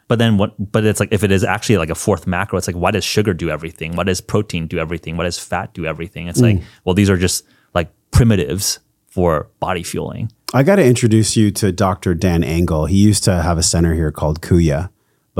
But 0.08 0.18
then 0.18 0.38
what? 0.38 0.54
But 0.72 0.84
it's 0.84 1.00
like 1.00 1.12
if 1.12 1.22
it 1.22 1.30
is 1.30 1.44
actually 1.44 1.78
like 1.78 1.90
a 1.90 1.94
fourth 1.94 2.26
macro, 2.26 2.58
it's 2.58 2.66
like 2.66 2.76
why 2.76 2.90
does 2.90 3.04
sugar 3.04 3.32
do 3.32 3.48
everything? 3.50 3.94
Why 3.94 4.04
does 4.04 4.20
protein 4.20 4.66
do 4.66 4.78
everything? 4.78 5.16
Why 5.16 5.24
does 5.24 5.38
fat 5.38 5.72
do 5.72 5.86
everything? 5.86 6.28
It's 6.28 6.40
like 6.40 6.56
well, 6.84 6.94
these 6.94 7.08
are 7.08 7.16
just 7.16 7.44
like 7.74 7.90
primitives 8.10 8.80
for 9.08 9.48
body 9.58 9.82
fueling. 9.82 10.30
I 10.52 10.62
got 10.62 10.76
to 10.76 10.84
introduce 10.84 11.36
you 11.36 11.50
to 11.52 11.72
Dr. 11.72 12.14
Dan 12.14 12.42
Engle. 12.42 12.86
He 12.86 12.96
used 12.96 13.24
to 13.24 13.42
have 13.42 13.58
a 13.58 13.62
center 13.62 13.94
here 13.94 14.10
called 14.10 14.40
Kuya, 14.40 14.90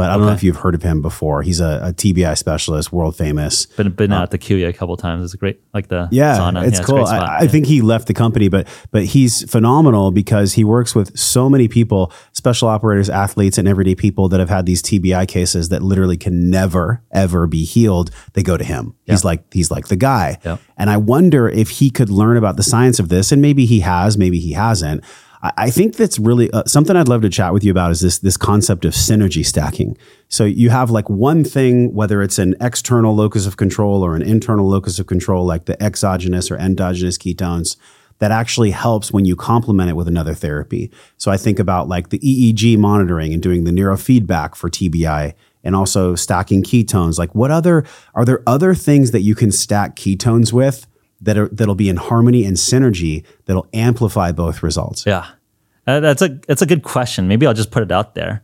but 0.01 0.09
I 0.09 0.17
don't 0.17 0.25
know 0.25 0.33
if 0.33 0.43
you've 0.43 0.57
heard 0.57 0.75
of 0.75 0.83
him 0.83 1.03
before. 1.03 1.43
He's 1.43 1.61
a, 1.61 1.81
a 1.89 1.93
TBI 1.93 2.39
specialist, 2.39 2.91
world 2.91 3.17
famous. 3.17 3.67
Been 3.67 3.91
been 3.91 4.13
out 4.15 4.23
at 4.23 4.31
the 4.31 4.39
Kuya 4.39 4.69
a 4.69 4.73
couple 4.73 4.97
times. 4.97 5.23
It's 5.23 5.35
great, 5.35 5.61
like 5.75 5.89
the 5.89 6.09
Yeah, 6.11 6.39
sauna. 6.39 6.67
it's 6.67 6.79
a 6.79 6.83
cool. 6.85 7.05
spot. 7.07 7.23
I, 7.29 7.41
I 7.41 7.43
Yeah. 7.43 7.49
think 7.49 7.67
he 7.67 7.83
left 7.83 8.07
the 8.09 8.15
company, 8.15 8.49
but 8.49 8.67
but 8.93 9.05
he's 9.05 9.45
phenomenal 9.51 10.11
because 10.11 10.55
he 10.55 10.65
works 10.65 10.95
with 10.95 11.19
so 11.19 11.51
many 11.51 11.69
people, 11.69 12.13
special 12.33 12.67
operators, 12.69 13.11
athletes, 13.11 13.59
and 13.59 13.69
everyday 13.69 13.95
people 13.95 14.31
that 14.31 14.41
have 14.41 14.49
had 14.49 14.65
these 14.65 14.81
TBI 14.83 15.29
cases 15.29 15.69
that 15.69 15.83
literally 15.83 16.17
can 16.17 16.49
never 16.49 17.03
ever 17.13 17.47
be 17.47 17.65
healed. 17.65 18.11
They 18.33 18.43
go 18.43 18.57
to 18.57 18.65
him. 18.65 18.95
He's 19.05 19.23
like 19.23 19.53
he's 19.53 19.71
like 19.71 19.89
the 19.89 19.97
guy. 19.97 20.39
Yeah. 20.47 20.57
And 20.79 20.89
I 20.89 20.97
wonder 20.97 21.47
if 21.47 21.69
he 21.81 21.91
could 21.91 22.09
learn 22.09 22.39
about 22.39 22.57
the 22.57 22.63
science 22.63 22.99
of 22.99 23.11
this, 23.11 23.33
and 23.33 23.43
maybe 23.43 23.67
he 23.67 23.81
has, 23.81 24.17
maybe 24.17 24.41
he 24.41 24.53
hasn't. 24.55 25.05
I, 25.43 25.53
I 25.57 25.71
think 25.71 25.97
that's 25.97 26.19
really 26.19 26.51
uh, 26.53 26.65
something 26.67 26.97
I'd 26.97 27.09
love 27.09 27.23
to 27.23 27.31
chat 27.31 27.53
with 27.53 27.65
you 27.65 27.71
about. 27.71 27.91
Is 27.91 28.01
this 28.01 28.19
this 28.19 28.37
concept 28.37 28.85
of 28.85 28.93
synergy 28.93 29.45
stacking? 29.45 29.97
So 30.29 30.45
you 30.45 30.71
have 30.71 30.91
like 30.91 31.09
one 31.09 31.45
thing, 31.45 31.95
whether 31.95 32.23
it's 32.23 32.39
an 32.39 32.55
external 32.61 33.15
locus 33.15 33.47
of 33.47 33.57
control 33.57 34.05
or 34.05 34.17
an 34.17 34.23
internal 34.23 34.69
locus 34.69 34.99
of 34.99 35.07
control, 35.07 35.45
like 35.45 35.67
the 35.67 35.81
exogenous 35.83 36.51
or 36.51 36.57
endogenous 36.57 37.19
ketones. 37.19 37.77
That 38.19 38.33
actually 38.33 38.73
helps 38.73 39.11
when 39.11 39.25
you 39.25 39.35
complement 39.35 39.89
it 39.89 39.95
with 39.97 40.07
another 40.07 40.35
therapy. 40.35 40.91
So 41.17 41.31
I 41.31 41.39
think 41.39 41.59
about 41.59 41.89
like 41.89 42.11
the 42.11 42.19
EEG 42.19 42.77
monitoring 42.77 43.33
and 43.33 43.43
doing 43.43 43.65
the 43.65 43.71
neurofeedback 43.71 44.55
for 44.55 44.69
TBI 44.69 45.33
and 45.65 45.75
also 45.75 46.15
stacking 46.15 46.63
ketones. 46.63 47.19
Like 47.19 47.35
what 47.35 47.51
other 47.51 47.87
are 48.15 48.27
there 48.27 48.43
other 48.47 48.75
things 48.75 49.13
that 49.13 49.23
you 49.23 49.35
can 49.35 49.51
stack 49.51 49.97
ketones 49.97 50.53
with 50.53 50.87
that 51.21 51.37
are 51.39 51.49
that'll 51.49 51.75
be 51.75 51.89
in 51.89 51.97
harmony 51.97 52.45
and 52.45 52.57
synergy 52.57 53.25
that'll 53.47 53.67
amplify 53.75 54.33
both 54.33 54.63
results? 54.63 55.05
Yeah, 55.07 55.27
Uh, 55.87 56.01
that's 56.01 56.23
a 56.23 56.29
that's 56.49 56.63
a 56.63 56.67
good 56.67 56.83
question. 56.83 57.29
Maybe 57.29 57.47
I'll 57.47 57.55
just 57.55 57.71
put 57.71 57.83
it 57.83 57.93
out 57.93 58.15
there. 58.15 58.43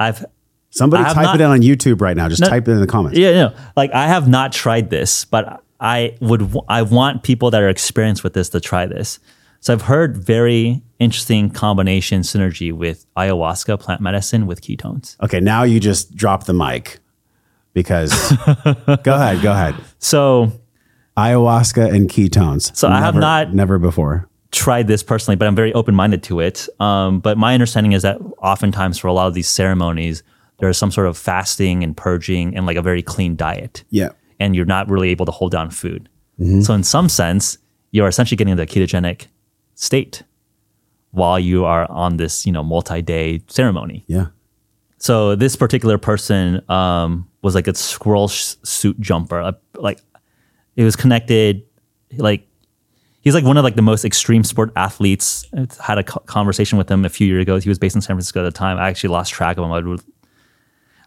I've 0.00 0.24
Somebody 0.70 1.04
type 1.04 1.16
not- 1.16 1.34
it 1.34 1.40
in 1.44 1.50
on 1.50 1.60
YouTube 1.60 2.00
right 2.00 2.16
now. 2.16 2.28
Just 2.28 2.44
type 2.44 2.66
it 2.66 2.70
in 2.72 2.80
the 2.80 2.86
comments. 2.86 3.18
yeah, 3.18 3.32
no, 3.32 3.54
like 3.76 3.92
I 3.92 4.06
have 4.06 4.26
not 4.28 4.52
tried 4.52 4.88
this, 4.90 5.24
but 5.26 5.62
I 5.80 6.16
would 6.20 6.54
I 6.68 6.82
want 6.82 7.22
people 7.24 7.50
that 7.50 7.60
are 7.62 7.68
experienced 7.68 8.24
with 8.24 8.32
this 8.34 8.48
to 8.50 8.60
try 8.60 8.86
this. 8.86 9.18
So 9.60 9.72
I've 9.72 9.82
heard 9.82 10.16
very 10.16 10.82
interesting 10.98 11.50
combination 11.50 12.22
synergy 12.22 12.72
with 12.72 13.06
ayahuasca 13.16 13.78
plant 13.80 14.00
medicine 14.00 14.46
with 14.46 14.60
ketones. 14.60 15.16
Okay, 15.22 15.40
now 15.40 15.62
you 15.62 15.78
just 15.78 16.16
drop 16.16 16.44
the 16.46 16.54
mic 16.54 16.98
because 17.72 18.10
go 19.02 19.14
ahead, 19.14 19.40
go 19.42 19.52
ahead. 19.52 19.74
So 19.98 20.52
Ayahuasca 21.16 21.92
and 21.94 22.08
ketones. 22.08 22.74
So 22.76 22.88
I 22.88 22.98
have 23.00 23.14
not- 23.14 23.54
never 23.54 23.78
before. 23.78 24.28
tried 24.50 24.86
this 24.86 25.02
personally, 25.02 25.34
but 25.36 25.48
I'm 25.48 25.56
very 25.56 25.72
open 25.72 25.94
minded 25.94 26.22
to 26.24 26.40
it. 26.40 26.68
Um, 26.78 27.20
but 27.20 27.38
my 27.38 27.54
understanding 27.54 27.92
is 27.92 28.02
that 28.02 28.18
oftentimes 28.42 28.98
for 28.98 29.08
a 29.08 29.12
lot 29.14 29.26
of 29.26 29.32
these 29.34 29.48
ceremonies, 29.48 30.22
there's 30.58 30.76
some 30.76 30.90
sort 30.90 31.06
of 31.06 31.16
fasting 31.16 31.82
and 31.82 31.96
purging 31.96 32.54
and 32.54 32.66
like 32.66 32.76
a 32.76 32.82
very 32.82 33.02
clean 33.02 33.34
diet. 33.36 33.82
Yeah. 33.90 34.10
and 34.40 34.56
you're 34.56 34.64
not 34.66 34.90
really 34.90 35.08
able 35.10 35.24
to 35.24 35.30
hold 35.32 35.52
down 35.52 35.70
food. 35.70 36.08
So 36.62 36.74
in 36.74 36.82
some 36.82 37.08
sense, 37.08 37.58
you're 37.92 38.08
essentially 38.08 38.36
getting 38.36 38.56
the 38.56 38.66
ketogenic 38.66 39.28
state 39.76 40.24
while 41.12 41.38
you 41.38 41.64
are 41.64 41.88
on 41.90 42.16
this, 42.16 42.44
you 42.44 42.50
know, 42.52 42.64
multi-day 42.64 43.40
ceremony. 43.46 44.02
Yeah. 44.08 44.26
So 44.98 45.36
this 45.36 45.54
particular 45.56 45.96
person 45.98 46.68
um, 46.68 47.28
was 47.42 47.54
like 47.54 47.68
a 47.68 47.74
squirrel 47.76 48.26
sh- 48.28 48.54
suit 48.64 48.98
jumper. 49.00 49.40
Uh, 49.40 49.52
Like 49.76 50.00
it 50.76 50.84
was 50.84 50.96
connected. 50.96 51.64
Like 52.16 52.46
he's 53.20 53.34
like 53.34 53.44
one 53.44 53.56
of 53.56 53.64
like 53.64 53.76
the 53.76 53.82
most 53.82 54.04
extreme 54.04 54.44
sport 54.44 54.72
athletes. 54.76 55.46
I 55.54 55.66
had 55.80 55.98
a 55.98 56.04
co- 56.04 56.20
conversation 56.20 56.78
with 56.78 56.90
him 56.90 57.04
a 57.04 57.08
few 57.08 57.26
years 57.26 57.42
ago. 57.42 57.58
He 57.58 57.68
was 57.68 57.78
based 57.78 57.94
in 57.94 58.00
San 58.02 58.16
Francisco 58.16 58.40
at 58.40 58.44
the 58.44 58.58
time. 58.58 58.78
I 58.78 58.88
actually 58.88 59.10
lost 59.10 59.32
track 59.32 59.56
of 59.58 59.64
him. 59.64 59.72
I 59.72 59.80
would. 59.80 60.00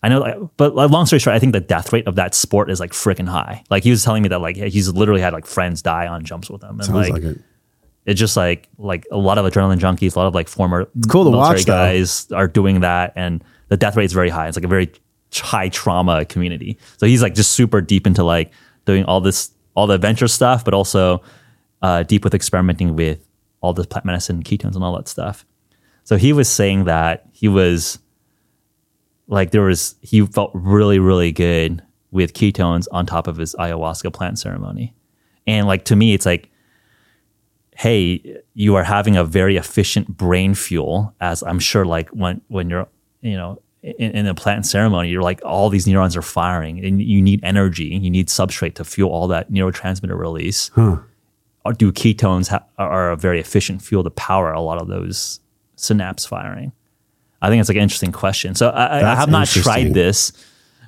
I 0.03 0.09
know, 0.09 0.19
like, 0.19 0.35
but 0.57 0.75
like, 0.75 0.91
long 0.91 1.07
story 1.07 1.19
short, 1.19 1.35
I 1.35 1.39
think 1.39 1.53
the 1.53 1.59
death 1.59 1.91
rate 1.91 2.05
of 2.07 2.15
that 2.15 2.35
sport 2.35 2.69
is 2.69 2.79
like 2.79 2.91
freaking 2.91 3.27
high. 3.27 3.63
Like 3.71 3.83
he 3.83 3.89
was 3.89 4.03
telling 4.03 4.21
me 4.21 4.29
that 4.29 4.39
like 4.39 4.55
he's 4.55 4.87
literally 4.93 5.21
had 5.21 5.33
like 5.33 5.47
friends 5.47 5.81
die 5.81 6.05
on 6.05 6.23
jumps 6.23 6.47
with 6.49 6.61
him, 6.63 6.75
and 6.79 6.85
Sounds 6.85 7.09
like, 7.09 7.13
like 7.13 7.23
it. 7.23 7.41
it's 8.05 8.19
just 8.19 8.37
like 8.37 8.69
like 8.77 9.07
a 9.11 9.17
lot 9.17 9.39
of 9.39 9.51
adrenaline 9.51 9.79
junkies, 9.79 10.15
a 10.15 10.19
lot 10.19 10.27
of 10.27 10.35
like 10.35 10.47
former 10.47 10.85
cool 11.09 11.23
to 11.23 11.31
military 11.31 11.55
watch, 11.55 11.65
though. 11.65 11.73
guys 11.73 12.31
are 12.31 12.47
doing 12.47 12.81
that, 12.81 13.13
and 13.15 13.43
the 13.69 13.77
death 13.77 13.95
rate 13.95 14.05
is 14.05 14.13
very 14.13 14.29
high. 14.29 14.47
It's 14.47 14.55
like 14.55 14.65
a 14.65 14.67
very 14.67 14.91
high 15.33 15.69
trauma 15.69 16.23
community. 16.25 16.77
So 16.97 17.07
he's 17.07 17.23
like 17.23 17.33
just 17.33 17.53
super 17.53 17.81
deep 17.81 18.05
into 18.05 18.23
like 18.23 18.51
doing 18.85 19.05
all 19.05 19.21
this, 19.21 19.49
all 19.75 19.87
the 19.87 19.93
adventure 19.93 20.27
stuff, 20.27 20.65
but 20.65 20.73
also 20.73 21.21
uh, 21.81 22.03
deep 22.03 22.23
with 22.23 22.33
experimenting 22.33 22.95
with 22.95 23.27
all 23.61 23.73
the 23.73 23.83
plant 23.85 24.05
medicine, 24.05 24.43
ketones, 24.43 24.75
and 24.75 24.83
all 24.83 24.95
that 24.95 25.07
stuff. 25.07 25.45
So 26.03 26.17
he 26.17 26.33
was 26.33 26.47
saying 26.47 26.85
that 26.85 27.27
he 27.31 27.47
was 27.47 27.99
like 29.27 29.51
there 29.51 29.63
was 29.63 29.95
he 30.01 30.25
felt 30.25 30.51
really 30.53 30.99
really 30.99 31.31
good 31.31 31.81
with 32.11 32.33
ketones 32.33 32.87
on 32.91 33.05
top 33.05 33.27
of 33.27 33.37
his 33.37 33.55
ayahuasca 33.55 34.13
plant 34.13 34.39
ceremony, 34.39 34.95
and 35.45 35.67
like 35.67 35.85
to 35.85 35.95
me 35.95 36.13
it's 36.13 36.25
like 36.25 36.51
hey, 37.75 38.39
you 38.53 38.75
are 38.75 38.83
having 38.83 39.17
a 39.17 39.23
very 39.23 39.57
efficient 39.57 40.07
brain 40.07 40.55
fuel, 40.55 41.13
as 41.19 41.43
I'm 41.43 41.59
sure, 41.59 41.85
like 41.85 42.09
when 42.09 42.41
when 42.47 42.69
you're, 42.69 42.87
you 43.21 43.35
know, 43.35 43.61
in, 43.99 44.11
in 44.11 44.27
a 44.27 44.33
plant 44.33 44.65
ceremony, 44.65 45.09
you're 45.09 45.21
like 45.21 45.39
all 45.45 45.69
these 45.69 45.85
neurons 45.85 46.15
are 46.17 46.21
firing, 46.21 46.83
and 46.83 47.01
you 47.01 47.21
need 47.21 47.39
energy, 47.43 47.85
you 47.85 48.09
need 48.09 48.27
substrate 48.27 48.73
to 48.75 48.83
fuel 48.83 49.11
all 49.11 49.27
that 49.27 49.51
neurotransmitter 49.51 50.17
release. 50.17 50.71
Or 50.77 51.73
do 51.73 51.91
ketones 51.91 52.49
ha- 52.49 52.63
are 52.77 53.11
a 53.11 53.15
very 53.15 53.39
efficient 53.39 53.81
fuel 53.81 54.03
to 54.03 54.09
power 54.11 54.51
a 54.53 54.61
lot 54.61 54.81
of 54.81 54.87
those 54.87 55.39
synapse 55.75 56.25
firing? 56.25 56.71
I 57.41 57.49
think 57.49 57.59
it's 57.59 57.69
like 57.69 57.77
an 57.77 57.83
interesting 57.83 58.11
question. 58.11 58.55
So 58.55 58.69
I, 58.69 59.11
I- 59.11 59.15
have 59.15 59.29
not 59.29 59.47
tried 59.47 59.93
this, 59.93 60.31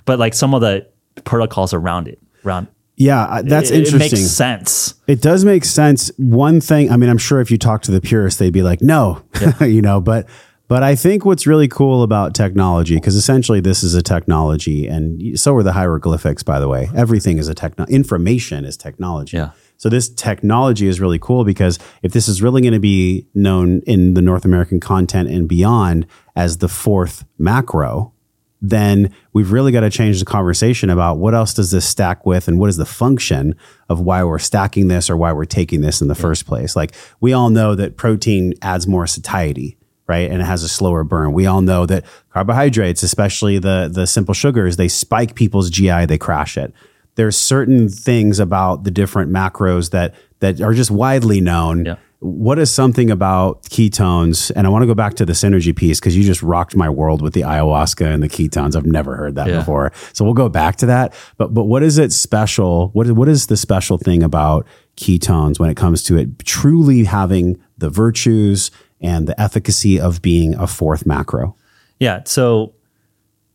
but 0.05 0.17
like 0.19 0.33
some 0.33 0.53
of 0.53 0.61
the 0.61 0.87
protocols 1.23 1.73
around 1.73 2.07
it, 2.07 2.19
around 2.45 2.67
Yeah, 2.95 3.41
that's 3.43 3.69
it, 3.71 3.85
interesting. 3.85 4.19
It 4.19 4.21
makes 4.21 4.31
sense. 4.31 4.93
It 5.07 5.21
does 5.21 5.43
make 5.45 5.65
sense. 5.65 6.11
One 6.17 6.61
thing, 6.61 6.91
I 6.91 6.97
mean, 6.97 7.09
I'm 7.09 7.17
sure 7.17 7.41
if 7.41 7.49
you 7.51 7.57
talk 7.57 7.81
to 7.83 7.91
the 7.91 8.01
purists, 8.01 8.39
they'd 8.39 8.53
be 8.53 8.63
like, 8.63 8.81
no, 8.81 9.23
you 9.61 9.81
know, 9.81 9.99
but 10.01 10.27
but 10.67 10.83
I 10.83 10.95
think 10.95 11.25
what's 11.25 11.47
really 11.47 11.67
cool 11.67 12.03
about 12.03 12.33
technology, 12.33 12.95
because 12.95 13.15
essentially 13.15 13.61
this 13.61 13.83
is 13.83 13.93
a 13.93 14.01
technology, 14.01 14.87
and 14.87 15.39
so 15.39 15.55
are 15.55 15.63
the 15.63 15.73
hieroglyphics, 15.73 16.43
by 16.43 16.59
the 16.59 16.67
way. 16.67 16.89
Everything 16.95 17.37
is 17.37 17.47
a 17.47 17.55
techno 17.55 17.85
information 17.85 18.65
is 18.65 18.75
technology. 18.75 19.37
Yeah. 19.37 19.51
So 19.77 19.89
this 19.89 20.09
technology 20.09 20.87
is 20.87 20.99
really 20.99 21.19
cool 21.19 21.45
because 21.45 21.77
if 22.01 22.11
this 22.11 22.27
is 22.27 22.41
really 22.41 22.61
going 22.61 22.73
to 22.73 22.79
be 22.79 23.27
known 23.35 23.81
in 23.81 24.15
the 24.15 24.21
North 24.21 24.43
American 24.43 24.79
content 24.79 25.29
and 25.29 25.47
beyond 25.47 26.07
as 26.35 26.57
the 26.57 26.67
fourth 26.67 27.25
macro, 27.37 28.11
then 28.59 29.13
we've 29.33 29.51
really 29.51 29.71
got 29.71 29.81
to 29.81 29.89
change 29.91 30.19
the 30.19 30.25
conversation 30.25 30.89
about 30.89 31.19
what 31.19 31.35
else 31.35 31.53
does 31.53 31.69
this 31.69 31.87
stack 31.87 32.25
with 32.25 32.47
and 32.47 32.59
what 32.59 32.69
is 32.69 32.77
the 32.77 32.85
function 32.87 33.55
of 33.87 33.99
why 33.99 34.23
we're 34.23 34.39
stacking 34.39 34.87
this 34.87 35.09
or 35.11 35.15
why 35.15 35.31
we're 35.31 35.45
taking 35.45 35.81
this 35.81 36.01
in 36.01 36.07
the 36.07 36.15
first 36.15 36.47
place. 36.47 36.75
Like 36.75 36.95
we 37.19 37.33
all 37.33 37.51
know 37.51 37.75
that 37.75 37.97
protein 37.97 38.55
adds 38.63 38.87
more 38.87 39.05
satiety, 39.05 39.77
right? 40.07 40.29
And 40.31 40.41
it 40.41 40.45
has 40.45 40.63
a 40.63 40.69
slower 40.69 41.03
burn. 41.03 41.33
We 41.33 41.45
all 41.45 41.61
know 41.61 41.85
that 41.85 42.05
carbohydrates, 42.31 43.03
especially 43.03 43.59
the 43.59 43.89
the 43.91 44.07
simple 44.07 44.33
sugars, 44.33 44.77
they 44.77 44.87
spike 44.87 45.35
people's 45.35 45.69
GI, 45.69 46.05
they 46.05 46.17
crash 46.17 46.57
it. 46.57 46.73
There's 47.15 47.35
certain 47.37 47.89
things 47.89 48.39
about 48.39 48.83
the 48.83 48.91
different 48.91 49.31
macros 49.31 49.91
that 49.91 50.13
that 50.39 50.61
are 50.61 50.73
just 50.73 50.91
widely 50.91 51.41
known. 51.41 51.85
Yeah. 51.85 51.95
What 52.19 52.57
is 52.57 52.71
something 52.71 53.11
about 53.11 53.61
ketones? 53.65 54.51
And 54.55 54.65
I 54.65 54.71
want 54.71 54.81
to 54.81 54.87
go 54.87 54.95
back 54.95 55.13
to 55.15 55.25
the 55.25 55.33
synergy 55.33 55.75
piece 55.75 55.99
because 55.99 56.17
you 56.17 56.23
just 56.23 56.41
rocked 56.41 56.75
my 56.75 56.89
world 56.89 57.21
with 57.21 57.33
the 57.33 57.41
ayahuasca 57.41 58.11
and 58.11 58.23
the 58.23 58.27
ketones. 58.29 58.75
I've 58.75 58.87
never 58.87 59.15
heard 59.15 59.35
that 59.35 59.47
Yeah. 59.47 59.59
before. 59.59 59.91
So 60.13 60.25
we'll 60.25 60.33
go 60.33 60.49
back 60.49 60.77
to 60.77 60.87
that. 60.87 61.13
But 61.37 61.53
but 61.53 61.65
what 61.65 61.83
is 61.83 61.99
it 61.99 62.11
special? 62.11 62.89
What 62.93 63.05
is, 63.05 63.11
what 63.13 63.27
is 63.29 63.47
the 63.47 63.57
special 63.57 63.97
thing 63.99 64.23
about 64.23 64.65
ketones 64.95 65.59
when 65.59 65.69
it 65.69 65.77
comes 65.77 66.01
to 66.03 66.17
it 66.17 66.39
truly 66.39 67.03
having 67.03 67.57
the 67.77 67.89
virtues 67.91 68.71
and 69.01 69.27
the 69.27 69.39
efficacy 69.39 69.99
of 69.99 70.21
being 70.21 70.55
a 70.55 70.67
fourth 70.67 71.05
macro? 71.05 71.55
Yeah. 71.99 72.21
So, 72.25 72.73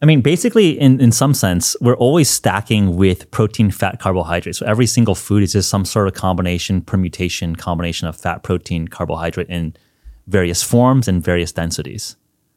I 0.00 0.06
mean, 0.06 0.20
basically, 0.20 0.70
in, 0.80 1.00
in 1.00 1.12
some 1.12 1.34
sense, 1.34 1.76
we're 1.80 1.96
always 1.96 2.28
stacking 2.28 2.96
with 2.96 3.30
protein, 3.30 3.70
fat, 3.70 4.00
carbohydrate. 4.00 4.56
So 4.56 4.66
every 4.66 4.86
single 4.86 5.14
food 5.14 5.42
is 5.42 5.52
just 5.52 5.68
some 5.68 5.84
sort 5.84 6.08
of 6.08 6.14
combination, 6.14 6.82
permutation, 6.82 7.54
combination 7.54 8.08
of 8.08 8.16
fat, 8.16 8.42
protein, 8.42 8.88
carbohydrate 8.88 9.48
in 9.48 9.76
various 10.26 10.62
forms 10.62 11.08
and 11.08 11.22
various 11.22 11.52
densities, 11.52 12.16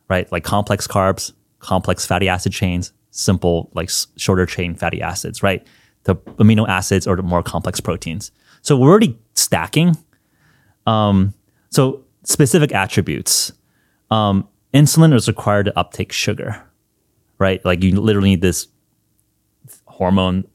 right? 0.10 0.32
Like 0.32 0.44
complex 0.44 0.88
carbs, 0.88 1.34
complex 1.60 2.06
fatty 2.06 2.30
acid 2.30 2.52
chains, 2.52 2.94
simple, 3.12 3.72
like 3.74 3.90
shorter 4.18 4.46
chain 4.46 4.76
fatty 4.76 5.02
acids, 5.02 5.44
right? 5.44 5.66
The 6.04 6.16
amino 6.16 6.68
acids 6.68 7.08
or 7.08 7.16
the 7.16 7.24
more 7.24 7.44
complex 7.44 7.80
proteins. 7.80 8.32
So 8.62 8.78
we're 8.78 8.90
already 8.90 9.20
stacking. 9.36 9.98
Um, 10.88 11.34
so 11.70 12.05
specific 12.26 12.74
attributes 12.74 13.52
um, 14.12 14.48
insulin 14.74 15.14
is 15.14 15.28
required 15.28 15.66
to 15.68 15.80
uptake 15.80 16.12
sugar, 16.12 16.62
right? 17.40 17.64
Like 17.66 17.84
you 17.84 18.00
literally 18.00 18.30
need 18.30 18.42
this 18.42 18.68
hormone 19.86 20.46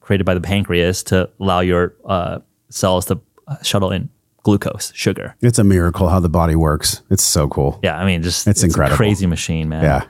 created 0.00 0.24
by 0.24 0.34
the 0.34 0.40
pancreas 0.40 1.02
to 1.04 1.28
allow 1.38 1.60
your 1.60 1.94
uh, 2.04 2.38
cells 2.70 3.04
to 3.06 3.20
uh, 3.46 3.56
shuttle 3.62 3.90
in 3.92 4.08
glucose, 4.42 4.92
sugar. 4.94 5.36
It's 5.42 5.58
a 5.58 5.64
miracle 5.64 6.08
how 6.08 6.18
the 6.20 6.28
body 6.30 6.56
works. 6.56 7.02
It's 7.10 7.22
so 7.22 7.46
cool. 7.48 7.78
Yeah, 7.82 7.98
I 7.98 8.06
mean, 8.06 8.22
just 8.22 8.46
It's 8.46 8.62
a 8.62 8.66
incredible. 8.66 8.96
crazy 8.96 9.26
machine, 9.26 9.68
man. 9.68 9.84
Yeah. 9.84 10.04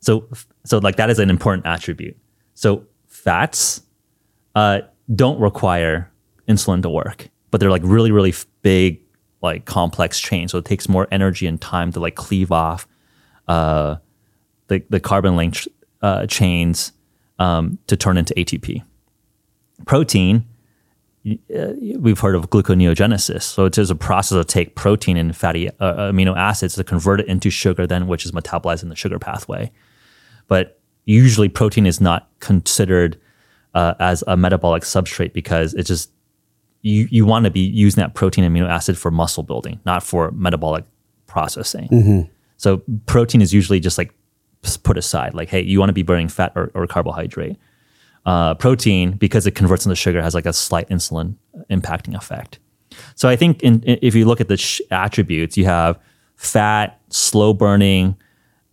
So, 0.00 0.26
so 0.64 0.78
like 0.78 0.96
that 0.96 1.10
is 1.10 1.18
an 1.18 1.28
important 1.28 1.66
attribute. 1.66 2.16
So 2.54 2.84
fats 3.06 3.82
uh, 4.54 4.80
don't 5.14 5.38
require 5.40 6.10
insulin 6.48 6.82
to 6.82 6.88
work, 6.88 7.28
but 7.50 7.60
they're 7.60 7.70
like 7.70 7.82
really, 7.84 8.10
really 8.10 8.34
big, 8.62 9.00
like 9.42 9.64
complex 9.64 10.20
chains. 10.20 10.52
So 10.52 10.58
it 10.58 10.64
takes 10.64 10.88
more 10.88 11.08
energy 11.10 11.46
and 11.46 11.60
time 11.60 11.92
to 11.92 12.00
like 12.00 12.14
cleave 12.14 12.52
off 12.52 12.86
uh, 13.46 13.96
the 14.68 14.82
the 14.90 15.00
carbon 15.00 15.36
link 15.36 15.58
uh, 16.02 16.26
chains 16.26 16.92
um, 17.38 17.78
to 17.86 17.96
turn 17.96 18.16
into 18.16 18.34
ATP. 18.34 18.82
Protein. 19.86 20.44
uh, 21.26 21.72
We've 21.98 22.18
heard 22.18 22.34
of 22.34 22.50
gluconeogenesis. 22.50 23.42
So 23.42 23.64
it's 23.66 23.78
a 23.78 23.94
process 23.94 24.36
of 24.36 24.46
take 24.46 24.74
protein 24.74 25.16
and 25.16 25.36
fatty 25.36 25.68
uh, 25.68 26.10
amino 26.12 26.36
acids 26.36 26.74
to 26.76 26.84
convert 26.84 27.20
it 27.20 27.26
into 27.28 27.50
sugar, 27.50 27.86
then 27.86 28.06
which 28.06 28.24
is 28.24 28.32
metabolized 28.32 28.82
in 28.82 28.88
the 28.88 28.96
sugar 28.96 29.18
pathway 29.18 29.70
but 30.48 30.80
usually 31.04 31.48
protein 31.48 31.86
is 31.86 32.00
not 32.00 32.28
considered 32.40 33.20
uh, 33.74 33.94
as 34.00 34.24
a 34.26 34.36
metabolic 34.36 34.82
substrate 34.82 35.32
because 35.32 35.74
it 35.74 35.84
just 35.84 36.10
you 36.82 37.08
you 37.10 37.26
want 37.26 37.44
to 37.44 37.50
be 37.50 37.60
using 37.60 38.00
that 38.00 38.14
protein 38.14 38.44
amino 38.44 38.68
acid 38.68 38.96
for 38.98 39.10
muscle 39.10 39.42
building, 39.42 39.80
not 39.84 40.02
for 40.02 40.30
metabolic 40.32 40.84
processing. 41.26 41.88
So 42.56 42.82
protein 43.06 43.40
is 43.42 43.52
usually 43.54 43.80
just 43.80 43.98
like 43.98 44.12
put 44.82 44.96
aside, 44.98 45.34
like 45.34 45.48
hey, 45.48 45.60
you 45.62 45.78
want 45.78 45.88
to 45.90 45.94
be 45.94 46.02
burning 46.02 46.28
fat 46.28 46.52
or, 46.56 46.70
or 46.74 46.86
carbohydrate. 46.86 47.56
Uh, 48.26 48.54
protein 48.54 49.12
because 49.12 49.46
it 49.46 49.52
converts 49.54 49.86
into 49.86 49.96
sugar 49.96 50.20
has 50.20 50.34
like 50.34 50.44
a 50.46 50.52
slight 50.52 50.88
insulin 50.90 51.34
impacting 51.70 52.14
effect. 52.14 52.58
So 53.14 53.28
I 53.28 53.36
think 53.36 53.62
in, 53.62 53.82
i- 53.88 53.98
if 54.02 54.14
you 54.14 54.24
look 54.26 54.40
at 54.40 54.48
the 54.48 54.56
sh- 54.58 54.80
attributes, 54.90 55.56
you 55.56 55.64
have 55.64 55.98
fat, 56.36 57.00
slow 57.08 57.54
burning, 57.54 58.16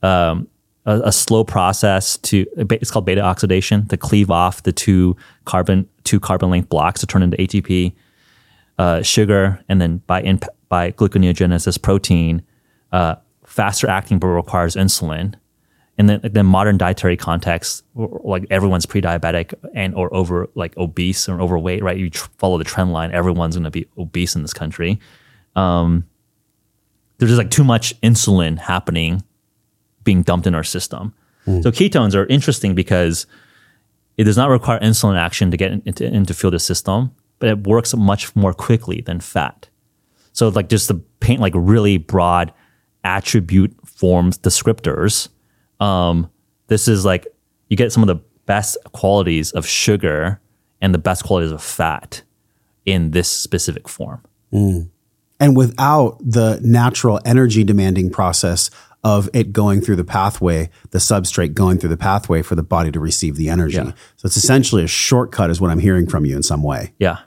um, 0.04 0.48
a, 0.86 1.00
a 1.06 1.12
slow 1.12 1.44
process 1.44 2.18
to 2.18 2.46
it's 2.58 2.92
called 2.92 3.06
beta 3.06 3.22
oxidation 3.22 3.88
to 3.88 3.98
cleave 3.98 4.30
off 4.30 4.64
the 4.64 4.72
two 4.74 5.16
carbon 5.46 5.88
two 6.06 6.20
carbon 6.20 6.50
length 6.50 6.70
blocks 6.70 7.02
to 7.02 7.08
turn 7.08 7.22
into 7.24 7.36
ATP, 7.38 7.94
uh, 8.78 9.02
sugar, 9.02 9.64
and 9.68 9.82
then 9.82 9.98
by 10.08 10.22
imp- 10.22 10.48
by 10.70 10.92
gluconeogenesis 10.92 11.82
protein, 11.82 12.42
uh, 12.92 13.16
faster 13.46 13.90
acting 13.90 14.20
but 14.20 14.28
requires 14.28 14.76
insulin. 14.76 15.36
And 15.98 16.10
then, 16.10 16.20
then 16.24 16.46
modern 16.46 16.78
dietary 16.78 17.16
context, 17.16 17.86
like 17.96 18.46
everyone's 18.50 18.86
pre-diabetic 18.86 19.54
and 19.74 19.96
or 19.96 20.14
over 20.14 20.50
like 20.54 20.76
obese 20.78 21.30
or 21.30 21.40
overweight, 21.40 21.82
right? 21.84 21.98
You 21.98 22.10
tr- 22.10 22.28
follow 22.38 22.58
the 22.58 22.66
trend 22.66 22.92
line, 22.92 23.12
everyone's 23.14 23.56
going 23.56 23.64
to 23.64 23.72
be 23.72 23.88
obese 23.98 24.36
in 24.36 24.42
this 24.42 24.54
country. 24.54 25.00
Um, 25.56 26.06
there's 27.18 27.32
just 27.32 27.38
like 27.38 27.50
too 27.50 27.64
much 27.64 28.00
insulin 28.02 28.58
happening 28.58 29.24
being 30.04 30.22
dumped 30.22 30.48
in 30.48 30.54
our 30.54 30.66
system. 30.66 31.14
So 31.62 31.72
ketones 31.72 32.14
are 32.14 32.26
interesting 32.26 32.76
because 32.76 33.26
it 34.18 34.24
does 34.24 34.38
not 34.38 34.50
require 34.50 34.80
insulin 34.80 35.18
action 35.18 35.52
to 35.52 35.58
get 35.58 35.72
into, 35.86 36.06
into 36.06 36.34
fuel 36.34 36.52
the 36.52 36.60
system, 36.60 37.12
but 37.40 37.50
it 37.50 37.68
works 37.68 37.94
much 37.96 38.36
more 38.36 38.54
quickly 38.54 39.02
than 39.02 39.20
fat. 39.20 39.70
So 40.34 40.50
like 40.50 40.70
just 40.70 40.88
to 40.88 40.96
paint 41.20 41.42
like 41.42 41.54
really 41.56 41.98
broad 41.98 42.54
attribute 43.04 43.76
forms 43.86 44.38
descriptors, 44.38 45.30
um, 45.80 46.30
this 46.68 46.88
is 46.88 47.06
like 47.06 47.28
you 47.70 47.78
get 47.78 47.92
some 47.92 48.04
of 48.04 48.08
the 48.08 48.24
best 48.46 48.78
qualities 48.94 49.52
of 49.52 49.68
sugar 49.68 50.40
and 50.82 50.94
the 50.94 51.00
best 51.00 51.24
qualities 51.24 51.52
of 51.52 51.62
fat 51.62 52.22
in 52.86 53.12
this 53.12 53.30
specific 53.30 53.90
form. 53.90 54.22
and 55.40 55.56
without 55.56 56.18
the 56.20 56.60
natural 56.64 57.20
energy 57.26 57.64
demanding 57.64 58.10
process 58.10 58.70
of 59.06 59.30
it 59.34 59.54
going 59.54 59.82
through 59.82 59.96
the 59.96 60.04
pathway, 60.04 60.68
the 60.90 60.98
substrate 60.98 61.54
going 61.54 61.78
through 61.78 61.92
the 61.92 61.96
pathway 61.96 62.42
for 62.42 62.56
the 62.56 62.64
body 62.64 62.92
to 62.92 63.00
receive 63.00 63.36
the 63.36 63.50
energy. 63.50 63.76
Yeah. 63.76 63.92
So 64.16 64.26
it's 64.26 64.36
essentially 64.36 64.84
a 64.84 64.88
shortcut, 64.88 65.52
is 65.52 65.62
what 65.62 65.70
I'm 65.70 65.78
hearing 65.78 66.08
from 66.08 66.26
you 66.26 66.36
in 66.36 66.42
some 66.42 66.64
way. 66.64 66.92
Yeah. 66.98 67.20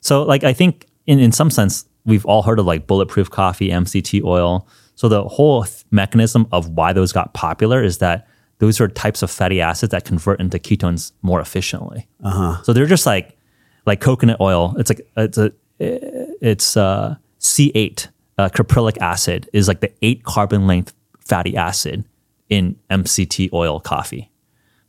So 0.00 0.22
like 0.22 0.44
I 0.44 0.54
think 0.54 0.86
in, 1.06 1.20
in 1.20 1.32
some 1.32 1.50
sense 1.50 1.84
we've 2.06 2.24
all 2.24 2.42
heard 2.42 2.58
of 2.58 2.64
like 2.64 2.86
bulletproof 2.86 3.28
coffee, 3.28 3.68
MCT 3.68 4.24
oil. 4.24 4.66
So 4.94 5.10
the 5.10 5.28
whole 5.28 5.64
th- 5.64 5.84
mechanism 5.90 6.48
of 6.52 6.70
why 6.70 6.94
those 6.94 7.12
got 7.12 7.34
popular 7.34 7.82
is 7.82 7.98
that 7.98 8.26
those 8.58 8.80
are 8.80 8.88
types 8.88 9.22
of 9.22 9.30
fatty 9.30 9.60
acids 9.60 9.90
that 9.90 10.06
convert 10.06 10.40
into 10.40 10.58
ketones 10.58 11.12
more 11.20 11.42
efficiently. 11.42 12.08
Uh-huh. 12.24 12.62
So 12.62 12.72
they're 12.72 12.86
just 12.86 13.04
like 13.04 13.36
like 13.84 14.00
coconut 14.00 14.40
oil. 14.40 14.74
It's 14.78 14.88
like 14.88 15.06
it's 15.18 15.36
a 15.36 15.52
it's 15.78 16.78
uh, 16.78 17.16
C8 17.40 18.08
uh, 18.38 18.48
caprylic 18.48 18.96
acid 19.02 19.50
is 19.52 19.68
like 19.68 19.80
the 19.80 19.92
eight 20.00 20.24
carbon 20.24 20.66
length 20.66 20.94
fatty 21.26 21.56
acid 21.56 22.04
in 22.48 22.76
MCT 22.90 23.52
oil 23.52 23.80
coffee, 23.80 24.30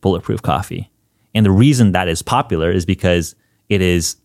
bulletproof 0.02 0.42
coffee. 0.42 0.92
And 1.34 1.46
the 1.46 1.52
reason 1.52 1.92
that 1.92 2.08
is 2.08 2.22
popular 2.22 2.72
is 2.72 2.86
because 2.86 3.36
it 3.70 3.82
is 3.82 4.18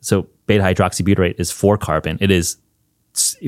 so 0.00 0.28
beta 0.46 0.62
hydroxybutyrate 0.62 1.38
is 1.38 1.50
four 1.50 1.76
carbon. 1.78 2.18
It 2.20 2.30
is 2.30 2.56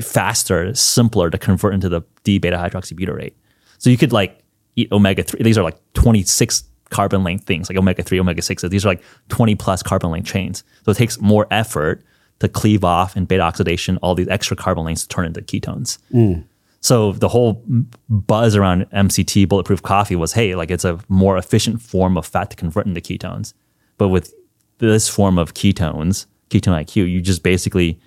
faster, 0.01 0.73
simpler 0.73 1.29
to 1.29 1.37
convert 1.37 1.73
into 1.73 1.89
the 1.89 2.01
D 2.23 2.39
beta 2.39 2.57
hydroxybutyrate. 2.57 3.33
So 3.77 3.89
you 3.89 3.97
could 3.97 4.11
like 4.11 4.43
eat 4.75 4.91
omega 4.91 5.23
three. 5.23 5.41
These 5.43 5.57
are 5.57 5.63
like 5.63 5.77
twenty 5.93 6.23
six 6.23 6.63
carbon 6.89 7.23
length 7.23 7.45
things, 7.45 7.69
like 7.69 7.77
omega 7.77 8.03
three, 8.03 8.19
omega 8.19 8.41
six. 8.41 8.61
These 8.63 8.85
are 8.85 8.89
like 8.89 9.03
twenty 9.29 9.55
plus 9.55 9.83
carbon 9.83 10.11
length 10.11 10.27
chains. 10.27 10.63
So 10.85 10.91
it 10.91 10.97
takes 10.97 11.19
more 11.19 11.47
effort 11.51 12.03
to 12.39 12.47
cleave 12.47 12.83
off 12.83 13.15
and 13.15 13.27
beta 13.27 13.43
oxidation 13.43 13.97
all 13.97 14.15
these 14.15 14.27
extra 14.27 14.55
carbon 14.55 14.85
lengths 14.85 15.03
to 15.03 15.09
turn 15.09 15.25
into 15.25 15.41
ketones. 15.41 15.97
Mm. 16.13 16.45
So 16.81 17.11
the 17.11 17.27
whole 17.27 17.63
buzz 18.09 18.55
around 18.55 18.89
MCT 18.91 19.47
bulletproof 19.49 19.81
coffee 19.81 20.15
was, 20.15 20.33
hey, 20.33 20.55
like 20.55 20.71
it's 20.71 20.85
a 20.85 20.99
more 21.09 21.37
efficient 21.37 21.81
form 21.81 22.17
of 22.17 22.25
fat 22.25 22.49
to 22.51 22.55
convert 22.55 22.85
into 22.85 23.01
ketones. 23.01 23.53
But 23.97 24.07
with 24.09 24.33
this 24.77 25.09
form 25.09 25.37
of 25.37 25.53
ketones, 25.53 26.25
ketone 26.49 26.85
IQ, 26.85 27.11
you 27.11 27.21
just 27.21 27.43
basically 27.43 27.99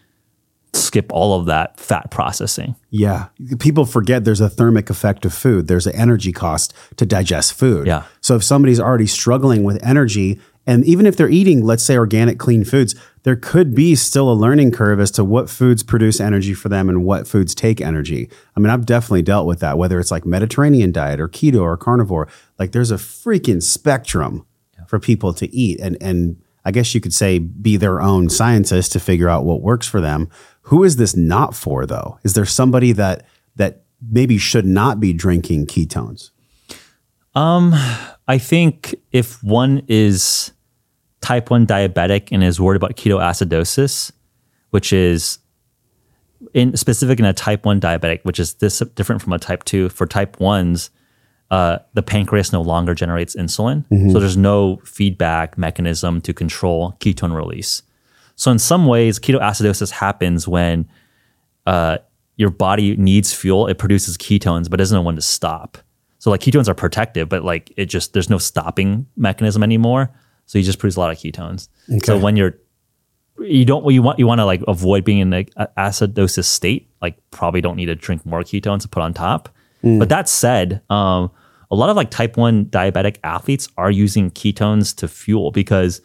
skip 0.74 1.12
all 1.12 1.38
of 1.38 1.44
that 1.46 1.78
fat 1.78 2.10
processing. 2.10 2.74
Yeah. 2.88 3.26
People 3.58 3.84
forget 3.84 4.24
there's 4.24 4.40
a 4.40 4.48
thermic 4.48 4.88
effect 4.88 5.26
of 5.26 5.34
food. 5.34 5.68
There's 5.68 5.86
an 5.86 5.94
energy 5.94 6.32
cost 6.32 6.72
to 6.96 7.04
digest 7.04 7.52
food. 7.52 7.86
Yeah. 7.86 8.04
So 8.22 8.36
if 8.36 8.44
somebody's 8.44 8.80
already 8.80 9.06
struggling 9.06 9.64
with 9.64 9.82
energy, 9.84 10.40
and 10.66 10.82
even 10.86 11.04
if 11.04 11.16
they're 11.16 11.28
eating, 11.28 11.62
let's 11.62 11.82
say, 11.82 11.98
organic, 11.98 12.38
clean 12.38 12.64
foods, 12.64 12.94
there 13.24 13.36
could 13.36 13.74
be 13.74 13.94
still 13.94 14.30
a 14.30 14.34
learning 14.34 14.72
curve 14.72 14.98
as 14.98 15.10
to 15.12 15.24
what 15.24 15.48
foods 15.48 15.82
produce 15.82 16.20
energy 16.20 16.54
for 16.54 16.68
them 16.68 16.88
and 16.88 17.04
what 17.04 17.28
foods 17.28 17.54
take 17.54 17.80
energy. 17.80 18.28
I 18.56 18.60
mean, 18.60 18.70
I've 18.70 18.86
definitely 18.86 19.22
dealt 19.22 19.46
with 19.46 19.60
that, 19.60 19.78
whether 19.78 20.00
it's 20.00 20.10
like 20.10 20.26
Mediterranean 20.26 20.90
diet 20.90 21.20
or 21.20 21.28
keto 21.28 21.60
or 21.60 21.76
carnivore. 21.76 22.28
Like 22.58 22.72
there's 22.72 22.90
a 22.90 22.96
freaking 22.96 23.62
spectrum 23.62 24.44
for 24.86 24.98
people 24.98 25.32
to 25.34 25.54
eat. 25.54 25.80
And 25.80 25.96
and 26.00 26.42
I 26.64 26.70
guess 26.70 26.94
you 26.94 27.00
could 27.00 27.14
say, 27.14 27.38
be 27.38 27.76
their 27.76 28.00
own 28.00 28.28
scientist 28.28 28.92
to 28.92 29.00
figure 29.00 29.28
out 29.28 29.44
what 29.44 29.62
works 29.62 29.86
for 29.86 30.00
them. 30.00 30.28
Who 30.62 30.84
is 30.84 30.96
this 30.96 31.16
not 31.16 31.56
for, 31.56 31.86
though? 31.86 32.18
Is 32.22 32.34
there 32.34 32.46
somebody 32.46 32.92
that 32.92 33.26
that 33.56 33.84
maybe 34.10 34.38
should 34.38 34.66
not 34.66 35.00
be 35.00 35.12
drinking 35.12 35.66
ketones? 35.66 36.30
Um 37.34 37.72
I 38.28 38.38
think 38.38 38.94
if 39.12 39.42
one 39.42 39.82
is 39.88 40.52
type 41.22 41.50
1 41.50 41.66
diabetic 41.66 42.28
and 42.30 42.44
is 42.44 42.60
worried 42.60 42.76
about 42.76 42.96
ketoacidosis, 42.96 44.12
which 44.70 44.92
is 44.92 45.38
in 46.52 46.76
specific 46.76 47.18
in 47.18 47.24
a 47.24 47.32
type 47.32 47.64
1 47.64 47.80
diabetic, 47.80 48.20
which 48.24 48.38
is 48.38 48.54
this 48.54 48.80
different 48.94 49.22
from 49.22 49.32
a 49.32 49.38
type 49.38 49.64
2, 49.64 49.88
for 49.88 50.06
type 50.06 50.36
1s, 50.38 50.90
uh, 51.50 51.78
the 51.94 52.02
pancreas 52.02 52.52
no 52.52 52.62
longer 52.62 52.94
generates 52.94 53.36
insulin. 53.36 53.84
So 54.12 54.18
there's 54.20 54.36
no 54.36 54.76
feedback 54.84 55.56
mechanism 55.56 56.20
to 56.22 56.32
control 56.32 56.96
ketone 57.00 57.34
release. 57.34 57.82
So 58.36 58.50
in 58.50 58.58
some 58.58 58.86
ways, 58.86 59.18
ketoacidosis 59.18 59.90
happens 59.90 60.48
when 60.48 60.88
uh, 61.66 61.98
your 62.36 62.50
body 62.50 62.96
needs 62.96 63.32
fuel, 63.32 63.66
it 63.66 63.78
produces 63.78 64.16
ketones, 64.16 64.68
but 64.68 64.78
doesn't 64.78 64.96
know 64.96 65.02
when 65.02 65.16
to 65.16 65.22
stop. 65.22 65.78
So 66.18 66.30
like 66.30 66.40
ketones 66.40 66.68
are 66.68 66.74
protective, 66.74 67.28
but 67.28 67.44
like 67.44 67.72
it 67.76 67.86
just 67.86 68.14
there's 68.14 68.30
no 68.30 68.38
stopping 68.38 69.06
mechanism 69.16 69.62
anymore. 69.62 70.10
So 70.52 70.58
you 70.58 70.64
just 70.64 70.78
produce 70.78 70.96
a 70.96 71.00
lot 71.00 71.10
of 71.10 71.16
ketones. 71.16 71.70
So 72.04 72.18
when 72.18 72.36
you're 72.36 72.58
you 73.38 73.64
don't 73.64 73.90
you 73.90 74.02
want 74.02 74.18
you 74.18 74.26
want 74.26 74.38
to 74.40 74.44
like 74.44 74.60
avoid 74.68 75.02
being 75.02 75.20
in 75.20 75.32
a 75.32 75.46
a 75.56 75.66
acidosis 75.78 76.44
state, 76.44 76.90
like 77.00 77.16
probably 77.30 77.62
don't 77.62 77.74
need 77.74 77.86
to 77.86 77.94
drink 77.94 78.26
more 78.26 78.42
ketones 78.42 78.82
to 78.82 78.88
put 78.88 79.02
on 79.02 79.14
top. 79.14 79.48
But 79.98 80.10
that 80.10 80.28
said, 80.28 80.82
um, 80.90 81.30
a 81.70 81.74
lot 81.74 81.88
of 81.88 81.96
like 81.96 82.10
type 82.10 82.36
one 82.36 82.66
diabetic 82.66 83.16
athletes 83.24 83.66
are 83.78 83.90
using 83.90 84.30
ketones 84.30 84.94
to 84.96 85.08
fuel 85.08 85.52
because 85.52 86.02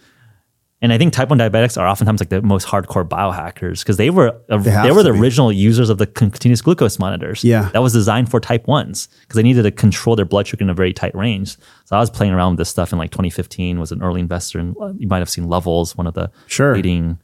and 0.81 0.93
I 0.93 0.97
think 0.99 1.11
type 1.13 1.29
1 1.29 1.39
diabetics 1.39 1.79
are 1.81 1.87
oftentimes 1.87 2.21
like 2.21 2.29
the 2.29 2.41
most 2.41 2.67
hardcore 2.67 3.07
biohackers 3.07 3.79
because 3.79 3.97
they 3.97 4.09
were 4.11 4.39
uh, 4.49 4.57
they, 4.57 4.69
have 4.69 4.95
were 4.95 5.01
the 5.03 5.11
be. 5.11 5.19
original 5.19 5.51
users 5.51 5.89
of 5.89 5.97
the 5.97 6.05
continuous 6.05 6.61
glucose 6.61 6.99
monitors. 6.99 7.43
Yeah. 7.43 7.69
That 7.73 7.81
was 7.81 7.93
designed 7.93 8.29
for 8.29 8.39
type 8.39 8.65
1s 8.67 9.07
because 9.21 9.35
they 9.35 9.43
needed 9.43 9.63
to 9.63 9.71
control 9.71 10.15
their 10.15 10.25
blood 10.25 10.45
sugar 10.47 10.63
in 10.63 10.69
a 10.69 10.73
very 10.75 10.93
tight 10.93 11.15
range. 11.15 11.57
So 11.85 11.95
I 11.95 11.99
was 11.99 12.09
playing 12.11 12.33
around 12.33 12.51
with 12.53 12.57
this 12.59 12.69
stuff 12.69 12.91
in 12.91 12.99
like 12.99 13.09
2015, 13.11 13.79
was 13.79 13.91
an 13.91 14.03
early 14.03 14.21
investor 14.21 14.59
and 14.59 14.75
you 14.99 15.07
might 15.07 15.19
have 15.19 15.29
seen 15.29 15.47
Levels, 15.49 15.95
one 15.97 16.05
of 16.07 16.13
the 16.13 16.29
Sure. 16.45 16.75
leading 16.75 17.17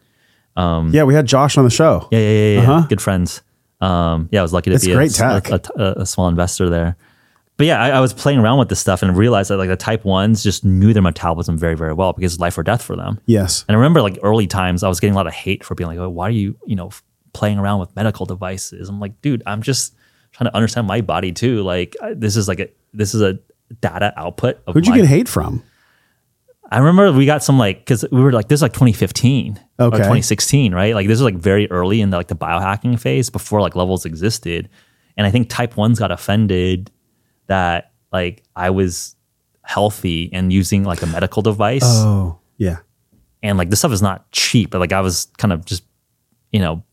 yeah, 0.57 1.03
we 1.03 1.13
had 1.13 1.25
Josh 1.25 1.57
on 1.57 1.63
the 1.63 1.71
show. 1.71 2.07
yeah, 2.11 2.19
yeah, 2.19 2.29
yeah, 2.29 2.61
yeah. 2.61 2.85
Good 2.89 3.01
friends. 3.01 3.41
Um, 3.81 4.29
yeah, 4.31 4.39
I 4.39 4.43
was 4.43 4.53
lucky 4.53 4.69
to 4.69 4.75
Uh-huh. 4.75 4.77
It's 4.77 4.85
be 4.87 4.93
great 4.93 5.11
a, 5.19 5.49
tech. 5.49 5.49
A, 5.49 5.81
a- 5.81 6.01
a 6.01 6.05
small 6.05 6.27
investor 6.27 6.69
there. 6.69 6.95
But 7.57 7.67
yeah, 7.67 7.81
I, 7.81 7.89
I 7.91 7.99
was 7.99 8.13
playing 8.13 8.39
around 8.39 8.57
with 8.57 8.69
this 8.69 8.79
stuff 8.79 9.03
and 9.03 9.15
realized 9.15 9.49
that 9.49 9.57
like 9.57 9.69
the 9.69 9.75
type 9.75 10.05
ones 10.05 10.43
just 10.43 10.65
knew 10.65 10.91
their 10.91 11.03
metabolism 11.03 11.57
very, 11.57 11.75
very 11.75 11.93
well 11.93 12.13
because 12.13 12.33
it's 12.33 12.41
life 12.41 12.57
or 12.57 12.63
death 12.63 12.81
for 12.81 12.95
them. 12.95 13.19
Yes. 13.25 13.63
And 13.67 13.75
I 13.75 13.79
remember 13.79 14.01
like 14.01 14.17
early 14.23 14.47
times, 14.47 14.83
I 14.83 14.89
was 14.89 14.99
getting 14.99 15.13
a 15.13 15.17
lot 15.17 15.27
of 15.27 15.33
hate 15.33 15.63
for 15.63 15.75
being 15.75 15.87
like, 15.87 15.99
oh, 15.99 16.09
why 16.09 16.27
are 16.27 16.31
you, 16.31 16.57
you 16.65 16.75
know, 16.75 16.89
playing 17.33 17.59
around 17.59 17.79
with 17.79 17.95
medical 17.95 18.25
devices? 18.25 18.89
I'm 18.89 18.99
like, 18.99 19.21
dude, 19.21 19.43
I'm 19.45 19.61
just 19.61 19.95
trying 20.31 20.49
to 20.49 20.55
understand 20.55 20.87
my 20.87 21.01
body 21.01 21.31
too. 21.31 21.61
Like 21.61 21.95
this 22.15 22.35
is 22.35 22.47
like 22.47 22.59
a, 22.59 22.69
this 22.91 23.13
is 23.13 23.21
a 23.21 23.37
data 23.81 24.13
output 24.17 24.61
of 24.65 24.73
Who'd 24.73 24.87
you 24.87 24.91
my- 24.91 24.97
get 24.97 25.07
hate 25.07 25.29
from? 25.29 25.63
I 26.71 26.79
remember 26.79 27.11
we 27.11 27.27
got 27.27 27.43
some 27.43 27.59
like 27.59 27.79
because 27.79 28.03
we 28.11 28.19
were 28.19 28.31
like 28.31 28.47
this 28.47 28.57
is 28.57 28.61
like 28.63 28.73
2015 28.73 29.59
or 29.77 29.91
2016, 29.91 30.73
right? 30.73 30.95
Like 30.95 31.05
this 31.07 31.19
was 31.19 31.21
like 31.21 31.35
very 31.35 31.69
early 31.69 32.01
in 32.01 32.09
the, 32.09 32.17
like 32.17 32.29
the 32.29 32.35
biohacking 32.35 32.99
phase 32.99 33.29
before 33.29 33.61
like 33.61 33.75
levels 33.75 34.05
existed, 34.05 34.69
and 35.15 35.27
I 35.27 35.29
think 35.29 35.49
type 35.49 35.77
ones 35.77 35.99
got 35.99 36.11
offended 36.11 36.89
that 37.47 37.91
like 38.11 38.43
I 38.55 38.69
was 38.69 39.15
healthy 39.63 40.29
and 40.33 40.51
using 40.51 40.83
like 40.83 41.01
a 41.01 41.07
medical 41.07 41.41
device, 41.41 41.83
Oh, 41.85 42.39
yeah. 42.57 42.79
and 43.41 43.57
like 43.57 43.69
this 43.69 43.79
stuff 43.79 43.91
is 43.91 44.01
not 44.01 44.29
cheap. 44.31 44.69
But 44.71 44.79
like 44.79 44.91
I 44.93 45.01
was 45.01 45.27
kind 45.37 45.51
of 45.53 45.65
just 45.65 45.83
you 46.51 46.59
know, 46.59 46.83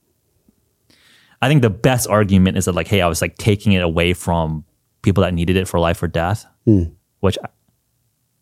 I 1.42 1.48
think 1.48 1.62
the 1.62 1.70
best 1.70 2.08
argument 2.08 2.56
is 2.58 2.64
that 2.66 2.74
like 2.74 2.88
hey, 2.88 3.00
I 3.00 3.06
was 3.08 3.20
like 3.22 3.36
taking 3.36 3.72
it 3.72 3.82
away 3.82 4.12
from 4.14 4.64
people 5.02 5.22
that 5.22 5.32
needed 5.34 5.56
it 5.56 5.66
for 5.68 5.80
life 5.80 6.02
or 6.02 6.08
death, 6.08 6.46
hmm. 6.64 6.84
which 7.20 7.38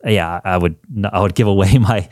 yeah, 0.05 0.41
I 0.45 0.57
would 0.57 0.77
I 1.13 1.21
would 1.21 1.35
give 1.35 1.47
away 1.49 1.77
my 1.79 2.09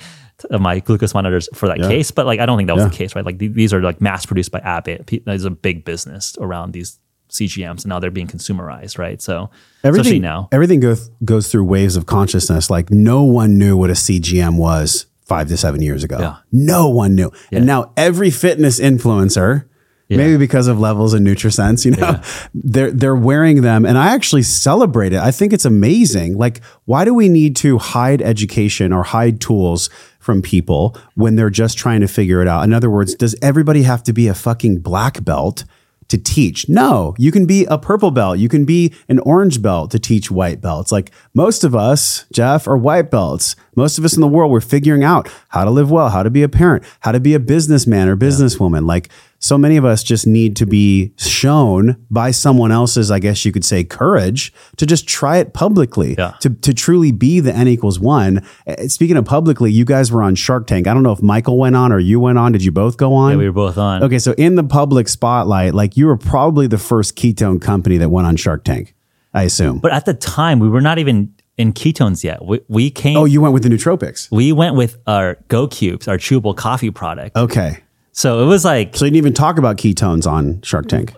my 0.51 0.81
glucose 0.81 1.15
monitors 1.15 1.49
for 1.55 1.69
that 1.69 1.79
Yeah. 1.79 1.89
case, 1.89 2.11
but 2.11 2.27
like 2.27 2.41
I 2.41 2.47
don't 2.47 2.57
think 2.59 2.67
that 2.69 2.75
was 2.77 2.85
Yeah. 2.85 2.91
the 2.91 2.97
case, 2.97 3.15
right? 3.15 3.25
Like 3.25 3.39
th- 3.39 3.53
these 3.53 3.73
are 3.73 3.81
like 3.83 4.01
mass 4.01 4.27
produced 4.27 4.51
by 4.53 4.59
Abbott. 4.61 5.11
There's 5.25 5.45
a 5.45 5.51
big 5.51 5.85
business 5.85 6.37
around 6.41 6.73
these 6.73 6.99
CGMs, 7.39 7.83
and 7.83 7.87
now 7.87 7.99
they're 7.99 8.11
being 8.11 8.27
consumerized, 8.27 8.99
right? 8.99 9.21
So 9.21 9.51
especially 9.83 9.89
Everything 10.01 10.23
now, 10.23 10.49
everything 10.53 10.81
goes 10.81 11.11
goes 11.25 11.49
through 11.49 11.65
waves 11.65 11.97
of 11.97 12.07
consciousness. 12.07 12.71
Like 12.71 12.91
no 12.91 13.23
one 13.23 13.59
knew 13.59 13.77
what 13.77 13.91
a 13.91 13.95
CGM 13.95 14.57
was 14.57 15.07
five 15.25 15.49
to 15.49 15.57
seven 15.57 15.83
years 15.83 16.05
ago. 16.05 16.19
Yeah. 16.19 16.37
No 16.53 16.89
one 16.89 17.15
knew. 17.15 17.33
And 17.51 17.67
now 17.67 17.93
every 17.97 18.31
fitness 18.31 18.79
influencer, 18.81 19.65
maybe 20.09 20.37
because 20.37 20.69
of 20.69 20.79
levels 20.79 21.15
and 21.15 21.27
NutriSense, 21.27 21.85
you 21.85 21.91
know, 21.93 22.23
they're 22.55 22.93
they're 22.93 23.17
wearing 23.17 23.63
them. 23.63 23.85
And 23.85 23.99
I 23.99 24.15
actually 24.15 24.45
celebrate 24.45 25.13
it. 25.13 25.19
I 25.19 25.33
think 25.33 25.53
it's 25.53 25.65
amazing. 25.65 26.39
Like, 26.39 26.63
why 26.85 27.05
do 27.05 27.13
we 27.13 27.29
need 27.29 27.57
to 27.57 27.79
hide 27.79 28.23
education 28.23 28.93
or 28.93 29.03
hide 29.03 29.41
tools 29.41 29.91
from 30.21 30.43
people 30.43 30.97
when 31.15 31.37
they're 31.37 31.51
just 31.51 31.77
trying 31.77 32.01
to 32.01 32.09
figure 32.09 32.41
it 32.41 32.49
out? 32.49 32.63
In 32.63 32.73
other 32.73 32.91
words, 32.91 33.15
does 33.17 33.35
everybody 33.43 33.83
have 33.83 34.03
to 34.05 34.13
be 34.13 34.29
a 34.29 34.35
fucking 34.35 34.79
black 34.79 35.25
belt? 35.25 35.65
To 36.09 36.19
teach. 36.19 36.69
No, 36.69 37.15
you 37.19 37.33
can 37.33 37.47
be 37.47 37.65
a 37.67 37.79
purple 37.79 38.11
belt. 38.11 38.39
You 38.39 38.49
can 38.49 38.65
be 38.65 38.95
an 39.09 39.19
orange 39.21 39.61
belt 39.61 39.91
to 39.91 39.99
teach 39.99 40.31
white 40.31 40.61
belts. 40.61 40.93
Like 40.93 41.11
most 41.35 41.65
of 41.65 41.75
us, 41.75 42.27
Jeff, 42.33 42.69
are 42.69 42.77
white 42.77 43.11
belts. 43.11 43.57
Most 43.75 43.99
of 43.99 44.05
us 44.05 44.15
in 44.15 44.21
the 44.21 44.29
world, 44.29 44.51
we're 44.51 44.61
figuring 44.61 45.05
out 45.05 45.29
how 45.49 45.65
to 45.65 45.71
live 45.71 45.91
well, 45.91 46.09
how 46.09 46.23
to 46.23 46.31
be 46.31 46.43
a 46.43 46.49
parent, 46.49 46.85
how 47.01 47.13
to 47.13 47.21
be 47.21 47.35
a 47.35 47.41
businessman 47.41 48.09
or 48.09 48.17
businesswoman. 48.17 48.87
Like 48.87 49.11
so 49.39 49.57
many 49.59 49.77
of 49.77 49.85
us 49.85 50.03
just 50.03 50.27
need 50.27 50.57
to 50.57 50.67
be 50.67 51.13
shown 51.17 51.97
by 52.11 52.31
someone 52.31 52.73
else's, 52.73 53.11
I 53.11 53.19
guess 53.19 53.45
you 53.45 53.53
could 53.53 53.65
say, 53.65 53.85
courage 53.85 54.53
to 54.79 54.87
just 54.87 55.07
try 55.07 55.37
it 55.39 55.53
publicly, 55.53 56.15
Yeah. 56.19 56.33
to, 56.41 56.51
to 56.51 56.73
truly 56.75 57.13
be 57.13 57.41
the 57.41 57.55
N 57.55 57.69
equals 57.69 58.01
one. 58.01 58.43
Uh, 58.67 58.89
Speaking 58.89 59.17
of 59.17 59.25
publicly, 59.25 59.71
you 59.71 59.85
guys 59.85 60.11
were 60.11 60.23
on 60.23 60.35
Shark 60.35 60.67
Tank. 60.67 60.87
I 60.87 60.95
don't 60.95 61.03
know 61.03 61.13
if 61.13 61.23
Michael 61.23 61.59
went 61.59 61.77
on 61.77 61.93
or 61.93 61.99
you 61.99 62.19
went 62.19 62.39
on. 62.39 62.53
Did 62.53 62.65
you 62.65 62.73
both 62.73 62.97
go 62.97 63.15
on? 63.15 63.33
yeah, 63.33 63.37
we 63.39 63.47
were 63.47 63.53
both 63.53 63.79
on. 63.79 64.03
Okay, 64.03 64.19
so 64.19 64.33
in 64.39 64.55
the 64.55 64.65
public 64.65 65.09
spotlight, 65.09 65.75
like 65.75 65.97
you 65.97 66.07
were 66.07 66.17
probably 66.17 66.67
the 66.67 66.79
first 66.79 67.17
ketone 67.17 67.61
company 67.61 67.99
that 67.99 68.09
went 68.11 68.27
on 68.27 68.37
Shark 68.37 68.65
Tank, 68.65 68.95
I 69.35 69.43
assume. 69.43 69.79
But 69.79 69.93
at 69.93 70.07
the 70.07 70.15
time, 70.15 70.59
we 70.61 70.69
were 70.69 70.81
not 70.81 70.99
even 70.99 71.35
in 71.59 71.73
ketones 71.73 72.23
yet. 72.25 72.45
We, 72.45 72.61
we 72.69 72.91
came. 72.91 73.17
oh, 73.17 73.25
you 73.25 73.41
went 73.41 73.55
with 73.55 73.63
the 73.63 73.69
nootropics. 73.71 74.31
we 74.31 74.53
went 74.53 74.75
with 74.77 74.99
our 75.07 75.39
Go 75.49 75.67
Cubes, 75.69 76.07
our 76.09 76.19
chewable 76.19 76.57
coffee 76.57 76.91
product. 76.91 77.37
Okay. 77.37 77.79
So 78.19 78.43
it 78.43 78.47
was 78.47 78.65
like 78.65 78.97
So 78.97 79.05
you 79.05 79.11
didn't 79.11 79.19
even 79.19 79.35
talk 79.35 79.59
about 79.59 79.77
ketones 79.77 80.27
on 80.27 80.63
Shark 80.63 80.89
Tank. 80.89 81.13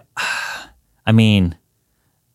I 1.06 1.12
mean, 1.12 1.56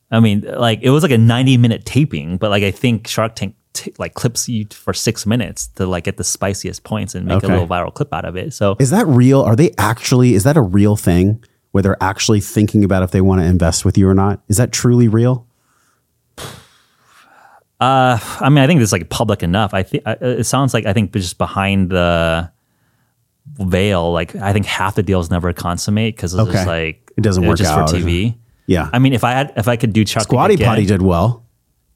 I 0.09 0.21
mean, 0.21 0.41
like 0.41 0.79
it 0.81 0.89
was 0.89 1.03
like 1.03 1.11
a 1.11 1.17
ninety 1.17 1.57
minute 1.57 1.85
taping, 1.85 2.37
but 2.37 2.49
like 2.49 2.63
I 2.63 2.71
think 2.71 3.07
Shark 3.07 3.35
Tank 3.35 3.55
t- 3.73 3.93
like 3.99 4.13
clips 4.13 4.47
you 4.47 4.65
for 4.71 4.93
six 4.93 5.25
minutes 5.25 5.67
to 5.75 5.85
like 5.85 6.05
get 6.05 6.15
the 6.15 6.23
spiciest 6.23 6.83
points 6.85 7.13
and 7.13 7.25
make 7.25 7.37
Okay. 7.43 7.47
a 7.47 7.49
little 7.49 7.67
viral 7.67 7.93
clip 7.93 8.13
out 8.13 8.23
of 8.23 8.37
it. 8.37 8.53
So 8.53 8.77
Is 8.79 8.89
that 8.91 9.05
real? 9.05 9.41
Are 9.41 9.55
they 9.57 9.71
actually, 9.77 10.33
is 10.33 10.43
that 10.45 10.55
a 10.55 10.61
real 10.61 10.95
thing 10.95 11.43
where 11.71 11.81
they're 11.81 12.01
actually 12.01 12.39
thinking 12.39 12.85
about 12.85 13.03
if 13.03 13.11
they 13.11 13.19
want 13.21 13.41
to 13.41 13.45
invest 13.45 13.83
with 13.83 13.97
you 13.97 14.07
or 14.07 14.13
not? 14.13 14.41
Is 14.47 14.55
that 14.57 14.71
truly 14.71 15.09
real? 15.09 15.45
Uh, 17.81 18.17
I 18.39 18.47
mean, 18.49 18.59
I 18.59 18.67
think 18.67 18.81
it's 18.81 18.93
like 18.93 19.09
public 19.09 19.43
enough. 19.43 19.73
I 19.73 19.83
think 19.83 20.03
it 20.05 20.45
sounds 20.45 20.73
like 20.73 20.85
I 20.85 20.93
think 20.93 21.11
just 21.11 21.37
behind 21.37 21.89
the 21.89 22.49
veil, 23.57 24.11
like 24.11 24.35
I 24.35 24.53
think 24.53 24.65
half 24.65 24.95
the 24.95 25.03
deals 25.03 25.29
never 25.29 25.53
consummate 25.53 26.15
because 26.15 26.33
it's 26.33 26.41
Okay. 26.41 26.51
just 26.53 26.67
like 26.67 27.11
It 27.17 27.21
doesn't 27.21 27.45
work 27.45 27.57
just 27.57 27.71
out, 27.71 27.89
for? 27.89 27.95
TV. 27.97 28.35
Yeah. 28.67 28.89
I 28.93 28.99
mean, 28.99 29.13
if 29.13 29.23
I 29.23 29.31
had, 29.31 29.53
if 29.57 29.67
I 29.67 29.75
could 29.75 29.93
do 29.93 30.03
Tank 30.05 30.23
Squatty 30.23 30.55
again- 30.55 30.67
Potty 30.67 30.85
did 30.85 31.01
well. 31.01 31.41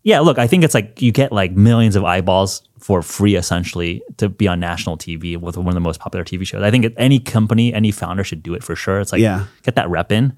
Yeah, 0.03 0.19
look, 0.22 0.38
I 0.40 0.48
think 0.48 0.64
it's 0.64 0.74
like 0.74 1.02
you 1.02 1.11
get 1.11 1.32
like 1.32 1.52
millions 1.53 1.95
of 1.98 2.03
eyeballs 2.06 2.61
for 2.80 3.02
free 3.02 3.36
essentially 3.36 4.02
to 4.18 4.30
be 4.30 4.48
on 4.48 4.60
national 4.60 4.98
TV 4.98 5.36
with 5.36 5.57
one 5.57 5.68
of 5.69 5.74
the 5.74 5.80
most 5.82 5.99
popular 5.99 6.24
TV 6.24 6.45
shows. 6.45 6.61
I 6.64 6.72
think 6.72 6.94
any 6.98 7.19
company, 7.19 7.74
any 7.74 7.91
founder 7.91 8.24
should 8.24 8.41
do 8.44 8.53
it 8.53 8.64
for 8.64 8.76
sure. 8.76 8.99
It's 8.99 9.11
like 9.11 9.22
Yeah. 9.22 9.45
get 9.64 9.76
that 9.76 9.90
rep 9.90 10.11
in. 10.11 10.34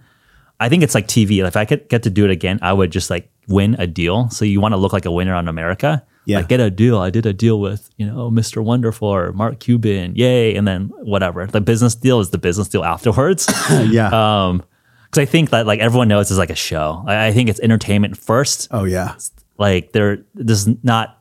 I 0.60 0.70
think 0.70 0.82
it's 0.84 0.96
like 0.96 1.08
TV. 1.08 1.40
If 1.46 1.56
I 1.56 1.66
could 1.66 1.88
get 1.90 2.04
to 2.04 2.10
do 2.10 2.26
it 2.26 2.32
again, 2.32 2.58
I 2.62 2.74
would 2.74 2.92
just 2.92 3.10
like 3.10 3.30
win 3.48 3.76
a 3.80 3.86
deal. 3.88 4.30
So 4.30 4.44
you 4.46 4.60
want 4.60 4.74
to 4.74 4.78
look 4.78 4.94
like 4.94 5.06
a 5.06 5.12
winner 5.12 5.36
on 5.36 5.48
America. 5.48 6.04
Yeah. 6.30 6.38
Like 6.38 6.50
get 6.50 6.60
a 6.60 6.70
deal. 6.70 7.00
I 7.00 7.10
did 7.10 7.26
a 7.26 7.34
deal 7.34 7.60
with, 7.60 7.90
you 7.98 8.06
know, 8.06 8.30
Mr. 8.30 8.64
Wonderful 8.64 9.08
or 9.08 9.34
Mark 9.34 9.60
Cuban. 9.60 10.16
Yay. 10.16 10.56
And 10.56 10.68
then 10.68 10.92
whatever. 11.02 11.48
The 11.48 11.60
business 11.60 11.96
deal 11.96 12.20
is 12.20 12.30
the 12.30 12.38
business 12.38 12.68
deal 12.68 12.84
afterwards. 12.84 13.48
yeah. 13.88 14.10
um, 14.48 14.64
because 15.10 15.24
I 15.24 15.26
think 15.26 15.50
that 15.50 15.66
like 15.66 15.80
everyone 15.80 16.08
knows 16.08 16.30
it's 16.30 16.38
like 16.38 16.52
a 16.52 16.56
show. 16.56 17.04
I, 17.08 17.28
I 17.28 17.32
think 17.32 17.50
it's 17.50 17.60
entertainment 17.62 18.16
first 18.16 18.68
oh, 18.70 18.84
yeah. 18.84 19.16
like 19.58 19.92
there 19.92 20.20
this 20.36 20.68
is 20.68 20.76
not 20.84 21.20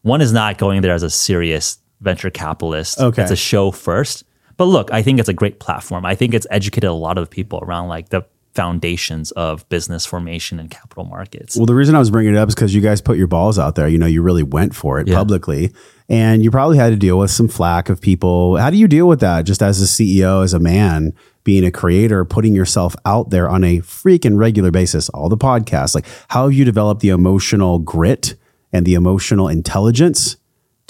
one 0.00 0.22
is 0.22 0.32
not 0.32 0.56
going 0.56 0.80
there 0.80 0.94
as 0.94 1.02
a 1.02 1.10
serious 1.10 1.78
venture 2.00 2.30
capitalist 2.30 2.98
Okay. 2.98 3.22
it's 3.22 3.30
a 3.30 3.36
show 3.36 3.70
first 3.70 4.24
but 4.56 4.64
look 4.64 4.90
i 4.92 5.02
think 5.02 5.18
it's 5.18 5.28
a 5.28 5.34
great 5.34 5.60
platform 5.60 6.04
i 6.06 6.14
think 6.14 6.34
it's 6.34 6.46
educated 6.50 6.88
a 6.88 6.92
lot 6.92 7.18
of 7.18 7.28
people 7.28 7.58
around 7.62 7.88
like 7.88 8.10
the 8.10 8.22
foundations 8.56 9.30
of 9.32 9.68
business 9.68 10.04
formation 10.06 10.58
and 10.58 10.70
capital 10.70 11.04
markets. 11.04 11.56
Well, 11.56 11.66
the 11.66 11.74
reason 11.74 11.94
I 11.94 11.98
was 11.98 12.10
bringing 12.10 12.34
it 12.34 12.38
up 12.38 12.48
is 12.48 12.54
because 12.54 12.74
you 12.74 12.80
guys 12.80 13.00
put 13.00 13.18
your 13.18 13.26
balls 13.26 13.58
out 13.58 13.74
there. 13.76 13.86
You 13.86 13.98
know, 13.98 14.06
you 14.06 14.22
really 14.22 14.42
went 14.42 14.74
for 14.74 14.98
it 14.98 15.06
Yeah. 15.06 15.14
publicly, 15.16 15.72
and 16.08 16.42
you 16.42 16.50
probably 16.50 16.78
had 16.78 16.90
to 16.90 16.96
deal 16.96 17.18
with 17.18 17.30
some 17.30 17.46
flack 17.48 17.88
of 17.88 18.00
people. 18.00 18.56
How 18.56 18.70
do 18.70 18.76
you 18.76 18.88
deal 18.88 19.06
with 19.06 19.20
that? 19.20 19.44
Just 19.44 19.62
as 19.62 19.80
a 19.80 19.86
CEO, 19.86 20.42
as 20.42 20.54
a 20.54 20.58
man, 20.58 21.12
being 21.44 21.64
a 21.64 21.70
creator, 21.70 22.24
putting 22.24 22.54
yourself 22.54 22.96
out 23.04 23.30
there 23.30 23.48
on 23.48 23.62
a 23.62 23.78
freaking 23.80 24.36
regular 24.36 24.70
basis, 24.72 25.08
all 25.10 25.28
the 25.28 25.36
podcasts. 25.36 25.94
Like, 25.94 26.06
how 26.28 26.44
have 26.44 26.52
you 26.54 26.64
developed 26.64 27.02
the 27.02 27.10
emotional 27.10 27.78
grit 27.78 28.34
and 28.72 28.84
the 28.86 28.94
emotional 28.94 29.46
intelligence? 29.48 30.36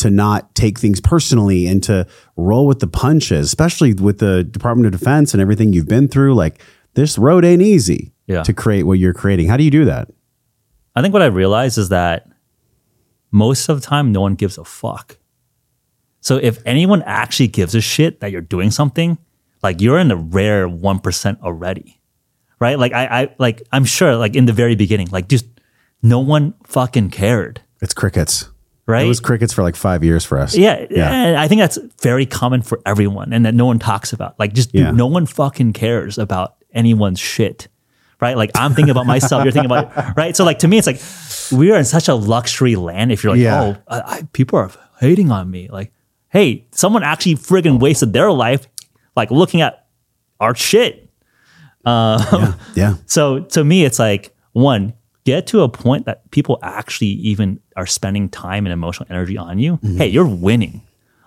To 0.01 0.11
not 0.11 0.55
take 0.55 0.79
things 0.79 1.01
personally 1.01 1.67
and 1.67 1.83
to 1.85 2.07
roll 2.37 2.67
with 2.67 2.81
the 2.81 2.87
punches, 2.87 3.47
especially 3.47 3.95
with 3.95 4.19
the 4.19 4.45
Department 4.45 4.85
of 4.85 4.93
Defense 5.01 5.33
and 5.33 5.41
everything 5.41 5.73
you've 5.73 5.89
been 5.89 6.07
through. 6.07 6.35
Like, 6.35 6.61
this 6.97 7.17
road 7.17 7.45
ain't 7.45 7.63
easy 7.63 8.13
Yeah. 8.27 8.43
to 8.43 8.53
create 8.53 8.83
what 8.83 8.99
you're 8.99 9.15
creating. 9.15 9.49
How 9.49 9.57
do 9.57 9.63
you 9.63 9.71
do 9.71 9.85
that? 9.85 10.09
I 10.97 11.03
think 11.03 11.13
what 11.13 11.23
I 11.23 11.27
realized 11.27 11.79
is 11.79 11.91
that 11.91 12.27
most 13.31 13.69
of 13.69 13.81
the 13.81 13.87
time, 13.87 14.13
no 14.13 14.21
one 14.23 14.35
gives 14.35 14.59
a 14.59 14.65
fuck. 14.65 15.19
So 16.21 16.37
if 16.37 16.59
anyone 16.67 17.03
actually 17.03 17.49
gives 17.49 17.75
a 17.75 17.81
shit 17.81 18.21
that 18.21 18.33
you're 18.33 18.41
doing 18.41 18.71
something, 18.71 19.19
like 19.63 19.81
you're 19.81 19.99
in 19.99 20.09
the 20.09 20.17
rare 20.17 20.69
one 20.69 20.99
percent 20.99 21.41
already, 21.43 22.01
right? 22.61 22.79
Like 22.79 22.93
I, 22.93 23.05
I, 23.23 23.35
like 23.39 23.63
I'm 23.73 23.85
sure, 23.85 24.17
like 24.17 24.35
in 24.35 24.47
the 24.47 24.53
very 24.53 24.75
beginning, 24.75 25.09
like 25.13 25.29
just 25.29 25.47
no 26.03 26.19
one 26.21 26.55
fucking 26.65 27.11
cared, 27.11 27.61
It's 27.81 27.95
crickets. 27.95 28.49
right? 28.87 29.05
It 29.05 29.09
was 29.09 29.21
crickets 29.21 29.53
for 29.53 29.63
like 29.63 29.77
five 29.77 30.03
years 30.03 30.25
for 30.25 30.39
us. 30.39 30.57
Yeah, 30.57 30.87
Yeah. 30.91 31.11
and 31.13 31.37
I 31.37 31.47
think 31.49 31.61
that's 31.61 31.79
very 32.03 32.27
common 32.27 32.63
for 32.63 32.81
everyone, 32.87 33.33
and 33.33 33.45
that 33.45 33.55
no 33.55 33.67
one 33.67 33.79
talks 33.79 34.13
about. 34.13 34.39
Like, 34.39 34.53
just 34.55 34.73
dude, 34.73 34.81
Yeah. 34.83 34.91
no 34.93 35.07
one 35.07 35.27
fucking 35.27 35.75
cares 35.75 36.17
about 36.19 36.57
anyone's 36.77 37.19
shit, 37.19 37.69
right? 38.21 38.37
Like, 38.37 38.51
I'm 38.55 38.75
thinking 38.75 38.91
about 38.91 39.07
myself, 39.07 39.43
you're 39.45 39.53
thinking 39.53 39.71
about 39.71 40.17
right. 40.17 40.37
So, 40.37 40.45
like 40.45 40.59
to 40.61 40.69
me, 40.69 40.79
it's 40.79 40.87
like 40.87 41.01
we 41.59 41.71
are 41.73 41.79
in 41.79 41.85
such 41.85 42.09
a 42.09 42.15
luxury 42.15 42.77
land. 42.77 43.11
If 43.13 43.25
you're 43.25 43.33
like, 43.33 43.41
Yeah. 43.41 43.63
oh, 43.63 43.77
I, 43.89 44.01
I, 44.01 44.23
people 44.33 44.59
are 44.59 44.71
hating 45.01 45.31
on 45.31 45.51
me, 45.51 45.69
like, 45.69 45.93
hey, 46.29 46.67
someone 46.73 47.03
actually 47.03 47.35
friggin' 47.37 47.81
wasted 47.81 48.13
their 48.13 48.31
life, 48.31 48.67
like 49.17 49.31
looking 49.31 49.61
at 49.63 49.87
our 50.41 50.55
shit. 50.55 51.11
Um, 51.85 52.55
Yeah. 52.75 52.95
So 53.07 53.41
to 53.41 53.65
me, 53.65 53.85
it's 53.85 53.99
like 53.99 54.35
one, 54.53 54.93
get 55.25 55.47
to 55.49 55.63
a 55.63 55.69
point 55.69 56.07
that 56.07 56.31
people 56.31 56.59
actually 56.63 57.09
even 57.09 57.61
are 57.77 57.87
spending 57.87 58.29
time 58.29 58.67
and 58.67 58.73
emotional 58.73 59.07
energy 59.11 59.37
on 59.39 59.59
you. 59.59 59.79
Hey, 59.83 60.07
you're 60.09 60.27
winning. 60.27 60.83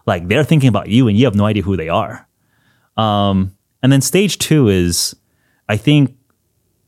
Like 0.06 0.28
they're 0.28 0.44
thinking 0.44 0.70
about 0.70 0.88
you 0.90 1.08
and 1.08 1.18
you 1.18 1.26
have 1.26 1.36
no 1.36 1.46
idea 1.46 1.64
who 1.64 1.78
they 1.78 1.90
are. 1.90 2.28
Um, 2.98 3.56
and 3.82 3.92
then 3.92 4.02
stage 4.02 4.38
two 4.40 4.68
is, 4.68 5.16
I 5.70 5.78
think, 5.78 6.18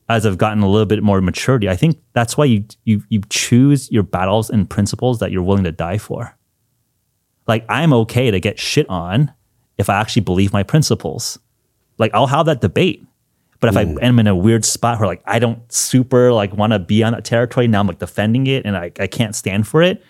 as 0.10 0.26
I've 0.26 0.38
gotten 0.38 0.64
a 0.64 0.70
little 0.70 0.88
bit 0.88 1.02
more 1.04 1.22
maturity, 1.22 1.70
I 1.70 1.78
think 1.78 2.02
that's 2.12 2.36
why 2.36 2.46
you 2.46 2.66
you 2.84 3.04
you 3.08 3.22
choose 3.30 3.90
your 3.92 4.04
battles 4.04 4.50
and 4.50 4.70
principles 4.70 5.20
that 5.20 5.32
you're 5.32 5.44
willing 5.44 5.64
to 5.64 5.72
die 5.72 6.00
for. 6.00 6.36
Like 7.48 7.64
I'm 7.70 7.94
okay 7.94 8.32
to 8.32 8.40
get 8.40 8.60
shit 8.60 8.90
on 8.90 9.32
if 9.78 9.90
I 9.90 10.00
actually 10.00 10.24
believe 10.24 10.52
my 10.52 10.64
principles. 10.64 11.40
Like 11.98 12.12
I'll 12.14 12.28
have 12.28 12.48
that 12.48 12.60
debate. 12.60 13.06
But 13.60 13.70
if 13.70 13.78
I 13.78 13.86
mm. 13.86 14.02
am 14.02 14.18
in 14.18 14.26
a 14.26 14.36
weird 14.36 14.66
spot 14.66 15.00
where 15.00 15.08
like 15.08 15.22
I 15.26 15.38
don't 15.38 15.72
super 15.72 16.34
like 16.34 16.52
want 16.52 16.74
to 16.74 16.80
be 16.80 17.04
on 17.04 17.14
that 17.14 17.24
territory, 17.24 17.68
now 17.68 17.80
I'm 17.80 17.88
like 17.88 18.00
defending 18.00 18.48
it 18.48 18.66
and 18.66 18.76
I, 18.76 18.92
I 19.00 19.06
can't 19.06 19.36
stand 19.36 19.68
for 19.68 19.84
it. 19.84 20.04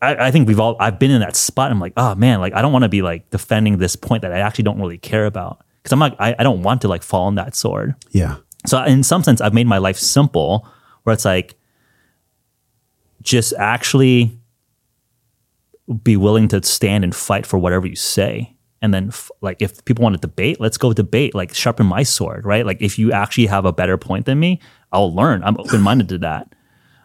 I, 0.00 0.28
I 0.28 0.30
think 0.30 0.48
we've 0.48 0.58
all 0.58 0.76
I've 0.80 0.98
been 0.98 1.10
in 1.10 1.20
that 1.20 1.36
spot. 1.36 1.70
I'm 1.70 1.78
like, 1.78 1.92
oh 1.98 2.14
man, 2.14 2.40
like 2.40 2.54
I 2.54 2.62
don't 2.62 2.72
want 2.72 2.84
to 2.84 2.88
be 2.88 3.02
like 3.02 3.28
defending 3.28 3.76
this 3.76 3.94
point 3.94 4.22
that 4.22 4.32
I 4.32 4.38
actually 4.38 4.64
don't 4.64 4.80
really 4.80 4.98
care 4.98 5.26
about. 5.26 5.62
Because 5.82 5.92
I'm 5.92 5.98
like, 5.98 6.14
I, 6.18 6.34
I 6.38 6.42
don't 6.42 6.62
want 6.62 6.82
to 6.82 6.88
like 6.88 7.02
fall 7.02 7.26
on 7.26 7.36
that 7.36 7.54
sword. 7.54 7.94
Yeah. 8.10 8.36
So 8.66 8.82
in 8.84 9.02
some 9.02 9.22
sense, 9.24 9.40
I've 9.40 9.54
made 9.54 9.66
my 9.66 9.78
life 9.78 9.98
simple 9.98 10.66
where 11.02 11.14
it's 11.14 11.24
like 11.24 11.54
just 13.22 13.54
actually 13.54 14.38
be 16.02 16.16
willing 16.16 16.48
to 16.48 16.62
stand 16.62 17.04
and 17.04 17.14
fight 17.14 17.46
for 17.46 17.58
whatever 17.58 17.86
you 17.86 17.96
say. 17.96 18.56
And 18.82 18.94
then, 18.94 19.08
f- 19.08 19.30
like, 19.42 19.60
if 19.60 19.84
people 19.84 20.02
want 20.02 20.14
to 20.14 20.20
debate, 20.20 20.58
let's 20.58 20.78
go 20.78 20.92
debate. 20.94 21.34
Like, 21.34 21.54
sharpen 21.54 21.86
my 21.86 22.02
sword, 22.02 22.46
right? 22.46 22.64
Like, 22.64 22.80
if 22.80 22.98
you 22.98 23.12
actually 23.12 23.46
have 23.46 23.66
a 23.66 23.74
better 23.74 23.98
point 23.98 24.24
than 24.24 24.40
me, 24.40 24.58
I'll 24.90 25.14
learn. 25.14 25.42
I'm 25.44 25.58
open 25.58 25.82
minded 25.82 26.08
to 26.10 26.18
that. 26.18 26.54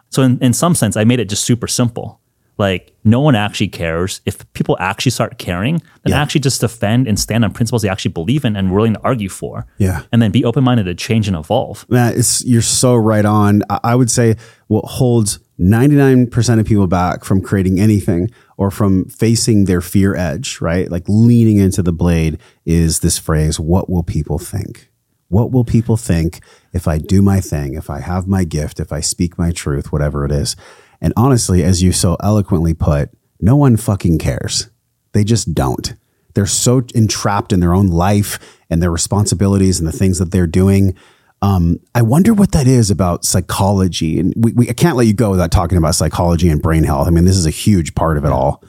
So, 0.10 0.22
in, 0.22 0.40
in 0.40 0.54
some 0.54 0.74
sense, 0.74 0.96
I 0.96 1.04
made 1.04 1.20
it 1.20 1.28
just 1.28 1.44
super 1.44 1.68
simple. 1.68 2.22
Like, 2.58 2.94
no 3.04 3.20
one 3.20 3.36
actually 3.36 3.68
cares. 3.68 4.22
If 4.26 4.52
people 4.54 4.78
actually 4.80 5.12
start 5.12 5.38
caring, 5.38 5.82
then 6.04 6.12
Yeah. 6.14 6.22
actually 6.22 6.42
just 6.42 6.62
defend 6.62 7.08
and 7.08 7.20
stand 7.20 7.44
on 7.44 7.52
principles 7.52 7.82
they 7.82 7.90
actually 7.90 8.12
believe 8.14 8.46
in 8.46 8.56
and 8.56 8.72
willing 8.72 8.94
to 8.94 9.02
argue 9.04 9.30
for. 9.30 9.66
Yeah. 9.78 10.04
And 10.12 10.22
then 10.22 10.32
be 10.32 10.46
open 10.46 10.64
minded 10.64 10.84
to 10.86 10.96
change 10.96 11.28
and 11.28 11.36
evolve. 11.36 11.86
Man, 11.90 12.14
it's 12.18 12.46
you're 12.46 12.62
so 12.62 12.96
right 12.96 13.26
on. 13.26 13.62
I 13.84 13.96
would 13.96 14.10
say 14.10 14.36
what 14.68 14.86
holds 14.86 15.40
99% 15.60 16.60
of 16.60 16.66
people 16.66 16.88
back 16.88 17.24
from 17.26 17.42
creating 17.42 17.80
anything 17.80 18.30
or 18.58 18.72
from 18.72 19.06
facing 19.06 19.66
their 19.66 19.82
fear 19.82 20.16
edge, 20.16 20.60
right? 20.62 20.90
Like 20.90 21.04
leaning 21.08 21.58
into 21.58 21.82
the 21.84 21.94
blade 21.94 22.38
is 22.66 23.00
this 23.00 23.18
phrase, 23.18 23.60
what 23.60 23.90
will 23.90 24.04
people 24.04 24.40
think? 24.40 24.90
What 25.30 25.52
will 25.52 25.66
people 25.66 25.98
think 25.98 26.40
if 26.72 26.88
I 26.88 26.98
do 27.00 27.22
my 27.22 27.42
thing, 27.42 27.74
if 27.74 27.90
I 27.90 28.00
have 28.00 28.28
my 28.28 28.44
gift, 28.44 28.80
if 28.80 28.92
I 28.94 29.00
speak 29.02 29.38
my 29.38 29.52
truth, 29.52 29.92
whatever 29.92 30.24
it 30.26 30.32
is? 30.32 30.56
And 31.02 31.14
honestly, 31.16 31.64
as 31.64 31.84
you 31.84 31.92
so 31.92 32.18
eloquently 32.22 32.74
put, 32.74 33.10
no 33.40 33.56
one 33.56 33.78
fucking 33.78 34.18
cares. 34.18 34.70
They 35.14 35.24
just 35.24 35.54
don't. 35.54 35.94
They're 36.34 36.46
so 36.46 36.84
entrapped 36.94 37.54
in 37.54 37.60
their 37.60 37.74
own 37.74 37.88
life 37.88 38.60
and 38.70 38.82
their 38.82 38.92
responsibilities 38.92 39.80
and 39.80 39.88
the 39.88 39.98
things 39.98 40.20
that 40.20 40.32
they're 40.32 40.48
doing. 40.48 40.96
Um, 41.42 41.80
I 41.94 42.02
wonder 42.02 42.34
what 42.34 42.52
that 42.52 42.68
is 42.68 42.90
about 42.90 43.24
psychology. 43.24 44.20
And 44.20 44.34
we, 44.36 44.52
we 44.54 44.70
I 44.70 44.74
can't 44.74 44.98
let 44.98 45.08
you 45.08 45.14
go 45.14 45.32
without 45.32 45.52
talking 45.52 45.78
about 45.78 45.96
psychology 45.96 46.50
and 46.50 46.62
brain 46.62 46.84
health. 46.84 47.08
I 47.08 47.12
mean, 47.12 47.26
this 47.26 47.38
is 47.38 47.46
a 47.46 47.52
huge 47.52 47.96
part 47.96 48.18
of 48.18 48.26
it 48.26 48.32
all. 48.32 48.64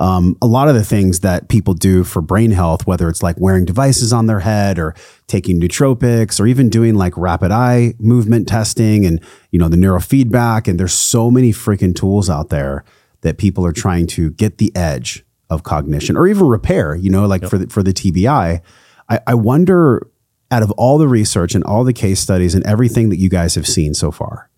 Um, 0.00 0.34
a 0.40 0.46
lot 0.46 0.66
of 0.68 0.74
the 0.74 0.82
things 0.82 1.20
that 1.20 1.48
people 1.48 1.74
do 1.74 2.04
for 2.04 2.22
brain 2.22 2.52
health, 2.52 2.86
whether 2.86 3.10
it's 3.10 3.22
like 3.22 3.38
wearing 3.38 3.66
devices 3.66 4.14
on 4.14 4.26
their 4.26 4.40
head 4.40 4.78
or 4.78 4.94
taking 5.26 5.60
nootropics 5.60 6.40
or 6.40 6.46
even 6.46 6.70
doing 6.70 6.94
like 6.94 7.14
rapid 7.18 7.50
eye 7.50 7.92
movement 7.98 8.48
testing 8.48 9.04
and, 9.04 9.20
you 9.50 9.58
know, 9.58 9.68
the 9.68 9.76
neurofeedback. 9.76 10.66
And 10.66 10.80
there's 10.80 10.94
so 10.94 11.30
many 11.30 11.52
freaking 11.52 11.94
tools 11.94 12.30
out 12.30 12.48
there 12.48 12.82
that 13.20 13.36
people 13.36 13.66
are 13.66 13.72
trying 13.72 14.06
to 14.06 14.30
get 14.30 14.56
the 14.56 14.74
edge 14.74 15.22
of 15.50 15.64
cognition 15.64 16.16
or 16.16 16.26
even 16.26 16.46
repair, 16.46 16.94
you 16.94 17.10
know, 17.10 17.26
like 17.26 17.46
for 17.46 17.58
the, 17.58 17.66
for 17.68 17.82
the 17.82 17.92
TBI. 17.92 18.62
I, 19.10 19.20
I 19.26 19.34
wonder 19.34 20.08
out 20.50 20.62
of 20.62 20.70
all 20.72 20.96
the 20.96 21.08
research 21.08 21.54
and 21.54 21.62
all 21.64 21.84
the 21.84 21.92
case 21.92 22.20
studies 22.20 22.54
and 22.54 22.66
everything 22.66 23.10
that 23.10 23.18
you 23.18 23.28
guys 23.28 23.54
have 23.54 23.66
seen 23.66 23.92
so 23.92 24.10
far, 24.10 24.48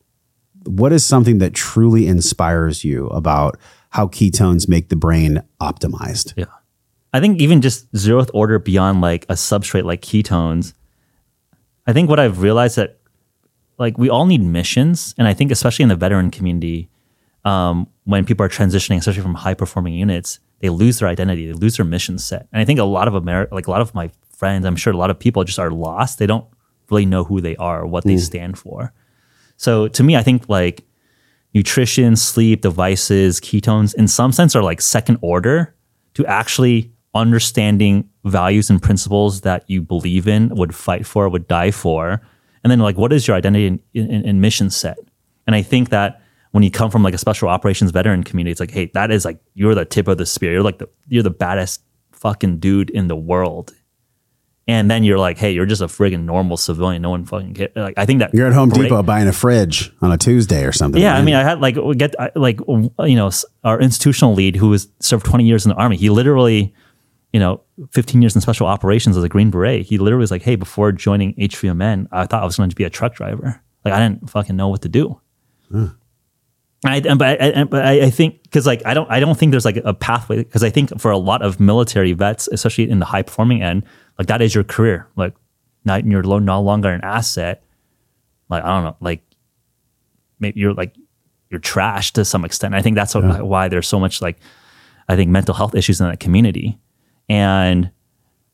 what 0.65 0.93
is 0.93 1.05
something 1.05 1.39
that 1.39 1.53
truly 1.53 2.07
inspires 2.07 2.85
you 2.85 3.09
about 3.09 3.59
how 3.93 4.07
ketones 4.07 4.69
make 4.69 4.89
the 4.89 4.97
brain 4.97 5.43
optimized? 5.61 6.33
Yeah. 6.37 6.47
I 7.13 7.21
think 7.21 7.41
even 7.41 7.61
just 7.61 7.93
zeroth 7.93 8.31
order 8.33 8.59
beyond 8.59 9.03
like 9.03 9.25
a 9.29 9.35
substrate 9.35 9.85
like 9.85 10.01
ketones, 10.01 10.73
I 11.87 11.93
think 11.93 12.09
what 12.09 12.19
I've 12.19 12.41
realized 12.41 12.77
that 12.77 12.99
like 13.79 13.99
we 13.99 14.09
all 14.09 14.25
need 14.25 14.43
missions. 14.43 15.15
And 15.19 15.29
I 15.29 15.35
think 15.35 15.51
especially 15.51 15.83
in 15.83 15.91
the 15.91 15.97
veteran 15.97 16.31
community, 16.31 16.89
um, 17.45 17.87
when 18.05 18.25
people 18.25 18.47
are 18.47 18.49
transitioning, 18.49 18.97
especially 18.97 19.23
from 19.23 19.35
high 19.35 19.55
performing 19.55 19.93
units, 19.93 20.41
they 20.61 20.71
lose 20.71 21.01
their 21.01 21.09
identity, 21.09 21.47
they 21.47 21.53
lose 21.53 21.77
their 21.77 21.85
mission 21.85 22.19
set. 22.19 22.49
And 22.51 22.63
I 22.63 22.65
think 22.65 22.79
a 22.79 22.85
lot 22.85 23.09
of 23.09 23.15
America, 23.15 23.55
like 23.55 23.67
a 23.67 23.71
lot 23.71 23.83
of 23.83 23.95
my 23.95 24.11
friends, 24.35 24.65
I'm 24.65 24.77
sure 24.77 24.93
a 24.93 24.97
lot 24.97 25.11
of 25.11 25.19
people 25.19 25.45
just 25.45 25.59
are 25.59 25.71
lost. 25.71 26.19
They 26.19 26.27
don't 26.27 26.47
really 26.91 27.05
know 27.05 27.25
who 27.25 27.43
they 27.43 27.57
are 27.57 27.83
or 27.83 27.87
what 27.87 28.05
they 28.05 28.17
stand 28.17 28.59
for. 28.59 28.93
So 29.59 29.89
to 29.89 30.03
me, 30.03 30.17
I 30.17 30.23
think 30.23 30.49
like 30.49 30.85
nutrition, 31.55 32.17
sleep, 32.17 32.63
devices, 32.63 33.41
ketones, 33.41 33.95
in 33.95 34.09
some 34.09 34.33
sense, 34.33 34.57
are 34.57 34.63
like 34.63 34.81
second 34.81 35.19
order 35.21 35.75
to 36.15 36.27
actually 36.27 36.93
understanding 37.15 38.09
values 38.25 38.71
and 38.71 38.83
principles 38.83 39.43
that 39.43 39.69
you 39.69 39.83
believe 39.83 40.27
in, 40.27 40.49
would 40.51 40.75
fight 40.75 41.07
for, 41.07 41.29
would 41.29 41.47
die 41.49 41.71
for. 41.71 42.23
And 42.65 42.71
then, 42.71 42.79
like, 42.79 42.97
what 42.97 43.13
is 43.13 43.27
your 43.27 43.37
identity 43.37 43.81
and, 43.95 44.41
mission 44.41 44.71
set? 44.71 44.99
And 45.47 45.57
I 45.57 45.63
think 45.63 45.91
that 45.91 46.23
when 46.53 46.63
you 46.63 46.71
come 46.71 46.91
from 46.91 47.03
like 47.03 47.15
a 47.15 47.19
special 47.19 47.49
operations 47.49 47.91
veteran 47.91 48.23
community, 48.23 48.53
it's 48.53 48.61
like, 48.61 48.71
hey, 48.71 48.91
that 48.95 49.11
is 49.11 49.25
like, 49.25 49.41
you're 49.55 49.75
the 49.75 49.85
tip 49.85 50.07
of 50.07 50.19
the 50.19 50.27
spear. 50.27 50.53
You're 50.53 50.63
like, 50.63 50.79
the, 50.79 50.89
you're 51.09 51.23
the 51.23 51.31
baddest 51.31 51.83
fucking 52.13 52.59
dude 52.59 52.91
in 52.91 53.09
the 53.09 53.17
world. 53.17 53.75
And 54.69 54.89
then 54.89 55.03
you're 55.03 55.19
like, 55.19 55.39
hey, 55.39 55.51
you're 55.53 55.67
just 55.67 55.83
a 55.83 55.87
friggin' 55.87 56.23
normal 56.25 56.57
civilian. 56.57 57.03
No 57.03 57.11
one 57.11 57.25
fucking 57.25 57.55
cares. 57.55 57.73
Like, 57.75 57.99
I 57.99 58.07
think 58.07 58.21
that 58.21 58.33
You're 58.33 58.47
at 58.47 58.53
Home 58.53 58.69
break- 58.69 58.83
Depot 58.85 59.03
buying 59.03 59.27
a 59.27 59.33
fridge 59.33 59.93
on 60.01 60.13
a 60.13 60.17
Tuesday 60.17 60.65
or 60.65 60.71
something. 60.71 61.03
yeah, 61.03 61.17
I 61.17 61.23
mean, 61.23 61.35
I 61.35 61.43
had 61.43 61.61
like 61.61 61.75
we 61.77 61.97
get 61.97 62.15
I- 62.21 62.31
like 62.37 62.61
you 62.69 63.17
know 63.17 63.31
our 63.65 63.81
institutional 63.81 64.35
lead 64.35 64.55
who 64.57 64.69
was 64.69 64.89
served 65.01 65.27
20 65.27 65.45
years 65.45 65.67
in 65.67 65.71
the 65.71 65.75
army. 65.75 65.97
He 65.97 66.11
literally, 66.11 66.73
you 67.33 67.41
know, 67.41 67.61
15 67.91 68.23
years 68.23 68.37
in 68.37 68.41
special 68.41 68.69
operations 68.69 69.17
as 69.17 69.25
a 69.25 69.29
Green 69.29 69.51
Beret. 69.51 69.85
He 69.87 69.99
literally 69.99 70.21
was 70.21 70.31
like, 70.31 70.43
"Hey, 70.43 70.55
before 70.55 70.93
joining 70.93 71.35
HVMN, 71.35 72.07
I 72.13 72.27
thought 72.27 72.43
I 72.43 72.47
was 72.47 72.57
going 72.57 72.71
to 72.71 72.77
be 72.77 72.85
a 72.85 72.91
truck 72.91 73.15
driver. 73.17 73.61
Like 73.85 73.95
I 73.95 73.99
didn't 73.99 74.31
fucking 74.31 74.55
know 74.55 74.69
what 74.69 74.83
to 74.83 74.89
do." 74.89 75.21
I, 76.85 76.97
and- 76.99 77.19
but 77.19 77.41
I, 77.41 77.53
I- 77.61 77.65
but 77.65 77.85
I, 77.85 78.03
I 78.03 78.11
think 78.11 78.43
because 78.45 78.67
like 78.67 78.83
I 78.87 78.95
don't 78.95 79.11
I 79.11 79.21
don't 79.21 79.39
think 79.39 79.51
there's 79.51 79.65
like 79.65 79.77
a 79.85 79.95
pathway 79.95 80.37
because 80.39 80.63
I 80.65 80.71
think 80.71 81.01
for 81.01 81.11
a 81.11 81.19
lot 81.19 81.43
of 81.43 81.61
military 81.61 82.13
vets, 82.13 82.49
especially 82.53 82.91
in 82.91 82.99
the 82.99 83.07
high 83.07 83.23
performing 83.23 83.63
end, 83.63 83.85
like 84.23 84.29
that 84.29 84.41
is 84.41 84.55
your 84.55 84.63
career. 84.63 85.09
Like 85.17 85.35
not 85.85 86.07
you're 86.07 86.23
lo- 86.23 86.39
no 86.39 86.63
longer 86.63 86.91
an 86.91 87.01
asset, 87.03 87.65
like 88.49 88.63
I 88.63 88.69
don't 88.69 88.85
know, 88.85 88.97
like 89.01 89.21
maybe 90.39 90.61
you're 90.61 90.75
like 90.75 90.95
you're 91.51 91.59
trash 91.59 92.13
to 92.13 92.25
some 92.25 92.45
extent. 92.45 92.73
I 92.77 92.83
think 92.83 92.95
that's 92.95 93.17
what, 93.17 93.45
why 93.45 93.67
there's 93.67 93.89
so 93.89 93.99
much 93.99 94.23
like 94.23 94.39
I 95.09 95.17
think 95.17 95.29
mental 95.29 95.57
health 95.57 95.75
issues 95.75 96.01
in 96.01 96.07
that 96.07 96.21
community, 96.21 96.79
and 97.29 97.91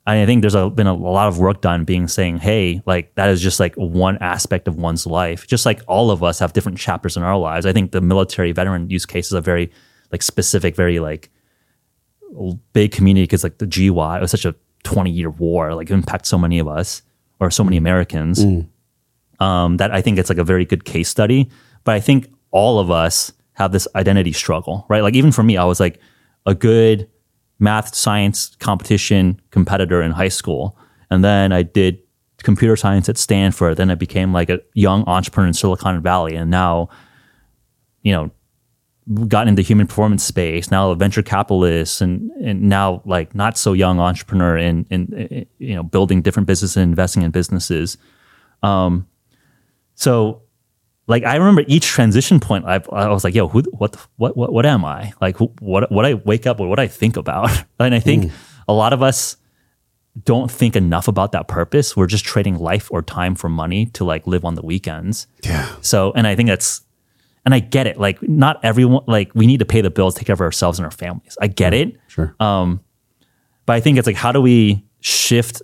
I 0.06 0.24
think 0.24 0.40
there's 0.40 0.54
a, 0.54 0.70
been 0.70 0.86
a 0.86 0.94
lot 0.94 1.28
of 1.28 1.38
work 1.38 1.60
done 1.60 1.84
being 1.84 2.08
saying, 2.08 2.38
hey, 2.38 2.80
like 2.86 3.14
that 3.16 3.28
is 3.28 3.42
just 3.42 3.60
like 3.60 3.74
one 3.74 4.16
aspect 4.22 4.66
of 4.68 4.76
one's 4.76 5.06
life. 5.06 5.46
Just 5.46 5.66
like 5.66 5.82
all 5.86 6.10
of 6.10 6.22
us 6.22 6.38
have 6.38 6.54
different 6.54 6.78
chapters 6.78 7.14
in 7.14 7.22
our 7.22 7.36
lives. 7.36 7.66
I 7.66 7.74
think 7.74 7.92
the 7.92 8.00
military 8.00 8.52
veteran 8.52 8.88
use 8.88 9.04
case 9.04 9.26
is 9.26 9.34
a 9.34 9.42
very 9.42 9.70
like 10.10 10.22
specific, 10.22 10.74
very 10.74 10.98
like 10.98 11.28
big 12.72 12.90
community 12.90 13.24
because 13.24 13.44
like 13.44 13.58
the 13.58 13.66
GY 13.66 14.16
it 14.16 14.20
was 14.22 14.30
such 14.30 14.46
a 14.46 14.54
20 14.84 15.10
year 15.10 15.30
war, 15.30 15.74
like 15.74 15.90
it 15.90 15.94
impacted 15.94 16.26
so 16.26 16.38
many 16.38 16.58
of 16.58 16.68
us 16.68 17.02
or 17.40 17.50
so 17.50 17.64
many 17.64 17.76
Americans. 17.76 18.44
Um, 19.40 19.76
that 19.76 19.92
I 19.92 20.02
think 20.02 20.18
it's 20.18 20.28
like 20.28 20.38
a 20.38 20.44
very 20.44 20.64
good 20.64 20.84
case 20.84 21.08
study. 21.08 21.48
But 21.84 21.94
I 21.94 22.00
think 22.00 22.32
all 22.50 22.80
of 22.80 22.90
us 22.90 23.32
have 23.52 23.72
this 23.72 23.86
identity 23.94 24.32
struggle, 24.32 24.84
right? 24.88 25.02
Like 25.02 25.14
even 25.14 25.32
for 25.32 25.42
me, 25.42 25.56
I 25.56 25.64
was 25.64 25.80
like 25.80 26.00
a 26.46 26.54
good 26.54 27.08
math 27.58 27.94
science 27.94 28.56
competition 28.56 29.40
competitor 29.50 30.02
in 30.02 30.12
high 30.12 30.28
school. 30.28 30.76
And 31.10 31.24
then 31.24 31.52
I 31.52 31.62
did 31.62 32.00
computer 32.42 32.76
science 32.76 33.08
at 33.08 33.18
Stanford. 33.18 33.76
Then 33.76 33.90
I 33.90 33.94
became 33.94 34.32
like 34.32 34.50
a 34.50 34.60
young 34.74 35.04
entrepreneur 35.06 35.48
in 35.48 35.54
Silicon 35.54 36.00
Valley. 36.02 36.34
And 36.36 36.50
now, 36.50 36.88
you 38.02 38.12
know, 38.12 38.30
gotten 39.26 39.48
into 39.48 39.62
human 39.62 39.86
performance 39.86 40.22
space, 40.22 40.70
now 40.70 40.90
a 40.90 40.96
venture 40.96 41.22
capitalist 41.22 42.00
and, 42.00 42.30
and 42.42 42.62
now 42.62 43.02
like 43.04 43.34
not 43.34 43.56
so 43.56 43.72
young 43.72 44.00
entrepreneur 44.00 44.56
in, 44.56 44.86
in, 44.90 45.12
in 45.14 45.46
you 45.58 45.74
know, 45.74 45.82
building 45.82 46.22
different 46.22 46.46
businesses 46.46 46.76
and 46.76 46.90
investing 46.90 47.22
in 47.22 47.30
businesses. 47.30 47.96
Um, 48.62 49.06
so 49.94 50.42
like 51.06 51.24
I 51.24 51.36
remember 51.36 51.64
each 51.66 51.86
transition 51.86 52.38
point, 52.38 52.66
I, 52.66 52.80
I 52.92 53.08
was 53.08 53.24
like, 53.24 53.34
"Yo, 53.34 53.48
who, 53.48 53.62
what, 53.72 53.92
the, 53.92 53.98
what, 54.16 54.36
what, 54.36 54.52
what 54.52 54.66
am 54.66 54.84
I? 54.84 55.12
Like, 55.20 55.38
who, 55.38 55.46
what, 55.58 55.90
what 55.90 56.04
I 56.04 56.14
wake 56.14 56.46
up, 56.46 56.60
with, 56.60 56.68
what 56.68 56.78
I 56.78 56.86
think 56.86 57.16
about?" 57.16 57.50
And 57.80 57.94
I 57.94 58.00
think 58.00 58.30
a 58.68 58.72
lot 58.72 58.92
of 58.92 59.02
us 59.02 59.36
don't 60.24 60.50
think 60.50 60.76
enough 60.76 61.08
about 61.08 61.32
that 61.32 61.48
purpose. 61.48 61.96
We're 61.96 62.06
just 62.06 62.24
trading 62.24 62.56
life 62.56 62.90
or 62.90 63.02
time 63.02 63.34
for 63.34 63.48
money 63.48 63.86
to 63.86 64.04
like 64.04 64.26
live 64.26 64.44
on 64.44 64.54
the 64.54 64.62
weekends. 64.62 65.26
Yeah. 65.42 65.74
So, 65.80 66.12
and 66.12 66.26
I 66.26 66.34
think 66.34 66.48
that's, 66.48 66.82
and 67.44 67.54
I 67.54 67.60
get 67.60 67.86
it. 67.86 67.98
Like, 67.98 68.22
not 68.22 68.60
everyone, 68.62 69.04
like, 69.06 69.34
we 69.34 69.46
need 69.46 69.58
to 69.58 69.64
pay 69.64 69.80
the 69.80 69.90
bills, 69.90 70.14
take 70.14 70.26
care 70.26 70.34
of 70.34 70.40
ourselves 70.40 70.78
and 70.78 70.84
our 70.84 70.90
families. 70.90 71.36
I 71.40 71.46
get 71.46 71.74
it. 71.74 71.96
Sure. 72.08 72.34
Um, 72.40 72.80
but 73.66 73.74
I 73.74 73.80
think 73.80 73.98
it's 73.98 74.06
like, 74.06 74.16
how 74.16 74.32
do 74.32 74.40
we 74.40 74.84
shift 75.00 75.62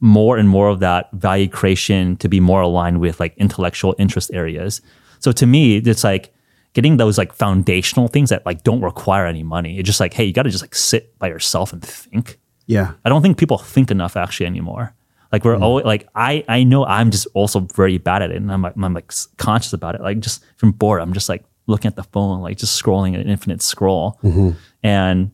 more 0.00 0.36
and 0.36 0.48
more 0.48 0.68
of 0.68 0.80
that 0.80 1.10
value 1.12 1.48
creation 1.48 2.16
to 2.16 2.28
be 2.28 2.40
more 2.40 2.60
aligned 2.60 3.00
with 3.00 3.20
like 3.20 3.36
intellectual 3.36 3.94
interest 3.98 4.30
areas? 4.32 4.80
So 5.20 5.32
to 5.32 5.46
me, 5.46 5.76
it's 5.76 6.02
like 6.04 6.34
getting 6.72 6.96
those 6.96 7.18
like 7.18 7.32
foundational 7.32 8.08
things 8.08 8.30
that 8.30 8.44
like 8.44 8.64
don't 8.64 8.80
require 8.80 9.26
any 9.26 9.42
money. 9.42 9.78
It's 9.78 9.86
just 9.86 10.00
like, 10.00 10.14
hey, 10.14 10.24
you 10.24 10.32
got 10.32 10.42
to 10.44 10.50
just 10.50 10.62
like 10.62 10.74
sit 10.74 11.18
by 11.18 11.28
yourself 11.28 11.72
and 11.72 11.82
think. 11.82 12.38
yeah. 12.66 12.92
I 13.04 13.08
don't 13.08 13.22
think 13.22 13.38
people 13.38 13.58
think 13.58 13.90
enough 13.90 14.16
actually 14.16 14.46
anymore. 14.46 14.94
Like 15.32 15.44
we're 15.44 15.56
hmm. 15.56 15.62
always 15.62 15.86
like 15.86 16.08
I 16.14 16.44
I 16.46 16.62
know 16.62 16.84
I'm 16.84 17.10
just 17.10 17.26
also 17.34 17.60
very 17.60 17.98
bad 17.98 18.22
at 18.22 18.30
it, 18.30 18.36
and 18.36 18.52
I'm 18.52 18.62
like, 18.62 18.74
I'm 18.76 18.94
like 18.94 19.12
conscious 19.38 19.72
about 19.72 19.94
it. 19.94 20.02
Like 20.02 20.20
just 20.20 20.44
from 20.56 20.72
bored, 20.72 21.00
I'm 21.00 21.14
just 21.14 21.28
like 21.28 21.42
looking 21.66 21.88
at 21.88 21.96
the 21.96 22.02
phone, 22.04 22.42
like 22.42 22.58
just 22.58 22.80
scrolling 22.80 23.18
an 23.18 23.28
infinite 23.28 23.62
scroll. 23.62 24.18
Mm-hmm. 24.22 24.50
And 24.82 25.30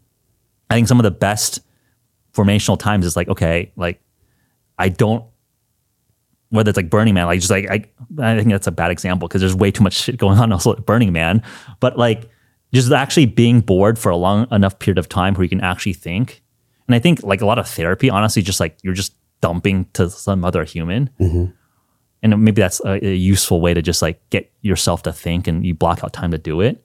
I 0.70 0.74
think 0.74 0.86
some 0.86 1.00
of 1.00 1.04
the 1.04 1.10
best 1.10 1.60
formational 2.32 2.78
times 2.78 3.04
is 3.04 3.16
like 3.16 3.28
okay, 3.28 3.72
like 3.76 4.00
I 4.78 4.88
don't 4.88 5.24
whether 6.50 6.70
it's 6.70 6.76
like 6.76 6.90
Burning 6.90 7.14
Man, 7.14 7.26
like 7.26 7.40
just 7.40 7.50
like 7.50 7.68
I 7.68 7.84
I 8.22 8.36
think 8.36 8.50
that's 8.50 8.68
a 8.68 8.72
bad 8.72 8.92
example 8.92 9.26
because 9.26 9.40
there's 9.40 9.54
way 9.54 9.72
too 9.72 9.82
much 9.82 9.94
shit 9.94 10.16
going 10.16 10.38
on 10.38 10.52
also 10.54 10.72
at 10.72 10.86
Burning 10.86 11.12
Man. 11.12 11.42
But 11.80 11.98
like 11.98 12.30
just 12.72 12.92
actually 12.92 13.26
being 13.26 13.60
bored 13.60 13.98
for 13.98 14.10
a 14.10 14.16
long 14.16 14.46
enough 14.52 14.78
period 14.78 14.98
of 14.98 15.08
time 15.08 15.34
where 15.34 15.42
you 15.42 15.48
can 15.48 15.60
actually 15.60 15.94
think. 15.94 16.42
And 16.86 16.94
I 16.94 16.98
think 16.98 17.22
like 17.22 17.40
a 17.40 17.46
lot 17.46 17.58
of 17.58 17.68
therapy, 17.68 18.10
honestly, 18.10 18.42
just 18.42 18.60
like 18.60 18.78
you're 18.82 18.94
just 18.94 19.14
dumping 19.40 19.86
to 19.94 20.10
some 20.10 20.44
other 20.44 20.64
human. 20.64 21.10
Mm-hmm. 21.20 21.52
And 22.22 22.44
maybe 22.44 22.60
that's 22.60 22.80
a, 22.84 23.04
a 23.06 23.14
useful 23.14 23.60
way 23.60 23.74
to 23.74 23.82
just 23.82 24.02
like 24.02 24.20
get 24.30 24.50
yourself 24.62 25.02
to 25.04 25.12
think 25.12 25.46
and 25.46 25.64
you 25.64 25.74
block 25.74 26.02
out 26.02 26.12
time 26.12 26.32
to 26.32 26.38
do 26.38 26.60
it. 26.60 26.82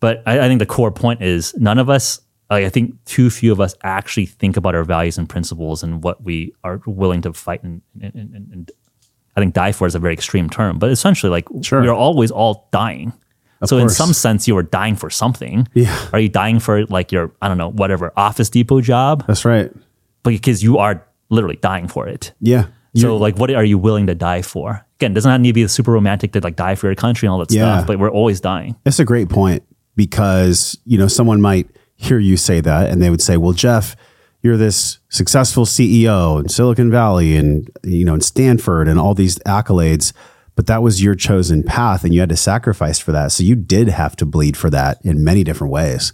But 0.00 0.22
I, 0.26 0.38
I 0.40 0.48
think 0.48 0.60
the 0.60 0.66
core 0.66 0.92
point 0.92 1.22
is 1.22 1.54
none 1.56 1.78
of 1.78 1.90
us, 1.90 2.20
like, 2.48 2.64
I 2.64 2.68
think 2.68 3.04
too 3.04 3.30
few 3.30 3.50
of 3.50 3.60
us 3.60 3.74
actually 3.82 4.26
think 4.26 4.56
about 4.56 4.74
our 4.76 4.84
values 4.84 5.18
and 5.18 5.28
principles 5.28 5.82
and 5.82 6.04
what 6.04 6.22
we 6.22 6.54
are 6.62 6.80
willing 6.86 7.20
to 7.22 7.32
fight 7.32 7.62
and, 7.64 7.82
and, 8.00 8.14
and, 8.14 8.34
and 8.52 8.70
I 9.36 9.40
think 9.40 9.54
die 9.54 9.72
for 9.72 9.86
is 9.86 9.94
a 9.96 9.98
very 9.98 10.14
extreme 10.14 10.48
term, 10.48 10.78
but 10.78 10.90
essentially, 10.90 11.30
like, 11.30 11.46
Sure. 11.62 11.80
we 11.80 11.88
are 11.88 11.94
always 11.94 12.30
all 12.30 12.68
dying. 12.72 13.12
so, 13.64 13.78
in 13.78 13.88
some 13.88 14.12
sense, 14.12 14.46
you 14.46 14.56
are 14.56 14.62
dying 14.62 14.94
for 14.94 15.10
something. 15.10 15.66
Yeah. 15.74 15.96
Are 16.12 16.20
you 16.20 16.28
dying 16.28 16.60
for 16.60 16.86
like 16.86 17.10
your, 17.10 17.32
I 17.42 17.48
don't 17.48 17.58
know, 17.58 17.70
whatever 17.70 18.12
Office 18.16 18.50
Depot 18.50 18.80
job? 18.80 19.24
That's 19.26 19.44
right. 19.44 19.72
But 20.22 20.30
because 20.30 20.62
you 20.62 20.78
are 20.78 21.04
literally 21.30 21.56
dying 21.56 21.88
for 21.88 22.06
it. 22.08 22.32
Yeah. 22.40 22.66
So, 22.96 23.16
like, 23.16 23.38
what 23.38 23.50
are 23.52 23.64
you 23.64 23.78
willing 23.78 24.06
to 24.08 24.14
die 24.14 24.42
for? 24.42 24.84
Again, 24.96 25.14
doesn't 25.14 25.30
have 25.30 25.42
to 25.42 25.52
be 25.52 25.68
super 25.68 25.92
romantic 25.92 26.32
to 26.32 26.40
like 26.40 26.56
die 26.56 26.74
for 26.74 26.86
your 26.88 26.96
country 26.96 27.26
and 27.26 27.32
all 27.32 27.38
that 27.38 27.52
Yeah. 27.52 27.76
stuff, 27.76 27.86
but 27.86 27.98
we're 28.00 28.10
always 28.10 28.40
dying. 28.40 28.74
That's 28.82 28.98
a 28.98 29.04
great 29.04 29.28
point 29.28 29.62
because, 29.94 30.76
you 30.84 30.96
know, 30.98 31.06
someone 31.06 31.40
might 31.40 31.68
hear 31.94 32.18
you 32.18 32.36
say 32.36 32.60
that 32.60 32.90
and 32.90 33.02
they 33.02 33.10
would 33.10 33.20
say, 33.20 33.36
well, 33.36 33.52
Jeff, 33.52 33.94
you're 34.42 34.56
this 34.56 34.98
successful 35.10 35.64
CEO 35.64 36.40
in 36.40 36.48
Silicon 36.48 36.90
Valley 36.90 37.36
and, 37.36 37.68
you 37.84 38.04
know, 38.04 38.14
in 38.14 38.20
Stanford 38.20 38.88
and 38.88 38.98
all 38.98 39.14
these 39.14 39.38
accolades, 39.40 40.12
but 40.56 40.66
that 40.66 40.82
was 40.82 41.02
your 41.02 41.14
chosen 41.14 41.62
path 41.62 42.04
and 42.04 42.14
you 42.14 42.20
had 42.20 42.28
to 42.30 42.36
sacrifice 42.36 42.98
for 42.98 43.12
that. 43.12 43.32
So 43.32 43.42
you 43.44 43.54
did 43.54 43.88
have 43.88 44.16
to 44.16 44.26
bleed 44.26 44.56
for 44.56 44.70
that 44.70 44.98
in 45.04 45.22
many 45.22 45.44
different 45.44 45.72
ways. 45.72 46.12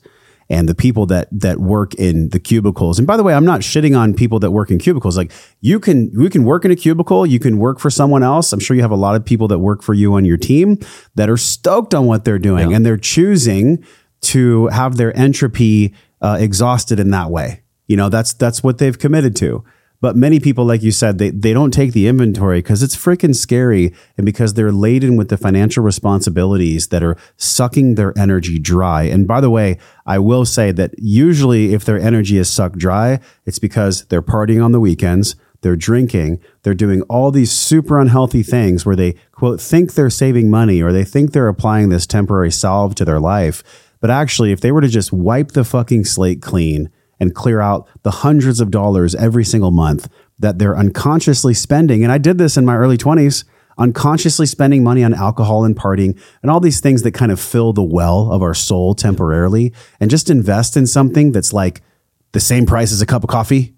And 0.51 0.69
the 0.69 0.75
people 0.75 1.07
that 1.07 1.29
that 1.33 1.59
work 1.59 1.95
in 1.95 2.29
the 2.31 2.39
cubicles, 2.39 2.99
and 2.99 3.07
by 3.07 3.17
the 3.17 3.23
way, 3.23 3.35
I'm 3.35 3.45
not 3.45 3.61
shitting 3.61 3.99
on 3.99 4.15
people 4.15 4.39
that 4.41 4.51
work 4.51 4.71
in 4.71 4.79
cubicles. 4.79 5.17
Like 5.17 5.33
you 5.61 5.81
can, 5.81 6.11
you 6.13 6.29
can 6.29 6.45
work 6.45 6.65
in 6.65 6.71
a 6.71 6.77
cubicle, 6.77 7.25
you 7.25 7.39
can 7.39 7.59
work 7.59 7.79
for 7.79 7.91
someone 7.91 8.23
else. 8.23 8.53
I'm 8.53 8.61
sure 8.61 8.77
you 8.77 8.83
have 8.83 8.91
a 8.91 8.97
lot 8.97 9.17
of 9.17 9.25
people 9.25 9.49
that 9.49 9.59
work 9.59 9.83
for 9.83 9.95
you 9.95 10.15
on 10.15 10.25
your 10.25 10.37
team 10.37 10.79
that 11.15 11.31
are 11.31 11.37
stoked 11.39 11.95
on 11.95 12.07
what 12.07 12.25
they're 12.25 12.39
doing, 12.39 12.75
and 12.75 12.85
they're 12.85 12.97
choosing 12.99 13.85
to 14.23 14.69
have 14.69 14.97
their 14.97 15.17
entropy 15.17 15.95
uh, 16.21 16.37
exhausted 16.41 16.99
in 17.01 17.11
that 17.11 17.31
way. 17.31 17.63
You 17.87 17.97
know, 17.97 18.09
that's 18.09 18.33
that's 18.35 18.63
what 18.63 18.79
they've 18.79 18.99
committed 18.99 19.37
to. 19.37 19.65
But 20.01 20.17
many 20.17 20.39
people, 20.39 20.67
like 20.67 20.83
you 20.83 20.91
said, 20.91 21.19
they, 21.19 21.31
they 21.31 21.55
don't 21.55 21.71
take 21.71 21.93
the 21.93 22.07
inventory 22.07 22.59
because 22.59 22.83
it's 22.83 22.97
freaking 22.97 23.35
scary 23.35 23.95
and 24.19 24.27
because 24.27 24.53
they're 24.53 24.73
laden 24.73 25.17
with 25.17 25.31
the 25.31 25.39
financial 25.39 25.83
responsibilities 25.83 26.89
that 26.89 27.03
are 27.03 27.17
sucking 27.37 27.95
their 27.95 28.13
energy 28.19 28.59
dry. 28.59 29.05
And 29.05 29.27
by 29.27 29.41
the 29.41 29.51
way, 29.51 29.79
I 30.05 30.19
will 30.19 30.45
say 30.45 30.73
that 30.73 30.93
usually 30.99 31.73
if 31.73 31.85
their 31.85 31.99
energy 31.99 32.37
is 32.37 32.51
sucked 32.51 32.77
dry, 32.77 33.21
it's 33.47 33.59
because 33.59 34.05
they're 34.07 34.21
partying 34.21 34.63
on 34.63 34.73
the 34.73 34.81
weekends, 34.81 35.37
they're 35.63 35.77
drinking, 35.77 36.41
they're 36.63 36.75
doing 36.75 37.01
all 37.03 37.31
these 37.31 37.51
super 37.51 37.99
unhealthy 37.99 38.43
things 38.43 38.85
where 38.85 38.97
they, 38.97 39.15
quote, 39.33 39.59
think 39.59 39.95
they're 39.95 40.11
saving 40.11 40.51
money 40.51 40.83
or 40.83 40.93
they 40.93 41.05
think 41.05 41.33
they're 41.33 41.49
applying 41.49 41.89
this 41.89 42.07
temporary 42.07 42.51
solve 42.51 42.95
to 42.97 43.05
their 43.07 43.19
life. 43.19 43.91
But 44.01 44.11
actually, 44.11 44.53
if 44.53 44.61
they 44.61 44.71
were 44.71 44.83
to 44.83 44.89
just 44.89 45.15
wipe 45.15 45.53
the 45.53 45.65
fucking 45.65 46.05
slate 46.05 46.43
clean, 46.43 46.91
and 47.21 47.35
clear 47.35 47.61
out 47.61 47.89
the 48.03 48.11
hundreds 48.11 48.61
of 48.61 48.71
dollars 48.71 49.15
every 49.15 49.45
single 49.45 49.71
month 49.71 50.09
that 50.39 50.59
they're 50.59 50.77
unconsciously 50.77 51.55
spending. 51.55 52.03
And 52.03 52.13
I 52.13 52.19
did 52.19 52.39
this 52.39 52.57
in 52.57 52.65
my 52.65 52.77
early 52.77 52.99
20s, 52.99 53.45
unconsciously 53.79 54.47
spending 54.47 54.83
money 54.83 55.03
on 55.05 55.15
alcohol 55.15 55.65
and 55.65 55.77
partying 55.77 56.19
and 56.43 56.51
all 56.51 56.61
these 56.61 56.81
things 56.81 57.03
that 57.03 57.13
kind 57.13 57.33
of 57.33 57.41
fill 57.41 57.73
the 57.73 57.83
well 57.83 58.31
of 58.33 58.43
our 58.43 58.55
soul 58.55 58.95
temporarily 58.95 59.73
and 60.01 60.11
just 60.11 60.31
invest 60.31 60.77
in 60.77 60.87
something 60.87 61.33
that's 61.33 61.53
like 61.53 61.83
the 62.33 62.41
same 62.41 62.67
price 62.67 62.93
as 62.93 63.01
a 63.01 63.07
cup 63.07 63.25
of 63.25 63.31
coffee. 63.31 63.75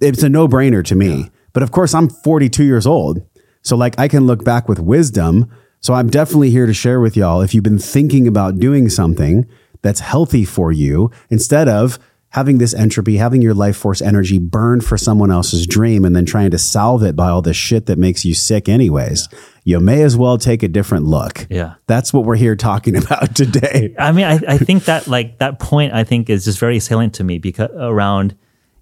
It's 0.00 0.22
a 0.22 0.28
no 0.28 0.48
brainer 0.48 0.84
to 0.84 0.94
me. 0.94 1.30
But 1.52 1.62
of 1.62 1.70
course, 1.70 1.94
I'm 1.94 2.08
42 2.08 2.64
years 2.64 2.86
old. 2.86 3.22
So, 3.62 3.76
like, 3.76 3.98
I 3.98 4.08
can 4.08 4.26
look 4.26 4.44
back 4.44 4.68
with 4.68 4.78
wisdom. 4.78 5.50
So, 5.80 5.94
I'm 5.94 6.10
definitely 6.10 6.50
here 6.50 6.66
to 6.66 6.74
share 6.74 7.00
with 7.00 7.16
y'all 7.16 7.40
if 7.40 7.54
you've 7.54 7.64
been 7.64 7.78
thinking 7.78 8.26
about 8.26 8.58
doing 8.58 8.90
something 8.90 9.46
that's 9.80 10.00
healthy 10.00 10.44
for 10.44 10.72
you 10.72 11.10
instead 11.30 11.68
of 11.68 11.98
having 12.34 12.58
this 12.58 12.74
entropy, 12.74 13.16
having 13.16 13.40
your 13.40 13.54
life 13.54 13.76
force 13.76 14.02
energy 14.02 14.40
burned 14.40 14.84
for 14.84 14.98
someone 14.98 15.30
else's 15.30 15.68
dream 15.68 16.04
and 16.04 16.16
then 16.16 16.24
trying 16.24 16.50
to 16.50 16.58
solve 16.58 17.04
it 17.04 17.14
by 17.14 17.28
all 17.28 17.40
this 17.40 17.56
shit 17.56 17.86
that 17.86 17.96
makes 17.96 18.24
you 18.24 18.34
sick, 18.34 18.68
anyways. 18.68 19.28
You 19.62 19.78
may 19.78 20.02
as 20.02 20.16
well 20.16 20.36
take 20.36 20.64
a 20.64 20.68
different 20.68 21.04
look. 21.04 21.46
Yeah. 21.48 21.74
That's 21.86 22.12
what 22.12 22.24
we're 22.24 22.34
here 22.34 22.56
talking 22.56 22.96
about 23.02 23.36
today. 23.36 23.94
I 24.00 24.10
mean, 24.10 24.24
I, 24.24 24.40
I 24.48 24.58
think 24.58 24.86
that 24.86 25.06
like 25.06 25.38
that 25.38 25.60
point, 25.60 25.92
I 25.92 26.02
think 26.02 26.28
is 26.28 26.44
just 26.44 26.58
very 26.58 26.80
salient 26.80 27.14
to 27.14 27.24
me 27.24 27.38
because 27.38 27.70
around 27.72 28.36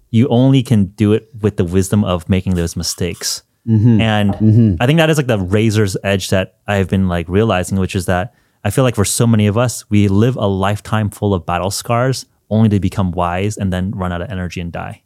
you 0.09 0.27
only 0.29 0.63
can 0.63 0.85
do 0.85 1.13
it 1.13 1.29
with 1.41 1.57
the 1.57 1.63
wisdom 1.63 2.03
of 2.03 2.27
making 2.27 2.55
those 2.55 2.75
mistakes. 2.75 3.43
Mm-hmm. 3.67 4.01
And 4.01 4.33
mm-hmm. 4.33 4.75
I 4.79 4.87
think 4.87 4.97
that 4.97 5.11
is 5.11 5.17
like 5.17 5.27
the 5.27 5.37
razor's 5.37 5.95
edge 6.03 6.31
that 6.31 6.57
I've 6.65 6.89
been 6.89 7.07
like 7.07 7.29
realizing, 7.29 7.77
which 7.77 7.95
is 7.95 8.07
that 8.07 8.33
I 8.63 8.71
feel 8.71 8.83
like 8.83 8.95
for 8.95 9.05
so 9.05 9.27
many 9.27 9.45
of 9.45 9.59
us, 9.59 9.87
we 9.91 10.07
live 10.07 10.37
a 10.37 10.47
lifetime 10.47 11.11
full 11.11 11.35
of 11.35 11.45
battle 11.45 11.69
scars 11.69 12.25
only 12.53 12.69
to 12.69 12.79
become 12.79 13.11
wise 13.11 13.57
and 13.57 13.73
then 13.73 13.91
run 13.91 14.11
out 14.11 14.21
of 14.21 14.29
energy 14.29 14.61
and 14.61 14.71
die. 14.71 15.03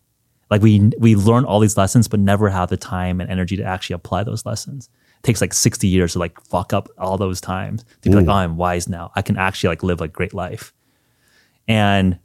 Like 0.49 0.61
we 0.61 0.91
we 0.99 1.15
learn 1.15 1.45
all 1.45 1.60
these 1.60 1.78
lessons, 1.78 2.07
but 2.07 2.19
never 2.19 2.49
have 2.49 2.69
the 2.69 2.78
time 2.78 3.19
and 3.19 3.30
energy 3.30 3.57
to 3.57 3.64
actually 3.64 3.95
apply 3.95 4.24
those 4.24 4.45
lessons. 4.45 4.90
It 5.18 5.24
takes 5.24 5.41
like 5.41 5.53
60 5.53 5.88
years 5.88 6.14
to 6.14 6.19
like 6.19 6.40
fuck 6.41 6.74
up 6.74 6.90
all 6.98 7.18
those 7.18 7.41
times 7.41 7.84
to 8.02 8.10
be 8.10 8.15
like, 8.15 8.28
oh, 8.28 8.32
I'm 8.32 8.57
wise 8.57 8.88
now. 8.88 9.11
I 9.15 9.22
can 9.22 9.38
actually 9.38 9.69
like 9.69 9.84
live 9.84 10.02
a 10.02 10.07
great 10.07 10.34
life. 10.34 10.74
And 11.68 12.19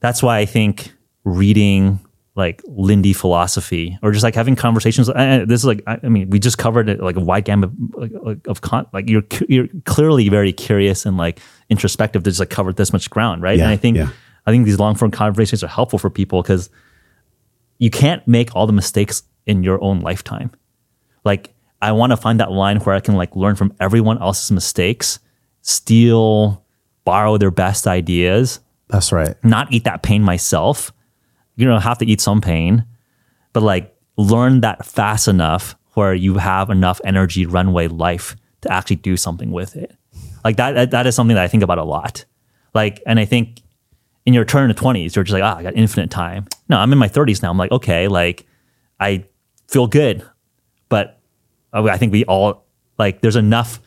that's 0.00 0.22
why 0.22 0.38
I 0.38 0.46
think 0.46 0.92
reading 1.24 2.00
like 2.34 2.62
Lindy 2.66 3.12
philosophy 3.12 3.98
or 4.02 4.12
just 4.12 4.22
like 4.22 4.34
having 4.34 4.54
conversations. 4.54 5.08
And 5.08 5.48
this 5.48 5.60
is 5.60 5.64
like, 5.64 5.82
I 5.86 5.98
I 6.02 6.08
mean, 6.08 6.30
we 6.30 6.38
just 6.38 6.58
covered 6.58 6.88
it 6.88 7.00
like 7.00 7.16
a 7.16 7.20
wide 7.20 7.44
gamut 7.44 7.70
of, 7.70 7.94
like, 7.94 8.12
like, 8.22 8.46
of 8.46 8.60
con, 8.60 8.86
like 8.92 9.08
you're, 9.08 9.24
you're 9.48 9.68
clearly 9.86 10.28
very 10.28 10.52
curious 10.52 11.04
and 11.04 11.16
like 11.16 11.40
introspective 11.68 12.22
to 12.22 12.30
just 12.30 12.40
like 12.40 12.50
cover 12.50 12.72
this 12.72 12.92
much 12.92 13.10
ground. 13.10 13.42
Right. 13.42 13.58
Yeah, 13.58 13.64
and 13.64 13.72
I 13.72 13.76
think, 13.76 13.96
yeah. 13.96 14.10
I 14.48 14.50
think 14.50 14.64
these 14.64 14.78
long 14.78 14.94
form 14.94 15.10
conversations 15.10 15.62
are 15.62 15.68
helpful 15.68 15.98
for 15.98 16.08
people 16.08 16.40
because 16.40 16.70
you 17.76 17.90
can't 17.90 18.26
make 18.26 18.56
all 18.56 18.66
the 18.66 18.72
mistakes 18.72 19.22
in 19.44 19.62
your 19.62 19.82
own 19.84 20.00
lifetime. 20.00 20.50
Like 21.22 21.54
I 21.82 21.92
want 21.92 22.12
to 22.12 22.16
find 22.16 22.40
that 22.40 22.50
line 22.50 22.78
where 22.78 22.94
I 22.94 23.00
can 23.00 23.14
like 23.14 23.36
learn 23.36 23.56
from 23.56 23.74
everyone 23.78 24.18
else's 24.22 24.50
mistakes, 24.50 25.18
steal, 25.60 26.64
borrow 27.04 27.36
their 27.36 27.50
best 27.50 27.86
ideas, 27.86 28.60
That's 28.88 29.12
right. 29.12 29.36
not 29.44 29.70
eat 29.70 29.84
that 29.84 30.02
pain 30.02 30.22
myself. 30.22 30.92
You 31.56 31.66
know, 31.66 31.78
have 31.78 31.98
to 31.98 32.06
eat 32.06 32.22
some 32.22 32.40
pain, 32.40 32.86
but 33.52 33.62
like 33.62 33.94
learn 34.16 34.62
that 34.62 34.86
fast 34.86 35.28
enough 35.28 35.76
where 35.92 36.14
you 36.14 36.38
have 36.38 36.70
enough 36.70 37.02
energy, 37.04 37.44
runway, 37.44 37.88
life 37.88 38.34
to 38.62 38.72
actually 38.72 38.96
do 38.96 39.18
something 39.18 39.50
with 39.50 39.76
it. 39.76 39.94
Like 40.42 40.56
that, 40.56 40.72
that, 40.72 40.90
that 40.92 41.06
is 41.06 41.14
something 41.14 41.34
that 41.34 41.44
I 41.44 41.48
think 41.48 41.62
about 41.62 41.76
a 41.76 41.84
lot. 41.84 42.24
Like, 42.72 43.02
and 43.04 43.20
I 43.20 43.26
think 43.26 43.60
in 44.28 44.34
your 44.34 44.44
turn 44.44 44.68
to 44.68 44.74
twenties, 44.74 45.16
you're 45.16 45.24
just 45.24 45.32
like, 45.32 45.42
ah, 45.42 45.56
I 45.56 45.62
got 45.62 45.74
infinite 45.74 46.10
time. 46.10 46.46
No, 46.68 46.76
I'm 46.78 46.92
in 46.92 46.98
my 46.98 47.08
thirties 47.08 47.42
now. 47.42 47.50
I'm 47.50 47.56
like, 47.58 47.72
okay, 47.72 48.06
like 48.08 48.46
I 49.00 49.24
feel 49.68 49.86
good, 49.86 50.22
but 50.88 51.18
I 51.72 51.96
think 51.96 52.12
we 52.12 52.24
all 52.26 52.66
like 52.98 53.20
there's 53.22 53.36
enough. 53.36 53.80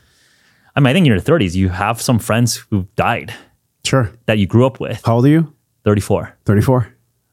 I 0.75 0.79
mean, 0.79 0.87
I 0.87 0.93
think 0.93 1.05
in 1.05 1.11
your 1.11 1.19
thirties, 1.19 1.55
you 1.55 1.69
have 1.69 2.01
some 2.01 2.17
friends 2.19 2.55
who 2.69 2.87
died 2.95 3.33
Sure. 3.83 4.11
that 4.25 4.37
you 4.39 4.47
grew 4.47 4.65
up 4.65 4.79
with. 4.79 5.01
How 5.05 5.15
old 5.15 5.25
are 5.25 5.29
you? 5.29 5.53
34 5.85 6.37
34. 6.45 6.87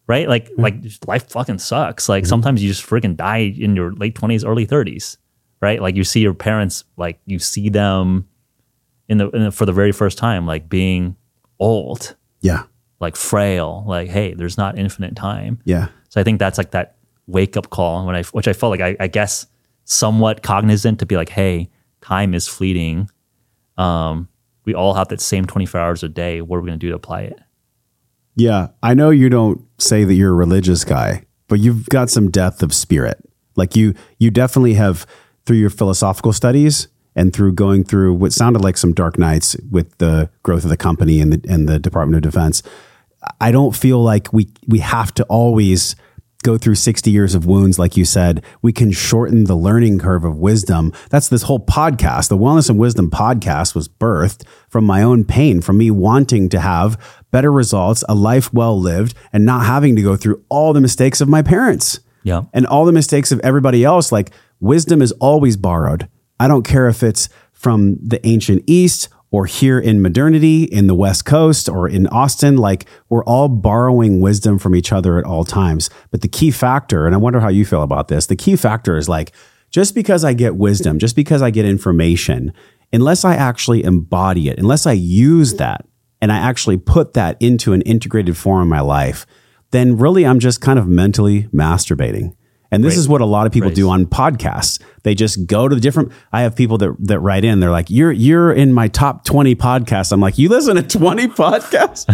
right? 0.07 0.29
Like 0.29 0.49
like 0.59 0.75
life 1.07 1.29
fucking 1.31 1.59
sucks. 1.59 2.09
Like 2.09 2.27
sometimes 2.27 2.63
you 2.63 2.69
just 2.69 2.85
freaking 2.87 3.17
die 3.17 3.55
in 3.59 3.75
your 3.77 3.93
late 3.93 4.15
twenties, 4.15 4.45
early 4.45 4.65
thirties, 4.67 5.19
right? 5.63 5.81
Like 5.81 5.97
you 5.97 6.05
see 6.05 6.21
your 6.21 6.35
parents, 6.35 6.85
like 6.97 7.21
you 7.27 7.39
see 7.39 7.69
them 7.71 8.29
in 9.09 9.19
the, 9.19 9.31
in 9.31 9.45
the 9.45 9.51
for 9.53 9.65
the 9.67 9.73
very 9.73 9.93
first 9.93 10.19
time, 10.19 10.47
like 10.47 10.69
being 10.69 11.17
old, 11.59 12.15
Yeah. 12.41 12.65
Like 13.01 13.17
frail. 13.17 13.85
Like 13.87 14.09
hey, 14.09 14.35
there's 14.35 14.57
not 14.57 14.79
infinite 14.79 15.17
time. 15.17 15.61
Yeah. 15.65 15.89
So 16.09 16.21
I 16.21 16.25
think 16.25 16.39
that's 16.39 16.59
like 16.59 16.73
that 16.73 16.97
wake 17.27 17.57
up 17.57 17.71
call 17.71 18.07
when 18.07 18.17
I 18.17 18.23
which 18.25 18.49
I 18.49 18.53
felt 18.53 18.71
like 18.71 18.81
I, 18.81 18.97
I 19.01 19.07
guess 19.07 19.47
somewhat 19.85 20.43
cognizant 20.43 20.99
to 21.01 21.07
be 21.07 21.17
like, 21.17 21.29
hey, 21.29 21.71
time 22.01 22.35
is 22.35 22.49
fleeting. 22.49 23.11
Um, 23.77 24.29
we 24.65 24.75
all 24.75 24.95
have 24.95 25.09
that 25.09 25.21
same 25.21 25.47
24 25.47 25.81
hours 25.81 26.03
a 26.03 26.09
day. 26.09 26.43
What 26.43 26.57
are 26.57 26.61
we 26.61 26.67
gonna 26.69 26.79
do 26.79 26.91
to 26.91 26.95
apply 26.95 27.23
it? 27.23 27.39
Yeah, 28.35 28.69
I 28.83 28.95
know 28.95 29.11
you 29.11 29.29
don't 29.29 29.65
say 29.79 30.05
that 30.05 30.15
you're 30.15 30.31
a 30.31 30.37
religious 30.37 30.85
guy, 30.85 31.27
but 31.49 31.59
you've 31.59 31.89
got 31.89 32.11
some 32.11 32.31
depth 32.31 32.63
of 32.63 32.73
spirit. 32.73 33.19
Like 33.57 33.75
you 33.75 33.95
you 34.19 34.31
definitely 34.31 34.75
have 34.75 35.07
through 35.45 35.57
your 35.57 35.71
philosophical 35.71 36.33
studies 36.33 36.89
and 37.17 37.33
through 37.33 37.53
going 37.53 37.83
through 37.83 38.15
what 38.15 38.33
sounded 38.33 38.63
like 38.63 38.77
some 38.77 38.93
dark 38.93 39.19
nights 39.19 39.57
with 39.71 39.99
the 39.99 40.31
growth 40.45 40.63
of 40.63 40.71
the 40.71 40.77
company 40.77 41.21
and 41.21 41.33
the 41.33 41.53
and 41.53 41.69
the 41.69 41.79
Department 41.79 42.25
of 42.25 42.31
Defense. 42.31 42.63
I 43.41 43.51
don't 43.53 43.75
feel 43.75 44.03
like 44.03 44.33
we 44.33 44.49
we 44.67 44.79
have 44.81 45.13
to 45.15 45.25
always 45.25 45.97
go 46.45 46.57
through 46.57 46.77
60 46.77 47.11
years 47.11 47.35
of 47.35 47.47
wounds 47.47 47.81
like 47.81 47.97
you 47.97 48.05
said 48.05 48.45
we 48.63 48.73
can 48.73 48.93
shorten 48.93 49.45
the 49.45 49.57
learning 49.57 49.99
curve 49.99 50.23
of 50.25 50.37
wisdom 50.37 50.93
that's 51.11 51.29
this 51.29 51.43
whole 51.43 51.59
podcast 51.59 52.29
the 52.29 52.39
wellness 52.39 52.71
and 52.71 52.79
wisdom 52.79 53.11
podcast 53.11 53.75
was 53.75 53.89
birthed 53.89 54.47
from 54.69 54.85
my 54.85 55.03
own 55.03 55.25
pain 55.25 55.61
from 55.61 55.77
me 55.77 55.91
wanting 55.91 56.49
to 56.49 56.61
have 56.61 56.97
better 57.33 57.51
results 57.51 58.05
a 58.09 58.15
life 58.15 58.55
well 58.55 58.79
lived 58.81 59.15
and 59.33 59.45
not 59.45 59.67
having 59.67 59.97
to 59.97 60.03
go 60.03 60.15
through 60.15 60.41
all 60.49 60.73
the 60.73 60.81
mistakes 60.81 61.21
of 61.21 61.29
my 61.29 61.43
parents 61.43 61.99
Yeah. 62.23 62.43
and 62.55 62.65
all 62.69 62.85
the 62.85 62.93
mistakes 62.93 63.33
of 63.33 63.41
everybody 63.41 63.83
else. 63.85 64.13
Like 64.13 64.31
wisdom 64.61 65.03
is 65.03 65.11
always 65.21 65.57
borrowed. 65.57 66.09
I 66.39 66.47
don't 66.47 66.63
care 66.65 66.89
if 66.89 67.03
it's 67.03 67.29
from 67.53 67.97
the 68.01 68.25
ancient 68.25 68.63
East 68.69 69.09
or 69.31 69.47
here 69.47 69.79
in 69.79 70.01
modernity 70.01 70.65
in 70.65 70.87
the 70.87 70.95
West 70.95 71.25
Coast 71.25 71.69
or 71.69 71.89
in 71.89 72.07
Austin. 72.09 72.57
Like 72.57 72.87
we're 73.09 73.25
all 73.25 73.49
borrowing 73.49 74.21
wisdom 74.21 74.59
from 74.59 74.75
each 74.75 74.93
other 74.93 75.19
at 75.19 75.25
all 75.25 75.45
times. 75.45 75.91
But 76.11 76.23
the 76.23 76.29
key 76.29 76.51
factor, 76.51 77.07
and 77.07 77.15
I 77.15 77.19
wonder 77.19 77.41
how 77.41 77.49
you 77.49 77.65
feel 77.65 77.83
about 77.83 78.09
this, 78.09 78.27
the 78.27 78.37
key 78.37 78.57
factor 78.57 78.97
is 78.97 79.09
like, 79.09 79.33
just 79.71 79.95
because 79.95 80.25
I 80.25 80.33
get 80.33 80.57
wisdom, 80.57 80.99
just 80.99 81.15
because 81.15 81.43
I 81.43 81.51
get 81.51 81.67
information, 81.67 82.53
unless 82.93 83.25
I 83.25 83.35
actually 83.35 83.85
embody 83.85 84.49
it, 84.49 84.59
unless 84.59 84.87
I 84.87 84.93
use 84.93 85.55
that 85.55 85.87
and 86.23 86.33
I 86.33 86.39
actually 86.39 86.79
put 86.79 87.13
that 87.15 87.37
into 87.41 87.73
an 87.75 87.83
integrated 87.83 88.37
form 88.37 88.63
in 88.63 88.69
my 88.69 88.81
life, 88.81 89.27
then 89.71 89.99
really 89.99 90.25
I'm 90.25 90.41
just 90.41 90.61
kind 90.63 90.79
of 90.79 90.89
mentally 90.89 91.45
masturbating. 91.45 92.35
And 92.71 92.85
this 92.85 92.93
Right. 92.95 92.99
is 92.99 93.09
what 93.09 93.21
a 93.23 93.25
lot 93.27 93.47
of 93.47 93.53
people 93.53 93.71
Right. 93.71 93.77
do 93.77 93.89
on 93.89 94.05
podcasts. 94.05 94.79
They 95.03 95.15
just 95.15 95.47
go 95.47 95.69
to 95.69 95.75
the 95.75 95.81
different. 95.81 96.13
I 96.35 96.43
have 96.43 96.55
people 96.55 96.77
that 96.79 96.95
that 97.01 97.19
write 97.21 97.43
in. 97.45 97.61
They're 97.61 97.71
like, 97.71 97.89
"You're 97.89 98.13
you're 98.13 98.53
in 98.53 98.75
my 98.75 98.89
top 98.89 99.25
twenty 99.25 99.55
podcasts." 99.55 100.13
I'm 100.13 100.21
like, 100.21 100.37
"You 100.37 100.51
listen 100.51 100.77
to 100.77 100.83
twenty 100.83 101.29
podcasts? 101.43 102.05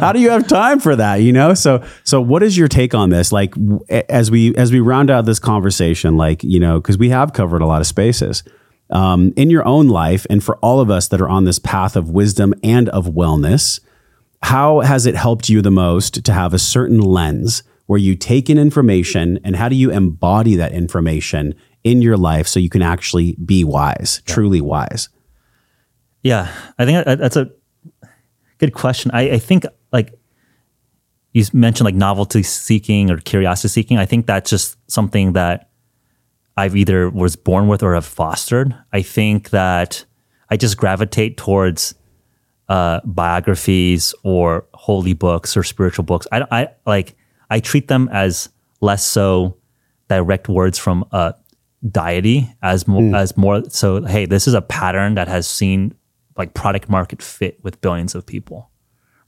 How 0.00 0.12
do 0.12 0.18
you 0.18 0.30
have 0.30 0.48
time 0.48 0.80
for 0.80 0.96
that?" 0.96 1.16
You 1.22 1.32
know. 1.32 1.54
So 1.54 1.82
so 2.02 2.20
what 2.20 2.42
is 2.42 2.58
your 2.58 2.66
take 2.66 2.92
on 2.92 3.10
this? 3.10 3.30
Like 3.30 3.54
as 4.08 4.32
we 4.32 4.52
as 4.56 4.72
we 4.72 4.80
round 4.80 5.10
out 5.10 5.26
this 5.26 5.38
conversation, 5.38 6.16
like 6.16 6.42
you 6.42 6.58
know, 6.58 6.80
because 6.80 6.98
we 6.98 7.10
have 7.10 7.32
covered 7.32 7.62
a 7.62 7.66
lot 7.66 7.80
of 7.80 7.86
spaces 7.86 8.42
um, 8.90 9.32
in 9.36 9.48
your 9.48 9.64
own 9.64 9.86
life, 9.86 10.26
and 10.28 10.42
for 10.42 10.56
all 10.56 10.80
of 10.80 10.90
us 10.90 11.06
that 11.08 11.20
are 11.20 11.28
on 11.28 11.44
this 11.44 11.60
path 11.60 11.94
of 11.94 12.10
wisdom 12.10 12.52
and 12.64 12.88
of 12.88 13.06
wellness 13.06 13.78
how 14.42 14.80
has 14.80 15.04
it 15.04 15.14
helped 15.14 15.50
you 15.50 15.60
the 15.60 15.70
most 15.70 16.24
to 16.24 16.32
have 16.32 16.54
a 16.54 16.58
certain 16.58 16.98
lens 16.98 17.62
where 17.90 17.98
you 17.98 18.14
take 18.14 18.48
in 18.48 18.56
information 18.56 19.40
and 19.42 19.56
how 19.56 19.68
do 19.68 19.74
you 19.74 19.90
embody 19.90 20.54
that 20.54 20.70
information 20.70 21.52
in 21.82 22.00
your 22.00 22.16
life 22.16 22.46
so 22.46 22.60
you 22.60 22.70
can 22.70 22.82
actually 22.82 23.34
be 23.44 23.64
wise, 23.64 24.22
truly 24.26 24.60
wise? 24.60 25.08
Yeah, 26.22 26.54
I 26.78 26.84
think 26.84 27.04
that's 27.04 27.34
a 27.34 27.50
good 28.58 28.74
question. 28.74 29.10
I, 29.12 29.30
I 29.32 29.38
think 29.38 29.66
like 29.90 30.14
you 31.32 31.44
mentioned, 31.52 31.84
like 31.84 31.96
novelty 31.96 32.44
seeking 32.44 33.10
or 33.10 33.16
curiosity 33.16 33.66
seeking. 33.66 33.98
I 33.98 34.06
think 34.06 34.24
that's 34.24 34.50
just 34.50 34.78
something 34.88 35.32
that 35.32 35.68
I've 36.56 36.76
either 36.76 37.10
was 37.10 37.34
born 37.34 37.66
with 37.66 37.82
or 37.82 37.94
have 37.94 38.06
fostered. 38.06 38.72
I 38.92 39.02
think 39.02 39.50
that 39.50 40.04
I 40.48 40.56
just 40.56 40.76
gravitate 40.76 41.36
towards 41.36 41.96
uh, 42.68 43.00
biographies 43.04 44.14
or 44.22 44.66
holy 44.74 45.12
books 45.12 45.56
or 45.56 45.64
spiritual 45.64 46.04
books. 46.04 46.28
I, 46.30 46.46
I 46.52 46.68
like 46.86 47.16
I 47.50 47.60
treat 47.60 47.88
them 47.88 48.08
as 48.12 48.48
less 48.80 49.04
so 49.04 49.56
direct 50.08 50.48
words 50.48 50.78
from 50.78 51.04
a 51.12 51.34
deity 51.88 52.52
as 52.62 52.86
more 52.86 53.02
hmm. 53.02 53.14
as 53.14 53.36
more 53.36 53.62
so. 53.68 54.04
Hey, 54.04 54.26
this 54.26 54.46
is 54.46 54.54
a 54.54 54.62
pattern 54.62 55.14
that 55.14 55.28
has 55.28 55.46
seen 55.46 55.94
like 56.36 56.54
product 56.54 56.88
market 56.88 57.22
fit 57.22 57.62
with 57.62 57.80
billions 57.80 58.14
of 58.14 58.24
people, 58.24 58.70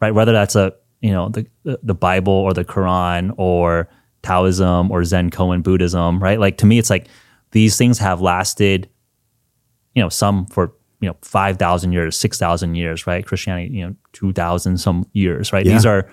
right? 0.01 0.13
Whether 0.13 0.33
that's 0.33 0.57
a 0.57 0.73
you 1.01 1.11
know 1.11 1.29
the 1.29 1.47
the 1.83 1.95
Bible 1.95 2.33
or 2.33 2.55
the 2.55 2.65
Quran 2.65 3.35
or 3.37 3.89
Taoism 4.23 4.91
or 4.91 5.05
Zen 5.05 5.31
Koan 5.31 5.63
Buddhism, 5.63 6.23
right? 6.23 6.39
Like 6.39 6.59
to 6.59 6.67
me, 6.67 6.79
it's 6.79 6.91
like 6.91 7.09
these 7.51 7.77
things 7.77 7.99
have 7.99 8.21
lasted 8.21 8.89
you 9.95 10.03
know, 10.03 10.09
some 10.09 10.47
for 10.47 10.73
you 11.01 11.09
know 11.09 11.17
five 11.23 11.59
thousand 11.59 11.93
years, 11.93 12.17
six 12.17 12.39
thousand 12.39 12.75
years, 12.75 13.07
right? 13.07 13.27
Christianity, 13.27 13.75
you 13.75 13.87
know, 13.87 13.95
two 14.13 14.33
thousand 14.33 14.79
some 14.79 15.07
years, 15.13 15.53
right? 15.53 15.67
Yeah. 15.67 15.73
These 15.73 15.87
are 15.87 16.11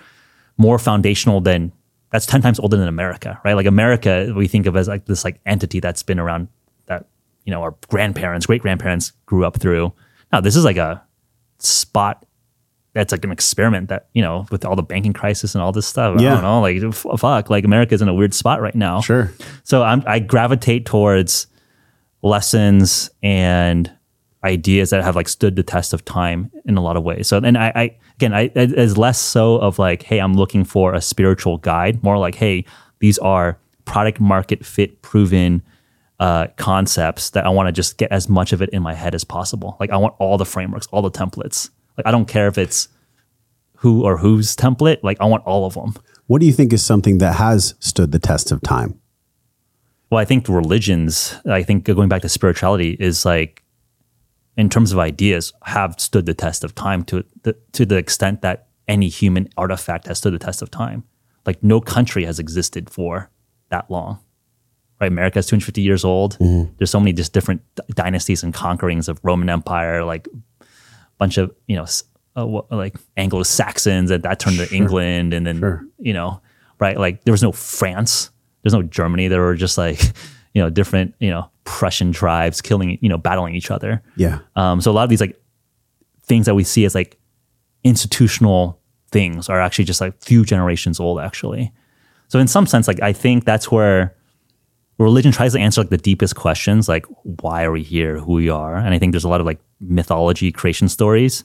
more 0.57 0.79
foundational 0.79 1.41
than 1.41 1.71
that's 2.11 2.25
ten 2.25 2.41
times 2.41 2.59
older 2.59 2.77
than 2.77 2.87
America, 2.87 3.39
right? 3.43 3.53
Like 3.53 3.65
America, 3.65 4.33
we 4.35 4.47
think 4.47 4.65
of 4.65 4.75
as 4.75 4.87
like 4.87 5.05
this 5.05 5.23
like 5.23 5.39
entity 5.45 5.79
that's 5.79 6.03
been 6.03 6.19
around 6.19 6.47
that 6.87 7.07
you 7.45 7.51
know 7.51 7.61
our 7.61 7.75
grandparents, 7.89 8.45
great 8.45 8.61
grandparents 8.61 9.11
grew 9.25 9.45
up 9.45 9.59
through. 9.59 9.93
Now 10.31 10.41
this 10.41 10.55
is 10.55 10.65
like 10.65 10.77
a 10.77 11.03
spot 11.59 12.25
that's 12.93 13.11
like 13.11 13.23
an 13.23 13.31
experiment 13.31 13.89
that 13.89 14.07
you 14.13 14.21
know 14.21 14.45
with 14.51 14.65
all 14.65 14.75
the 14.75 14.83
banking 14.83 15.13
crisis 15.13 15.55
and 15.55 15.61
all 15.61 15.71
this 15.71 15.87
stuff. 15.87 16.19
Yeah. 16.19 16.31
I 16.31 16.33
don't 16.35 16.43
know, 16.43 16.61
like 16.61 16.83
f- 16.83 17.19
fuck, 17.19 17.49
like 17.49 17.63
America's 17.63 18.01
in 18.01 18.07
a 18.07 18.13
weird 18.13 18.33
spot 18.33 18.61
right 18.61 18.75
now. 18.75 19.01
Sure. 19.01 19.31
So 19.63 19.83
I'm, 19.83 20.03
I 20.07 20.19
gravitate 20.19 20.85
towards 20.85 21.47
lessons 22.21 23.09
and 23.21 23.91
ideas 24.43 24.89
that 24.89 25.03
have 25.03 25.15
like 25.15 25.27
stood 25.27 25.55
the 25.55 25.63
test 25.63 25.93
of 25.93 26.03
time 26.05 26.51
in 26.65 26.77
a 26.77 26.81
lot 26.81 26.97
of 26.97 27.03
ways. 27.03 27.27
So 27.27 27.37
and 27.37 27.57
I, 27.57 27.71
I 27.75 27.97
again, 28.19 28.33
I 28.33 28.51
it 28.53 28.73
is 28.77 28.97
less 28.97 29.17
so 29.17 29.55
of 29.55 29.79
like, 29.79 30.03
hey, 30.03 30.19
I'm 30.19 30.33
looking 30.33 30.65
for 30.65 30.93
a 30.93 31.01
spiritual 31.01 31.57
guide, 31.57 32.03
more 32.03 32.17
like, 32.17 32.35
hey, 32.35 32.65
these 32.99 33.17
are 33.19 33.57
product 33.85 34.19
market 34.19 34.65
fit 34.65 35.01
proven 35.01 35.63
uh, 36.19 36.47
concepts 36.57 37.29
that 37.29 37.45
I 37.45 37.49
want 37.49 37.67
to 37.67 37.71
just 37.71 37.97
get 37.97 38.11
as 38.11 38.27
much 38.27 38.51
of 38.51 38.61
it 38.61 38.69
in 38.71 38.83
my 38.83 38.93
head 38.93 39.15
as 39.15 39.23
possible. 39.23 39.77
Like 39.79 39.89
I 39.89 39.97
want 39.97 40.15
all 40.19 40.37
the 40.37 40.45
frameworks, 40.45 40.85
all 40.87 41.01
the 41.01 41.09
templates. 41.09 41.69
Like 41.97 42.05
I 42.05 42.11
don't 42.11 42.27
care 42.27 42.47
if 42.47 42.57
it's 42.57 42.89
who 43.77 44.03
or 44.03 44.17
whose 44.17 44.53
template. 44.53 44.97
Like 45.01 45.17
I 45.21 45.25
want 45.25 45.45
all 45.45 45.65
of 45.65 45.75
them. 45.75 45.93
What 46.27 46.41
do 46.41 46.45
you 46.45 46.51
think 46.51 46.73
is 46.73 46.85
something 46.85 47.19
that 47.19 47.37
has 47.37 47.73
stood 47.79 48.11
the 48.11 48.19
test 48.19 48.51
of 48.51 48.61
time? 48.61 48.99
Well, 50.09 50.19
I 50.19 50.25
think 50.25 50.49
religions, 50.49 51.35
I 51.49 51.63
think 51.63 51.85
going 51.85 52.09
back 52.09 52.21
to 52.23 52.29
spirituality 52.29 52.97
is 52.99 53.23
like, 53.23 53.58
in 54.57 54.69
terms 54.69 54.91
of 54.91 54.99
ideas, 54.99 55.53
have 55.63 55.99
stood 55.99 56.25
the 56.25 56.33
test 56.33 56.63
of 56.63 56.75
time 56.75 57.03
to 57.05 57.23
the, 57.43 57.55
to 57.73 57.85
the 57.85 57.97
extent 57.97 58.41
that 58.41 58.67
any 58.87 59.07
human 59.07 59.47
artifact 59.57 60.07
has 60.07 60.17
stood 60.17 60.33
the 60.33 60.39
test 60.39 60.61
of 60.61 60.71
time. 60.71 61.03
Like 61.45 61.63
no 61.63 61.79
country 61.79 62.25
has 62.25 62.39
existed 62.39 62.89
for 62.89 63.29
that 63.69 63.89
long. 63.89 64.19
Right, 64.99 65.07
America 65.07 65.39
is 65.39 65.45
250 65.47 65.81
years 65.81 66.03
old. 66.03 66.37
There's 66.77 66.89
so 66.89 66.99
many 66.99 67.13
just 67.13 67.31
different 67.31 67.61
d- 67.75 67.83
dynasties 67.93 68.43
and 68.43 68.53
conquerings 68.53 69.07
of 69.07 69.19
Roman 69.23 69.49
Empire, 69.49 70.03
like 70.03 70.27
a 70.27 70.65
bunch 71.17 71.37
of 71.37 71.55
you 71.67 71.77
know, 71.77 71.85
uh, 72.35 72.45
like 72.69 72.95
Anglo 73.15 73.43
Saxons, 73.43 74.11
and 74.11 74.23
that 74.23 74.39
turned 74.39 74.57
to 74.57 74.69
England, 74.75 75.33
and 75.33 75.47
then 75.47 75.61
you 75.99 76.11
know, 76.11 76.41
right, 76.79 76.97
like 76.97 77.23
there 77.23 77.31
was 77.31 77.41
no 77.41 77.53
France, 77.53 78.29
there's 78.61 78.73
no 78.73 78.83
Germany. 78.83 79.29
There 79.29 79.39
were 79.41 79.55
just 79.55 79.77
like 79.77 80.01
you 80.53 80.61
know 80.61 80.69
different 80.69 81.15
you 81.19 81.29
know 81.29 81.49
Prussian 81.63 82.11
tribes 82.11 82.61
killing 82.61 82.97
you 83.01 83.09
know 83.09 83.17
battling 83.17 83.55
each 83.55 83.71
other. 83.71 84.01
Yeah. 84.15 84.39
Um, 84.55 84.81
so 84.81 84.91
a 84.91 84.93
lot 84.93 85.03
of 85.03 85.09
these 85.09 85.21
like 85.21 85.39
things 86.23 86.45
that 86.45 86.55
we 86.55 86.63
see 86.63 86.85
as 86.85 86.95
like 86.95 87.17
institutional 87.83 88.79
things 89.11 89.49
are 89.49 89.59
actually 89.59 89.85
just 89.85 90.01
like 90.01 90.21
few 90.23 90.45
generations 90.45 90.99
old 90.99 91.19
actually. 91.19 91.71
So 92.27 92.39
in 92.39 92.47
some 92.47 92.65
sense, 92.67 92.87
like 92.87 93.01
I 93.01 93.13
think 93.13 93.45
that's 93.45 93.71
where 93.71 94.15
religion 94.99 95.31
tries 95.31 95.53
to 95.53 95.59
answer 95.59 95.81
like 95.81 95.89
the 95.89 95.97
deepest 95.97 96.35
questions, 96.35 96.87
like 96.87 97.05
why 97.23 97.63
are 97.63 97.71
we 97.71 97.83
here, 97.83 98.19
who 98.19 98.33
we 98.33 98.49
are, 98.49 98.75
and 98.75 98.93
I 98.93 98.99
think 98.99 99.13
there's 99.13 99.23
a 99.23 99.29
lot 99.29 99.39
of 99.39 99.45
like 99.45 99.59
mythology 99.79 100.51
creation 100.51 100.89
stories. 100.89 101.43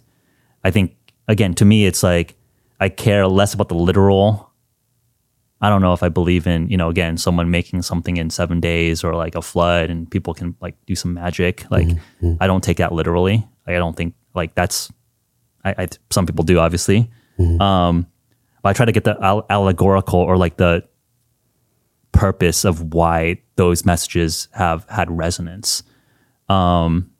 I 0.63 0.71
think 0.71 0.97
again 1.29 1.55
to 1.55 1.65
me, 1.65 1.87
it's 1.87 2.03
like 2.03 2.35
I 2.81 2.89
care 2.89 3.27
less 3.27 3.55
about 3.55 3.69
the 3.69 3.75
literal. 3.75 4.51
I 5.65 5.69
don't 5.71 5.81
know 5.81 5.95
if 5.95 6.03
I 6.03 6.11
believe 6.11 6.47
in 6.47 6.69
you 6.69 6.77
know 6.77 6.89
again 6.91 7.17
someone 7.17 7.51
making 7.51 7.83
something 7.83 8.17
in 8.19 8.29
seven 8.31 8.61
days 8.61 9.03
or 9.05 9.15
like 9.17 9.35
a 9.35 9.43
flood 9.43 9.91
and 9.91 10.11
people 10.11 10.35
can 10.35 10.55
like 10.61 10.75
do 10.87 10.95
some 10.95 11.15
magic. 11.15 11.65
Like 11.71 11.89
I 12.41 12.47
don't 12.47 12.63
take 12.63 12.77
that 12.79 12.93
literally. 12.93 13.37
Like 13.67 13.77
I 13.77 13.79
don't 13.79 13.97
think 13.97 14.15
like 14.35 14.55
that's. 14.55 14.93
I, 15.65 15.75
I 15.79 15.89
some 16.11 16.27
people 16.27 16.45
do 16.45 16.59
obviously. 16.59 17.11
Um, 17.61 18.07
but 18.63 18.69
I 18.71 18.73
try 18.75 18.87
to 18.87 18.93
get 18.93 19.05
the 19.05 19.17
al- 19.23 19.47
allegorical 19.49 20.21
or 20.21 20.37
like 20.37 20.57
the 20.59 20.83
purpose 22.13 22.65
of 22.65 22.95
why 22.95 23.41
those 23.57 23.85
messages 23.85 24.49
have 24.53 24.87
had 24.89 25.11
resonance. 25.11 25.83
Um, 26.49 27.11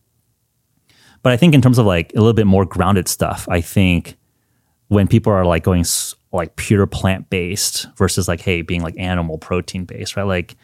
but 1.23 1.33
I 1.33 1.37
think 1.37 1.55
in 1.55 1.63
terms 1.63 1.79
of 1.79 1.87
like 1.87 2.13
a 2.15 2.19
little 2.19 2.35
bit 2.35 2.47
more 2.47 2.65
grounded 2.67 3.09
stuff, 3.09 3.49
I 3.51 3.61
think 3.61 4.17
when 4.95 5.09
people 5.09 5.33
are 5.33 5.45
like 5.45 5.63
going 5.65 5.85
like 6.33 6.57
pure 6.57 6.87
plant 6.87 7.29
based 7.31 7.87
versus 7.97 8.27
like 8.29 8.41
hey 8.41 8.63
being 8.63 8.83
like 8.83 8.95
animal 8.99 9.39
protein 9.39 9.85
based, 9.85 10.17
right? 10.17 10.23
Like 10.25 10.57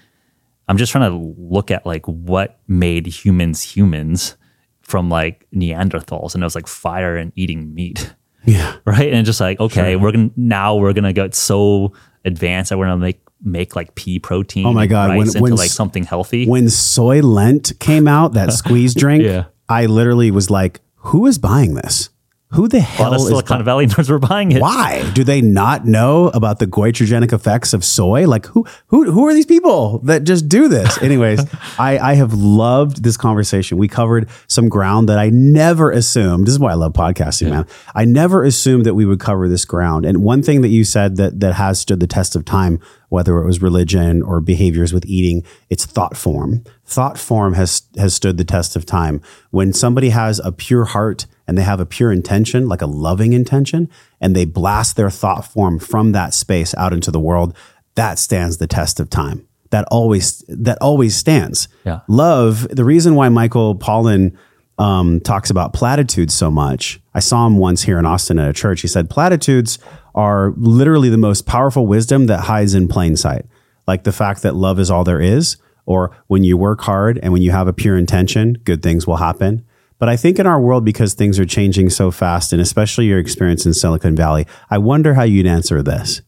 I'm 0.68 0.76
just 0.76 0.92
trying 0.92 1.10
to 1.10 1.34
look 1.38 1.70
at 1.70 1.84
like 1.84 2.06
what 2.06 2.60
made 2.68 3.06
humans 3.06 3.62
humans 3.62 4.36
from 4.82 5.08
like 5.08 5.46
Neanderthals, 5.54 6.34
and 6.34 6.42
it 6.42 6.46
was 6.46 6.54
like 6.54 6.66
fire 6.66 7.16
and 7.16 7.32
eating 7.36 7.74
meat 7.74 8.14
Yeah. 8.44 8.76
right? 8.84 9.12
And 9.12 9.26
just 9.26 9.40
like, 9.40 9.60
okay, 9.60 9.96
we're 9.96 10.12
gonna 10.12 10.30
now 10.36 10.76
we're 10.76 10.92
gonna 10.92 11.12
get 11.12 11.34
so 11.34 11.92
advanced 12.24 12.70
that 12.70 12.78
we're 12.78 12.86
gonna 12.86 12.98
make 12.98 13.20
make 13.42 13.74
like 13.74 13.94
pea 13.94 14.18
protein. 14.18 14.66
Oh 14.66 14.72
my 14.72 14.86
God, 14.86 15.16
when- 15.16 15.26
into 15.26 15.40
when 15.40 15.54
like 15.56 15.70
something 15.70 16.04
healthy. 16.04 16.46
When 16.46 16.66
Soylent 16.66 17.78
came 17.78 18.06
out, 18.06 18.34
that 18.34 18.52
squeeze 18.52 18.94
drink, 19.02 19.22
Yeah. 19.24 19.44
I 19.68 19.86
literally 19.86 20.30
was 20.30 20.50
like, 20.50 20.80
who 20.96 21.26
is 21.26 21.38
buying 21.38 21.74
this? 21.74 22.10
Who 22.52 22.66
the 22.66 22.80
hell 22.80 23.14
of 23.14 23.20
is 23.20 23.28
Silicon 23.28 23.58
bu- 23.58 23.64
Valley 23.64 23.86
nerds 23.86 24.10
were 24.10 24.18
buying 24.18 24.50
it. 24.50 24.60
Why 24.60 25.08
do 25.14 25.22
they 25.22 25.40
not 25.40 25.86
know 25.86 26.28
about 26.28 26.58
the 26.58 26.66
goitrogenic 26.66 27.32
effects 27.32 27.72
of 27.72 27.84
soy? 27.84 28.26
Like 28.26 28.46
who 28.46 28.66
who 28.88 29.10
who 29.12 29.28
are 29.28 29.32
these 29.32 29.46
people 29.46 29.98
that 30.00 30.24
just 30.24 30.48
do 30.48 30.66
this? 30.66 30.98
Anyways, 31.02 31.40
I 31.78 31.98
I 31.98 32.14
have 32.14 32.34
loved 32.34 33.04
this 33.04 33.16
conversation. 33.16 33.78
We 33.78 33.86
covered 33.86 34.28
some 34.48 34.68
ground 34.68 35.08
that 35.08 35.18
I 35.18 35.30
never 35.30 35.92
assumed. 35.92 36.48
This 36.48 36.54
is 36.54 36.58
why 36.58 36.72
I 36.72 36.74
love 36.74 36.92
podcasting, 36.92 37.50
man. 37.50 37.66
I 37.94 38.04
never 38.04 38.42
assumed 38.42 38.84
that 38.84 38.94
we 38.94 39.04
would 39.04 39.20
cover 39.20 39.48
this 39.48 39.64
ground. 39.64 40.04
And 40.04 40.24
one 40.24 40.42
thing 40.42 40.62
that 40.62 40.68
you 40.68 40.82
said 40.82 41.16
that 41.18 41.38
that 41.38 41.54
has 41.54 41.78
stood 41.78 42.00
the 42.00 42.08
test 42.08 42.34
of 42.34 42.44
time, 42.44 42.80
whether 43.10 43.38
it 43.38 43.46
was 43.46 43.62
religion 43.62 44.22
or 44.22 44.40
behaviors 44.40 44.92
with 44.92 45.06
eating, 45.06 45.44
it's 45.68 45.86
thought 45.86 46.16
form. 46.16 46.64
Thought 46.84 47.16
form 47.16 47.54
has 47.54 47.82
has 47.96 48.12
stood 48.12 48.38
the 48.38 48.44
test 48.44 48.74
of 48.74 48.84
time. 48.84 49.20
When 49.50 49.72
somebody 49.72 50.08
has 50.08 50.40
a 50.40 50.50
pure 50.50 50.86
heart 50.86 51.26
and 51.50 51.58
they 51.58 51.64
have 51.64 51.80
a 51.80 51.84
pure 51.84 52.12
intention, 52.12 52.68
like 52.68 52.80
a 52.80 52.86
loving 52.86 53.32
intention, 53.32 53.90
and 54.20 54.36
they 54.36 54.44
blast 54.44 54.94
their 54.94 55.10
thought 55.10 55.44
form 55.44 55.80
from 55.80 56.12
that 56.12 56.32
space 56.32 56.76
out 56.76 56.92
into 56.92 57.10
the 57.10 57.18
world, 57.18 57.56
that 57.96 58.20
stands 58.20 58.58
the 58.58 58.68
test 58.68 59.00
of 59.00 59.10
time. 59.10 59.44
That 59.70 59.84
always 59.90 60.44
that 60.46 60.78
always 60.80 61.16
stands. 61.16 61.66
Yeah. 61.84 62.02
Love, 62.06 62.68
the 62.70 62.84
reason 62.84 63.16
why 63.16 63.30
Michael 63.30 63.74
Pollan 63.74 64.36
um, 64.78 65.18
talks 65.18 65.50
about 65.50 65.72
platitudes 65.72 66.34
so 66.34 66.52
much. 66.52 67.00
I 67.14 67.18
saw 67.18 67.48
him 67.48 67.58
once 67.58 67.82
here 67.82 67.98
in 67.98 68.06
Austin 68.06 68.38
at 68.38 68.48
a 68.48 68.52
church. 68.52 68.82
He 68.82 68.86
said 68.86 69.10
platitudes 69.10 69.80
are 70.14 70.52
literally 70.56 71.08
the 71.08 71.18
most 71.18 71.46
powerful 71.46 71.84
wisdom 71.84 72.26
that 72.26 72.42
hides 72.42 72.74
in 72.74 72.86
plain 72.86 73.16
sight. 73.16 73.44
Like 73.88 74.04
the 74.04 74.12
fact 74.12 74.42
that 74.42 74.54
love 74.54 74.78
is 74.78 74.88
all 74.88 75.02
there 75.02 75.20
is, 75.20 75.56
or 75.84 76.16
when 76.28 76.44
you 76.44 76.56
work 76.56 76.82
hard 76.82 77.18
and 77.18 77.32
when 77.32 77.42
you 77.42 77.50
have 77.50 77.66
a 77.66 77.72
pure 77.72 77.98
intention, 77.98 78.52
good 78.62 78.84
things 78.84 79.04
will 79.04 79.16
happen. 79.16 79.64
But 80.00 80.08
I 80.08 80.16
think 80.16 80.38
in 80.38 80.46
our 80.46 80.60
world, 80.60 80.84
because 80.84 81.12
things 81.12 81.38
are 81.38 81.44
changing 81.44 81.90
so 81.90 82.10
fast, 82.10 82.52
and 82.52 82.60
especially 82.60 83.04
your 83.04 83.18
experience 83.18 83.66
in 83.66 83.74
Silicon 83.74 84.16
Valley, 84.16 84.46
I 84.70 84.78
wonder 84.78 85.14
how 85.14 85.24
you'd 85.24 85.46
answer 85.46 85.82
this. 85.82 86.22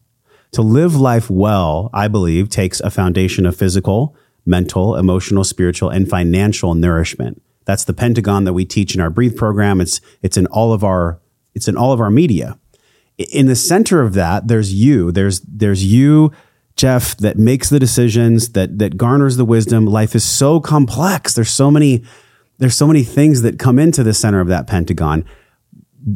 To 0.51 0.61
live 0.61 0.95
life 0.95 1.27
well, 1.29 1.89
I 1.91 2.07
believe, 2.07 2.49
takes 2.49 2.79
a 2.81 2.91
foundation 2.91 3.47
of 3.47 3.57
physical, 3.57 4.15
mental, 4.45 4.95
emotional, 4.95 5.43
spiritual, 5.43 5.89
and 5.89 6.07
financial 6.07 6.75
nourishment. 6.75 7.41
That's 7.65 7.83
the 7.83 7.95
pentagon 7.95 8.43
that 8.43 8.53
we 8.53 8.63
teach 8.63 8.93
in 8.93 9.01
our 9.01 9.09
Breathe 9.09 9.35
program. 9.35 9.81
It's 9.81 9.99
it's 10.21 10.37
in 10.37 10.45
all 10.47 10.71
of 10.71 10.83
our 10.83 11.19
it's 11.55 11.67
in 11.67 11.75
all 11.75 11.91
of 11.91 11.99
our 11.99 12.11
media. 12.11 12.59
In 13.17 13.47
the 13.47 13.55
center 13.55 14.01
of 14.01 14.13
that, 14.13 14.47
there's 14.47 14.71
you. 14.71 15.11
There's 15.11 15.39
there's 15.41 15.83
you, 15.83 16.31
Jeff, 16.75 17.17
that 17.17 17.39
makes 17.39 17.69
the 17.69 17.79
decisions, 17.79 18.49
that 18.49 18.77
that 18.77 18.97
garners 18.97 19.37
the 19.37 19.45
wisdom. 19.45 19.87
Life 19.87 20.13
is 20.13 20.23
so 20.23 20.59
complex. 20.59 21.33
There's 21.33 21.49
so 21.49 21.71
many 21.71 22.03
there's 22.57 22.75
so 22.75 22.87
many 22.87 23.03
things 23.03 23.41
that 23.41 23.59
come 23.59 23.79
into 23.79 24.03
the 24.03 24.13
center 24.13 24.39
of 24.39 24.47
that 24.47 24.67
pentagon. 24.67 25.25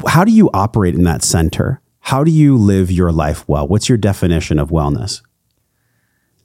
How 0.06 0.24
do 0.24 0.32
you 0.32 0.50
operate 0.54 0.94
in 0.94 1.04
that 1.04 1.22
center? 1.22 1.80
How 2.00 2.24
do 2.24 2.30
you 2.30 2.56
live 2.56 2.90
your 2.90 3.12
life 3.12 3.46
well? 3.48 3.66
What's 3.68 3.88
your 3.88 3.98
definition 3.98 4.58
of 4.58 4.70
wellness? 4.70 5.22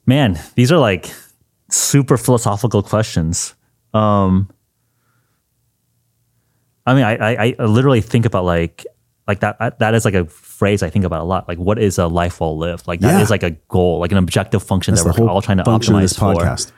Man, 0.06 0.38
these 0.56 0.70
are 0.72 0.78
like 0.78 1.10
super 1.70 2.16
philosophical 2.16 2.82
questions. 2.82 3.54
Um, 3.94 4.50
I 6.86 6.94
mean, 6.94 7.04
I, 7.04 7.14
I, 7.16 7.54
I 7.58 7.64
literally 7.64 8.00
think 8.02 8.26
about 8.26 8.44
like 8.44 8.84
like 9.26 9.40
that. 9.40 9.78
That 9.78 9.94
is 9.94 10.04
like 10.04 10.12
a 10.14 10.26
phrase 10.26 10.82
I 10.82 10.90
think 10.90 11.06
about 11.06 11.22
a 11.22 11.24
lot. 11.24 11.48
Like, 11.48 11.56
what 11.56 11.78
is 11.78 11.96
a 11.98 12.06
life 12.06 12.40
well 12.40 12.58
lived? 12.58 12.86
Like 12.86 13.00
that 13.00 13.22
is 13.22 13.30
Yeah. 13.30 13.32
like 13.32 13.42
a 13.42 13.50
goal, 13.68 14.00
like 14.00 14.12
an 14.12 14.18
objective 14.18 14.62
function 14.62 14.94
That's 14.94 15.04
that 15.04 15.18
we're 15.18 15.30
all 15.30 15.40
trying 15.40 15.58
to 15.58 15.64
optimize 15.64 16.18
for. 16.18 16.34
podcast. 16.34 16.72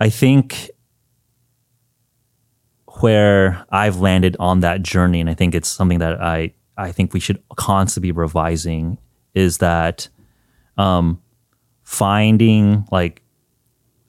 I 0.00 0.10
think 0.10 0.70
where 3.00 3.64
I've 3.70 4.00
landed 4.00 4.36
on 4.38 4.60
that 4.60 4.82
journey, 4.82 5.20
and 5.20 5.30
I 5.30 5.34
think 5.34 5.54
it's 5.54 5.68
something 5.68 5.98
that 5.98 6.20
I 6.20 6.52
I 6.76 6.92
think 6.92 7.12
we 7.12 7.20
should 7.20 7.42
constantly 7.56 8.08
be 8.10 8.18
revising, 8.18 8.98
is 9.34 9.58
that 9.58 10.08
um, 10.76 11.22
finding 11.82 12.86
like 12.90 13.22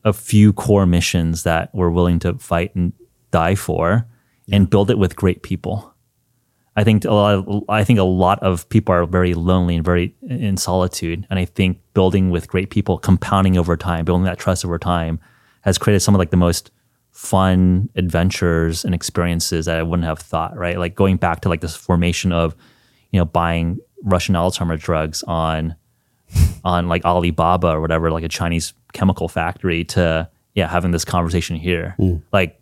a 0.03 0.14
few 0.14 0.53
core 0.53 0.86
missions 0.86 1.44
that 1.44 1.74
we're 1.74 1.90
willing 1.90 2.20
to 2.20 2.36
fight 2.36 2.76
and 2.76 2.94
die 3.32 3.56
for, 3.56 4.07
and 4.52 4.70
build 4.70 4.90
it 4.90 4.98
with 4.98 5.16
great 5.16 5.44
people. 5.44 5.94
I 6.76 6.84
think 6.84 7.06
a 7.06 7.14
lot. 7.14 7.36
Of, 7.36 7.64
I 7.70 7.84
think 7.84 7.99
a 7.99 8.03
lot 8.03 8.40
of 8.44 8.68
people 8.70 8.94
are 8.94 9.06
very 9.06 9.34
lonely 9.34 9.76
and 9.76 9.86
very 9.86 10.16
in 10.22 10.57
solitude, 10.57 11.26
and 11.30 11.40
I 11.40 11.45
think 11.45 11.80
building 11.94 12.32
with 12.32 12.48
great 12.48 12.70
people, 12.70 12.98
compounding 12.98 13.57
over 13.57 13.78
time, 13.78 14.06
building 14.06 14.26
that 14.26 14.40
trust 14.40 14.66
over 14.66 14.78
time, 14.78 15.20
has 15.66 15.78
created 15.78 16.00
some 16.00 16.16
of 16.16 16.20
like 16.20 16.30
the 16.30 16.38
most 16.38 16.72
fun 17.12 17.90
adventures 17.96 18.86
and 18.86 18.96
experiences 18.96 19.66
that 19.66 19.78
I 19.78 19.84
wouldn't 19.84 20.06
have 20.06 20.20
thought. 20.20 20.56
Right, 20.56 20.80
like 20.80 20.96
going 20.96 21.18
back 21.18 21.42
to 21.42 21.50
like 21.50 21.62
this 21.62 21.76
formation 21.76 22.32
of, 22.32 22.56
you 23.12 23.20
know, 23.20 23.26
buying 23.26 23.80
Russian 24.04 24.36
Alzheimer 24.36 24.80
drugs 24.80 25.24
on, 25.24 25.76
on 26.64 26.88
like 26.88 27.04
Alibaba 27.04 27.72
or 27.72 27.82
whatever, 27.82 28.12
like 28.12 28.24
a 28.24 28.30
Chinese 28.30 28.74
chemical 28.94 29.28
factory, 29.28 29.84
to 29.86 30.30
yeah, 30.54 30.68
having 30.70 30.92
this 30.92 31.04
conversation 31.04 31.58
here, 31.58 31.96
like 32.32 32.60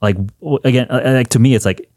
like 0.00 0.16
again 0.64 0.86
uh, 0.90 1.02
like 1.04 1.28
to 1.28 1.38
me 1.38 1.54
it's 1.54 1.64
like 1.64 1.88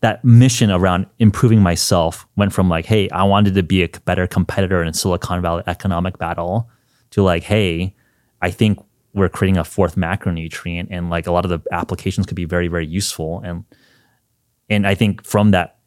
that 0.00 0.24
mission 0.24 0.70
around 0.70 1.06
improving 1.18 1.60
myself 1.60 2.26
went 2.36 2.52
from 2.52 2.68
like 2.68 2.84
hey 2.86 3.08
i 3.10 3.22
wanted 3.24 3.54
to 3.54 3.62
be 3.62 3.82
a 3.82 3.88
better 4.04 4.26
competitor 4.26 4.82
in 4.82 4.92
silicon 4.92 5.40
valley 5.40 5.62
economic 5.66 6.18
battle 6.18 6.68
to 7.10 7.22
like 7.22 7.42
hey 7.42 7.94
i 8.42 8.50
think 8.50 8.78
we're 9.14 9.28
creating 9.28 9.56
a 9.56 9.64
fourth 9.64 9.96
macronutrient 9.96 10.88
and 10.90 11.10
like 11.10 11.26
a 11.26 11.32
lot 11.32 11.44
of 11.44 11.50
the 11.50 11.60
applications 11.72 12.26
could 12.26 12.36
be 12.36 12.44
very 12.44 12.68
very 12.68 12.86
useful 12.86 13.40
and 13.44 13.64
and 14.68 14.86
i 14.86 14.94
think 14.94 15.24
from 15.24 15.50
that 15.50 15.78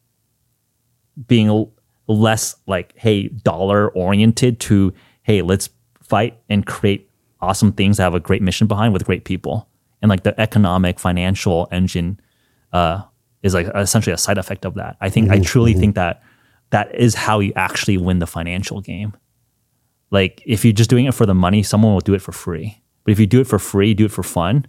being 1.26 1.70
less 2.06 2.56
like, 2.66 2.92
hey, 2.96 3.28
dollar 3.28 3.90
oriented 3.90 4.60
to, 4.60 4.92
hey, 5.22 5.42
let's 5.42 5.70
fight 6.02 6.38
and 6.48 6.66
create 6.66 7.08
awesome 7.40 7.72
things 7.72 7.96
that 7.96 8.04
have 8.04 8.14
a 8.14 8.20
great 8.20 8.42
mission 8.42 8.66
behind 8.66 8.92
with 8.92 9.04
great 9.04 9.24
people. 9.24 9.68
And 10.00 10.08
like 10.08 10.22
the 10.24 10.38
economic, 10.40 10.98
financial 10.98 11.68
engine 11.70 12.20
uh, 12.72 13.02
is 13.42 13.54
like 13.54 13.68
essentially 13.74 14.12
a 14.12 14.18
side 14.18 14.38
effect 14.38 14.64
of 14.64 14.74
that. 14.74 14.96
I 15.00 15.08
think 15.08 15.30
I 15.30 15.38
truly 15.38 15.74
think 15.74 15.94
that 15.94 16.22
that 16.70 16.94
is 16.94 17.14
how 17.14 17.40
you 17.40 17.52
actually 17.54 17.98
win 17.98 18.18
the 18.18 18.26
financial 18.26 18.80
game. 18.80 19.14
Like 20.10 20.42
if 20.44 20.64
you're 20.64 20.72
just 20.72 20.90
doing 20.90 21.06
it 21.06 21.14
for 21.14 21.26
the 21.26 21.34
money, 21.34 21.62
someone 21.62 21.92
will 21.92 22.00
do 22.00 22.14
it 22.14 22.22
for 22.22 22.32
free. 22.32 22.81
But 23.04 23.12
if 23.12 23.20
you 23.20 23.26
do 23.26 23.40
it 23.40 23.46
for 23.46 23.58
free, 23.58 23.94
do 23.94 24.04
it 24.04 24.12
for 24.12 24.22
fun, 24.22 24.66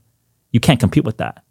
you 0.52 0.60
can't 0.60 0.80
compete 0.80 1.04
with 1.04 1.18
that. 1.18 1.44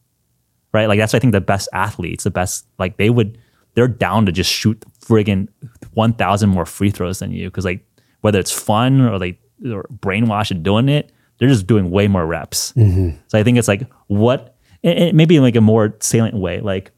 Right? 0.73 0.87
Like 0.87 0.99
that's 0.99 1.13
why 1.13 1.19
I 1.19 1.21
think 1.21 1.33
the 1.33 1.41
best 1.41 1.69
athletes, 1.73 2.25
the 2.25 2.31
best 2.31 2.67
like 2.79 2.97
they 2.97 3.11
would 3.11 3.39
they're 3.75 3.89
down 3.89 4.27
to 4.27 4.33
just 4.33 4.51
shoot 4.51 4.83
friggin' 5.01 5.49
1000 5.95 6.49
more 6.49 6.67
free 6.67 6.91
throws 6.91 7.21
than 7.21 7.33
you 7.33 7.51
cuz 7.51 7.65
like 7.65 7.87
whether 8.21 8.39
it's 8.39 8.53
fun 8.53 9.01
or 9.01 9.19
like 9.19 9.39
or 9.65 9.85
brainwashed 10.01 10.51
and 10.51 10.63
doing 10.63 10.89
it, 10.89 11.13
they're 11.39 11.49
just 11.49 11.67
doing 11.67 11.91
way 11.91 12.09
more 12.09 12.27
reps. 12.27 12.73
Mm-hmm. 12.73 13.17
So 13.29 13.39
I 13.39 13.43
think 13.43 13.59
it's 13.59 13.69
like 13.69 13.91
what 14.07 14.57
and 14.83 15.17
maybe 15.17 15.37
in 15.37 15.43
like 15.43 15.57
a 15.57 15.61
more 15.61 15.97
salient 16.01 16.37
way, 16.37 16.61
like 16.61 16.91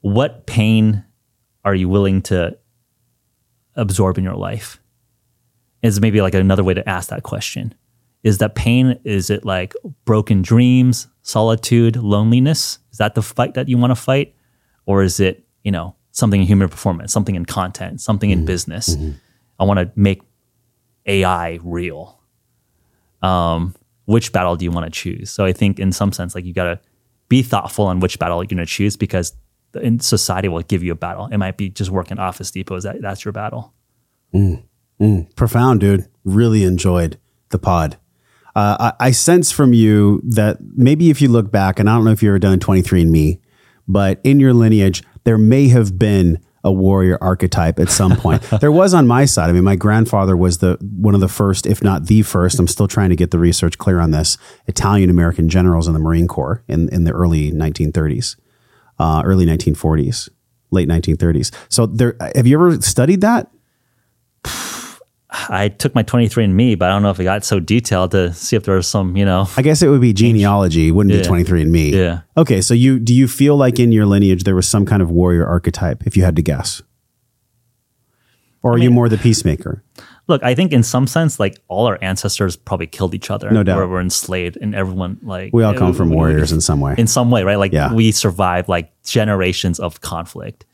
what 0.00 0.46
pain 0.46 1.04
are 1.64 1.74
you 1.74 1.88
willing 1.88 2.22
to 2.22 2.56
absorb 3.74 4.18
in 4.18 4.24
your 4.24 4.34
life? 4.34 4.80
Is 5.82 6.00
maybe 6.00 6.20
like 6.20 6.34
another 6.34 6.64
way 6.64 6.74
to 6.74 6.88
ask 6.88 7.10
that 7.10 7.22
question. 7.22 7.74
Is 8.22 8.38
that 8.38 8.54
pain? 8.54 8.98
Is 9.04 9.30
it 9.30 9.44
like 9.44 9.74
broken 10.04 10.42
dreams, 10.42 11.08
solitude, 11.22 11.96
loneliness? 11.96 12.78
Is 12.92 12.98
that 12.98 13.14
the 13.14 13.22
fight 13.22 13.54
that 13.54 13.68
you 13.68 13.78
want 13.78 13.90
to 13.90 13.96
fight? 13.96 14.34
Or 14.86 15.02
is 15.02 15.20
it, 15.20 15.44
you 15.62 15.70
know, 15.70 15.94
something 16.10 16.40
in 16.40 16.46
human 16.46 16.68
performance, 16.68 17.12
something 17.12 17.34
in 17.34 17.44
content, 17.44 18.00
something 18.00 18.30
in 18.30 18.40
mm-hmm. 18.40 18.46
business? 18.46 18.96
Mm-hmm. 18.96 19.10
I 19.60 19.64
want 19.64 19.78
to 19.80 19.90
make 19.94 20.22
AI 21.06 21.58
real. 21.62 22.20
Um, 23.22 23.74
which 24.06 24.32
battle 24.32 24.56
do 24.56 24.64
you 24.64 24.70
want 24.70 24.86
to 24.86 24.90
choose? 24.90 25.30
So 25.30 25.44
I 25.44 25.52
think 25.52 25.78
in 25.78 25.92
some 25.92 26.12
sense, 26.12 26.34
like 26.34 26.44
you 26.44 26.52
got 26.52 26.64
to 26.64 26.80
be 27.28 27.42
thoughtful 27.42 27.86
on 27.86 28.00
which 28.00 28.18
battle 28.18 28.38
you're 28.38 28.48
going 28.48 28.58
to 28.58 28.66
choose 28.66 28.96
because 28.96 29.34
in 29.74 30.00
society 30.00 30.48
will 30.48 30.62
give 30.62 30.82
you 30.82 30.92
a 30.92 30.96
battle. 30.96 31.28
It 31.30 31.36
might 31.36 31.56
be 31.56 31.68
just 31.68 31.90
working 31.90 32.18
Office 32.18 32.50
Depot. 32.50 32.76
Is 32.76 32.84
that 32.84 33.02
that's 33.02 33.24
your 33.24 33.32
battle? 33.32 33.74
Mm. 34.34 34.62
Mm. 35.00 35.36
Profound, 35.36 35.80
dude. 35.80 36.08
Really 36.24 36.64
enjoyed 36.64 37.18
the 37.50 37.58
pod. 37.58 37.98
Uh, 38.58 38.92
I, 39.00 39.06
I 39.06 39.10
sense 39.12 39.52
from 39.52 39.72
you 39.72 40.20
that 40.24 40.58
maybe 40.74 41.10
if 41.10 41.22
you 41.22 41.28
look 41.28 41.52
back, 41.52 41.78
and 41.78 41.88
I 41.88 41.94
don't 41.94 42.04
know 42.04 42.10
if 42.10 42.24
you 42.24 42.30
ever 42.30 42.40
done 42.40 42.58
23andMe, 42.58 43.38
but 43.86 44.20
in 44.24 44.40
your 44.40 44.52
lineage, 44.52 45.04
there 45.22 45.38
may 45.38 45.68
have 45.68 45.96
been 45.96 46.40
a 46.64 46.72
warrior 46.72 47.18
archetype 47.20 47.78
at 47.78 47.88
some 47.88 48.16
point. 48.24 48.42
there 48.60 48.72
was 48.72 48.94
on 48.94 49.06
my 49.06 49.26
side. 49.26 49.48
I 49.48 49.52
mean, 49.52 49.62
my 49.62 49.76
grandfather 49.76 50.36
was 50.36 50.58
the 50.58 50.76
one 50.80 51.14
of 51.14 51.20
the 51.20 51.28
first, 51.28 51.66
if 51.66 51.84
not 51.84 52.06
the 52.06 52.22
first. 52.22 52.58
I'm 52.58 52.66
still 52.66 52.88
trying 52.88 53.10
to 53.10 53.16
get 53.16 53.30
the 53.30 53.38
research 53.38 53.78
clear 53.78 54.00
on 54.00 54.10
this. 54.10 54.36
Italian 54.66 55.08
American 55.08 55.48
generals 55.48 55.86
in 55.86 55.94
the 55.94 56.00
Marine 56.00 56.26
Corps 56.26 56.64
in 56.66 56.88
in 56.88 57.04
the 57.04 57.12
early 57.12 57.52
1930s, 57.52 58.34
uh, 58.98 59.22
early 59.24 59.46
1940s, 59.46 60.30
late 60.72 60.88
1930s. 60.88 61.54
So 61.68 61.86
there, 61.86 62.16
have 62.34 62.48
you 62.48 62.56
ever 62.58 62.80
studied 62.80 63.20
that? 63.20 63.52
I 65.30 65.68
took 65.68 65.94
my 65.94 66.02
23andMe, 66.02 66.78
but 66.78 66.88
I 66.88 66.92
don't 66.94 67.02
know 67.02 67.10
if 67.10 67.20
it 67.20 67.24
got 67.24 67.44
so 67.44 67.60
detailed 67.60 68.12
to 68.12 68.32
see 68.32 68.56
if 68.56 68.62
there 68.64 68.76
was 68.76 68.88
some, 68.88 69.14
you 69.16 69.26
know, 69.26 69.46
I 69.58 69.62
guess 69.62 69.82
it 69.82 69.88
would 69.88 70.00
be 70.00 70.14
genealogy, 70.14 70.90
wouldn't 70.90 71.14
Yeah. 71.14 71.20
be 71.22 71.28
23andMe. 71.28 71.92
Yeah. 71.92 72.20
Okay, 72.36 72.62
so 72.62 72.72
you 72.72 72.98
do 72.98 73.14
you 73.14 73.28
feel 73.28 73.54
like 73.56 73.78
in 73.78 73.92
your 73.92 74.06
lineage 74.06 74.44
there 74.44 74.54
was 74.54 74.66
some 74.66 74.86
kind 74.86 75.02
of 75.02 75.10
warrior 75.10 75.46
archetype 75.46 76.06
if 76.06 76.16
you 76.16 76.24
had 76.24 76.34
to 76.36 76.42
guess? 76.42 76.80
Or 78.62 78.72
are 78.74 78.78
you 78.78 78.90
more 78.90 79.08
the 79.08 79.18
peacemaker? 79.18 79.82
look, 80.28 80.42
I 80.42 80.54
think 80.54 80.74
in 80.74 80.82
some 80.82 81.06
sense, 81.06 81.40
like 81.40 81.58
all 81.68 81.86
our 81.86 81.98
ancestors 82.02 82.54
probably 82.54 82.86
killed 82.86 83.14
each 83.14 83.30
other. 83.30 83.50
No 83.50 83.62
doubt. 83.62 83.78
Or 83.80 83.86
were 83.86 83.98
enslaved 84.00 84.58
and 84.60 84.74
everyone 84.74 85.16
like 85.22 85.54
We 85.54 85.62
all 85.62 85.72
come 85.72 85.94
from 85.94 86.10
we- 86.10 86.16
warriors 86.16 86.52
in 86.52 86.60
some 86.60 86.80
way. 86.82 86.94
in 86.98 87.06
some 87.06 87.30
way, 87.30 87.44
right? 87.44 87.56
Like 87.58 87.72
Yeah. 87.72 87.94
we 87.94 88.12
survived 88.12 88.68
like 88.68 88.92
generations 89.04 89.78
of 89.80 90.02
conflict. 90.02 90.66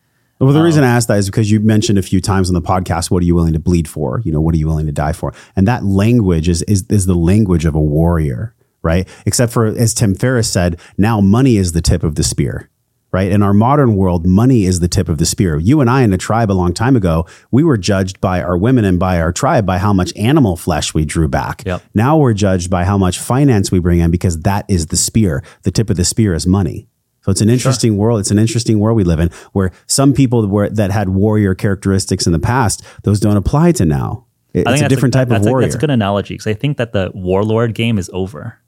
Well, 0.44 0.52
the 0.52 0.62
reason 0.62 0.84
Um, 0.84 0.90
I 0.90 0.92
asked 0.92 1.08
that 1.08 1.18
is 1.18 1.26
because 1.26 1.50
you 1.50 1.60
mentioned 1.60 1.98
a 1.98 2.02
few 2.02 2.20
times 2.20 2.50
on 2.50 2.54
the 2.54 2.62
podcast, 2.62 3.10
what 3.10 3.22
are 3.22 3.26
you 3.26 3.34
willing 3.34 3.54
to 3.54 3.58
bleed 3.58 3.88
for? 3.88 4.20
You 4.24 4.32
know, 4.32 4.40
what 4.40 4.54
are 4.54 4.58
you 4.58 4.66
willing 4.66 4.86
to 4.86 4.92
die 4.92 5.12
for? 5.12 5.32
And 5.56 5.66
that 5.66 5.84
language 5.84 6.48
is 6.48 6.62
is 6.62 6.84
is 6.90 7.06
the 7.06 7.14
language 7.14 7.64
of 7.64 7.74
a 7.74 7.80
warrior, 7.80 8.54
right? 8.82 9.08
Except 9.24 9.52
for 9.52 9.66
as 9.66 9.94
Tim 9.94 10.14
Ferriss 10.14 10.50
said, 10.50 10.78
now 10.98 11.20
money 11.20 11.56
is 11.56 11.72
the 11.72 11.80
tip 11.80 12.02
of 12.02 12.16
the 12.16 12.22
spear. 12.22 12.68
Right. 13.10 13.30
In 13.30 13.44
our 13.44 13.54
modern 13.54 13.94
world, 13.94 14.26
money 14.26 14.64
is 14.64 14.80
the 14.80 14.88
tip 14.88 15.08
of 15.08 15.18
the 15.18 15.24
spear. 15.24 15.56
You 15.56 15.80
and 15.80 15.88
I 15.88 16.02
in 16.02 16.12
a 16.12 16.18
tribe 16.18 16.50
a 16.50 16.52
long 16.52 16.74
time 16.74 16.96
ago, 16.96 17.26
we 17.52 17.62
were 17.62 17.78
judged 17.78 18.20
by 18.20 18.42
our 18.42 18.58
women 18.58 18.84
and 18.84 18.98
by 18.98 19.20
our 19.20 19.30
tribe 19.32 19.64
by 19.64 19.78
how 19.78 19.92
much 19.92 20.12
animal 20.16 20.56
flesh 20.56 20.94
we 20.94 21.04
drew 21.04 21.28
back. 21.28 21.62
Yep. 21.64 21.80
Now 21.94 22.18
we're 22.18 22.34
judged 22.34 22.70
by 22.70 22.82
how 22.82 22.98
much 22.98 23.20
finance 23.20 23.70
we 23.70 23.78
bring 23.78 24.00
in 24.00 24.10
because 24.10 24.40
that 24.40 24.64
is 24.68 24.86
the 24.86 24.96
spear. 24.96 25.44
The 25.62 25.70
tip 25.70 25.90
of 25.90 25.96
the 25.96 26.04
spear 26.04 26.34
is 26.34 26.44
money. 26.44 26.88
So 27.24 27.30
it's 27.30 27.40
an 27.40 27.48
interesting 27.48 27.96
world. 27.96 28.20
It's 28.20 28.30
an 28.30 28.38
interesting 28.38 28.78
world 28.78 28.96
we 28.96 29.04
live 29.04 29.18
in 29.18 29.30
where 29.52 29.72
some 29.86 30.12
people 30.12 30.46
were, 30.46 30.68
that 30.68 30.90
had 30.90 31.08
warrior 31.08 31.54
characteristics 31.54 32.26
in 32.26 32.32
the 32.32 32.38
past, 32.38 32.82
those 33.02 33.18
don't 33.18 33.36
apply 33.38 33.72
to 33.72 33.84
now. 33.86 34.26
It- 34.52 34.66
It's 34.68 34.82
a 34.82 34.88
different 34.88 35.14
type 35.14 35.30
of 35.30 35.42
warrior. 35.44 35.66
that's 35.66 35.74
a 35.74 35.78
good 35.78 35.90
analogy 35.90 36.34
because 36.34 36.46
I 36.46 36.54
think 36.54 36.76
that 36.76 36.92
the 36.92 37.10
warlord 37.14 37.74
game 37.74 37.96
is 37.98 38.10
over. 38.12 38.58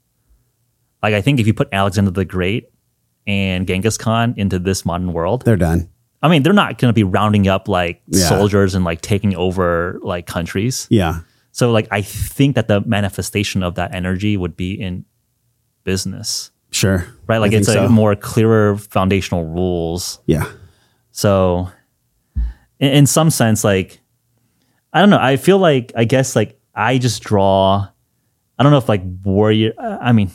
Like 1.03 1.13
I 1.13 1.21
think 1.21 1.39
if 1.39 1.45
you 1.45 1.53
put 1.53 1.69
Alexander 1.71 2.09
the 2.11 2.25
Great 2.25 2.69
and 3.27 3.67
Genghis 3.67 3.97
Khan 3.97 4.33
into 4.37 4.57
this 4.57 4.85
modern 4.85 5.13
world, 5.13 5.43
They're 5.45 5.55
done. 5.55 5.89
I 6.23 6.27
mean, 6.29 6.41
they're 6.41 6.51
not 6.51 6.79
going 6.79 6.89
to 6.89 6.93
be 6.95 7.03
rounding 7.03 7.47
up 7.47 7.67
like 7.67 8.01
Yeah. 8.07 8.27
soldiers 8.27 8.73
and 8.73 8.83
like 8.83 9.01
taking 9.01 9.35
over 9.35 9.99
like 10.01 10.25
countries. 10.25 10.87
Yeah. 10.89 11.19
So 11.51 11.71
like 11.71 11.87
I 11.91 12.01
think 12.01 12.55
that 12.55 12.67
the 12.67 12.81
manifestation 12.81 13.61
of 13.61 13.75
that 13.75 13.93
energy 13.93 14.35
would 14.35 14.57
be 14.57 14.73
in 14.73 15.05
business, 15.83 16.51
Sure. 16.77 17.07
right? 17.27 17.39
Like 17.39 17.53
I 17.53 17.57
it's 17.57 17.67
a 17.67 17.73
so. 17.73 17.89
more 17.89 18.15
clearer 18.15 18.77
foundational 18.77 19.45
rules. 19.45 20.19
Yeah. 20.25 20.49
So 21.11 21.71
in, 22.79 22.91
in 22.91 23.05
some 23.05 23.29
sense, 23.29 23.63
like 23.63 23.99
I 24.93 24.99
don't 24.99 25.09
know. 25.09 25.19
I 25.19 25.37
feel 25.37 25.57
like 25.57 25.91
I 25.95 26.05
guess 26.05 26.35
like 26.35 26.59
I 26.73 26.97
just 26.97 27.23
draw. 27.23 27.87
I 28.59 28.63
don't 28.63 28.71
know 28.71 28.77
if 28.77 28.89
like 28.89 29.01
warrior. 29.23 29.73
I 29.79 30.11
mean, 30.11 30.31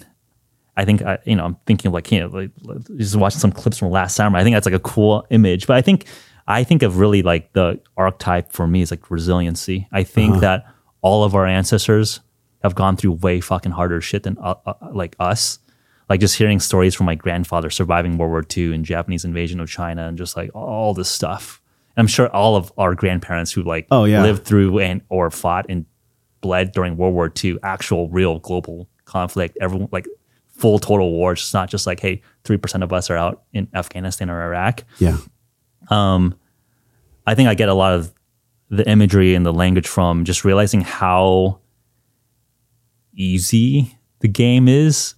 I 0.77 0.85
think 0.85 1.03
I, 1.03 1.19
you 1.25 1.37
know 1.37 1.45
I'm 1.45 1.57
thinking 1.67 1.89
of 1.89 1.95
like 1.95 2.11
you 2.13 2.21
know 2.21 2.29
like 2.29 2.51
just 2.97 3.17
watching 3.17 3.41
some 3.41 3.53
clips 3.53 3.79
from 3.79 3.91
last 3.91 4.15
summer. 4.15 4.39
I 4.39 4.43
think 4.43 4.55
that's 4.55 4.67
like 4.67 4.75
a 4.75 4.81
cool 4.81 5.27
image. 5.31 5.67
But 5.67 5.77
I 5.77 5.83
think 5.83 6.07
I 6.47 6.65
think 6.65 6.83
of 6.83 6.99
really 6.99 7.23
like 7.23 7.53
the 7.53 7.81
archetype 7.97 8.53
for 8.53 8.67
me 8.67 8.83
is 8.83 8.91
like 8.91 9.11
resiliency. 9.11 9.89
I 9.93 10.03
think 10.03 10.41
that 10.41 10.67
all 11.01 11.25
of 11.25 11.35
our 11.35 11.47
ancestors 11.47 12.21
have 12.63 12.75
gone 12.75 12.97
through 12.97 13.13
way 13.13 13.41
fucking 13.41 13.73
harder 13.73 14.01
shit 14.01 14.23
than 14.23 14.39
uh, 14.39 14.55
uh, 14.67 14.75
like 14.93 15.17
us. 15.19 15.59
Like 16.13 16.21
just 16.21 16.37
hearing 16.37 16.61
stories 16.61 16.95
from 16.95 17.07
my 17.07 17.15
grandfather 17.15 17.71
surviving 17.71 18.19
World 18.19 18.33
War 18.33 18.45
II 18.55 18.75
and 18.75 18.85
Japanese 18.85 19.25
invasion 19.25 19.61
of 19.61 19.71
China 19.71 20.07
and 20.09 20.19
just 20.19 20.37
like 20.37 20.51
all 20.55 20.93
this 20.93 21.09
stuff. 21.09 21.63
And 21.97 22.03
I'm 22.03 22.07
sure 22.07 22.29
all 22.29 22.55
of 22.55 22.71
our 22.77 22.95
grandparents 22.95 23.51
who 23.51 23.63
like 23.63 23.87
Oh, 23.91 24.05
yeah. 24.05 24.23
lived 24.23 24.45
through 24.45 24.79
and 24.81 25.01
or 25.09 25.31
fought 25.31 25.65
and 25.71 25.87
bled 26.43 26.73
during 26.73 26.99
World 26.99 27.15
War 27.15 27.33
II, 27.43 27.57
actual 27.63 28.11
real 28.11 28.41
global 28.41 28.91
conflict, 29.07 29.57
everyone 29.59 29.89
like 29.91 30.07
full 30.51 30.79
total 30.79 31.13
war. 31.13 31.33
It's 31.33 31.55
not 31.55 31.71
just 31.71 31.87
like, 31.87 31.99
hey, 32.01 32.21
three 32.45 32.59
percent 32.59 32.85
of 32.85 32.93
us 32.93 33.09
are 33.09 33.17
out 33.17 33.45
in 33.55 33.69
Afghanistan 33.73 34.29
or 34.29 34.43
Iraq. 34.43 34.85
Yeah. 34.99 35.17
Um, 35.89 36.35
I 37.27 37.35
think 37.35 37.49
I 37.49 37.55
get 37.55 37.71
a 37.71 37.75
lot 37.75 37.95
of 37.95 38.13
the 38.69 38.87
imagery 38.87 39.35
and 39.35 39.47
the 39.47 39.53
language 39.55 39.89
from 39.89 40.25
just 40.27 40.45
realizing 40.45 40.83
how 40.83 41.61
easy 43.15 43.97
the 44.21 44.29
game 44.29 44.69
is 44.69 45.15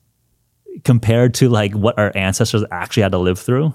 compared 0.83 1.35
to 1.35 1.49
like 1.49 1.73
what 1.73 1.99
our 1.99 2.13
ancestors 2.17 2.65
actually 2.71 3.05
had 3.05 3.13
to 3.13 3.19
live 3.19 3.39
through. 3.39 3.75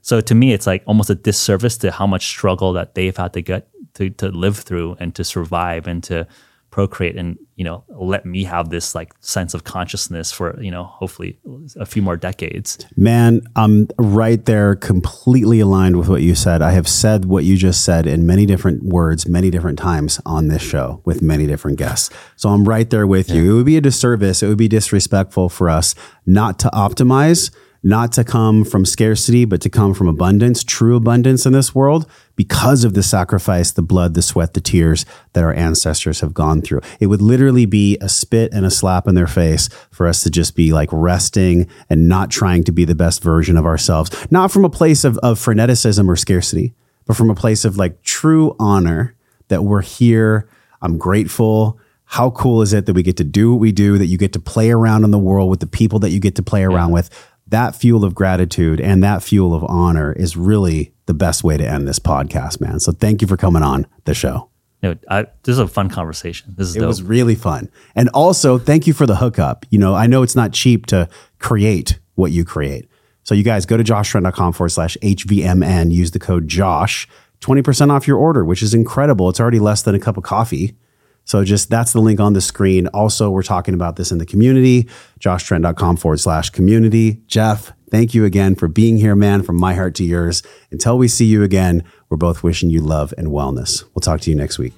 So 0.00 0.20
to 0.20 0.34
me, 0.34 0.52
it's 0.52 0.66
like 0.66 0.82
almost 0.86 1.10
a 1.10 1.14
disservice 1.14 1.78
to 1.78 1.90
how 1.90 2.06
much 2.06 2.26
struggle 2.26 2.72
that 2.74 2.94
they've 2.94 3.16
had 3.16 3.32
to 3.34 3.42
get 3.42 3.68
to, 3.94 4.10
to 4.10 4.28
live 4.28 4.58
through 4.58 4.96
and 5.00 5.14
to 5.14 5.24
survive 5.24 5.86
and 5.86 6.02
to 6.04 6.26
procreate 6.74 7.16
and 7.16 7.38
you 7.54 7.62
know 7.62 7.84
let 7.88 8.26
me 8.26 8.42
have 8.42 8.68
this 8.68 8.96
like 8.96 9.14
sense 9.20 9.54
of 9.54 9.62
consciousness 9.62 10.32
for 10.32 10.60
you 10.60 10.72
know 10.72 10.82
hopefully 10.82 11.38
a 11.76 11.86
few 11.86 12.02
more 12.02 12.16
decades. 12.16 12.84
Man, 12.96 13.42
I'm 13.54 13.86
right 13.96 14.44
there, 14.44 14.74
completely 14.74 15.60
aligned 15.60 15.96
with 15.96 16.08
what 16.08 16.22
you 16.22 16.34
said. 16.34 16.62
I 16.62 16.72
have 16.72 16.88
said 16.88 17.26
what 17.26 17.44
you 17.44 17.56
just 17.56 17.84
said 17.84 18.08
in 18.08 18.26
many 18.26 18.44
different 18.44 18.82
words, 18.82 19.28
many 19.28 19.50
different 19.50 19.78
times 19.78 20.20
on 20.26 20.48
this 20.48 20.62
show 20.62 21.00
with 21.04 21.22
many 21.22 21.46
different 21.46 21.78
guests. 21.78 22.10
So 22.34 22.48
I'm 22.48 22.64
right 22.64 22.90
there 22.90 23.06
with 23.06 23.30
you. 23.30 23.52
It 23.52 23.54
would 23.54 23.66
be 23.66 23.76
a 23.76 23.80
disservice, 23.80 24.42
it 24.42 24.48
would 24.48 24.58
be 24.58 24.66
disrespectful 24.66 25.48
for 25.50 25.70
us 25.70 25.94
not 26.26 26.58
to 26.58 26.68
optimize, 26.70 27.54
not 27.84 28.12
to 28.12 28.24
come 28.24 28.64
from 28.64 28.86
scarcity, 28.86 29.44
but 29.44 29.60
to 29.60 29.68
come 29.68 29.92
from 29.92 30.08
abundance, 30.08 30.64
true 30.64 30.96
abundance 30.96 31.44
in 31.44 31.52
this 31.52 31.74
world 31.74 32.10
because 32.34 32.82
of 32.82 32.94
the 32.94 33.02
sacrifice, 33.02 33.70
the 33.70 33.82
blood, 33.82 34.14
the 34.14 34.22
sweat, 34.22 34.54
the 34.54 34.60
tears 34.60 35.04
that 35.34 35.44
our 35.44 35.52
ancestors 35.52 36.20
have 36.20 36.32
gone 36.32 36.62
through. 36.62 36.80
It 36.98 37.08
would 37.08 37.20
literally 37.20 37.66
be 37.66 37.98
a 38.00 38.08
spit 38.08 38.54
and 38.54 38.64
a 38.64 38.70
slap 38.70 39.06
in 39.06 39.14
their 39.14 39.26
face 39.26 39.68
for 39.90 40.06
us 40.06 40.22
to 40.22 40.30
just 40.30 40.56
be 40.56 40.72
like 40.72 40.88
resting 40.92 41.68
and 41.90 42.08
not 42.08 42.30
trying 42.30 42.64
to 42.64 42.72
be 42.72 42.86
the 42.86 42.94
best 42.94 43.22
version 43.22 43.58
of 43.58 43.66
ourselves, 43.66 44.10
not 44.30 44.50
from 44.50 44.64
a 44.64 44.70
place 44.70 45.04
of, 45.04 45.18
of 45.18 45.38
freneticism 45.38 46.08
or 46.08 46.16
scarcity, 46.16 46.72
but 47.04 47.18
from 47.18 47.28
a 47.28 47.34
place 47.34 47.66
of 47.66 47.76
like 47.76 48.02
true 48.02 48.56
honor 48.58 49.14
that 49.48 49.62
we're 49.62 49.82
here. 49.82 50.48
I'm 50.80 50.96
grateful. 50.96 51.78
How 52.06 52.30
cool 52.30 52.62
is 52.62 52.72
it 52.72 52.86
that 52.86 52.94
we 52.94 53.02
get 53.02 53.16
to 53.18 53.24
do 53.24 53.52
what 53.52 53.60
we 53.60 53.72
do, 53.72 53.98
that 53.98 54.06
you 54.06 54.18
get 54.18 54.32
to 54.34 54.38
play 54.38 54.70
around 54.70 55.04
in 55.04 55.10
the 55.10 55.18
world 55.18 55.50
with 55.50 55.60
the 55.60 55.66
people 55.66 55.98
that 56.00 56.10
you 56.10 56.20
get 56.20 56.36
to 56.36 56.42
play 56.42 56.62
around 56.62 56.92
with? 56.92 57.10
That 57.48 57.76
fuel 57.76 58.04
of 58.04 58.14
gratitude 58.14 58.80
and 58.80 59.02
that 59.04 59.22
fuel 59.22 59.54
of 59.54 59.64
honor 59.64 60.12
is 60.12 60.36
really 60.36 60.92
the 61.06 61.14
best 61.14 61.44
way 61.44 61.56
to 61.56 61.68
end 61.68 61.86
this 61.86 61.98
podcast, 61.98 62.60
man. 62.60 62.80
So 62.80 62.92
thank 62.92 63.20
you 63.20 63.28
for 63.28 63.36
coming 63.36 63.62
on 63.62 63.86
the 64.04 64.14
show. 64.14 64.48
No, 64.82 64.96
I, 65.10 65.22
this 65.42 65.52
is 65.54 65.58
a 65.58 65.68
fun 65.68 65.88
conversation. 65.88 66.54
This 66.56 66.68
is 66.68 66.76
It 66.76 66.80
dope. 66.80 66.88
was 66.88 67.02
really 67.02 67.34
fun. 67.34 67.70
And 67.94 68.08
also, 68.10 68.58
thank 68.58 68.86
you 68.86 68.92
for 68.92 69.06
the 69.06 69.16
hookup. 69.16 69.64
You 69.70 69.78
know, 69.78 69.94
I 69.94 70.06
know 70.06 70.22
it's 70.22 70.36
not 70.36 70.52
cheap 70.52 70.86
to 70.86 71.08
create 71.38 71.98
what 72.16 72.32
you 72.32 72.44
create. 72.44 72.88
So 73.22 73.34
you 73.34 73.42
guys 73.42 73.64
go 73.66 73.76
to 73.78 73.84
joshtrent.com 73.84 74.52
forward 74.52 74.68
slash 74.70 74.96
HVMN, 75.02 75.90
use 75.90 76.10
the 76.10 76.18
code 76.18 76.48
JOSH, 76.48 77.08
20% 77.40 77.90
off 77.90 78.06
your 78.06 78.18
order, 78.18 78.44
which 78.44 78.62
is 78.62 78.74
incredible. 78.74 79.28
It's 79.30 79.40
already 79.40 79.58
less 79.58 79.82
than 79.82 79.94
a 79.94 79.98
cup 79.98 80.16
of 80.18 80.22
coffee. 80.22 80.76
So 81.24 81.42
just 81.44 81.70
that's 81.70 81.92
the 81.92 82.00
link 82.00 82.20
on 82.20 82.34
the 82.34 82.40
screen. 82.40 82.86
Also, 82.88 83.30
we're 83.30 83.42
talking 83.42 83.74
about 83.74 83.96
this 83.96 84.12
in 84.12 84.18
the 84.18 84.26
community, 84.26 84.88
joshtrent.com 85.20 85.96
forward 85.96 86.20
slash 86.20 86.50
community. 86.50 87.22
Jeff, 87.26 87.72
thank 87.90 88.14
you 88.14 88.24
again 88.24 88.54
for 88.54 88.68
being 88.68 88.98
here, 88.98 89.16
man, 89.16 89.42
from 89.42 89.56
my 89.56 89.74
heart 89.74 89.94
to 89.96 90.04
yours. 90.04 90.42
Until 90.70 90.98
we 90.98 91.08
see 91.08 91.24
you 91.24 91.42
again, 91.42 91.82
we're 92.08 92.16
both 92.16 92.42
wishing 92.42 92.70
you 92.70 92.80
love 92.80 93.14
and 93.16 93.28
wellness. 93.28 93.84
We'll 93.94 94.02
talk 94.02 94.20
to 94.22 94.30
you 94.30 94.36
next 94.36 94.58
week. 94.58 94.74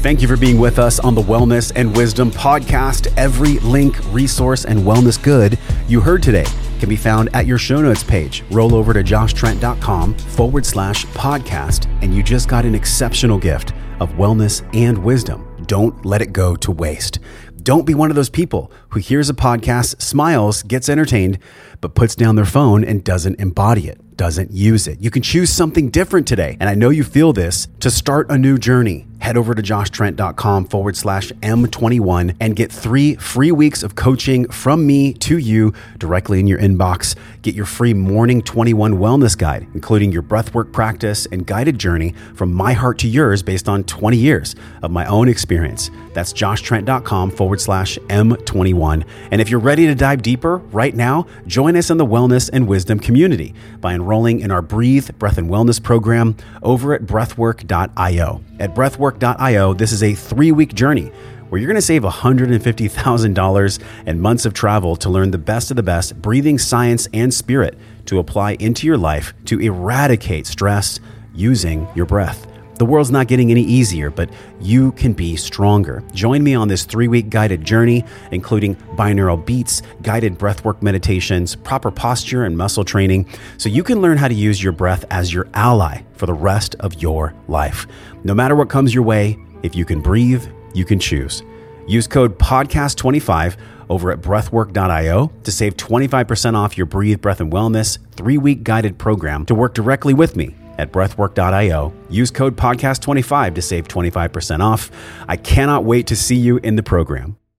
Thank 0.00 0.22
you 0.22 0.28
for 0.28 0.38
being 0.38 0.58
with 0.58 0.78
us 0.78 0.98
on 0.98 1.14
the 1.14 1.20
Wellness 1.20 1.72
and 1.76 1.94
Wisdom 1.94 2.30
podcast. 2.30 3.12
Every 3.18 3.58
link, 3.58 3.98
resource, 4.14 4.64
and 4.64 4.80
wellness 4.80 5.22
good 5.22 5.58
you 5.88 6.00
heard 6.00 6.22
today 6.22 6.46
can 6.78 6.88
be 6.88 6.96
found 6.96 7.28
at 7.34 7.46
your 7.46 7.58
show 7.58 7.82
notes 7.82 8.02
page. 8.02 8.42
Roll 8.50 8.74
over 8.74 8.94
to 8.94 9.04
joshtrent.com 9.04 10.14
forward 10.14 10.64
slash 10.64 11.04
podcast, 11.08 11.86
and 12.02 12.14
you 12.14 12.22
just 12.22 12.48
got 12.48 12.64
an 12.64 12.74
exceptional 12.74 13.38
gift 13.38 13.74
of 14.00 14.10
wellness 14.12 14.68
and 14.74 14.98
wisdom. 14.98 15.64
Don't 15.66 16.04
let 16.04 16.22
it 16.22 16.32
go 16.32 16.56
to 16.56 16.72
waste. 16.72 17.18
Don't 17.62 17.84
be 17.84 17.94
one 17.94 18.10
of 18.10 18.16
those 18.16 18.30
people 18.30 18.72
who 18.90 19.00
hears 19.00 19.28
a 19.28 19.34
podcast, 19.34 20.00
smiles, 20.00 20.62
gets 20.62 20.88
entertained, 20.88 21.38
but 21.80 21.94
puts 21.94 22.14
down 22.14 22.34
their 22.34 22.46
phone 22.46 22.82
and 22.82 23.04
doesn't 23.04 23.38
embody 23.38 23.86
it, 23.86 24.16
doesn't 24.16 24.50
use 24.50 24.88
it. 24.88 25.00
You 25.00 25.10
can 25.10 25.22
choose 25.22 25.50
something 25.50 25.90
different 25.90 26.26
today. 26.26 26.56
And 26.58 26.70
I 26.70 26.74
know 26.74 26.88
you 26.88 27.04
feel 27.04 27.32
this 27.34 27.68
to 27.80 27.90
start 27.90 28.30
a 28.30 28.38
new 28.38 28.56
journey. 28.56 29.06
Head 29.20 29.36
over 29.36 29.54
to 29.54 29.60
joshtrent.com 29.62 30.64
forward 30.66 30.96
slash 30.96 31.30
M21 31.42 32.36
and 32.40 32.56
get 32.56 32.72
three 32.72 33.16
free 33.16 33.52
weeks 33.52 33.82
of 33.82 33.94
coaching 33.94 34.48
from 34.48 34.86
me 34.86 35.12
to 35.14 35.36
you 35.36 35.74
directly 35.98 36.40
in 36.40 36.46
your 36.46 36.58
inbox. 36.58 37.14
Get 37.42 37.54
your 37.54 37.64
free 37.64 37.94
Morning 37.94 38.42
21 38.42 38.98
wellness 38.98 39.36
guide, 39.36 39.66
including 39.72 40.12
your 40.12 40.22
breathwork 40.22 40.72
practice 40.72 41.26
and 41.32 41.46
guided 41.46 41.78
journey 41.78 42.14
from 42.34 42.52
my 42.52 42.74
heart 42.74 42.98
to 42.98 43.08
yours 43.08 43.42
based 43.42 43.66
on 43.66 43.84
20 43.84 44.18
years 44.18 44.54
of 44.82 44.90
my 44.90 45.06
own 45.06 45.26
experience. 45.26 45.90
That's 46.12 46.34
joshtrent.com 46.34 47.30
forward 47.30 47.60
slash 47.60 47.96
M21. 48.08 49.06
And 49.30 49.40
if 49.40 49.48
you're 49.48 49.58
ready 49.58 49.86
to 49.86 49.94
dive 49.94 50.20
deeper 50.20 50.58
right 50.58 50.94
now, 50.94 51.26
join 51.46 51.76
us 51.76 51.88
in 51.88 51.96
the 51.96 52.04
Wellness 52.04 52.50
and 52.52 52.68
Wisdom 52.68 52.98
community 52.98 53.54
by 53.80 53.94
enrolling 53.94 54.40
in 54.40 54.50
our 54.50 54.60
Breathe 54.60 55.10
Breath 55.18 55.38
and 55.38 55.48
Wellness 55.48 55.82
program 55.82 56.36
over 56.62 56.92
at 56.92 57.04
breathwork.io. 57.04 58.42
At 58.58 58.74
breathwork.io, 58.74 59.72
this 59.72 59.92
is 59.92 60.02
a 60.02 60.14
three 60.14 60.52
week 60.52 60.74
journey 60.74 61.10
where 61.50 61.60
you're 61.60 61.68
going 61.68 61.74
to 61.74 61.82
save 61.82 62.02
$150,000 62.02 63.82
and 64.06 64.22
months 64.22 64.46
of 64.46 64.54
travel 64.54 64.96
to 64.96 65.10
learn 65.10 65.30
the 65.32 65.38
best 65.38 65.70
of 65.70 65.76
the 65.76 65.82
best 65.82 66.20
breathing 66.22 66.58
science 66.58 67.08
and 67.12 67.34
spirit 67.34 67.76
to 68.06 68.18
apply 68.18 68.52
into 68.52 68.86
your 68.86 68.96
life 68.96 69.34
to 69.44 69.60
eradicate 69.60 70.46
stress 70.46 70.98
using 71.34 71.86
your 71.94 72.06
breath. 72.06 72.46
The 72.78 72.86
world's 72.86 73.10
not 73.10 73.28
getting 73.28 73.50
any 73.50 73.62
easier, 73.62 74.08
but 74.08 74.30
you 74.58 74.92
can 74.92 75.12
be 75.12 75.36
stronger. 75.36 76.02
Join 76.14 76.42
me 76.42 76.54
on 76.54 76.66
this 76.66 76.86
three 76.86 77.08
week 77.08 77.28
guided 77.28 77.62
journey, 77.62 78.04
including 78.30 78.74
binaural 78.96 79.44
beats, 79.44 79.82
guided 80.00 80.38
breathwork 80.38 80.80
meditations, 80.80 81.54
proper 81.56 81.90
posture, 81.90 82.44
and 82.44 82.56
muscle 82.56 82.82
training, 82.82 83.28
so 83.58 83.68
you 83.68 83.82
can 83.82 84.00
learn 84.00 84.16
how 84.16 84.28
to 84.28 84.34
use 84.34 84.62
your 84.62 84.72
breath 84.72 85.04
as 85.10 85.30
your 85.30 85.46
ally 85.52 86.00
for 86.14 86.24
the 86.24 86.32
rest 86.32 86.74
of 86.76 87.02
your 87.02 87.34
life. 87.48 87.86
No 88.24 88.34
matter 88.34 88.56
what 88.56 88.70
comes 88.70 88.94
your 88.94 89.04
way, 89.04 89.38
if 89.62 89.76
you 89.76 89.84
can 89.84 90.00
breathe, 90.00 90.46
you 90.74 90.84
can 90.84 90.98
choose. 90.98 91.42
Use 91.86 92.06
code 92.06 92.38
PODCAST25 92.38 93.56
over 93.88 94.12
at 94.12 94.20
breathwork.io 94.20 95.32
to 95.42 95.52
save 95.52 95.76
25% 95.76 96.54
off 96.54 96.76
your 96.76 96.86
Breathe 96.86 97.20
Breath 97.20 97.40
and 97.40 97.52
Wellness 97.52 97.98
three 98.12 98.38
week 98.38 98.62
guided 98.62 98.98
program 98.98 99.44
to 99.46 99.54
work 99.54 99.74
directly 99.74 100.14
with 100.14 100.36
me 100.36 100.54
at 100.78 100.92
breathwork.io. 100.92 101.92
Use 102.08 102.30
code 102.30 102.56
podcast25 102.56 103.54
to 103.56 103.62
save 103.62 103.88
25% 103.88 104.60
off. 104.60 104.90
I 105.28 105.36
cannot 105.36 105.84
wait 105.84 106.06
to 106.06 106.16
see 106.16 106.36
you 106.36 106.58
in 106.58 106.76
the 106.76 106.82
program. 106.82 107.36